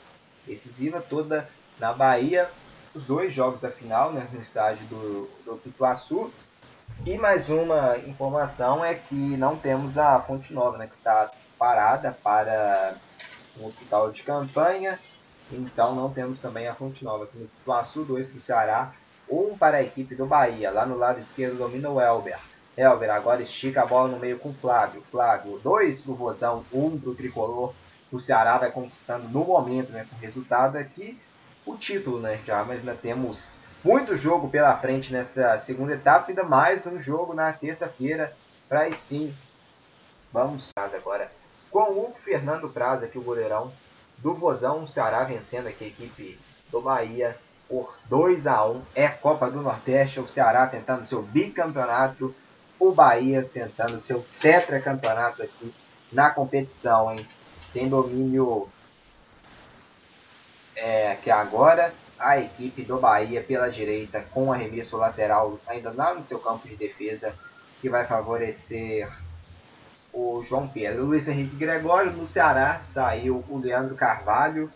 decisiva 0.45 1.01
toda 1.01 1.47
na 1.79 1.93
Bahia. 1.93 2.49
Os 2.93 3.05
dois 3.05 3.33
jogos 3.33 3.61
da 3.61 3.69
final 3.69 4.11
né, 4.11 4.27
no 4.31 4.41
estádio 4.41 4.85
do, 4.87 5.29
do 5.45 5.57
Pituaçu. 5.57 6.31
E 7.05 7.17
mais 7.17 7.49
uma 7.49 7.97
informação 7.99 8.83
é 8.83 8.95
que 8.95 9.15
não 9.15 9.55
temos 9.55 9.97
a 9.97 10.19
Fonte 10.21 10.53
Nova, 10.53 10.77
né, 10.77 10.87
que 10.87 10.95
está 10.95 11.31
parada 11.57 12.11
para 12.23 12.95
um 13.59 13.65
hospital 13.65 14.11
de 14.11 14.23
campanha. 14.23 14.99
Então 15.51 15.95
não 15.95 16.11
temos 16.11 16.41
também 16.41 16.67
a 16.67 16.75
Fonte 16.75 17.03
Nova. 17.03 17.25
Aqui 17.25 17.37
no 17.37 17.45
Ituaçu, 17.45 18.03
dois 18.03 18.27
para 18.27 18.37
o 18.37 18.41
Ceará, 18.41 18.93
um 19.29 19.57
para 19.57 19.77
a 19.77 19.83
equipe 19.83 20.15
do 20.15 20.25
Bahia. 20.25 20.71
Lá 20.71 20.85
no 20.85 20.97
lado 20.97 21.19
esquerdo 21.19 21.57
domina 21.57 21.89
o 21.89 22.01
Elber. 22.01 22.39
Elber 22.77 23.09
agora 23.09 23.41
estica 23.41 23.83
a 23.83 23.85
bola 23.85 24.09
no 24.09 24.19
meio 24.19 24.39
com 24.39 24.49
o 24.49 24.53
Flávio. 24.53 25.03
Flávio, 25.11 25.59
dois 25.63 26.01
para 26.01 26.11
o 26.11 26.15
Rosão, 26.15 26.65
um 26.73 26.99
para 26.99 27.09
o 27.09 27.15
Tricolor. 27.15 27.73
O 28.11 28.19
Ceará 28.19 28.57
vai 28.57 28.71
conquistando 28.71 29.27
no 29.27 29.43
momento, 29.43 29.91
né, 29.91 30.05
com 30.09 30.15
o 30.15 30.19
resultado 30.19 30.77
aqui, 30.77 31.19
o 31.65 31.75
título, 31.75 32.19
né, 32.19 32.39
já, 32.45 32.63
mas 32.63 32.79
ainda 32.79 32.93
temos 32.95 33.57
muito 33.83 34.15
jogo 34.15 34.47
pela 34.47 34.77
frente 34.77 35.11
nessa 35.11 35.57
segunda 35.57 35.93
etapa, 35.93 36.29
ainda 36.29 36.43
mais 36.43 36.87
um 36.87 37.01
jogo 37.01 37.33
na 37.33 37.51
terça-feira, 37.51 38.35
para 38.69 38.81
aí 38.81 38.93
sim, 38.93 39.35
vamos 40.31 40.71
agora 40.75 41.29
com 41.75 41.91
o 41.91 42.15
Fernando 42.23 42.69
Praz 42.69 43.03
aqui, 43.03 43.17
o 43.17 43.21
goleirão 43.21 43.69
do 44.19 44.33
Vozão, 44.33 44.85
o 44.85 44.87
Ceará 44.87 45.25
vencendo 45.25 45.67
aqui 45.67 45.83
a 45.83 45.87
equipe 45.87 46.39
do 46.71 46.79
Bahia 46.79 47.37
por 47.67 47.97
2 48.05 48.47
a 48.47 48.65
1 48.65 48.81
É 48.95 49.09
Copa 49.09 49.51
do 49.51 49.61
Nordeste, 49.61 50.21
o 50.21 50.27
Ceará 50.27 50.67
tentando 50.67 51.05
seu 51.05 51.21
bicampeonato, 51.21 52.33
o 52.79 52.93
Bahia 52.93 53.43
tentando 53.53 53.99
seu 53.99 54.25
tetracampeonato 54.39 55.43
aqui 55.43 55.75
na 56.13 56.29
competição, 56.29 57.11
hein? 57.11 57.27
Tem 57.73 57.89
domínio 57.89 58.69
é, 60.77 61.15
que 61.15 61.29
agora 61.29 61.93
a 62.17 62.39
equipe 62.39 62.83
do 62.83 62.99
Bahia 62.99 63.43
pela 63.43 63.67
direita 63.67 64.25
com 64.31 64.53
arremesso 64.53 64.95
lateral 64.95 65.59
ainda 65.67 65.91
lá 65.91 66.13
no 66.13 66.21
seu 66.21 66.39
campo 66.39 66.69
de 66.69 66.77
defesa 66.77 67.35
que 67.81 67.89
vai 67.89 68.07
favorecer 68.07 69.09
o 70.15 70.41
João 70.41 70.67
Pedro. 70.67 71.03
O 71.03 71.07
Luiz 71.07 71.27
Henrique 71.27 71.55
Gregório 71.57 72.13
no 72.13 72.25
Ceará 72.25 72.79
saiu 72.79 73.43
o 73.49 73.57
Leandro 73.57 73.95
Carvalho 73.95 74.71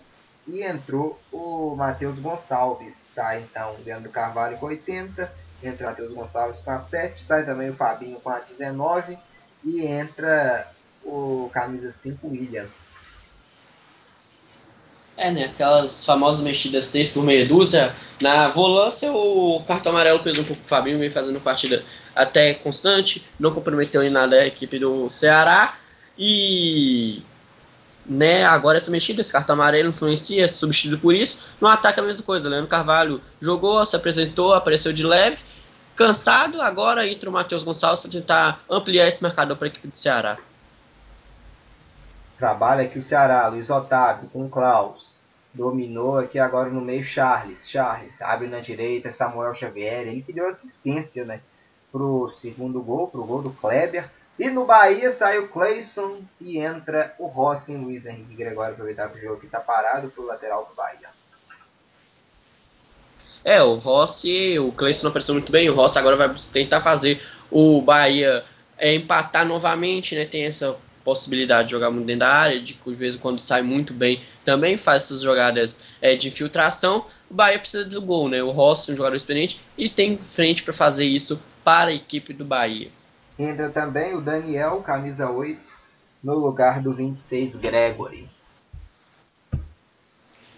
e 0.45 0.61
entrou 0.61 1.17
o 1.31 1.75
Matheus 1.75 2.19
Gonçalves. 2.19 2.95
Sai 2.95 3.41
então 3.41 3.75
o 3.75 3.83
Leandro 3.83 4.11
Carvalho 4.11 4.57
com 4.57 4.65
80, 4.65 5.31
entra 5.63 5.85
o 5.85 5.89
Matheus 5.89 6.13
Gonçalves 6.13 6.59
com 6.59 6.71
a 6.71 6.79
7, 6.79 7.23
sai 7.23 7.45
também 7.45 7.69
o 7.69 7.75
Fabinho 7.75 8.19
com 8.19 8.29
a 8.29 8.39
19 8.39 9.17
e 9.63 9.85
entra 9.85 10.69
o 11.03 11.49
camisa 11.53 11.89
5 11.89 12.27
William 12.27 12.67
é, 15.19 15.29
né? 15.31 15.45
Aquelas 15.45 16.05
famosas 16.05 16.41
mexidas 16.41 16.85
6 16.85 17.09
por 17.09 17.23
meia 17.23 17.45
dúzia. 17.45 17.93
Na 18.21 18.47
volância, 18.49 19.11
o 19.11 19.61
cartão 19.67 19.91
amarelo 19.91 20.19
pesou 20.19 20.43
um 20.43 20.47
pouco 20.47 20.61
o 20.63 20.65
Fabinho, 20.65 20.97
vem 20.97 21.09
fazendo 21.09 21.39
partida 21.39 21.83
até 22.15 22.53
constante, 22.53 23.25
não 23.39 23.53
comprometeu 23.53 24.01
em 24.01 24.09
nada 24.09 24.37
a 24.37 24.47
equipe 24.47 24.79
do 24.79 25.09
Ceará. 25.09 25.75
E 26.17 27.21
né, 28.05 28.43
agora 28.45 28.77
essa 28.77 28.89
mexida, 28.89 29.21
esse 29.21 29.31
cartão 29.31 29.53
amarelo 29.53 29.89
influencia, 29.89 30.45
é 30.45 30.47
substituído 30.47 30.99
por 30.99 31.13
isso. 31.13 31.45
No 31.59 31.67
ataque 31.67 31.99
a 31.99 32.03
mesma 32.03 32.23
coisa, 32.23 32.49
Leandro 32.49 32.67
Carvalho 32.67 33.21
jogou, 33.41 33.85
se 33.85 33.95
apresentou, 33.95 34.53
apareceu 34.53 34.91
de 34.91 35.03
leve, 35.03 35.37
cansado, 35.95 36.61
agora 36.61 37.07
entra 37.07 37.29
o 37.29 37.33
Matheus 37.33 37.61
Gonçalves 37.63 38.01
para 38.01 38.11
tentar 38.11 38.63
ampliar 38.69 39.07
esse 39.07 39.21
marcador 39.21 39.57
para 39.57 39.67
a 39.67 39.69
equipe 39.69 39.87
do 39.87 39.97
Ceará. 39.97 40.37
Trabalha 42.39 42.85
aqui 42.85 42.97
o 42.97 43.03
Ceará, 43.03 43.45
Luiz 43.49 43.69
Otávio 43.69 44.29
com 44.29 44.49
Klaus. 44.49 45.19
Dominou 45.53 46.17
aqui 46.17 46.39
agora 46.39 46.69
no 46.69 46.79
meio 46.79 47.03
Charles. 47.03 47.69
Charles 47.69 48.21
abre 48.21 48.47
na 48.47 48.61
direita, 48.61 49.11
Samuel 49.11 49.53
Xavier. 49.53 50.07
Ele 50.07 50.21
que 50.21 50.31
deu 50.31 50.47
assistência 50.47 51.25
né, 51.25 51.41
pro 51.91 52.29
segundo 52.29 52.81
gol, 52.81 53.09
pro 53.09 53.25
gol 53.25 53.41
do 53.41 53.49
Kleber. 53.49 54.09
E 54.39 54.49
no 54.49 54.65
Bahia 54.65 55.11
sai 55.11 55.37
o 55.37 55.49
Clayson 55.49 56.21
e 56.39 56.59
entra 56.59 57.13
o 57.19 57.27
Rossi 57.27 57.75
Luiz 57.75 58.05
Henrique 58.05 58.35
Gregório 58.35 58.71
aproveitar 58.71 59.11
o 59.11 59.19
jogo 59.19 59.41
que 59.41 59.47
está 59.47 59.59
parado 59.59 60.09
pro 60.09 60.25
lateral 60.25 60.65
do 60.65 60.73
Bahia. 60.73 61.09
É, 63.43 63.61
o 63.61 63.75
Rossi, 63.75 64.57
o 64.57 64.71
Clayson 64.71 65.03
não 65.03 65.09
apareceu 65.09 65.33
muito 65.33 65.51
bem. 65.51 65.69
O 65.69 65.75
Rossi 65.75 65.99
agora 65.99 66.15
vai 66.15 66.33
tentar 66.53 66.79
fazer 66.79 67.21
o 67.51 67.81
Bahia 67.81 68.45
é, 68.77 68.93
empatar 68.93 69.45
novamente, 69.45 70.15
né? 70.15 70.23
Tem 70.23 70.45
essa 70.45 70.77
possibilidade 71.09 71.69
de 71.69 71.71
jogar 71.71 71.89
muito 71.89 72.05
dentro 72.05 72.19
da 72.19 72.31
área, 72.31 72.61
de 72.61 72.77
vez 72.87 73.15
em 73.15 73.17
quando 73.17 73.39
sai 73.39 73.63
muito 73.63 73.93
bem, 73.93 74.21
também 74.45 74.77
faz 74.77 75.03
essas 75.03 75.21
jogadas 75.21 75.79
é, 75.99 76.15
de 76.15 76.27
infiltração. 76.27 77.05
O 77.27 77.33
Bahia 77.33 77.57
precisa 77.57 77.83
do 77.83 77.99
gol, 77.99 78.29
né? 78.29 78.43
O 78.43 78.51
Rossi, 78.51 78.91
um 78.91 78.95
jogador 78.95 79.15
experiente, 79.15 79.59
e 79.75 79.89
tem 79.89 80.17
frente 80.17 80.61
para 80.61 80.71
fazer 80.71 81.05
isso 81.05 81.41
para 81.63 81.89
a 81.89 81.93
equipe 81.93 82.31
do 82.31 82.45
Bahia. 82.45 82.89
Entra 83.39 83.69
também 83.69 84.13
o 84.13 84.21
Daniel, 84.21 84.83
camisa 84.83 85.31
8, 85.31 85.59
no 86.23 86.35
lugar 86.35 86.79
do 86.79 86.93
26, 86.93 87.55
Gregory. 87.55 88.29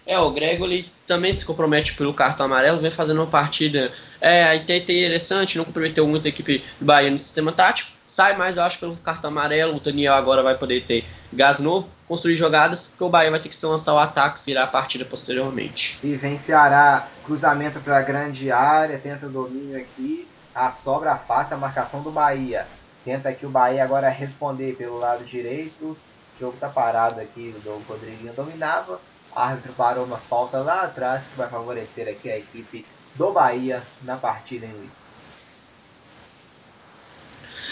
É, 0.06 0.18
o 0.18 0.30
Gregory 0.30 0.90
também 1.06 1.32
se 1.32 1.44
compromete 1.44 1.94
pelo 1.94 2.12
cartão 2.12 2.46
amarelo, 2.46 2.80
vem 2.80 2.90
fazendo 2.90 3.18
uma 3.18 3.26
partida 3.26 3.92
é, 4.20 4.56
interessante, 4.56 5.56
não 5.56 5.64
comprometeu 5.64 6.06
muito 6.06 6.26
a 6.26 6.28
equipe 6.28 6.64
do 6.80 6.84
Bahia 6.84 7.10
no 7.10 7.18
sistema 7.18 7.52
tático, 7.52 7.90
sai 8.12 8.36
mais, 8.36 8.58
eu 8.58 8.62
acho, 8.62 8.78
pelo 8.78 8.94
cartão 8.96 9.30
amarelo. 9.30 9.76
O 9.76 9.80
Daniel 9.80 10.12
agora 10.12 10.42
vai 10.42 10.54
poder 10.56 10.84
ter 10.84 11.04
gás 11.32 11.60
novo, 11.60 11.88
construir 12.06 12.36
jogadas, 12.36 12.84
porque 12.84 13.02
o 13.02 13.08
Bahia 13.08 13.30
vai 13.30 13.40
ter 13.40 13.48
que 13.48 13.56
se 13.56 13.64
lançar 13.64 13.94
o 13.94 13.98
ataque 13.98 14.38
e 14.38 14.44
virar 14.44 14.64
a 14.64 14.66
partida 14.66 15.04
posteriormente. 15.04 15.98
E 16.02 16.14
vem 16.14 16.36
Ceará, 16.36 17.08
cruzamento 17.24 17.80
para 17.80 17.98
a 17.98 18.02
grande 18.02 18.52
área, 18.52 18.98
tenta 18.98 19.28
domínio 19.28 19.78
aqui, 19.78 20.28
a 20.54 20.70
sobra 20.70 21.12
afasta 21.12 21.54
a 21.54 21.58
marcação 21.58 22.02
do 22.02 22.10
Bahia. 22.10 22.66
Tenta 23.02 23.30
aqui 23.30 23.46
o 23.46 23.50
Bahia 23.50 23.82
agora 23.82 24.10
responder 24.10 24.74
pelo 24.76 24.98
lado 24.98 25.24
direito. 25.24 25.96
O 26.36 26.38
jogo 26.38 26.56
tá 26.60 26.68
parado 26.68 27.18
aqui, 27.18 27.54
o 27.64 27.82
Rodriguinho 27.88 28.34
dominava. 28.34 29.00
Árbitro 29.34 29.72
parou 29.72 30.04
uma 30.04 30.18
falta 30.18 30.58
lá 30.58 30.82
atrás 30.82 31.24
que 31.24 31.36
vai 31.36 31.48
favorecer 31.48 32.08
aqui 32.08 32.30
a 32.30 32.38
equipe 32.38 32.84
do 33.14 33.32
Bahia 33.32 33.82
na 34.02 34.16
partida, 34.16 34.66
hein, 34.66 34.72
Luiz? 34.76 35.02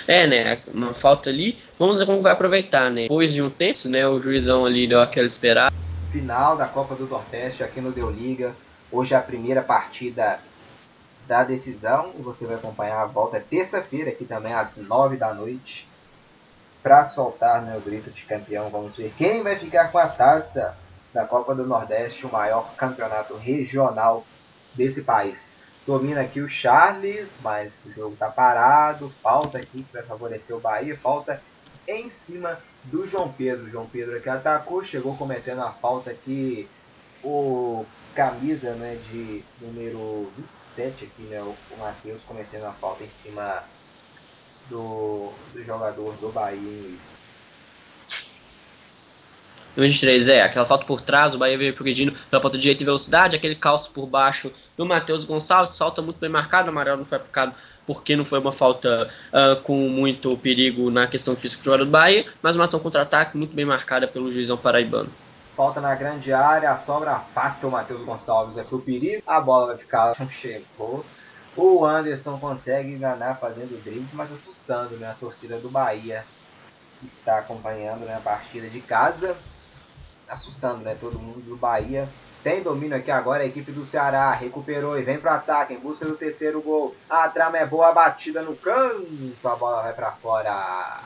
É, 0.06 0.26
né? 0.26 0.62
Uma 0.72 0.94
falta 0.94 1.30
ali. 1.30 1.58
Vamos 1.78 1.98
ver 1.98 2.06
como 2.06 2.22
vai 2.22 2.32
aproveitar, 2.32 2.90
né? 2.90 3.02
Depois 3.02 3.32
de 3.32 3.42
um 3.42 3.50
tempo, 3.50 3.88
né? 3.88 4.06
O 4.08 4.20
juizão 4.20 4.64
ali 4.64 4.86
deu 4.86 5.00
aquela 5.00 5.26
esperada. 5.26 5.74
Final 6.10 6.56
da 6.56 6.66
Copa 6.66 6.94
do 6.94 7.06
Nordeste 7.06 7.62
aqui 7.62 7.80
no 7.80 7.92
Deu 7.92 8.10
Liga. 8.10 8.54
Hoje 8.90 9.14
é 9.14 9.16
a 9.16 9.22
primeira 9.22 9.62
partida 9.62 10.40
da 11.28 11.44
decisão. 11.44 12.12
Você 12.18 12.44
vai 12.44 12.56
acompanhar 12.56 13.02
a 13.02 13.06
volta 13.06 13.36
é 13.36 13.40
terça-feira 13.40 14.10
aqui 14.10 14.24
também 14.24 14.52
às 14.52 14.76
nove 14.78 15.16
da 15.16 15.32
noite. 15.32 15.86
para 16.82 17.04
soltar 17.04 17.62
né, 17.62 17.76
o 17.76 17.80
grito 17.80 18.10
de 18.10 18.24
campeão. 18.24 18.70
Vamos 18.70 18.96
ver 18.96 19.12
quem 19.16 19.42
vai 19.42 19.56
ficar 19.56 19.92
com 19.92 19.98
a 19.98 20.08
taça 20.08 20.76
da 21.12 21.26
Copa 21.26 21.54
do 21.54 21.66
Nordeste, 21.66 22.26
o 22.26 22.32
maior 22.32 22.74
campeonato 22.74 23.34
regional 23.36 24.24
desse 24.74 25.02
país. 25.02 25.52
Domina 25.86 26.20
aqui 26.20 26.40
o 26.40 26.48
Charles, 26.48 27.36
mas 27.42 27.84
o 27.84 27.90
jogo 27.90 28.14
está 28.14 28.28
parado. 28.28 29.12
Falta 29.22 29.58
aqui 29.58 29.82
para 29.90 30.02
favorecer 30.02 30.54
o 30.54 30.60
Bahia. 30.60 30.96
Falta 30.96 31.42
em 31.88 32.08
cima 32.08 32.60
do 32.84 33.06
João 33.06 33.32
Pedro. 33.32 33.66
O 33.66 33.70
João 33.70 33.86
Pedro 33.86 34.16
aqui 34.16 34.28
atacou, 34.28 34.84
chegou 34.84 35.16
cometendo 35.16 35.62
a 35.62 35.72
falta 35.72 36.10
aqui. 36.10 36.68
O 37.22 37.84
camisa 38.14 38.74
né, 38.74 38.98
de 39.10 39.44
número 39.60 40.30
27 40.76 41.04
aqui, 41.04 41.22
né, 41.22 41.40
o, 41.42 41.54
Matheus 41.78 42.22
cometendo 42.24 42.64
a 42.64 42.72
falta 42.72 43.04
em 43.04 43.10
cima 43.10 43.62
do, 44.68 45.32
do 45.52 45.64
jogador 45.64 46.14
do 46.14 46.30
Bahia. 46.30 46.96
23, 49.76 50.28
é, 50.28 50.42
aquela 50.42 50.66
falta 50.66 50.84
por 50.84 51.00
trás, 51.00 51.34
o 51.34 51.38
Bahia 51.38 51.56
veio 51.56 51.74
progredindo 51.74 52.12
pela 52.28 52.42
ponta 52.42 52.58
direita 52.58 52.82
em 52.82 52.86
velocidade, 52.86 53.36
aquele 53.36 53.54
calço 53.54 53.90
por 53.92 54.06
baixo 54.06 54.52
do 54.76 54.84
Matheus 54.84 55.24
Gonçalves, 55.24 55.76
falta 55.76 56.02
muito 56.02 56.18
bem 56.18 56.30
marcado, 56.30 56.68
o 56.68 56.70
amarelo 56.70 56.98
não 56.98 57.04
foi 57.04 57.18
aplicado 57.18 57.54
porque 57.86 58.14
não 58.14 58.24
foi 58.24 58.38
uma 58.38 58.52
falta 58.52 59.10
uh, 59.32 59.60
com 59.62 59.88
muito 59.88 60.36
perigo 60.36 60.90
na 60.90 61.06
questão 61.06 61.34
física 61.34 61.62
do 61.62 61.64
jogador 61.64 61.84
do 61.84 61.90
Bahia, 61.90 62.24
mas 62.40 62.56
matou 62.56 62.78
um 62.78 62.82
contra-ataque 62.82 63.36
muito 63.36 63.54
bem 63.54 63.64
marcada 63.64 64.06
pelo 64.06 64.30
juizão 64.30 64.56
paraibano. 64.56 65.10
Falta 65.56 65.80
na 65.80 65.94
grande 65.94 66.32
área, 66.32 66.70
a 66.70 66.78
sobra 66.78 67.12
afasta 67.12 67.66
o 67.66 67.70
Matheus 67.70 68.02
Gonçalves 68.04 68.56
é 68.56 68.62
pro 68.62 68.78
perigo, 68.78 69.22
a 69.26 69.40
bola 69.40 69.66
vai 69.68 69.76
ficar 69.76 70.14
chegou. 70.30 71.04
O 71.56 71.84
Anderson 71.84 72.38
consegue 72.38 72.92
enganar 72.92 73.40
fazendo 73.40 73.82
drible, 73.82 74.06
mas 74.12 74.32
assustando 74.32 74.96
né, 74.96 75.10
a 75.10 75.14
torcida 75.14 75.58
do 75.58 75.68
Bahia 75.68 76.24
está 77.02 77.38
acompanhando 77.38 78.04
né, 78.04 78.14
a 78.14 78.20
partida 78.20 78.68
de 78.68 78.80
casa 78.80 79.36
assustando, 80.30 80.84
né? 80.84 80.96
Todo 80.98 81.18
mundo 81.18 81.40
do 81.40 81.56
Bahia. 81.56 82.08
Tem 82.42 82.62
domínio 82.62 82.96
aqui 82.96 83.10
agora 83.10 83.42
a 83.42 83.46
equipe 83.46 83.70
do 83.72 83.84
Ceará. 83.84 84.32
Recuperou 84.32 84.98
e 84.98 85.02
vem 85.02 85.18
para 85.18 85.34
ataque 85.34 85.74
em 85.74 85.78
busca 85.78 86.06
do 86.06 86.16
terceiro 86.16 86.62
gol. 86.62 86.94
A 87.08 87.28
trama 87.28 87.58
é 87.58 87.66
boa, 87.66 87.92
batida 87.92 88.40
no 88.40 88.56
canto. 88.56 89.36
A 89.44 89.56
bola 89.56 89.82
vai 89.82 89.92
para 89.92 90.12
fora. 90.12 91.00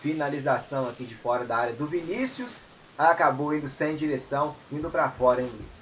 Finalização 0.00 0.88
aqui 0.88 1.04
de 1.04 1.14
fora 1.14 1.44
da 1.44 1.56
área 1.56 1.74
do 1.74 1.86
Vinícius. 1.86 2.72
Acabou 2.98 3.54
indo 3.54 3.68
sem 3.68 3.96
direção, 3.96 4.56
indo 4.70 4.90
para 4.90 5.08
fora, 5.10 5.40
hein, 5.40 5.50
Luiz? 5.52 5.81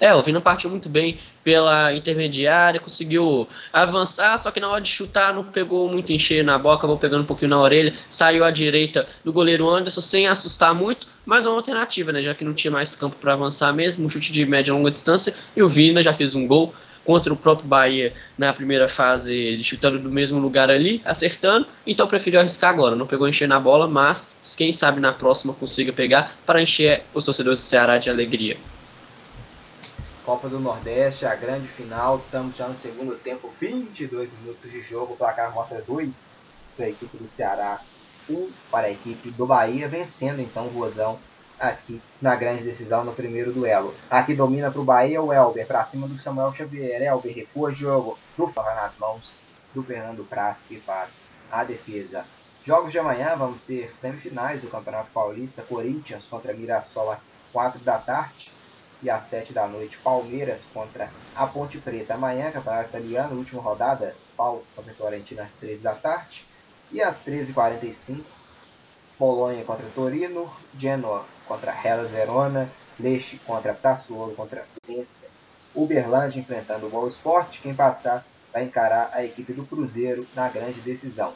É, 0.00 0.14
o 0.14 0.22
Vina 0.22 0.40
partiu 0.40 0.70
muito 0.70 0.88
bem 0.88 1.18
pela 1.44 1.94
intermediária, 1.94 2.80
conseguiu 2.80 3.48
avançar, 3.72 4.36
só 4.38 4.50
que 4.50 4.60
na 4.60 4.68
hora 4.68 4.80
de 4.80 4.88
chutar 4.88 5.34
não 5.34 5.44
pegou 5.44 5.88
muito 5.88 6.12
em 6.12 6.18
cheio 6.18 6.44
na 6.44 6.58
boca, 6.58 6.76
acabou 6.76 6.98
pegando 6.98 7.22
um 7.22 7.26
pouquinho 7.26 7.50
na 7.50 7.60
orelha, 7.60 7.94
saiu 8.08 8.44
à 8.44 8.50
direita 8.50 9.06
do 9.24 9.32
goleiro 9.32 9.68
Anderson 9.68 10.00
sem 10.00 10.26
assustar 10.26 10.74
muito, 10.74 11.06
mas 11.24 11.46
uma 11.46 11.56
alternativa, 11.56 12.12
né? 12.12 12.22
Já 12.22 12.34
que 12.34 12.44
não 12.44 12.54
tinha 12.54 12.70
mais 12.70 12.96
campo 12.96 13.16
para 13.16 13.32
avançar 13.32 13.72
mesmo, 13.72 14.06
um 14.06 14.10
chute 14.10 14.32
de 14.32 14.44
média 14.46 14.70
e 14.70 14.74
longa 14.74 14.90
distância, 14.90 15.34
e 15.56 15.62
o 15.62 15.68
Vina 15.68 16.02
já 16.02 16.14
fez 16.14 16.34
um 16.34 16.46
gol 16.46 16.74
contra 17.04 17.32
o 17.32 17.36
próprio 17.36 17.68
Bahia 17.68 18.12
na 18.38 18.52
primeira 18.52 18.88
fase, 18.88 19.34
ele 19.34 19.64
chutando 19.64 19.98
do 19.98 20.10
mesmo 20.10 20.38
lugar 20.38 20.70
ali, 20.70 21.02
acertando, 21.04 21.66
então 21.86 22.06
preferiu 22.06 22.40
arriscar 22.40 22.70
agora. 22.70 22.94
Não 22.94 23.06
pegou 23.06 23.28
encher 23.28 23.48
na 23.48 23.58
bola, 23.58 23.88
mas 23.88 24.32
quem 24.56 24.72
sabe 24.72 25.00
na 25.00 25.12
próxima 25.12 25.52
consiga 25.52 25.92
pegar 25.92 26.36
para 26.46 26.62
encher 26.62 27.02
os 27.12 27.24
torcedores 27.24 27.58
do 27.58 27.62
Ceará 27.62 27.98
de 27.98 28.08
alegria. 28.08 28.56
Copa 30.24 30.48
do 30.48 30.60
Nordeste, 30.60 31.26
a 31.26 31.34
grande 31.34 31.66
final. 31.66 32.18
Estamos 32.18 32.56
já 32.56 32.68
no 32.68 32.76
segundo 32.76 33.16
tempo, 33.16 33.52
22 33.60 34.30
minutos 34.40 34.70
de 34.70 34.80
jogo. 34.80 35.14
O 35.14 35.16
placar 35.16 35.52
mostra 35.52 35.82
2 35.82 36.36
para 36.76 36.86
a 36.86 36.88
equipe 36.90 37.16
do 37.16 37.28
Ceará, 37.28 37.80
1 38.30 38.32
um 38.32 38.52
para 38.70 38.86
a 38.86 38.90
equipe 38.90 39.32
do 39.32 39.44
Bahia, 39.44 39.88
vencendo 39.88 40.40
então 40.40 40.66
o 40.66 40.78
Rosão 40.78 41.18
aqui 41.58 42.00
na 42.20 42.36
grande 42.36 42.62
decisão 42.62 43.04
no 43.04 43.12
primeiro 43.12 43.52
duelo. 43.52 43.92
Aqui 44.08 44.32
domina 44.32 44.70
para 44.70 44.80
o 44.80 44.84
Bahia 44.84 45.20
o 45.20 45.32
Elber, 45.32 45.66
para 45.66 45.84
cima 45.84 46.06
do 46.06 46.16
Samuel 46.16 46.54
Xavier. 46.54 47.02
Elber 47.02 47.34
recua 47.34 47.72
jogo, 47.72 48.16
vai 48.54 48.76
nas 48.76 48.96
mãos 48.96 49.40
do 49.74 49.82
Fernando 49.82 50.24
Praz, 50.24 50.58
que 50.68 50.78
faz 50.78 51.24
a 51.50 51.64
defesa. 51.64 52.24
Jogos 52.64 52.92
de 52.92 52.98
amanhã, 53.00 53.34
vamos 53.34 53.60
ter 53.62 53.92
semifinais 53.92 54.62
do 54.62 54.70
Campeonato 54.70 55.10
Paulista, 55.12 55.62
Corinthians 55.62 56.28
contra 56.30 56.54
Mirassol 56.54 57.10
às 57.10 57.42
4 57.52 57.80
da 57.80 57.98
tarde 57.98 58.52
e 59.02 59.10
às 59.10 59.24
7 59.24 59.52
da 59.52 59.66
noite, 59.66 59.98
Palmeiras 59.98 60.62
contra 60.72 61.10
a 61.34 61.46
Ponte 61.46 61.78
Preta. 61.78 62.14
Amanhã, 62.14 62.50
Campeonato 62.52 62.90
Italiano, 62.90 63.36
última 63.36 63.60
rodada, 63.60 64.12
Spal 64.14 64.62
contra 64.76 64.94
Fiorentina 64.94 65.42
às 65.42 65.52
13 65.54 65.82
da 65.82 65.94
tarde. 65.94 66.46
E 66.90 67.02
às 67.02 67.20
13h45, 67.20 68.22
Polônia 69.18 69.64
contra 69.64 69.86
Torino, 69.94 70.50
Genoa 70.76 71.24
contra 71.46 71.72
Hellas 71.72 72.10
Verona, 72.10 72.68
Lecce 72.98 73.38
contra 73.46 73.74
Tassuolo 73.74 74.34
contra 74.34 74.64
Fluminense, 74.64 75.24
Uberlândia 75.74 76.38
enfrentando 76.38 76.86
o 76.86 76.90
Boa 76.90 77.08
Esporte. 77.08 77.60
Quem 77.60 77.74
passar 77.74 78.24
vai 78.52 78.64
encarar 78.64 79.10
a 79.12 79.24
equipe 79.24 79.52
do 79.52 79.64
Cruzeiro 79.64 80.26
na 80.34 80.48
grande 80.48 80.80
decisão. 80.80 81.32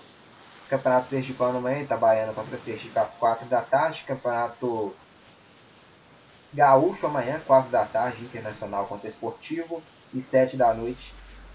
Campeonato 0.68 1.09
Sergipano 1.09 1.59
amanhã, 1.59 1.80
Itabaiana 1.80 2.32
contra 2.32 2.59
Sergipe 2.59 2.98
às 2.98 3.14
4 3.14 3.47
da 3.47 3.62
tarde. 3.62 4.05
Campeonato 4.05 4.94
Gaúcho 6.52 7.06
amanhã, 7.06 7.40
4 7.47 7.70
da 7.70 7.85
tarde, 7.85 8.24
Internacional 8.24 8.86
contra 8.86 9.09
Esportivo. 9.09 9.82
E 10.14 10.20
7 10.20 10.56
da 10.56 10.73
noite, 10.73 11.12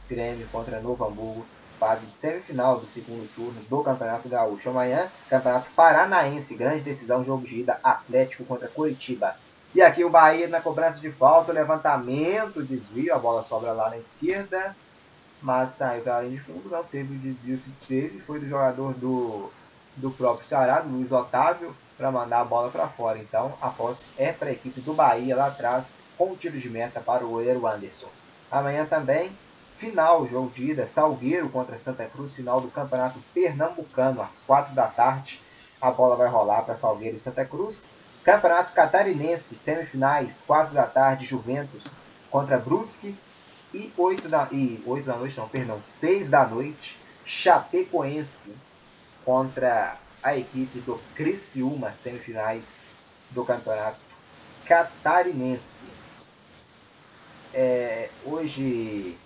Grêmio 0.10 0.48
contra 0.52 0.80
Novo 0.82 1.06
Hamburgo. 1.06 1.46
Fase 1.80 2.06
de 2.06 2.16
semifinal 2.16 2.80
do 2.80 2.86
segundo 2.86 3.28
turno 3.34 3.60
do 3.62 3.84
Campeonato 3.84 4.30
Gaúcho. 4.30 4.70
Amanhã, 4.70 5.10
Campeonato 5.30 5.72
Paranaense, 5.76 6.54
grande 6.54 6.82
decisão, 6.82 7.24
jogo 7.24 7.48
de 7.48 7.62
ida, 7.62 7.80
Atlético 7.84 8.46
contra 8.46 8.68
Curitiba. 8.68 9.36
E 9.74 9.82
aqui 9.82 10.04
o 10.04 10.10
Bahia 10.10 10.48
na 10.48 10.62
cobrança 10.62 11.00
de 11.00 11.10
falta, 11.12 11.52
levantamento, 11.52 12.62
desvio, 12.62 13.16
a 13.16 13.18
bola 13.18 13.42
sobra 13.42 13.72
lá 13.72 13.90
na 13.90 13.98
esquerda. 13.98 14.76
Mas 15.42 15.72
saiu 15.72 16.04
pela 16.04 16.22
linha 16.22 16.38
de 16.38 16.44
fundo, 16.44 16.70
não 16.70 16.84
teve 16.84 17.16
o 17.16 17.18
desvio, 17.18 17.58
se 17.58 17.72
teve, 17.88 18.20
foi 18.20 18.40
do 18.40 18.46
jogador 18.46 18.94
do, 18.94 19.50
do 19.96 20.12
próprio 20.12 20.48
Ceará, 20.48 20.82
do 20.82 20.90
Luiz 20.90 21.12
Otávio 21.12 21.76
para 21.98 22.12
mandar 22.12 22.42
a 22.42 22.46
bola 22.46 22.70
para 22.70 22.88
fora. 22.88 23.18
Então 23.18 23.54
a 23.62 23.70
posse 23.70 24.06
é 24.18 24.32
para 24.32 24.50
a 24.50 24.52
equipe 24.52 24.82
do 24.82 24.94
Bahia 24.94 25.36
lá 25.36 25.48
atrás, 25.48 25.98
com 26.18 26.32
o 26.32 26.36
tiro 26.36 26.60
de 26.60 26.70
meta 26.70 27.00
para 27.00 27.26
o 27.26 27.30
goleiro 27.30 27.68
Anderson. 27.68 28.10
Amanhã 28.52 28.86
também, 28.86 29.32
final, 29.78 30.28
jogo 30.28 30.52
de 30.52 30.72
ida, 30.72 30.86
Salgueiro 30.86 31.50
contra 31.50 31.78
Santa 31.78 32.06
Cruz, 32.06 32.34
final 32.34 32.60
do 32.60 32.70
Campeonato 32.70 33.20
Pernambucano, 33.34 34.22
às 34.22 34.40
4 34.42 34.76
da 34.76 34.88
tarde. 34.88 35.42
A 35.80 35.90
bola 35.90 36.16
vai 36.16 36.28
rolar 36.28 36.62
para 36.64 36.76
Salgueiro 36.76 37.18
e 37.18 37.20
Santa 37.20 37.46
Cruz. 37.46 37.90
Campeonato 38.24 38.74
Catarinense, 38.74 39.56
semifinais, 39.56 40.44
4 40.46 40.74
da 40.74 40.86
tarde, 40.86 41.26
Juventus 41.26 41.88
contra 42.30 42.58
Brusque. 42.58 43.18
E 43.74 43.92
8 43.98 44.28
da, 44.28 44.48
e 44.52 44.84
8 44.86 45.06
da 45.06 45.16
noite, 45.16 45.38
não, 45.38 45.48
perdão, 45.48 45.80
6 45.84 46.28
da 46.28 46.46
noite, 46.46 47.00
Chapecoense 47.26 48.54
contra 49.24 49.98
a 50.24 50.38
equipe 50.38 50.80
do 50.82 51.00
Criciúma, 51.16 51.92
semifinais 51.94 52.86
do 53.32 53.44
campeonato 53.44 54.00
catarinense. 54.66 55.86
É, 57.54 58.10
hoje 58.24 59.18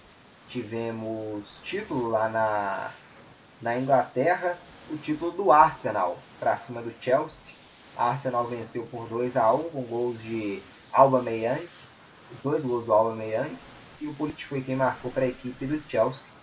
tivemos 0.47 1.59
título 1.63 2.09
lá 2.09 2.29
na, 2.29 2.91
na 3.61 3.77
Inglaterra, 3.77 4.57
o 4.89 4.97
título 4.97 5.31
do 5.31 5.51
Arsenal 5.51 6.17
para 6.39 6.57
cima 6.57 6.81
do 6.81 6.93
Chelsea. 7.01 7.53
A 7.97 8.11
Arsenal 8.11 8.47
venceu 8.47 8.85
por 8.87 9.07
2 9.07 9.37
a 9.37 9.53
1 9.53 9.69
com 9.69 9.81
gols 9.83 10.21
de 10.21 10.61
Alba 10.91 11.21
Meyang, 11.21 11.67
dois 12.43 12.63
gols 12.63 12.85
do 12.85 12.93
Alba 12.93 13.15
Meyang, 13.15 13.55
e 14.01 14.07
o 14.07 14.13
Pulisic 14.13 14.45
foi 14.45 14.61
quem 14.61 14.75
marcou 14.75 15.11
para 15.11 15.23
a 15.23 15.29
equipe 15.29 15.65
do 15.65 15.81
Chelsea. 15.89 16.33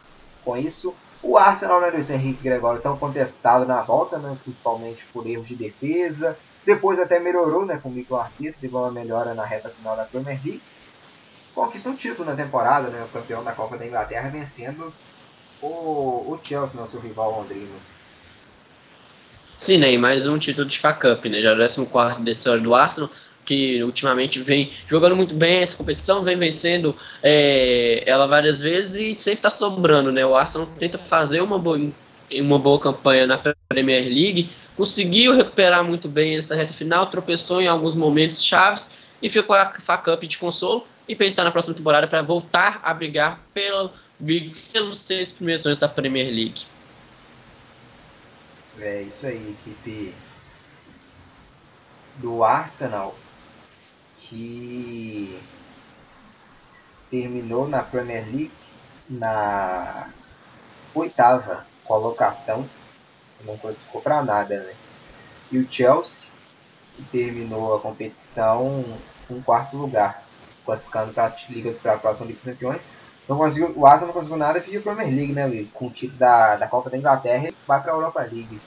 Com 0.44 0.56
isso, 0.56 0.94
o 1.22 1.38
Arsenal, 1.38 1.80
né, 1.80 1.90
Luiz 1.90 2.10
Henrique 2.10 2.42
Gregório, 2.42 2.82
tão 2.82 2.96
contestado 2.96 3.64
na 3.64 3.80
volta, 3.80 4.18
né, 4.18 4.36
principalmente 4.42 5.04
por 5.12 5.26
erros 5.26 5.46
de 5.46 5.54
defesa. 5.54 6.36
Depois 6.66 6.98
até 6.98 7.20
melhorou 7.20 7.64
né, 7.64 7.78
com 7.80 7.88
o 7.88 7.92
Mikel 7.92 8.18
Arteta, 8.18 8.58
teve 8.60 8.74
uma 8.74 8.90
melhora 8.90 9.32
na 9.34 9.44
reta 9.44 9.68
final 9.68 9.96
da 9.96 10.04
Premier 10.04 10.40
League. 10.44 10.62
Conquista 11.54 11.88
um 11.88 11.94
título 11.94 12.28
na 12.28 12.34
temporada, 12.34 12.88
né, 12.88 13.04
o 13.04 13.12
campeão 13.12 13.44
da 13.44 13.52
Copa 13.52 13.76
da 13.76 13.86
Inglaterra, 13.86 14.30
vencendo 14.30 14.92
o, 15.60 15.68
o 15.68 16.40
Chelsea, 16.42 16.80
nosso 16.80 16.98
rival 16.98 17.38
londrino. 17.38 17.76
Sim, 19.56 19.78
né, 19.78 19.92
e 19.92 19.98
mais 19.98 20.26
um 20.26 20.38
título 20.38 20.66
de 20.66 20.78
FA 20.78 20.92
Cup, 20.92 21.26
né, 21.26 21.40
já 21.40 21.50
é 21.50 21.54
o 21.54 21.86
14 21.86 22.22
da 22.22 22.30
história 22.30 22.60
do 22.60 22.74
Arsenal 22.74 23.08
que 23.44 23.82
ultimamente 23.82 24.40
vem 24.40 24.70
jogando 24.86 25.16
muito 25.16 25.34
bem 25.34 25.58
essa 25.58 25.76
competição, 25.76 26.22
vem 26.22 26.36
vencendo 26.36 26.96
é, 27.22 28.02
ela 28.06 28.26
várias 28.26 28.60
vezes 28.60 28.94
e 28.94 29.14
sempre 29.14 29.40
está 29.40 29.50
sobrando, 29.50 30.12
né? 30.12 30.24
O 30.24 30.36
Arsenal 30.36 30.68
tenta 30.78 30.98
fazer 30.98 31.40
uma 31.40 31.58
boa, 31.58 31.90
uma 32.34 32.58
boa 32.58 32.78
campanha 32.78 33.26
na 33.26 33.38
Premier 33.68 34.04
League, 34.04 34.50
conseguiu 34.76 35.34
recuperar 35.34 35.84
muito 35.84 36.08
bem 36.08 36.36
essa 36.36 36.54
reta 36.54 36.72
final, 36.72 37.06
tropeçou 37.06 37.60
em 37.60 37.66
alguns 37.66 37.94
momentos 37.94 38.44
chaves 38.44 38.90
e 39.20 39.28
ficou 39.28 39.54
a 39.54 39.72
FA 39.80 39.98
Cup 39.98 40.22
de 40.22 40.38
consolo 40.38 40.86
e 41.08 41.16
pensar 41.16 41.44
na 41.44 41.50
próxima 41.50 41.74
temporada 41.74 42.06
para 42.06 42.22
voltar 42.22 42.80
a 42.82 42.94
brigar 42.94 43.40
pelo, 43.52 43.90
pelos 44.18 44.98
seis 44.98 45.32
primeiros 45.32 45.80
da 45.80 45.88
Premier 45.88 46.26
League. 46.26 46.62
É 48.80 49.02
isso 49.02 49.26
aí, 49.26 49.54
equipe 49.66 50.14
do 52.16 52.42
Arsenal 52.44 53.16
que 54.28 55.40
terminou 57.10 57.68
na 57.68 57.82
Premier 57.82 58.24
League 58.24 58.52
na 59.08 60.08
oitava 60.94 61.66
colocação, 61.84 62.68
não 63.44 63.58
classificou 63.58 64.00
para 64.00 64.22
nada, 64.22 64.60
né? 64.60 64.74
E 65.50 65.58
o 65.58 65.70
Chelsea 65.70 66.30
que 66.96 67.02
terminou 67.04 67.74
a 67.74 67.80
competição 67.80 68.84
em 69.30 69.40
quarto 69.40 69.76
lugar, 69.76 70.24
classificando 70.64 71.12
para 71.12 71.26
a 71.26 71.52
Liga 71.52 71.72
para 71.72 71.94
a 71.94 71.98
próxima 71.98 72.26
Liga 72.26 72.38
dos 72.38 72.52
Campeões. 72.52 72.90
Não 73.28 73.36
conseguiu, 73.36 73.72
o 73.76 73.86
Arsenal 73.86 74.08
não 74.08 74.14
conseguiu 74.14 74.36
nada 74.36 74.62
e 74.66 74.76
a 74.76 74.80
Premier 74.80 75.08
League, 75.08 75.32
né, 75.32 75.46
Luiz? 75.46 75.70
Com 75.70 75.86
o 75.86 75.90
título 75.90 76.18
da, 76.18 76.56
da 76.56 76.68
Copa 76.68 76.90
da 76.90 76.98
Inglaterra 76.98 77.48
e 77.48 77.56
vai 77.66 77.80
para 77.80 77.92
a 77.92 77.94
Europa 77.94 78.20
League. 78.20 78.60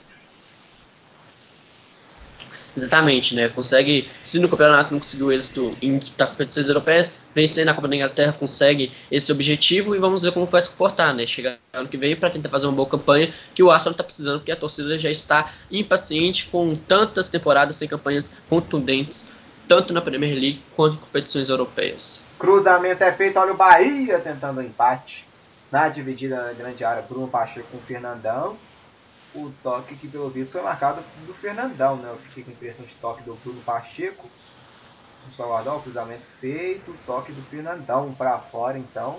Exatamente, 2.76 3.34
né? 3.34 3.48
Consegue, 3.48 4.08
se 4.22 4.38
no 4.38 4.48
campeonato 4.48 4.92
não 4.92 5.00
conseguiu 5.00 5.32
êxito 5.32 5.76
em 5.80 5.96
disputar 5.98 6.28
competições 6.28 6.68
europeias, 6.68 7.12
vencer 7.34 7.64
na 7.64 7.72
Copa 7.72 7.88
da 7.88 7.96
Inglaterra 7.96 8.32
consegue 8.32 8.92
esse 9.10 9.32
objetivo 9.32 9.94
e 9.94 9.98
vamos 9.98 10.22
ver 10.22 10.32
como 10.32 10.44
vai 10.46 10.60
se 10.60 10.70
comportar, 10.70 11.14
né? 11.14 11.24
Chegar 11.24 11.56
ano 11.72 11.88
que 11.88 11.96
vem 11.96 12.14
para 12.14 12.28
tentar 12.28 12.50
fazer 12.50 12.66
uma 12.66 12.74
boa 12.74 12.88
campanha 12.88 13.32
que 13.54 13.62
o 13.62 13.70
Arsenal 13.70 13.92
está 13.92 14.04
precisando, 14.04 14.40
porque 14.40 14.52
a 14.52 14.56
torcida 14.56 14.98
já 14.98 15.10
está 15.10 15.52
impaciente 15.70 16.46
com 16.46 16.76
tantas 16.76 17.30
temporadas 17.30 17.76
sem 17.76 17.88
campanhas 17.88 18.34
contundentes, 18.48 19.26
tanto 19.66 19.94
na 19.94 20.02
Premier 20.02 20.34
League 20.34 20.62
quanto 20.76 20.96
em 20.96 20.98
competições 20.98 21.48
europeias. 21.48 22.20
Cruzamento 22.38 23.02
é 23.02 23.12
feito, 23.12 23.38
olha 23.38 23.52
o 23.52 23.56
Bahia 23.56 24.18
tentando 24.18 24.60
um 24.60 24.62
empate. 24.62 25.24
Na 25.72 25.88
dividida 25.88 26.36
na 26.44 26.52
grande 26.52 26.84
área, 26.84 27.02
Bruno 27.02 27.26
Pacheco 27.26 27.66
com 27.72 27.78
o 27.78 27.80
Fernandão 27.80 28.56
o 29.36 29.52
toque 29.62 29.94
que 29.96 30.08
pelo 30.08 30.30
visto 30.30 30.52
foi 30.52 30.62
marcado 30.62 31.02
do 31.26 31.34
Fernandão, 31.34 31.96
né? 31.96 32.10
Eu 32.10 32.16
fiquei 32.18 32.44
com 32.44 32.50
a 32.50 32.54
impressão 32.54 32.84
de 32.84 32.94
toque 32.94 33.22
do 33.22 33.34
Bruno 33.34 33.60
Pacheco. 33.62 34.28
O 35.28 35.32
Salvador, 35.32 35.78
o 35.78 35.82
cruzamento 35.82 36.24
feito, 36.40 36.94
toque 37.04 37.32
do 37.32 37.42
Fernandão 37.42 38.14
para 38.14 38.38
fora, 38.38 38.78
então. 38.78 39.18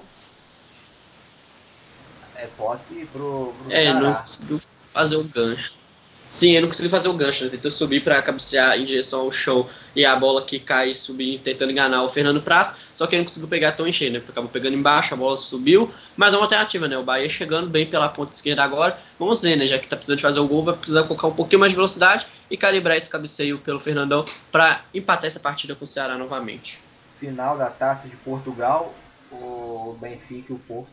É 2.36 2.48
posse 2.58 3.06
pro, 3.12 3.54
pro 3.54 3.72
É, 3.72 3.94
não 3.94 4.14
conseguiu 4.16 4.60
fazer 4.94 5.18
o 5.18 5.24
gancho. 5.24 5.87
Sim, 6.30 6.52
ele 6.52 6.62
não 6.62 6.68
conseguiu 6.68 6.90
fazer 6.90 7.08
o 7.08 7.14
gancho, 7.14 7.46
né? 7.46 7.50
tentou 7.50 7.72
subir 7.72 8.04
para 8.04 8.22
cabecear 8.22 8.78
em 8.78 8.86
direção 8.86 9.22
ao 9.22 9.32
chão 9.32 9.68
e 9.96 10.06
a 10.06 10.16
bola 10.16 10.42
que 10.42 10.60
cai 10.60 10.94
subir 10.94 11.40
tentando 11.40 11.72
enganar 11.72 12.04
o 12.04 12.10
Fernando 12.10 12.42
Praz, 12.42 12.76
só 12.94 13.08
que 13.08 13.16
ele 13.16 13.22
não 13.22 13.28
conseguiu 13.28 13.48
pegar 13.48 13.72
tão 13.72 13.88
em 13.88 13.92
cheio, 13.92 14.12
né? 14.12 14.22
Acabou 14.28 14.50
pegando 14.50 14.76
embaixo, 14.76 15.14
a 15.14 15.18
bola 15.18 15.38
subiu, 15.38 15.92
mas 16.16 16.34
é 16.34 16.38
uma 16.38 16.44
alternativa, 16.44 16.88
né? 16.88 16.98
O 16.98 17.04
Bahia 17.04 17.30
chegando 17.30 17.70
bem 17.70 17.86
pela 17.86 18.10
ponta 18.10 18.34
esquerda 18.34 18.64
agora, 18.64 19.00
vamos 19.18 19.42
ver, 19.42 19.56
né? 19.56 19.66
Já 19.66 19.80
que 19.80 19.88
tá 19.88 19.96
precisando 19.96 20.18
de 20.18 20.24
fazer 20.24 20.40
o 20.40 20.48
gol, 20.48 20.64
vai 20.64 20.76
precisar 20.76 21.04
colocar 21.04 21.28
um 21.28 21.34
pouquinho 21.34 21.60
mais 21.60 21.72
de 21.72 21.76
velocidade 21.76 22.28
e 22.52 22.58
calibrar 22.58 22.98
esse 22.98 23.10
cabeceio 23.10 23.60
pelo 23.60 23.80
Fernandão 23.80 24.26
para 24.52 24.82
empatar 24.94 25.26
essa 25.26 25.40
partida 25.40 25.76
com 25.76 25.86
o 25.86 25.88
Ceará 25.88 26.18
novamente. 26.18 26.82
Final 27.20 27.58
da 27.58 27.70
Taça 27.70 28.08
de 28.08 28.16
Portugal, 28.18 28.94
o 29.32 29.98
Benfica 30.00 30.52
e 30.52 30.56
o 30.56 30.60
Porto 30.60 30.92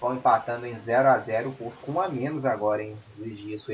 vão 0.00 0.14
empatando 0.14 0.66
em 0.66 0.76
0 0.76 1.08
a 1.08 1.18
0 1.18 1.50
o 1.50 1.52
Porto 1.52 1.76
com 1.82 1.92
um 1.92 2.00
a 2.00 2.08
menos 2.08 2.44
agora, 2.44 2.82
em 2.82 2.96
Luiz 3.18 3.38
Dias, 3.38 3.64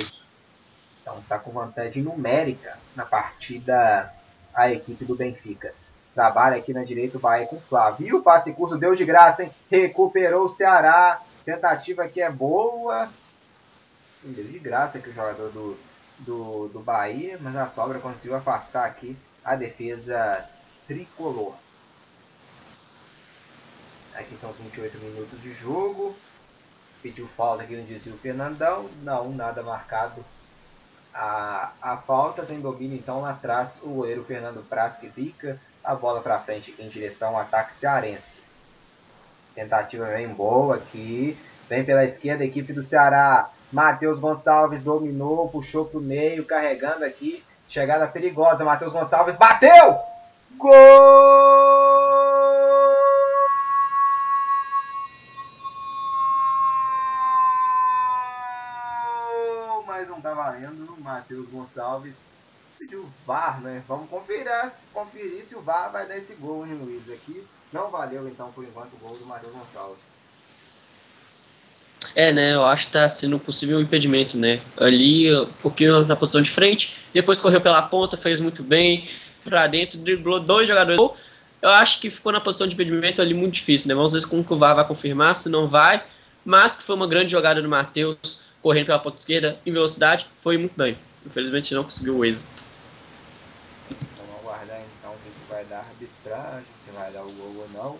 então 1.05 1.19
está 1.19 1.39
com 1.39 1.51
vantagem 1.51 2.03
numérica 2.03 2.79
na 2.97 3.05
partida 3.05 4.11
a 4.55 4.71
equipe 4.71 5.05
do 5.05 5.15
Benfica. 5.15 5.75
Trabalha 6.15 6.57
aqui 6.57 6.73
na 6.73 6.83
direita 6.83 7.19
o 7.19 7.21
Bahia 7.21 7.47
com 7.47 7.57
o 7.57 7.61
Flávio. 7.61 8.07
E 8.07 8.15
o 8.15 8.23
passe 8.23 8.55
curso 8.55 8.79
deu 8.79 8.95
de 8.95 9.05
graça, 9.05 9.45
hein? 9.45 9.53
Recuperou 9.71 10.47
o 10.47 10.49
Ceará. 10.49 11.21
Tentativa 11.45 12.09
que 12.09 12.23
é 12.23 12.31
boa. 12.31 13.11
Deu 14.23 14.45
de 14.45 14.59
graça 14.59 14.97
aqui 14.97 15.11
o 15.11 15.13
jogador 15.13 15.51
do, 15.51 15.77
do, 16.21 16.69
do 16.69 16.81
Bahia, 16.81 17.39
mas 17.39 17.55
a 17.55 17.67
sobra 17.69 17.99
conseguiu 17.99 18.37
afastar 18.37 18.87
aqui 18.87 19.15
a 19.45 19.55
defesa 19.57 20.49
tricolor. 20.87 21.55
Aqui 24.15 24.37
são 24.39 24.53
28 24.53 24.97
minutos 24.99 25.43
de 25.43 25.53
jogo. 25.53 26.17
Pediu 27.03 27.29
falta 27.37 27.65
aqui 27.65 27.77
no 27.77 27.85
desvio 27.85 28.17
Fernandão. 28.17 28.89
Não, 29.03 29.31
nada 29.31 29.63
marcado 29.63 30.25
a, 31.15 31.71
a 31.81 31.97
falta 31.99 32.45
tem 32.45 32.61
domínio 32.61 32.97
então 32.97 33.21
lá 33.21 33.31
atrás 33.31 33.81
o 33.83 33.91
goleiro 33.91 34.25
Fernando 34.25 34.67
Praz 34.69 34.97
que 34.97 35.09
pica 35.09 35.61
a 35.83 35.95
bola 35.95 36.21
para 36.21 36.41
frente 36.41 36.75
em 36.79 36.89
direção 36.89 37.31
ao 37.31 37.39
ataque 37.39 37.73
cearense. 37.73 38.43
Tentativa 39.55 40.07
bem 40.07 40.27
boa 40.29 40.77
aqui. 40.77 41.39
Vem 41.69 41.85
pela 41.85 42.05
esquerda 42.05 42.43
a 42.43 42.47
equipe 42.47 42.73
do 42.73 42.83
Ceará. 42.83 43.51
Matheus 43.71 44.19
Gonçalves 44.19 44.83
dominou, 44.83 45.49
puxou 45.49 45.85
para 45.85 45.99
o 45.99 46.03
meio, 46.03 46.45
carregando 46.45 47.05
aqui. 47.05 47.45
Chegada 47.69 48.07
perigosa. 48.09 48.65
Matheus 48.65 48.93
Gonçalves 48.93 49.37
bateu! 49.37 49.97
Gol! 50.57 51.74
Matheus 60.99 61.49
Gonçalves 61.49 62.15
pediu 62.79 63.09
VAR, 63.27 63.61
né? 63.61 63.83
Vamos 63.89 64.09
conferir, 64.09 64.47
conferir 64.93 65.45
se 65.45 65.55
o 65.55 65.63
VAR 65.63 65.91
vai 65.93 66.07
dar 66.07 66.19
esse 66.19 66.35
gol, 66.35 66.67
hein, 66.67 66.75
Luiz? 66.75 67.03
Aqui 67.11 67.45
não 67.73 67.91
valeu, 67.91 68.29
então, 68.29 68.53
por 68.53 68.65
enquanto, 68.65 68.93
o 68.95 68.99
gol 68.99 69.17
do 69.17 69.27
Matheus 69.27 69.53
Gonçalves. 69.53 70.15
É, 72.15 72.33
né? 72.33 72.55
Eu 72.55 72.65
acho 72.65 72.87
que 72.87 72.93
tá 72.93 73.09
sendo 73.09 73.39
possível 73.39 73.79
um 73.79 73.81
impedimento, 73.81 74.37
né? 74.37 74.61
Ali, 74.77 75.35
um 75.35 75.47
pouquinho 75.63 76.05
na 76.05 76.17
posição 76.17 76.43
de 76.43 76.51
frente, 76.51 76.97
depois 77.13 77.41
correu 77.41 77.61
pela 77.61 77.83
ponta, 77.83 78.17
fez 78.17 78.41
muito 78.41 78.63
bem, 78.63 79.09
pra 79.43 79.67
dentro, 79.67 79.99
driblou 79.99 80.41
dois 80.41 80.69
jogadores. 80.69 81.01
Eu 81.63 81.71
acho 81.71 82.01
que 82.01 82.11
ficou 82.11 82.31
na 82.31 82.41
posição 82.41 82.67
de 82.67 82.75
impedimento 82.75 83.23
ali 83.23 83.33
muito 83.33 83.55
difícil, 83.55 83.89
né? 83.89 83.95
Vamos 83.95 84.13
ver 84.13 84.27
como 84.27 84.45
o 84.47 84.59
VAR 84.59 84.75
vai 84.75 84.87
confirmar, 84.87 85.35
se 85.35 85.49
não 85.49 85.67
vai. 85.67 86.05
Mas 86.45 86.77
que 86.77 86.83
foi 86.83 86.95
uma 86.95 87.07
grande 87.07 87.33
jogada 87.33 87.63
do 87.63 87.69
Matheus, 87.69 88.43
correndo 88.65 88.87
pela 88.87 88.99
ponta 88.99 89.19
esquerda 89.19 89.61
em 89.67 89.71
velocidade, 89.71 90.27
foi 90.39 90.57
muito 90.57 90.75
bem. 90.75 90.99
Infelizmente 91.27 91.75
não 91.75 91.85
conseguiu 91.85 92.17
o 92.17 92.25
êxito. 92.25 92.51
Vamos 94.17 94.41
aguardar 94.41 94.81
então 94.81 95.13
o 95.13 95.19
que 95.19 95.51
vai 95.51 95.67
dar 95.67 95.81
a 95.81 95.81
arbitragem, 95.81 96.65
se 96.83 96.91
vai 96.93 97.13
dar 97.13 97.25
o 97.25 97.31
gol 97.33 97.55
ou 97.59 97.69
não. 97.75 97.99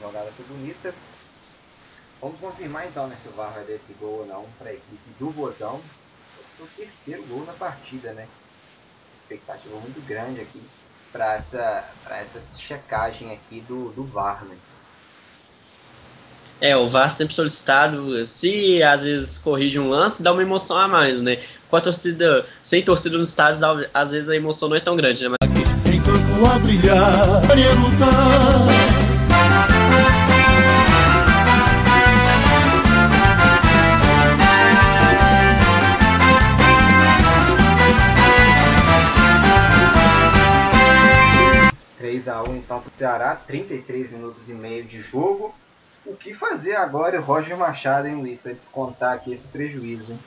Jogada 0.00 0.32
foi 0.32 0.44
bonita. 0.46 0.92
Vamos 2.20 2.40
confirmar 2.40 2.88
então 2.88 3.06
né, 3.06 3.16
se 3.22 3.28
o 3.28 3.30
VAR 3.30 3.52
vai 3.52 3.64
dar 3.64 3.74
esse 3.74 3.92
gol 3.92 4.22
ou 4.22 4.26
não 4.26 4.44
para 4.58 4.70
a 4.70 4.74
equipe 4.74 5.10
do 5.20 5.30
Bozão. 5.30 5.80
O 6.58 6.66
terceiro 6.76 7.22
gol 7.26 7.44
na 7.44 7.52
partida, 7.52 8.12
né? 8.12 8.26
Expectativa 9.22 9.76
muito 9.78 10.04
grande 10.04 10.40
aqui 10.40 10.60
para 11.12 11.34
essa, 11.34 11.88
essa 12.10 12.58
checagem 12.58 13.32
aqui 13.32 13.60
do, 13.60 13.92
do 13.92 14.02
VAR, 14.02 14.44
né? 14.46 14.56
É, 16.58 16.74
o 16.74 16.88
VAR 16.88 17.10
sempre 17.10 17.34
solicitado, 17.34 18.24
se 18.24 18.82
às 18.82 19.02
vezes 19.02 19.36
corrige 19.36 19.78
um 19.78 19.90
lance, 19.90 20.22
dá 20.22 20.32
uma 20.32 20.40
emoção 20.40 20.78
a 20.78 20.88
mais, 20.88 21.20
né? 21.20 21.38
Com 21.68 21.76
a 21.76 21.80
torcida, 21.82 22.46
sem 22.62 22.82
torcida 22.82 23.18
nos 23.18 23.28
estádios, 23.28 23.62
às 23.92 24.10
vezes 24.10 24.30
a 24.30 24.34
emoção 24.34 24.70
não 24.70 24.76
é 24.76 24.80
tão 24.80 24.96
grande, 24.96 25.28
né? 25.28 25.34
Mas... 25.38 25.76
A 26.46 26.58
brilhar, 26.60 27.42
Três 41.98 42.28
a 42.28 42.42
1 42.42 42.56
então 42.56 42.80
para 42.80 42.88
o 42.88 42.92
Ceará, 42.96 43.36
33 43.36 44.10
minutos 44.10 44.48
e 44.48 44.54
meio 44.54 44.84
de 44.84 45.02
jogo 45.02 45.54
o 46.06 46.16
que 46.16 46.32
fazer 46.32 46.76
agora 46.76 47.20
o 47.20 47.22
Roger 47.22 47.56
Machado, 47.56 48.06
hein, 48.06 48.14
Luiz, 48.14 48.40
para 48.40 48.52
descontar 48.52 49.14
aqui 49.14 49.32
esse 49.32 49.46
prejuízo, 49.48 50.12
hein? 50.12 50.20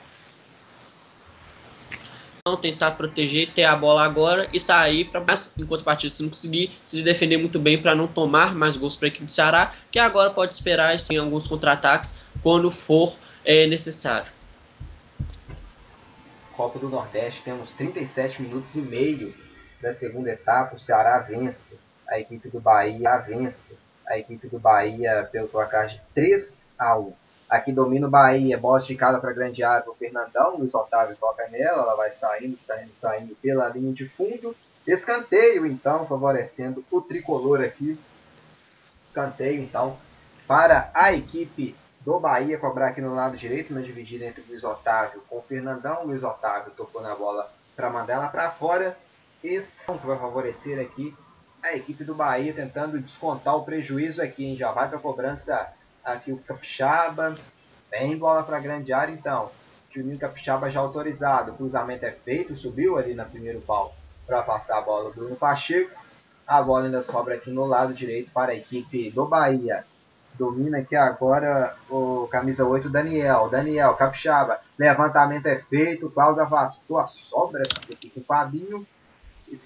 tentar 2.60 2.92
proteger, 2.92 3.52
ter 3.52 3.64
a 3.64 3.76
bola 3.76 4.02
agora 4.02 4.48
e 4.52 4.58
sair 4.58 5.04
para 5.04 5.20
mais 5.20 5.52
enquanto 5.56 5.82
o 5.82 5.84
partido 5.84 6.10
se 6.10 6.22
não 6.22 6.30
conseguir 6.30 6.72
se 6.82 7.02
defender 7.02 7.36
muito 7.36 7.58
bem 7.60 7.80
para 7.80 7.94
não 7.94 8.08
tomar 8.08 8.54
mais 8.54 8.76
gols 8.76 8.96
para 8.96 9.06
a 9.06 9.08
equipe 9.08 9.26
do 9.26 9.32
Ceará, 9.32 9.74
que 9.90 9.98
agora 9.98 10.30
pode 10.30 10.54
esperar 10.54 10.98
sim 10.98 11.16
alguns 11.16 11.46
contra-ataques 11.46 12.14
quando 12.42 12.70
for 12.70 13.14
é, 13.44 13.66
necessário. 13.66 14.32
Copa 16.56 16.78
do 16.78 16.88
Nordeste 16.88 17.42
temos 17.42 17.70
37 17.72 18.42
minutos 18.42 18.74
e 18.74 18.80
meio 18.80 19.34
da 19.80 19.94
segunda 19.94 20.30
etapa, 20.30 20.76
o 20.76 20.78
Ceará 20.78 21.18
vence, 21.20 21.78
a 22.08 22.18
equipe 22.18 22.48
do 22.48 22.58
Bahia 22.58 23.18
vence 23.18 23.76
a 24.10 24.18
equipe 24.18 24.48
do 24.48 24.58
Bahia 24.58 25.28
pelo 25.30 25.48
placar 25.48 25.86
de 25.86 26.02
3 26.14 26.74
a 26.78 26.98
1. 26.98 27.12
Aqui 27.48 27.72
domina 27.72 28.06
o 28.06 28.10
Bahia, 28.10 28.58
bola 28.58 28.78
esticada 28.78 29.20
para 29.20 29.30
a 29.30 29.34
grande 29.34 29.62
área 29.62 29.84
do 29.84 29.94
Fernandão, 29.94 30.56
Luiz 30.56 30.74
Otávio 30.74 31.16
toca 31.16 31.48
nela, 31.48 31.82
ela 31.82 31.94
vai 31.96 32.10
saindo, 32.10 32.60
saindo, 32.60 32.94
saindo 32.94 33.34
pela 33.36 33.68
linha 33.68 33.92
de 33.92 34.08
fundo. 34.08 34.54
Escanteio 34.86 35.64
então, 35.66 36.06
favorecendo 36.06 36.84
o 36.90 37.00
tricolor 37.00 37.60
aqui. 37.60 37.98
Escanteio 39.04 39.62
então 39.62 39.96
para 40.46 40.90
a 40.94 41.12
equipe 41.12 41.76
do 42.00 42.18
Bahia 42.18 42.58
cobrar 42.58 42.88
aqui 42.88 43.00
no 43.00 43.14
lado 43.14 43.36
direito, 43.36 43.74
na 43.74 43.80
dividida 43.80 44.24
entre 44.24 44.42
o 44.42 44.46
Luiz 44.48 44.64
Otávio 44.64 45.22
com 45.28 45.38
o 45.38 45.42
Fernandão. 45.42 46.02
O 46.02 46.06
Luiz 46.06 46.24
Otávio 46.24 46.72
tocou 46.76 47.02
na 47.02 47.14
bola 47.14 47.52
para 47.76 47.90
mandar 47.90 48.14
ela 48.14 48.28
para 48.28 48.50
fora. 48.50 48.96
Esse 49.42 49.84
que 49.86 50.06
vai 50.06 50.18
favorecer 50.18 50.80
aqui 50.80 51.14
a 51.62 51.74
equipe 51.74 52.04
do 52.04 52.14
Bahia, 52.14 52.52
tentando 52.52 53.00
descontar 53.00 53.56
o 53.56 53.64
prejuízo 53.64 54.22
aqui. 54.22 54.44
Hein? 54.44 54.56
Já 54.56 54.72
vai 54.72 54.88
para 54.88 54.98
a 54.98 55.00
cobrança 55.00 55.72
aqui 56.04 56.32
o 56.32 56.38
Capixaba. 56.38 57.34
Vem 57.90 58.16
bola 58.16 58.42
para 58.42 58.56
a 58.56 58.60
grande 58.60 58.92
área 58.92 59.12
então. 59.12 59.50
Juninho 59.90 60.18
Capixaba 60.18 60.70
já 60.70 60.80
autorizado. 60.80 61.52
O 61.52 61.56
cruzamento 61.56 62.06
é 62.06 62.12
feito, 62.12 62.56
subiu 62.56 62.96
ali 62.96 63.14
na 63.14 63.24
primeiro 63.24 63.60
pau 63.60 63.94
para 64.26 64.40
afastar 64.40 64.78
a 64.78 64.82
bola 64.82 65.10
do 65.10 65.14
Bruno 65.14 65.36
Pacheco. 65.36 65.98
A 66.46 66.62
bola 66.62 66.86
ainda 66.86 67.02
sobra 67.02 67.34
aqui 67.34 67.50
no 67.50 67.64
lado 67.64 67.92
direito 67.92 68.30
para 68.30 68.52
a 68.52 68.56
equipe 68.56 69.10
do 69.10 69.26
Bahia. 69.26 69.84
Domina 70.34 70.78
aqui 70.78 70.96
agora 70.96 71.76
o 71.88 72.28
camisa 72.28 72.64
8, 72.64 72.88
Daniel. 72.88 73.48
Daniel, 73.48 73.94
Capixaba. 73.94 74.60
Levantamento 74.78 75.46
é 75.46 75.56
feito. 75.56 76.10
Klaus 76.10 76.38
afastou 76.38 76.98
a 76.98 77.06
sobra 77.06 77.62
aqui 77.62 78.08
com 78.10 78.20
o 78.20 78.24
Fabinho. 78.24 78.86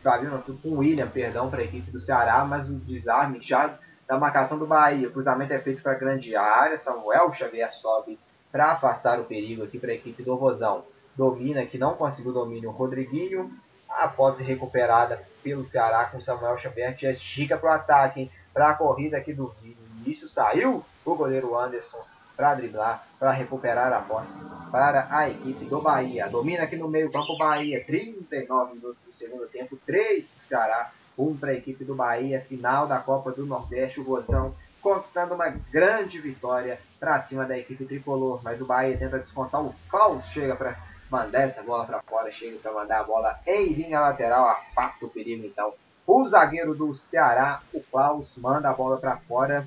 Fabinho, 0.03 0.43
com 0.63 0.69
o 0.69 0.79
William, 0.79 1.09
perdão, 1.09 1.51
para 1.51 1.61
a 1.61 1.65
equipe 1.65 1.91
do 1.91 2.01
Ceará. 2.01 2.45
Mas 2.45 2.69
o 2.69 2.75
desarme 2.75 3.41
já 3.41 3.79
da 4.07 4.19
marcação 4.19 4.59
do 4.59 4.67
Bahia. 4.67 5.09
O 5.09 5.13
cruzamento 5.13 5.53
é 5.53 5.59
feito 5.59 5.83
para 5.83 5.93
a 5.93 5.99
grande 5.99 6.35
área. 6.37 6.79
Samuel 6.79 7.33
Xavier 7.33 7.71
sobe 7.73 8.19
para 8.51 8.73
afastar 8.73 9.21
o 9.21 9.25
perigo 9.25 9.65
aqui 9.65 9.79
para 9.79 9.91
a 9.91 9.95
equipe 9.95 10.23
do 10.23 10.35
Rosão. 10.35 10.85
Domina 11.17 11.65
que 11.65 11.79
não 11.79 11.95
conseguiu 11.95 12.33
domínio 12.33 12.71
o 12.71 12.73
Rodriguinho. 12.73 13.53
Após 13.89 14.39
recuperada 14.39 15.23
pelo 15.43 15.65
Ceará 15.65 16.07
com 16.07 16.21
Samuel 16.21 16.59
Xavier, 16.59 16.97
já 16.99 17.11
estica 17.11 17.57
para 17.57 17.71
o 17.71 17.73
ataque. 17.73 18.31
Para 18.53 18.71
a 18.71 18.75
corrida 18.75 19.17
aqui 19.17 19.33
do 19.33 19.55
Vini 19.61 19.85
início 20.05 20.29
saiu 20.29 20.85
o 21.05 21.15
goleiro 21.15 21.59
Anderson 21.59 22.05
para 22.37 22.55
driblar, 22.55 23.07
para 23.19 23.31
recuperar 23.33 23.93
a 23.93 24.01
posse 24.01 24.39
para 24.71 25.07
a 25.11 25.29
equipe 25.29 25.65
do 25.65 25.81
Bahia. 25.81 26.29
Domina 26.29 26.65
aqui 26.65 26.77
no 26.77 26.89
meio 26.89 27.11
campo 27.11 27.39
Bahia, 27.39 27.85
39 27.85 28.75
minutos 28.75 28.99
do 29.07 29.13
segundo 29.13 29.47
tempo, 29.47 29.79
3 29.87 30.27
para 30.27 30.41
o 30.41 30.45
Ceará, 30.45 30.93
1 31.17 31.37
para 31.37 31.51
a 31.51 31.55
equipe 31.55 31.85
do 31.85 31.95
Bahia, 31.95 32.45
final 32.49 32.87
da 32.87 32.99
Copa 32.99 33.31
do 33.31 33.47
Nordeste, 33.47 34.01
o 34.01 34.05
Rosão 34.05 34.55
conquistando 34.85 35.35
uma 35.35 35.49
grande 35.49 36.21
vitória 36.21 36.79
para 37.01 37.19
cima 37.19 37.47
da 37.47 37.57
equipe 37.57 37.87
tricolor, 37.87 38.41
mas 38.45 38.61
o 38.61 38.67
Bahia 38.67 38.99
tenta 38.99 39.19
descontar, 39.19 39.63
o 39.63 39.75
Klaus 39.89 40.27
chega 40.27 40.55
para 40.55 40.77
mandar 41.11 41.43
essa 41.43 41.63
bola 41.63 41.87
para 41.87 42.03
fora, 42.03 42.31
chega 42.31 42.59
para 42.59 42.73
mandar 42.73 43.01
a 43.01 43.05
bola 43.05 43.41
em 43.47 43.73
linha 43.73 44.01
lateral, 44.01 44.47
afasta 44.47 45.07
o 45.07 45.09
perigo 45.09 45.47
então. 45.47 45.73
O 46.07 46.27
zagueiro 46.27 46.75
do 46.75 46.95
Ceará, 46.95 47.63
o 47.73 47.81
Klaus, 47.81 48.37
manda 48.37 48.69
a 48.69 48.75
bola 48.75 48.99
para 48.99 49.17
fora 49.17 49.67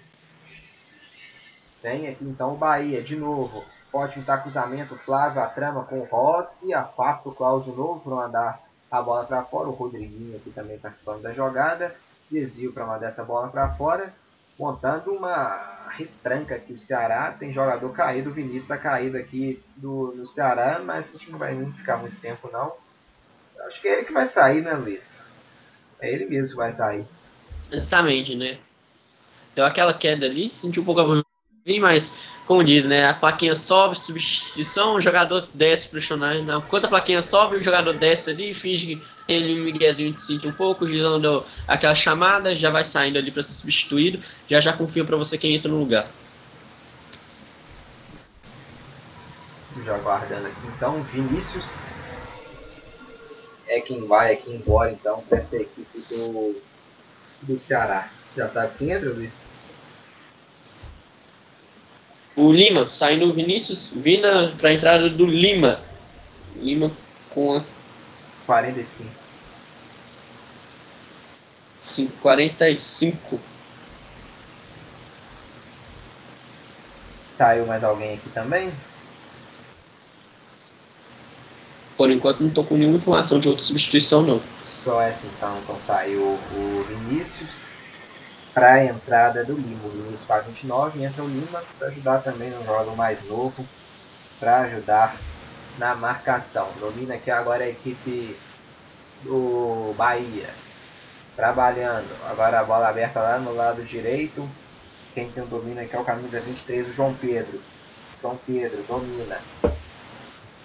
tem 1.87 2.09
aqui 2.09 2.25
então 2.25 2.53
o 2.53 2.57
Bahia 2.57 3.01
de 3.01 3.15
novo. 3.15 3.63
Pode 3.89 4.15
pintar 4.15 4.43
cruzamento, 4.43 4.97
Flávio 5.05 5.41
a 5.41 5.47
trama 5.47 5.85
com 5.85 6.01
o 6.01 6.03
Rossi, 6.03 6.73
afasta 6.73 7.29
o 7.29 7.31
Klaus 7.31 7.63
de 7.63 7.71
novo 7.71 8.01
para 8.01 8.27
mandar 8.27 8.61
a 8.91 9.01
bola 9.01 9.23
para 9.23 9.43
fora. 9.43 9.69
O 9.69 9.71
Rodriguinho 9.71 10.35
aqui 10.35 10.51
também 10.51 10.77
participando 10.77 11.21
da 11.21 11.31
jogada. 11.31 11.95
Desvio 12.29 12.73
para 12.73 12.85
mandar 12.85 13.07
essa 13.07 13.23
bola 13.23 13.47
para 13.47 13.73
fora. 13.75 14.13
Montando 14.59 15.13
uma 15.13 15.87
retranca 15.91 16.55
aqui 16.55 16.73
o 16.73 16.79
Ceará. 16.79 17.31
Tem 17.31 17.53
jogador 17.53 17.89
caído, 17.93 18.31
o 18.31 18.33
Vinícius 18.33 18.63
está 18.63 18.77
caído 18.77 19.15
aqui 19.15 19.63
do, 19.77 20.13
no 20.13 20.25
Ceará, 20.25 20.81
mas 20.83 21.15
acho 21.15 21.25
que 21.25 21.31
não 21.31 21.39
vai 21.39 21.55
ficar 21.71 21.97
muito 21.97 22.19
tempo 22.19 22.49
não. 22.51 22.73
Acho 23.65 23.81
que 23.81 23.87
é 23.87 23.93
ele 23.93 24.05
que 24.05 24.13
vai 24.13 24.27
sair, 24.27 24.61
né, 24.61 24.73
Luiz? 24.73 25.23
É 26.01 26.11
ele 26.11 26.25
mesmo 26.25 26.49
que 26.49 26.55
vai 26.55 26.73
sair. 26.73 27.05
Exatamente, 27.71 28.35
né? 28.35 28.59
Deu 29.55 29.65
aquela 29.65 29.93
queda 29.93 30.25
ali, 30.25 30.49
sentiu 30.49 30.83
um 30.83 30.85
pouco 30.85 31.01
a 31.01 31.26
mas, 31.79 32.13
como 32.45 32.63
diz, 32.63 32.85
né? 32.85 33.09
A 33.09 33.13
plaquinha 33.13 33.53
sobe, 33.53 33.99
substituição, 33.99 34.95
o 34.95 35.01
jogador 35.01 35.49
desce 35.53 35.89
pro. 35.89 36.17
Né? 36.17 36.39
Enquanto 36.57 36.85
a 36.85 36.87
plaquinha 36.87 37.21
sobe, 37.21 37.57
o 37.57 37.63
jogador 37.63 37.93
desce 37.93 38.29
ali, 38.29 38.53
finge 38.53 38.95
que 38.95 39.01
ele 39.27 39.59
um 39.59 39.65
miguezinho 39.65 40.13
de 40.13 40.21
sente 40.21 40.47
um 40.47 40.53
pouco, 40.53 40.85
o 40.85 40.87
juiz 40.87 41.03
deu 41.21 41.45
aquela 41.67 41.93
chamada, 41.93 42.55
já 42.55 42.69
vai 42.69 42.85
saindo 42.85 43.17
ali 43.17 43.31
para 43.31 43.43
ser 43.43 43.51
substituído, 43.51 44.19
já 44.47 44.61
já 44.61 44.71
confio 44.71 45.03
para 45.03 45.17
você 45.17 45.37
quem 45.37 45.55
entra 45.55 45.69
no 45.69 45.79
lugar. 45.79 46.07
Já 49.85 49.95
aguardando 49.95 50.47
aqui 50.47 50.67
então, 50.75 51.03
Vinícius 51.03 51.89
é 53.67 53.81
quem 53.81 54.07
vai 54.07 54.33
aqui 54.33 54.51
embora 54.51 54.91
então 54.91 55.21
para 55.27 55.37
essa 55.37 55.57
equipe 55.57 55.99
do, 55.99 56.61
do 57.43 57.59
Ceará. 57.59 58.09
Já 58.35 58.47
sabe 58.47 58.77
quem 58.77 58.91
entra, 58.91 59.09
Luiz? 59.09 59.46
O 62.37 62.51
Lima, 62.51 62.87
saindo 62.87 63.25
o 63.25 63.33
Vinícius, 63.33 63.91
vindo 63.95 64.27
para 64.57 64.69
a 64.69 64.73
entrada 64.73 65.09
do 65.09 65.25
Lima. 65.25 65.81
Lima 66.55 66.91
com 67.31 67.57
a 67.57 67.63
45. 68.45 69.09
Sim, 71.81 72.11
45. 72.21 73.39
Saiu 77.25 77.65
mais 77.65 77.83
alguém 77.83 78.13
aqui 78.13 78.29
também? 78.29 78.71
Por 81.97 82.11
enquanto 82.11 82.41
não 82.41 82.49
estou 82.49 82.63
com 82.63 82.77
nenhuma 82.77 82.97
informação 82.97 83.39
de 83.39 83.49
outra 83.49 83.63
substituição 83.63 84.21
não. 84.21 84.39
Só 84.83 85.01
essa 85.01 85.25
então, 85.25 85.57
então 85.63 85.79
saiu 85.79 86.21
o 86.21 86.85
Vinícius 86.87 87.76
para 88.57 88.73
a 88.73 88.85
entrada 88.85 89.45
do 89.45 89.53
Lima. 89.53 89.85
O 89.85 89.89
Luiz 89.89 90.19
faz 90.21 90.43
29 90.47 90.97
e 90.97 91.03
entra 91.03 91.23
o 91.23 91.27
Lima 91.27 91.63
para 91.77 91.89
ajudar 91.89 92.23
também 92.23 92.49
no 92.49 92.65
jogo 92.65 92.95
mais 92.95 93.23
novo, 93.25 93.63
para 94.39 94.61
ajudar 94.61 95.15
na 95.77 95.93
marcação. 95.93 96.67
Domina 96.79 97.13
aqui 97.13 97.29
agora 97.29 97.63
a 97.63 97.69
equipe 97.69 98.35
do 99.21 99.93
Bahia. 99.95 100.49
Trabalhando. 101.35 102.09
Agora 102.27 102.59
a 102.59 102.63
bola 102.63 102.89
aberta 102.89 103.21
lá 103.21 103.37
no 103.37 103.53
lado 103.53 103.83
direito. 103.83 104.49
Quem 105.13 105.29
tem 105.29 105.43
o 105.43 105.45
domínio 105.45 105.83
aqui 105.83 105.95
é 105.95 105.99
o 105.99 106.03
camisa 106.03 106.39
23, 106.41 106.87
o 106.87 106.93
João 106.93 107.13
Pedro. 107.13 107.61
João 108.19 108.39
Pedro 108.43 108.83
domina. 108.87 109.37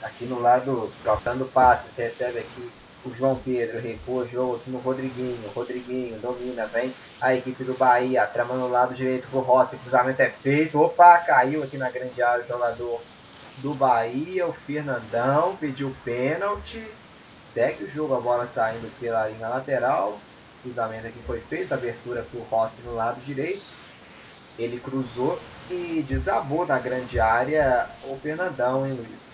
Aqui 0.02 0.24
no 0.24 0.40
lado, 0.40 0.90
trocando 1.02 1.44
passes, 1.44 1.94
recebe 1.94 2.38
aqui 2.38 2.70
o 3.04 3.12
João 3.12 3.36
Pedro 3.36 3.80
recua, 3.80 4.26
jogo 4.28 4.56
aqui 4.56 4.70
no 4.70 4.78
Rodriguinho. 4.78 5.50
Rodriguinho 5.54 6.18
domina, 6.18 6.66
vem 6.66 6.94
a 7.20 7.34
equipe 7.34 7.64
do 7.64 7.74
Bahia, 7.74 8.26
trama 8.26 8.54
no 8.54 8.68
lado 8.68 8.94
direito 8.94 9.28
pro 9.28 9.40
Rossi, 9.40 9.76
cruzamento 9.76 10.22
é 10.22 10.30
feito. 10.30 10.80
Opa, 10.80 11.18
caiu 11.18 11.62
aqui 11.62 11.76
na 11.76 11.90
grande 11.90 12.22
área 12.22 12.44
o 12.44 12.48
jogador 12.48 13.00
do 13.58 13.74
Bahia, 13.74 14.46
o 14.46 14.52
Fernandão, 14.52 15.56
pediu 15.56 15.94
pênalti. 16.04 16.84
Segue 17.40 17.84
o 17.84 17.90
jogo, 17.90 18.14
a 18.14 18.20
bola 18.20 18.46
saindo 18.46 18.90
pela 18.98 19.28
linha 19.28 19.48
lateral. 19.48 20.18
Cruzamento 20.62 21.06
aqui 21.06 21.18
foi 21.26 21.40
feito, 21.40 21.74
abertura 21.74 22.24
pro 22.30 22.40
Rossi 22.42 22.80
no 22.82 22.94
lado 22.94 23.20
direito. 23.20 23.62
Ele 24.58 24.78
cruzou 24.78 25.40
e 25.70 26.04
desabou 26.06 26.66
na 26.66 26.78
grande 26.78 27.18
área 27.18 27.88
o 28.04 28.16
Fernandão, 28.16 28.86
hein, 28.86 28.92
Luiz? 28.92 29.31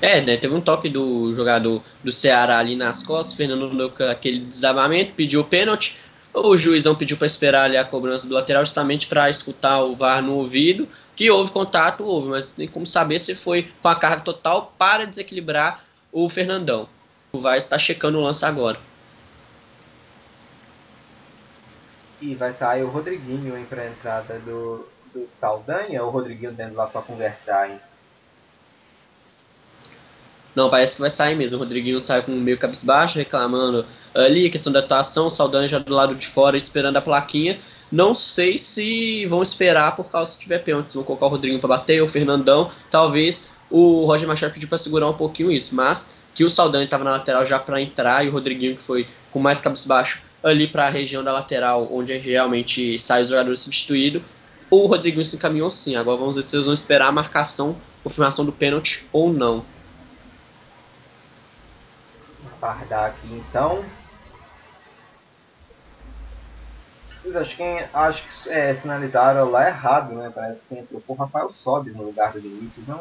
É, 0.00 0.20
né? 0.20 0.36
Teve 0.36 0.54
um 0.54 0.60
toque 0.60 0.88
do 0.88 1.34
jogador 1.34 1.82
do 2.04 2.12
Ceará 2.12 2.58
ali 2.58 2.76
nas 2.76 3.02
costas. 3.02 3.36
Fernando 3.36 3.74
deu 3.76 4.08
aquele 4.08 4.40
desabamento, 4.40 5.14
pediu 5.14 5.40
o 5.40 5.44
pênalti. 5.44 5.98
O 6.34 6.54
juizão 6.56 6.94
pediu 6.94 7.16
para 7.16 7.26
esperar 7.26 7.64
ali 7.64 7.78
a 7.78 7.84
cobrança 7.84 8.28
do 8.28 8.34
lateral 8.34 8.62
justamente 8.62 9.06
para 9.06 9.30
escutar 9.30 9.82
o 9.82 9.96
VAR 9.96 10.22
no 10.22 10.34
ouvido. 10.34 10.86
Que 11.14 11.30
houve 11.30 11.50
contato, 11.50 12.04
houve, 12.04 12.28
mas 12.28 12.50
tem 12.50 12.68
como 12.68 12.86
saber 12.86 13.18
se 13.18 13.34
foi 13.34 13.70
com 13.80 13.88
a 13.88 13.96
carga 13.96 14.20
total 14.20 14.74
para 14.76 15.06
desequilibrar 15.06 15.82
o 16.12 16.28
Fernandão. 16.28 16.88
O 17.32 17.40
VAR 17.40 17.56
está 17.56 17.78
checando 17.78 18.18
o 18.18 18.20
lance 18.20 18.44
agora. 18.44 18.78
E 22.20 22.34
vai 22.34 22.52
sair 22.52 22.82
o 22.82 22.88
Rodriguinho 22.88 23.54
para 23.66 23.82
a 23.82 23.88
entrada 23.88 24.38
do, 24.40 24.86
do 25.14 25.26
Saldanha. 25.26 26.04
O 26.04 26.10
Rodriguinho 26.10 26.52
dentro 26.52 26.74
lá 26.74 26.86
só 26.86 27.00
conversar, 27.00 27.70
hein? 27.70 27.80
Não, 30.56 30.70
parece 30.70 30.94
que 30.94 31.02
vai 31.02 31.10
sair 31.10 31.34
mesmo. 31.34 31.58
O 31.58 31.60
Rodriguinho 31.60 32.00
sai 32.00 32.22
com 32.22 32.32
meio 32.32 32.56
cabisbaixo, 32.56 33.18
reclamando 33.18 33.84
ali, 34.14 34.48
questão 34.48 34.72
da 34.72 34.78
atuação, 34.78 35.28
Saldanha 35.28 35.68
já 35.68 35.78
do 35.78 35.92
lado 35.92 36.14
de 36.14 36.26
fora 36.26 36.56
esperando 36.56 36.96
a 36.96 37.02
plaquinha. 37.02 37.58
Não 37.92 38.14
sei 38.14 38.56
se 38.56 39.26
vão 39.26 39.42
esperar 39.42 39.94
por 39.94 40.04
causa 40.04 40.32
se 40.32 40.38
tiver 40.38 40.60
pênalti, 40.60 40.94
vão 40.94 41.04
colocar 41.04 41.26
o 41.26 41.28
Rodriguinho 41.28 41.60
para 41.60 41.68
bater, 41.68 42.02
o 42.02 42.08
Fernandão. 42.08 42.70
Talvez 42.90 43.50
o 43.70 44.06
Roger 44.06 44.26
Machado 44.26 44.54
pediu 44.54 44.66
para 44.66 44.78
segurar 44.78 45.10
um 45.10 45.12
pouquinho 45.12 45.52
isso, 45.52 45.74
mas 45.74 46.08
que 46.34 46.42
o 46.42 46.48
Saldanha 46.48 46.84
estava 46.84 47.04
na 47.04 47.10
lateral 47.10 47.44
já 47.44 47.58
para 47.58 47.78
entrar 47.78 48.24
e 48.24 48.30
o 48.30 48.32
Rodriguinho 48.32 48.76
que 48.76 48.82
foi 48.82 49.06
com 49.30 49.38
mais 49.38 49.60
cabisbaixo 49.60 50.22
ali 50.42 50.66
para 50.66 50.86
a 50.86 50.90
região 50.90 51.22
da 51.22 51.32
lateral, 51.32 51.86
onde 51.92 52.16
realmente 52.16 52.98
sai 52.98 53.22
o 53.22 53.26
jogador 53.26 53.54
substituído. 53.56 54.22
O 54.70 54.86
Rodriguinho 54.86 55.24
se 55.24 55.36
encaminhou 55.36 55.68
sim. 55.68 55.96
Agora 55.96 56.16
vamos 56.16 56.36
ver 56.36 56.42
se 56.42 56.56
eles 56.56 56.64
vão 56.64 56.74
esperar 56.74 57.08
a 57.08 57.12
marcação, 57.12 57.76
confirmação 58.02 58.44
do 58.44 58.52
pênalti 58.52 59.06
ou 59.12 59.30
não 59.30 59.75
guardar 62.66 63.10
aqui 63.10 63.28
então. 63.32 63.84
acho 67.34 67.56
que, 67.56 67.62
acho 67.92 68.22
que 68.24 68.50
é, 68.50 68.74
sinalizaram 68.74 69.50
lá 69.50 69.68
errado, 69.68 70.14
né? 70.14 70.32
Parece 70.34 70.62
que 70.62 70.74
entrou 70.74 71.00
por 71.00 71.16
Rafael 71.16 71.52
Sobes 71.52 71.94
no 71.94 72.04
lugar 72.04 72.32
do 72.32 72.40
Vinícius, 72.40 72.86
não? 72.86 73.00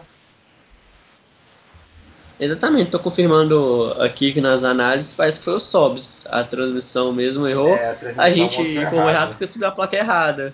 Exatamente, 2.40 2.88
estou 2.88 3.00
confirmando 3.00 3.96
aqui 4.00 4.34
que 4.34 4.42
nas 4.42 4.64
análises 4.66 5.14
parece 5.14 5.40
que 5.40 5.46
foi 5.46 5.54
o 5.54 5.60
Sobs. 5.60 6.26
A 6.30 6.44
transmissão 6.44 7.14
mesmo 7.14 7.48
errou. 7.48 7.76
É, 7.76 7.98
a, 8.18 8.24
a, 8.24 8.30
gente 8.30 8.62
informou 8.62 9.10
errado 9.10 9.30
porque 9.30 9.48
subiu 9.48 9.68
a 9.68 9.72
placa 9.72 9.96
errada. 9.96 10.54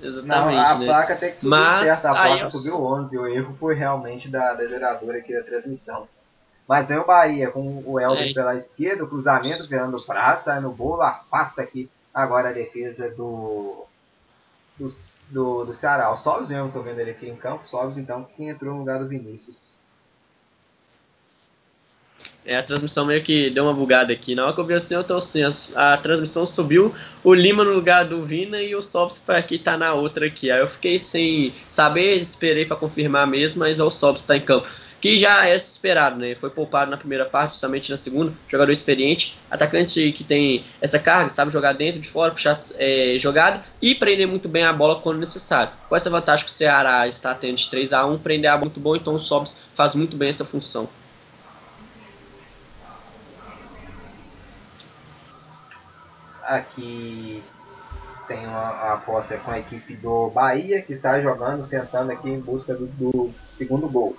Exatamente. 0.00 0.56
Não, 0.56 0.66
a 0.66 0.78
né? 0.78 0.86
placa 0.86 1.14
até 1.14 1.30
que 1.30 1.40
subiu 1.40 1.50
Mas, 1.50 1.88
certo, 1.88 2.06
a 2.06 2.10
placa 2.10 2.42
eu... 2.44 2.50
subiu 2.50 2.82
11. 2.82 3.18
O 3.18 3.26
erro 3.26 3.56
foi 3.60 3.74
realmente 3.74 4.28
da, 4.28 4.54
da 4.54 4.66
geradora 4.66 5.18
aqui 5.18 5.34
da 5.34 5.42
transmissão. 5.42 6.08
Mas 6.68 6.90
aí 6.90 6.98
o 6.98 7.06
Bahia 7.06 7.50
com 7.50 7.82
o 7.86 7.98
Helder 7.98 8.28
é. 8.28 8.34
pela 8.34 8.54
esquerda, 8.54 9.02
o 9.02 9.08
cruzamento 9.08 9.66
Fernando 9.66 10.04
Praça, 10.04 10.60
no 10.60 10.70
bolo, 10.70 11.00
afasta 11.00 11.62
aqui 11.62 11.88
agora 12.12 12.50
a 12.50 12.52
defesa 12.52 13.08
do, 13.08 13.86
do, 14.78 14.88
do, 15.30 15.64
do 15.64 15.74
Ceará. 15.74 16.12
O 16.12 16.16
Sobs, 16.18 16.50
eu 16.50 16.66
estou 16.66 16.82
vendo 16.82 17.00
ele 17.00 17.12
aqui 17.12 17.26
em 17.26 17.36
campo, 17.36 17.66
Sobs 17.66 17.96
então 17.96 18.28
que 18.36 18.44
entrou 18.44 18.74
no 18.74 18.80
lugar 18.80 18.98
do 18.98 19.08
Vinícius. 19.08 19.78
É, 22.44 22.56
a 22.56 22.62
transmissão 22.62 23.04
meio 23.04 23.22
que 23.22 23.50
deu 23.50 23.64
uma 23.64 23.74
bugada 23.74 24.12
aqui. 24.12 24.34
Na 24.34 24.44
hora 24.44 24.54
que 24.54 24.60
eu 24.60 24.66
vi 24.66 24.74
assim, 24.74 24.94
eu 24.94 25.04
tô 25.04 25.16
assim, 25.16 25.42
a, 25.74 25.94
a 25.94 25.98
transmissão 25.98 26.44
subiu, 26.46 26.94
o 27.24 27.34
Lima 27.34 27.64
no 27.64 27.72
lugar 27.72 28.06
do 28.06 28.22
Vina 28.22 28.60
e 28.62 28.74
o 28.74 28.82
Sobs 28.82 29.18
para 29.18 29.38
aqui 29.38 29.58
tá 29.58 29.76
na 29.76 29.94
outra 29.94 30.26
aqui. 30.26 30.50
Aí 30.50 30.60
eu 30.60 30.68
fiquei 30.68 30.98
sem 30.98 31.52
saber, 31.66 32.16
esperei 32.16 32.64
para 32.64 32.76
confirmar 32.76 33.26
mesmo, 33.26 33.60
mas 33.60 33.80
o 33.80 33.90
Sobs 33.90 34.22
tá 34.22 34.36
em 34.36 34.40
campo. 34.40 34.66
Que 35.00 35.16
já 35.16 35.46
é 35.46 35.54
esperado, 35.54 36.16
né? 36.16 36.34
Foi 36.34 36.50
poupado 36.50 36.90
na 36.90 36.96
primeira 36.96 37.24
parte, 37.24 37.52
justamente 37.52 37.90
na 37.90 37.96
segunda. 37.96 38.32
Jogador 38.48 38.72
experiente, 38.72 39.38
atacante 39.48 40.10
que 40.12 40.24
tem 40.24 40.64
essa 40.80 40.98
carga, 40.98 41.30
sabe 41.30 41.52
jogar 41.52 41.72
dentro, 41.72 42.00
de 42.00 42.08
fora, 42.08 42.32
puxar 42.32 42.56
é, 42.76 43.16
jogada 43.18 43.62
e 43.80 43.94
prender 43.94 44.26
muito 44.26 44.48
bem 44.48 44.64
a 44.64 44.72
bola 44.72 45.00
quando 45.00 45.18
necessário. 45.18 45.72
Com 45.88 45.94
essa 45.94 46.10
vantagem 46.10 46.44
que 46.44 46.50
o 46.50 46.54
Ceará 46.54 47.06
está 47.06 47.34
tendo 47.34 47.56
de 47.56 47.70
3 47.70 47.92
a 47.92 48.06
1 48.06 48.18
prender 48.18 48.50
a 48.50 48.54
bola 48.54 48.64
muito 48.64 48.80
bom, 48.80 48.96
então 48.96 49.14
o 49.14 49.20
Sobs 49.20 49.56
faz 49.74 49.94
muito 49.94 50.16
bem 50.16 50.30
essa 50.30 50.44
função. 50.44 50.88
Aqui 56.42 57.42
tem 58.26 58.46
uma, 58.46 58.92
a 58.92 58.96
posse 58.96 59.36
com 59.38 59.50
a 59.50 59.58
equipe 59.58 59.94
do 59.96 60.28
Bahia, 60.30 60.82
que 60.82 60.96
sai 60.96 61.22
jogando, 61.22 61.66
tentando 61.68 62.10
aqui 62.10 62.28
em 62.28 62.40
busca 62.40 62.74
do, 62.74 62.86
do 62.86 63.30
segundo 63.50 63.88
gol. 63.88 64.16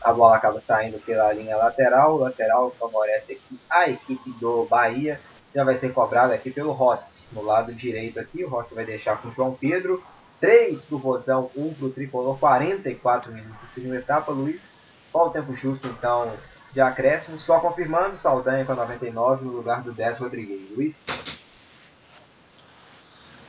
A 0.00 0.12
bola 0.12 0.36
acaba 0.36 0.60
saindo 0.60 0.98
pela 0.98 1.32
linha 1.32 1.56
lateral, 1.56 2.16
lateral 2.16 2.74
favorece 2.78 3.34
aqui 3.34 3.60
a 3.68 3.90
equipe 3.90 4.30
do 4.40 4.64
Bahia. 4.64 5.20
Já 5.54 5.64
vai 5.64 5.76
ser 5.76 5.92
cobrado 5.92 6.32
aqui 6.32 6.50
pelo 6.50 6.72
Rossi, 6.72 7.24
no 7.32 7.42
lado 7.42 7.74
direito 7.74 8.18
aqui. 8.18 8.44
O 8.44 8.48
Rossi 8.48 8.74
vai 8.74 8.84
deixar 8.84 9.20
com 9.20 9.28
o 9.28 9.32
João 9.32 9.52
Pedro. 9.52 10.02
3 10.40 10.84
para 10.84 10.96
o 10.96 10.98
Vozão, 10.98 11.50
1 11.54 11.74
para 11.74 11.86
o 11.86 11.90
Tricolor, 11.90 12.38
44 12.38 13.30
minutos 13.30 13.60
da 13.60 13.68
segunda 13.68 13.96
etapa, 13.96 14.32
Luiz. 14.32 14.80
Qual 15.12 15.26
o 15.26 15.30
tempo 15.30 15.54
justo, 15.54 15.86
então, 15.86 16.32
de 16.72 16.80
acréscimo? 16.80 17.38
Só 17.38 17.60
confirmando, 17.60 18.16
Saldanha 18.16 18.64
com 18.64 18.72
a 18.72 18.76
99 18.76 19.44
no 19.44 19.52
lugar 19.52 19.82
do 19.82 19.92
10, 19.92 20.18
Rodrigues. 20.18 20.70
Luiz? 20.74 21.04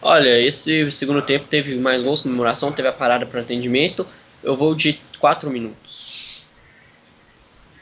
Olha, 0.02 0.40
esse 0.40 0.92
segundo 0.92 1.22
tempo 1.22 1.48
teve 1.48 1.76
mais 1.76 2.02
gols, 2.02 2.24
comemoração, 2.24 2.74
teve 2.74 2.88
a 2.88 2.94
parada 2.94 3.26
para 3.26 3.42
atendimento. 3.42 4.06
Eu 4.44 4.58
vou 4.58 4.76
de 4.76 5.00
4 5.20 5.50
minutos. 5.50 6.31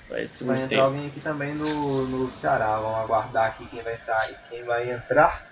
Vai 0.09 0.23
entrar 0.23 0.67
tempo. 0.67 0.81
alguém 0.81 1.07
aqui 1.07 1.19
também 1.19 1.53
no, 1.53 2.05
no 2.07 2.31
Ceará. 2.31 2.77
Vamos 2.77 2.97
aguardar 2.97 3.45
aqui 3.47 3.65
quem 3.67 3.83
vai 3.83 3.97
sair, 3.97 4.35
quem 4.49 4.63
vai 4.63 4.91
entrar. 4.91 5.47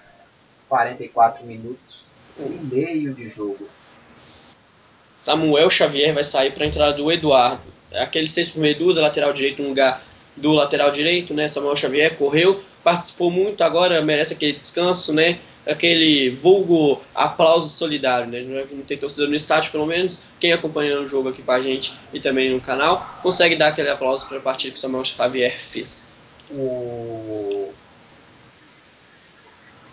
44 0.67 1.45
minutos 1.45 2.38
e 2.39 2.49
meio 2.65 3.13
de 3.13 3.29
jogo. 3.29 3.69
Samuel 4.17 5.69
Xavier 5.69 6.13
vai 6.13 6.23
sair 6.23 6.51
para 6.51 6.63
a 6.63 6.67
entrada 6.67 6.93
do 6.93 7.11
Eduardo. 7.11 7.61
É 7.91 8.01
aquele 8.01 8.27
6 8.27 8.49
por 8.49 8.59
Medusa, 8.59 8.99
lateral 8.99 9.31
direito 9.31 9.61
no 9.61 9.69
lugar 9.69 10.01
do 10.35 10.51
lateral 10.51 10.91
direito, 10.91 11.34
né? 11.34 11.47
Samuel 11.47 11.75
Xavier 11.75 12.17
correu, 12.17 12.63
participou 12.84 13.31
muito, 13.31 13.63
agora 13.63 14.01
merece 14.01 14.34
aquele 14.34 14.53
descanso, 14.53 15.13
né? 15.13 15.39
Aquele 15.68 16.30
vulgo 16.30 17.02
aplauso 17.14 17.69
solidário, 17.69 18.27
né? 18.27 18.65
Não 18.72 18.84
tem 18.84 18.98
torcedor 18.98 19.30
no 19.30 19.35
estádio, 19.35 19.72
pelo 19.72 19.85
menos 19.85 20.23
quem 20.39 20.53
acompanha 20.53 20.99
o 20.99 21.07
jogo 21.07 21.30
aqui 21.30 21.44
com 21.44 21.52
a 21.52 21.61
gente 21.61 21.94
e 22.14 22.19
também 22.19 22.52
no 22.52 22.61
canal 22.61 23.19
consegue 23.22 23.56
dar 23.56 23.68
aquele 23.68 23.89
aplauso 23.89 24.27
para 24.27 24.38
a 24.38 24.41
partida 24.41 24.72
que 24.72 24.77
o 24.77 24.81
Samuel 24.81 25.06
Xavier 25.06 25.60
fez. 25.60 26.14
O... 26.49 27.72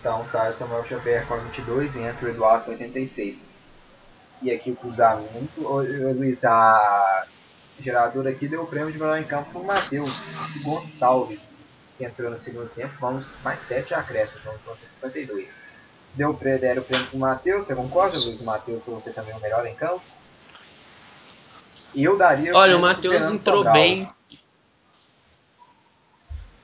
Então 0.01 0.25
sai 0.27 0.51
o 0.51 0.53
Samuel 0.53 0.85
Xavier 0.85 1.27
com 1.27 1.39
22 1.39 1.97
e 1.97 2.01
entra 2.01 2.27
o 2.27 2.31
Eduardo 2.31 2.65
com 2.67 2.71
86. 2.73 3.43
E 4.43 4.51
aqui 4.51 4.71
o 4.71 4.77
cruzamento. 4.77 5.61
O, 5.61 5.81
Luiz, 6.13 6.45
a 6.45 7.27
geradora 7.81 8.31
aqui 8.31 8.47
deu 8.47 8.63
o 8.63 8.67
prêmio 8.67 8.93
de 8.93 8.99
melhor 8.99 9.19
em 9.19 9.25
campo 9.25 9.51
para 9.51 9.61
o 9.61 9.65
Matheus 9.65 10.61
Gonçalves 10.63 11.53
entrou 12.01 12.31
no 12.31 12.39
segundo 12.39 12.69
tempo. 12.71 12.95
Vamos 13.01 13.37
mais 13.43 13.61
7 13.61 13.95
acréscimos, 13.95 14.43
vamos 14.43 14.61
para 14.62 14.77
52. 14.87 15.62
Deu 16.15 16.31
o 16.31 16.35
prêmio, 16.35 16.61
deram 16.61 16.83
o 16.83 16.85
prêmio 16.85 17.07
para 17.07 17.16
o 17.16 17.21
Matheus, 17.21 17.66
você 17.66 17.75
concorda, 17.75 18.19
Luiz? 18.19 18.41
O 18.41 18.47
Matheus 18.47 18.83
foi 18.85 18.95
você 18.95 19.11
também 19.11 19.35
o 19.35 19.41
melhor 19.41 19.66
em 19.66 19.75
campo? 19.75 20.03
E 21.95 22.05
eu 22.05 22.16
daria. 22.16 22.55
Olha, 22.55 22.77
o 22.77 22.81
Matheus 22.81 23.25
entrou 23.25 23.59
Sobral. 23.59 23.75
bem. 23.75 24.09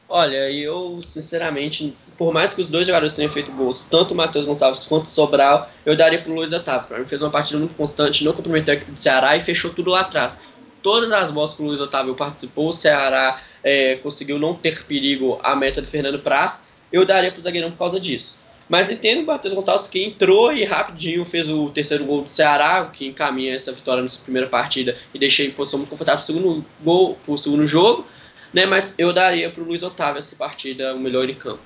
Olha, 0.09 0.51
eu 0.51 1.01
sinceramente, 1.03 1.97
por 2.19 2.33
mais 2.33 2.53
que 2.53 2.61
os 2.61 2.69
dois 2.69 2.85
jogadores 2.85 3.15
tenham 3.15 3.31
feito 3.31 3.53
gols, 3.53 3.85
tanto 3.89 4.13
o 4.13 4.17
Matheus 4.17 4.45
Gonçalves 4.45 4.85
quanto 4.85 5.05
o 5.05 5.09
Sobral, 5.09 5.71
eu 5.87 5.97
daria 5.97 6.21
para 6.21 6.33
o 6.33 6.35
Luiz 6.35 6.53
Otávio. 6.53 6.97
Ele 6.97 7.05
fez 7.05 7.23
uma 7.23 7.31
partida 7.31 7.61
muito 7.61 7.77
constante, 7.77 8.25
não 8.25 8.33
comprometeu 8.33 8.73
a 8.73 8.77
equipe 8.77 8.91
do 8.91 8.99
Ceará 8.99 9.37
e 9.37 9.41
fechou 9.41 9.73
tudo 9.73 9.91
lá 9.91 10.01
atrás 10.01 10.41
todas 10.83 11.11
as 11.13 11.31
bolas 11.31 11.55
que 11.55 11.63
o 11.63 11.67
Luiz 11.67 11.81
Otávio 11.81 12.15
participou, 12.15 12.69
o 12.69 12.73
Ceará 12.73 13.41
é, 13.63 13.97
conseguiu 13.97 14.39
não 14.39 14.55
ter 14.55 14.85
perigo 14.85 15.39
à 15.43 15.55
meta 15.55 15.81
do 15.81 15.89
Fernando 15.89 16.19
Praz, 16.19 16.65
eu 16.93 17.05
daria 17.05 17.31
para 17.31 17.41
o 17.41 17.43
zagueirão 17.43 17.71
por 17.71 17.79
causa 17.79 18.01
disso. 18.01 18.39
Mas 18.69 18.89
entendo 18.89 19.25
o 19.25 19.27
Matheus 19.27 19.53
Gonçalves 19.53 19.89
que 19.89 20.05
entrou 20.05 20.53
e 20.53 20.65
rapidinho 20.65 21.25
fez 21.25 21.51
o 21.51 21.71
terceiro 21.71 22.05
gol 22.05 22.23
do 22.23 22.31
Ceará, 22.31 22.85
que 22.87 23.05
encaminha 23.05 23.53
essa 23.53 23.73
vitória 23.73 24.01
na 24.01 24.09
sua 24.09 24.23
primeira 24.23 24.49
partida 24.49 24.97
e 25.13 25.19
deixei 25.19 25.49
em 25.49 25.51
posição 25.51 25.79
muito 25.79 25.91
confortável 25.91 26.19
para 26.19 26.23
o 26.23 26.27
segundo 26.27 26.65
gol, 26.81 27.19
para 27.25 27.35
o 27.35 27.37
segundo 27.37 27.67
jogo, 27.67 28.07
né? 28.55 28.67
Mas 28.67 28.95
eu 28.97 29.13
daria 29.13 29.51
para 29.51 29.61
o 29.61 29.65
Luiz 29.65 29.83
Otávio 29.83 30.21
essa 30.21 30.37
partida 30.37 30.95
o 30.95 31.01
melhor 31.01 31.29
em 31.29 31.35
campo. 31.35 31.59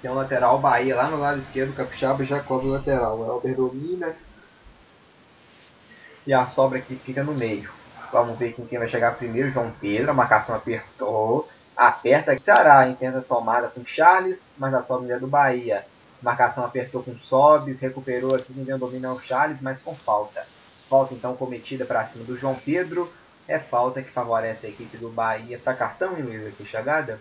Tem 0.00 0.10
um 0.10 0.14
lateral 0.14 0.58
Bahia 0.58 0.96
lá 0.96 1.10
no 1.10 1.18
lado 1.18 1.40
esquerdo, 1.40 1.70
o 1.70 1.74
Capixaba 1.74 2.24
já 2.24 2.40
cobre 2.40 2.68
o 2.68 2.70
lateral. 2.70 3.18
O 3.18 3.26
Elber 3.26 3.54
domina, 3.54 4.16
e 6.26 6.34
a 6.34 6.46
sobra 6.46 6.78
aqui 6.78 6.96
fica 6.96 7.22
no 7.22 7.34
meio. 7.34 7.70
Vamos 8.12 8.38
ver 8.38 8.54
quem 8.54 8.78
vai 8.78 8.88
chegar 8.88 9.16
primeiro. 9.16 9.50
João 9.50 9.72
Pedro, 9.80 10.10
a 10.10 10.14
marcação 10.14 10.54
apertou. 10.54 11.48
Aperta 11.76 12.34
o 12.34 12.38
Ceará, 12.38 12.88
intenta 12.88 13.20
tomada 13.20 13.68
com 13.68 13.84
Charles, 13.84 14.52
mas 14.56 14.72
a 14.72 14.82
sobra 14.82 15.14
é 15.14 15.18
do 15.18 15.26
Bahia. 15.26 15.84
Marcação 16.22 16.64
apertou 16.64 17.02
com 17.02 17.18
Sobes, 17.18 17.80
recuperou 17.80 18.34
aqui 18.34 18.52
quem 18.52 18.78
domina 18.78 19.12
o 19.12 19.20
Charles, 19.20 19.60
mas 19.60 19.82
com 19.82 19.94
falta. 19.94 20.46
Falta 20.88 21.14
então 21.14 21.36
cometida 21.36 21.84
para 21.84 22.04
cima 22.06 22.24
do 22.24 22.36
João 22.36 22.54
Pedro. 22.54 23.12
É 23.46 23.58
falta 23.58 24.02
que 24.02 24.10
favorece 24.10 24.66
a 24.66 24.70
equipe 24.70 24.96
do 24.96 25.10
Bahia 25.10 25.58
para 25.62 25.74
cartão, 25.74 26.14
Luiz, 26.14 26.46
aqui 26.46 26.64
chegada? 26.66 27.20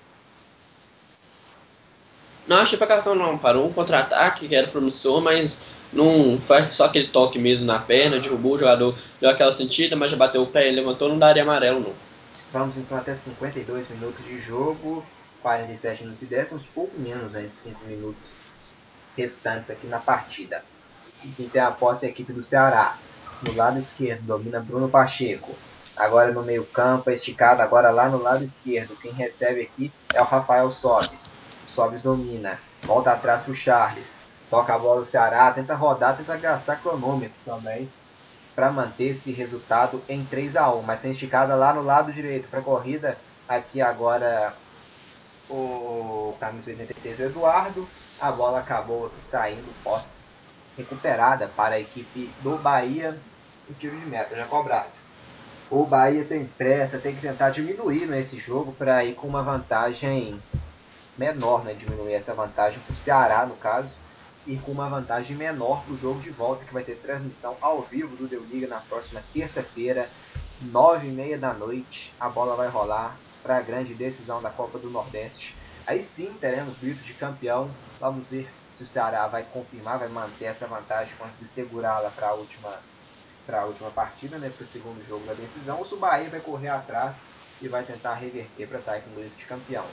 Não 2.48 2.58
achei 2.58 2.78
para 2.78 2.88
cartão 2.88 3.16
não, 3.16 3.38
parou 3.38 3.68
um 3.68 3.74
contra-ataque 3.74 4.48
que 4.48 4.56
era 4.56 4.68
promissor, 4.68 5.20
mas 5.20 5.68
não 5.92 6.40
faz 6.40 6.76
só 6.76 6.86
aquele 6.86 7.08
toque 7.08 7.40
mesmo 7.40 7.66
na 7.66 7.80
perna, 7.80 8.20
derrubou 8.20 8.54
o 8.54 8.60
jogador, 8.60 8.96
deu 9.20 9.30
aquela 9.30 9.52
sentida, 9.52 9.96
mas 9.96 10.12
já 10.12 10.18
bateu 10.18 10.44
o 10.44 10.48
pé 10.48 10.70
e 10.70 10.76
levantou, 10.76 11.10
não 11.10 11.18
daria 11.18 11.42
amarelo 11.42 11.80
não. 11.80 11.94
Vamos 12.54 12.78
então 12.78 12.98
até 12.98 13.16
52 13.16 13.90
minutos 13.90 14.24
de 14.24 14.40
jogo, 14.40 15.04
47 15.42 16.04
minutos 16.04 16.22
e 16.22 16.26
décimos, 16.26 16.64
pouco 16.74 17.00
menos 17.00 17.32
né, 17.32 17.44
de 17.44 17.54
5 17.54 17.86
minutos 17.86 18.50
restantes 19.18 19.70
aqui 19.70 19.88
na 19.88 20.00
partida. 20.00 20.64
E 21.24 21.30
quem 21.30 21.50
tem 21.50 21.62
a 21.62 21.72
posse 21.72 22.06
é 22.06 22.08
a 22.08 22.12
equipe 22.12 22.32
do 22.32 22.44
Ceará. 22.44 22.98
No 23.42 23.54
lado 23.56 23.80
esquerdo 23.80 24.22
domina 24.24 24.60
Bruno 24.60 24.88
Pacheco. 24.88 25.56
Agora 25.96 26.32
no 26.32 26.44
meio 26.44 26.66
campo, 26.66 27.10
esticado 27.10 27.62
agora 27.62 27.90
lá 27.90 28.10
no 28.10 28.22
lado 28.22 28.44
esquerdo. 28.44 28.96
Quem 29.02 29.12
recebe 29.12 29.62
aqui 29.62 29.92
é 30.14 30.22
o 30.22 30.26
Rafael 30.26 30.72
Sobis. 30.72 31.35
Sobis 31.76 32.02
domina. 32.02 32.58
Volta 32.84 33.12
atrás 33.12 33.42
para 33.42 33.52
o 33.52 33.56
Charles. 33.56 34.24
Toca 34.50 34.74
a 34.74 34.80
bola 34.80 35.02
o 35.02 35.06
Ceará. 35.06 35.52
Tenta 35.52 35.76
rodar, 35.76 36.16
tenta 36.16 36.38
gastar 36.38 36.78
cronômetro 36.78 37.38
também. 37.44 37.92
Para 38.56 38.72
manter 38.72 39.10
esse 39.10 39.34
resultado 39.34 40.02
em 40.08 40.24
3 40.24 40.56
a 40.56 40.74
1 40.74 40.82
Mas 40.82 41.02
tem 41.02 41.12
esticada 41.12 41.54
lá 41.56 41.74
no 41.74 41.82
lado 41.82 42.14
direito 42.14 42.48
para 42.48 42.62
corrida. 42.62 43.18
Aqui 43.48 43.82
agora 43.82 44.54
o 45.50 46.34
camisa 46.40 46.72
86 46.72 47.20
o 47.20 47.24
Eduardo. 47.24 47.90
A 48.22 48.32
bola 48.32 48.60
acabou 48.60 49.12
saindo, 49.30 49.68
posse 49.84 50.30
recuperada 50.78 51.48
para 51.58 51.76
a 51.76 51.80
equipe 51.80 52.32
do 52.42 52.58
Bahia. 52.58 53.20
O 53.70 53.74
tiro 53.74 54.00
de 54.00 54.06
meta 54.06 54.34
já 54.34 54.46
cobrado. 54.46 54.90
O 55.70 55.86
Bahia 55.86 56.24
tem 56.24 56.46
pressa, 56.46 57.00
tem 57.00 57.14
que 57.16 57.22
tentar 57.22 57.50
diminuir 57.50 58.06
nesse 58.06 58.40
jogo 58.40 58.72
para 58.72 59.04
ir 59.04 59.16
com 59.16 59.28
uma 59.28 59.44
vantagem 59.44 60.42
menor, 61.18 61.64
né? 61.64 61.74
Diminuir 61.74 62.14
essa 62.14 62.34
vantagem 62.34 62.80
para 62.80 62.94
o 62.94 62.96
Ceará, 62.96 63.46
no 63.46 63.56
caso, 63.56 63.96
e 64.46 64.58
com 64.58 64.72
uma 64.72 64.90
vantagem 64.90 65.36
menor 65.36 65.84
para 65.84 65.94
o 65.94 65.98
jogo 65.98 66.20
de 66.20 66.30
volta, 66.30 66.66
que 66.66 66.74
vai 66.74 66.84
ter 66.84 66.96
transmissão 66.96 67.58
ao 67.62 67.82
vivo 67.82 68.16
do 68.16 68.28
Deu 68.28 68.44
Liga 68.44 68.68
na 68.68 68.80
próxima 68.80 69.24
terça-feira, 69.34 70.10
nove 70.62 71.08
e 71.08 71.12
meia 71.12 71.38
da 71.38 71.54
noite. 71.54 72.14
A 72.20 72.30
bola 72.30 72.56
vai 72.56 72.68
rolar 72.68 73.18
para 73.42 73.58
a 73.58 73.62
grande 73.62 73.94
decisão 73.94 74.42
da 74.42 74.50
Copa 74.50 74.78
do 74.78 74.90
Nordeste. 74.90 75.56
Aí 75.88 76.02
sim 76.02 76.34
teremos 76.40 76.78
grito 76.78 77.04
de 77.04 77.14
campeão. 77.14 77.70
Vamos 78.00 78.30
ver 78.30 78.50
se 78.72 78.84
o 78.84 78.88
Ceará 78.88 79.28
vai 79.28 79.44
confirmar, 79.44 80.00
vai 80.00 80.10
manter 80.10 80.46
essa 80.46 80.68
vantagem, 80.68 81.16
conseguir 81.18 81.48
segurá-la 81.48 82.10
para 82.10 82.30
a 82.30 82.34
última, 82.34 82.80
para 83.46 83.62
a 83.62 83.66
última 83.66 83.92
partida, 83.92 84.38
né, 84.38 84.50
para 84.50 84.64
o 84.64 84.68
segundo 84.68 85.06
jogo 85.08 85.26
da 85.26 85.34
decisão. 85.34 85.82
O 85.82 85.98
Bahia 85.98 86.30
vai 86.30 86.40
correr 86.40 86.70
atrás 86.70 87.18
e 87.62 87.68
vai 87.68 87.84
tentar 87.84 88.16
reverter 88.16 88.68
para 88.68 88.82
sair 88.82 89.02
com 89.02 89.12
o 89.12 89.14
grito 89.14 89.38
de 89.38 89.46
campeão. 89.46 89.86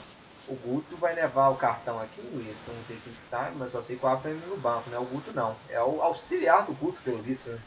O 0.47 0.55
Guto 0.55 0.97
vai 0.97 1.15
levar 1.15 1.49
o 1.49 1.55
cartão 1.55 1.99
aqui, 1.99 2.21
Luiz. 2.33 2.57
Não 2.67 2.75
sei 2.87 2.97
quem 3.03 3.13
está, 3.23 3.51
mas 3.55 3.71
só 3.71 3.81
sei 3.81 3.95
que 3.95 4.05
o 4.05 4.09
Abel 4.09 4.37
tá 4.39 4.47
no 4.47 4.57
banco, 4.57 4.89
né? 4.89 4.97
O 4.97 5.05
Guto 5.05 5.31
não. 5.33 5.55
É 5.69 5.81
o 5.81 6.01
auxiliar 6.01 6.65
do 6.65 6.73
Guto, 6.73 6.99
pelo 7.03 7.19
visto. 7.19 7.49
Né? 7.49 7.59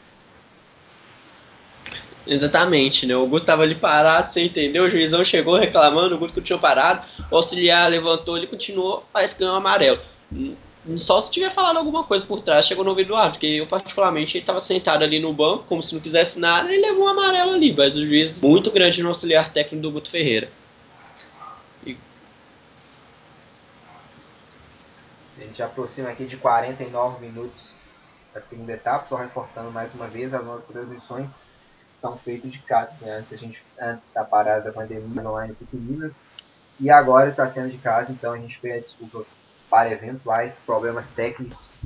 Exatamente, 2.27 3.05
né? 3.05 3.15
O 3.15 3.25
Guto 3.25 3.45
tava 3.45 3.63
ali 3.63 3.75
parado, 3.75 4.31
você 4.31 4.43
entendeu? 4.43 4.83
O 4.83 4.89
juizão 4.89 5.23
chegou 5.23 5.57
reclamando, 5.57 6.15
o 6.15 6.17
Guto 6.17 6.33
continuou 6.33 6.61
parado, 6.61 7.05
o 7.31 7.35
auxiliar 7.37 7.89
levantou, 7.89 8.37
ele 8.37 8.47
continuou, 8.47 9.05
que 9.13 9.39
ganhou 9.39 9.53
um 9.53 9.57
amarelo. 9.57 9.99
Só 10.95 11.19
se 11.19 11.31
tiver 11.31 11.51
falado 11.51 11.77
alguma 11.77 12.03
coisa 12.03 12.25
por 12.25 12.41
trás, 12.41 12.65
chegou 12.65 12.83
no 12.83 12.91
ouvido 12.91 13.07
do 13.07 13.15
árbitro, 13.15 13.39
porque 13.39 13.47
eu 13.47 13.67
particularmente 13.67 14.37
ele 14.37 14.45
tava 14.45 14.59
sentado 14.59 15.03
ali 15.03 15.19
no 15.19 15.33
banco, 15.33 15.65
como 15.67 15.81
se 15.83 15.93
não 15.93 16.01
quisesse 16.01 16.39
nada, 16.39 16.73
e 16.73 16.79
levou 16.79 17.05
um 17.05 17.07
amarelo 17.07 17.51
ali, 17.51 17.73
mas 17.75 17.95
o 17.95 18.05
juiz 18.05 18.41
muito 18.41 18.71
grande 18.71 19.01
no 19.01 19.09
auxiliar 19.09 19.51
técnico 19.51 19.81
do 19.81 19.91
Guto 19.91 20.09
Ferreira. 20.09 20.49
E... 21.85 21.97
A 25.41 25.43
gente 25.57 25.63
aproxima 25.63 26.09
aqui 26.09 26.27
de 26.27 26.37
49 26.37 27.25
minutos 27.25 27.81
da 28.31 28.39
segunda 28.39 28.73
etapa, 28.73 29.07
só 29.07 29.15
reforçando 29.15 29.71
mais 29.71 29.91
uma 29.95 30.07
vez 30.07 30.31
as 30.31 30.45
nossas 30.45 30.65
transmissões 30.65 31.31
estão 31.91 32.15
feitos 32.19 32.51
de 32.51 32.59
casa. 32.59 32.91
Né? 33.01 33.11
Antes 33.13 33.33
a 33.33 33.37
gente 33.37 33.63
antes 33.79 34.11
da 34.11 34.23
parada 34.23 34.65
da 34.65 34.71
pandemia 34.71 35.27
online 35.27 35.55
pequeninas 35.55 36.29
e 36.79 36.91
agora 36.91 37.27
está 37.27 37.47
sendo 37.47 37.71
de 37.71 37.79
casa, 37.79 38.11
então 38.11 38.33
a 38.33 38.37
gente 38.37 38.59
pede 38.59 38.81
desculpa 38.81 39.25
para 39.67 39.89
eventuais 39.89 40.59
problemas 40.63 41.07
técnicos 41.07 41.81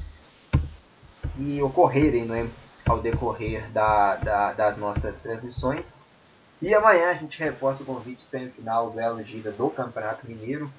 e 1.39 1.61
ocorrerem 1.61 2.25
né, 2.25 2.49
ao 2.85 2.99
decorrer 2.99 3.71
da, 3.71 4.17
da, 4.17 4.51
das 4.51 4.75
nossas 4.75 5.21
transmissões. 5.21 6.05
E 6.61 6.75
amanhã 6.75 7.09
a 7.09 7.13
gente 7.13 7.39
reforça 7.39 7.83
o 7.83 7.85
convite 7.85 8.21
semifinal 8.21 8.89
do 8.89 8.99
Elo 8.99 9.23
Gira 9.23 9.49
do 9.49 9.69
Campeonato 9.69 10.27
Mineiro. 10.27 10.69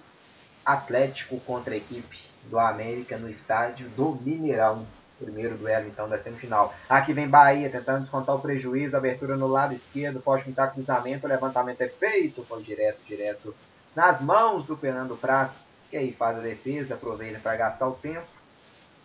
Atlético 0.65 1.41
contra 1.41 1.75
a 1.75 1.77
equipe 1.77 2.32
do 2.45 2.59
América 2.59 3.17
no 3.17 3.29
estádio 3.29 3.89
do 3.91 4.19
Mineirão 4.23 4.87
primeiro 5.23 5.57
duelo 5.57 5.89
então 5.89 6.09
da 6.09 6.19
semifinal. 6.19 6.75
Aqui 6.89 7.13
vem 7.13 7.29
Bahia 7.29 7.71
tentando 7.71 8.03
descontar 8.03 8.35
o 8.35 8.41
prejuízo, 8.41 8.97
abertura 8.97 9.37
no 9.37 9.47
lado 9.47 9.73
esquerdo, 9.73 10.21
pode 10.21 10.45
pintar 10.45 10.73
cruzamento, 10.73 11.27
o 11.27 11.29
levantamento 11.29 11.81
é 11.81 11.89
feito, 11.89 12.45
foi 12.45 12.63
direto, 12.63 12.99
direto 13.07 13.55
nas 13.95 14.21
mãos 14.21 14.65
do 14.65 14.77
Fernando 14.77 15.17
Praz, 15.17 15.85
que 15.91 15.97
aí 15.97 16.13
faz 16.13 16.39
a 16.39 16.41
defesa, 16.41 16.95
aproveita 16.95 17.39
para 17.41 17.57
gastar 17.57 17.89
o 17.89 17.93
tempo. 17.93 18.27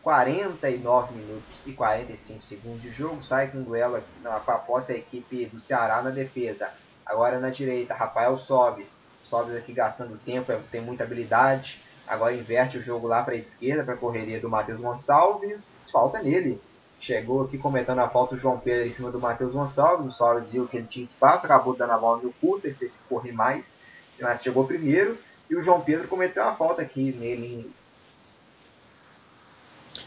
49 0.01 1.13
minutos 1.15 1.63
e 1.65 1.73
45 1.73 2.41
segundos 2.41 2.81
de 2.81 2.91
jogo, 2.91 3.21
sai 3.21 3.49
com 3.49 3.57
um 3.57 3.63
duelo 3.63 4.01
com 4.23 4.51
a 4.51 4.57
posse 4.57 4.93
a 4.93 4.95
equipe 4.95 5.45
do 5.47 5.59
Ceará 5.59 6.01
na 6.01 6.11
defesa. 6.11 6.71
Agora 7.05 7.39
na 7.39 7.49
direita, 7.49 7.93
Rafael 7.93 8.37
Sobes. 8.37 9.01
Sobes 9.25 9.57
aqui 9.57 9.73
gastando 9.73 10.17
tempo, 10.17 10.53
tem 10.71 10.79
muita 10.79 11.03
habilidade 11.03 11.83
Agora 12.07 12.33
inverte 12.33 12.77
o 12.77 12.81
jogo 12.81 13.05
lá 13.05 13.21
para 13.21 13.33
a 13.33 13.37
esquerda, 13.37 13.83
para 13.83 13.95
a 13.95 13.97
correria 13.97 14.39
do 14.39 14.49
Matheus 14.49 14.79
Gonçalves. 14.79 15.89
Falta 15.91 16.23
nele. 16.23 16.59
Chegou 17.01 17.43
aqui 17.43 17.57
cometendo 17.57 17.99
a 17.99 18.07
falta 18.07 18.35
o 18.35 18.37
João 18.37 18.57
Pedro 18.57 18.87
em 18.87 18.91
cima 18.91 19.11
do 19.11 19.19
Matheus 19.19 19.53
Gonçalves. 19.53 20.07
O 20.07 20.11
Soares 20.11 20.49
viu 20.49 20.67
que 20.67 20.77
ele 20.77 20.87
tinha 20.87 21.03
espaço, 21.03 21.45
acabou 21.45 21.75
dando 21.75 21.91
a 21.91 21.97
bola 21.97 22.21
no 22.23 22.31
curto, 22.33 22.65
ele 22.65 22.75
teve 22.75 22.91
que 22.91 22.97
correr 23.09 23.33
mais. 23.33 23.81
Mas 24.19 24.41
chegou 24.41 24.65
primeiro. 24.65 25.17
E 25.49 25.55
o 25.55 25.61
João 25.61 25.81
Pedro 25.81 26.07
cometeu 26.07 26.43
uma 26.43 26.55
falta 26.55 26.81
aqui 26.81 27.11
nele. 27.11 27.69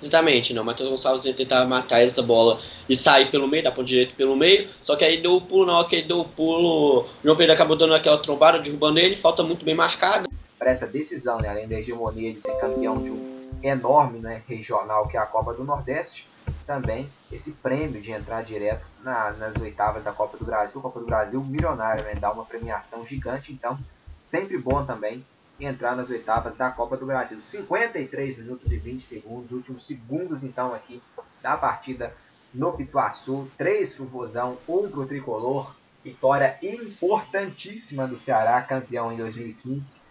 Exatamente, 0.02 0.54
não. 0.54 0.62
O 0.62 0.66
Matheus 0.66 0.88
Gonçalves 0.88 1.26
ia 1.26 1.34
tentar 1.34 1.66
matar 1.66 2.00
essa 2.00 2.22
bola 2.22 2.58
e 2.88 2.96
sair 2.96 3.30
pelo 3.30 3.46
meio, 3.46 3.62
da 3.62 3.70
ponta 3.70 3.84
direita 3.84 4.14
pelo 4.16 4.34
meio. 4.34 4.70
Só 4.80 4.96
que 4.96 5.04
aí 5.04 5.20
deu 5.20 5.36
o 5.36 5.40
pulo, 5.42 5.66
não, 5.66 5.86
que 5.86 5.96
ele 5.96 6.08
deu 6.08 6.20
o 6.20 6.24
pulo. 6.24 7.02
O 7.02 7.06
João 7.22 7.36
Pedro 7.36 7.52
acabou 7.52 7.76
dando 7.76 7.94
aquela 7.94 8.16
trombada, 8.16 8.58
derrubando 8.58 8.98
ele. 8.98 9.16
Falta 9.16 9.42
muito 9.42 9.66
bem 9.66 9.74
marcada 9.74 10.30
para 10.60 10.72
essa 10.72 10.86
decisão, 10.86 11.40
né? 11.40 11.48
além 11.48 11.66
da 11.66 11.76
hegemonia 11.76 12.34
de 12.34 12.40
ser 12.42 12.52
campeão 12.60 13.02
de 13.02 13.10
um 13.10 13.48
enorme 13.62 14.18
né, 14.18 14.42
regional 14.46 15.08
que 15.08 15.16
é 15.16 15.20
a 15.20 15.24
Copa 15.24 15.54
do 15.54 15.64
Nordeste, 15.64 16.28
também 16.66 17.10
esse 17.32 17.52
prêmio 17.52 17.98
de 17.98 18.12
entrar 18.12 18.42
direto 18.44 18.86
na, 19.02 19.30
nas 19.32 19.56
oitavas 19.56 20.04
da 20.04 20.12
Copa 20.12 20.36
do 20.36 20.44
Brasil, 20.44 20.82
Copa 20.82 21.00
do 21.00 21.06
Brasil 21.06 21.42
milionária, 21.42 22.04
né? 22.04 22.14
dá 22.14 22.30
uma 22.30 22.44
premiação 22.44 23.06
gigante, 23.06 23.54
então 23.54 23.78
sempre 24.20 24.58
bom 24.58 24.84
também 24.84 25.24
entrar 25.58 25.96
nas 25.96 26.10
oitavas 26.10 26.54
da 26.54 26.70
Copa 26.70 26.94
do 26.94 27.06
Brasil. 27.06 27.40
53 27.40 28.36
minutos 28.36 28.70
e 28.70 28.76
20 28.76 29.00
segundos, 29.00 29.52
últimos 29.52 29.86
segundos 29.86 30.44
então 30.44 30.74
aqui 30.74 31.02
da 31.40 31.56
partida 31.56 32.14
no 32.52 32.74
Pituaçu, 32.74 33.50
3 33.56 33.94
para 33.94 34.02
o 34.02 34.06
Vozão, 34.06 34.58
1 34.68 34.90
para 34.90 35.00
o 35.00 35.06
Tricolor, 35.06 35.74
vitória 36.04 36.58
importantíssima 36.62 38.06
do 38.06 38.18
Ceará, 38.18 38.60
campeão 38.60 39.10
em 39.10 39.16
2015 39.16 40.09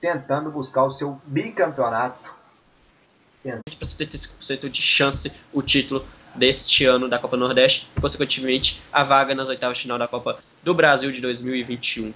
tentando 0.00 0.50
buscar 0.50 0.84
o 0.84 0.90
seu 0.90 1.20
bicampeonato. 1.24 2.30
Para 3.42 3.60
75% 3.86 4.68
de 4.68 4.82
chance 4.82 5.32
o 5.52 5.62
título 5.62 6.04
deste 6.34 6.84
ano 6.84 7.08
da 7.08 7.18
Copa 7.18 7.36
Nordeste 7.36 7.88
e, 7.96 8.00
consequentemente, 8.00 8.82
a 8.92 9.02
vaga 9.04 9.34
nas 9.34 9.48
oitavas 9.48 9.78
de 9.78 9.82
final 9.82 9.98
da 9.98 10.06
Copa 10.06 10.38
do 10.62 10.74
Brasil 10.74 11.10
de 11.10 11.20
2021. 11.20 12.12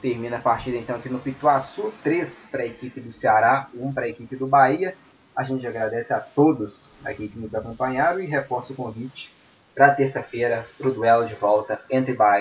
Termina 0.00 0.38
a 0.38 0.40
partida 0.40 0.76
então 0.76 0.96
aqui 0.96 1.08
no 1.08 1.20
Pituaçu, 1.20 1.92
3 2.02 2.48
para 2.50 2.62
a 2.62 2.66
equipe 2.66 3.00
do 3.00 3.12
Ceará, 3.12 3.68
1 3.74 3.92
para 3.92 4.04
a 4.04 4.08
equipe 4.08 4.34
do 4.34 4.46
Bahia. 4.46 4.96
A 5.34 5.44
gente 5.44 5.66
agradece 5.66 6.12
a 6.12 6.20
todos 6.20 6.88
aqui 7.04 7.28
que 7.28 7.38
nos 7.38 7.54
acompanharam 7.54 8.20
e 8.20 8.26
reforça 8.26 8.72
o 8.72 8.76
convite 8.76 9.32
para 9.74 9.94
terça-feira 9.94 10.66
para 10.76 10.88
o 10.88 10.92
duelo 10.92 11.26
de 11.26 11.34
volta 11.34 11.80
entre 11.90 12.14
Bahia 12.14 12.40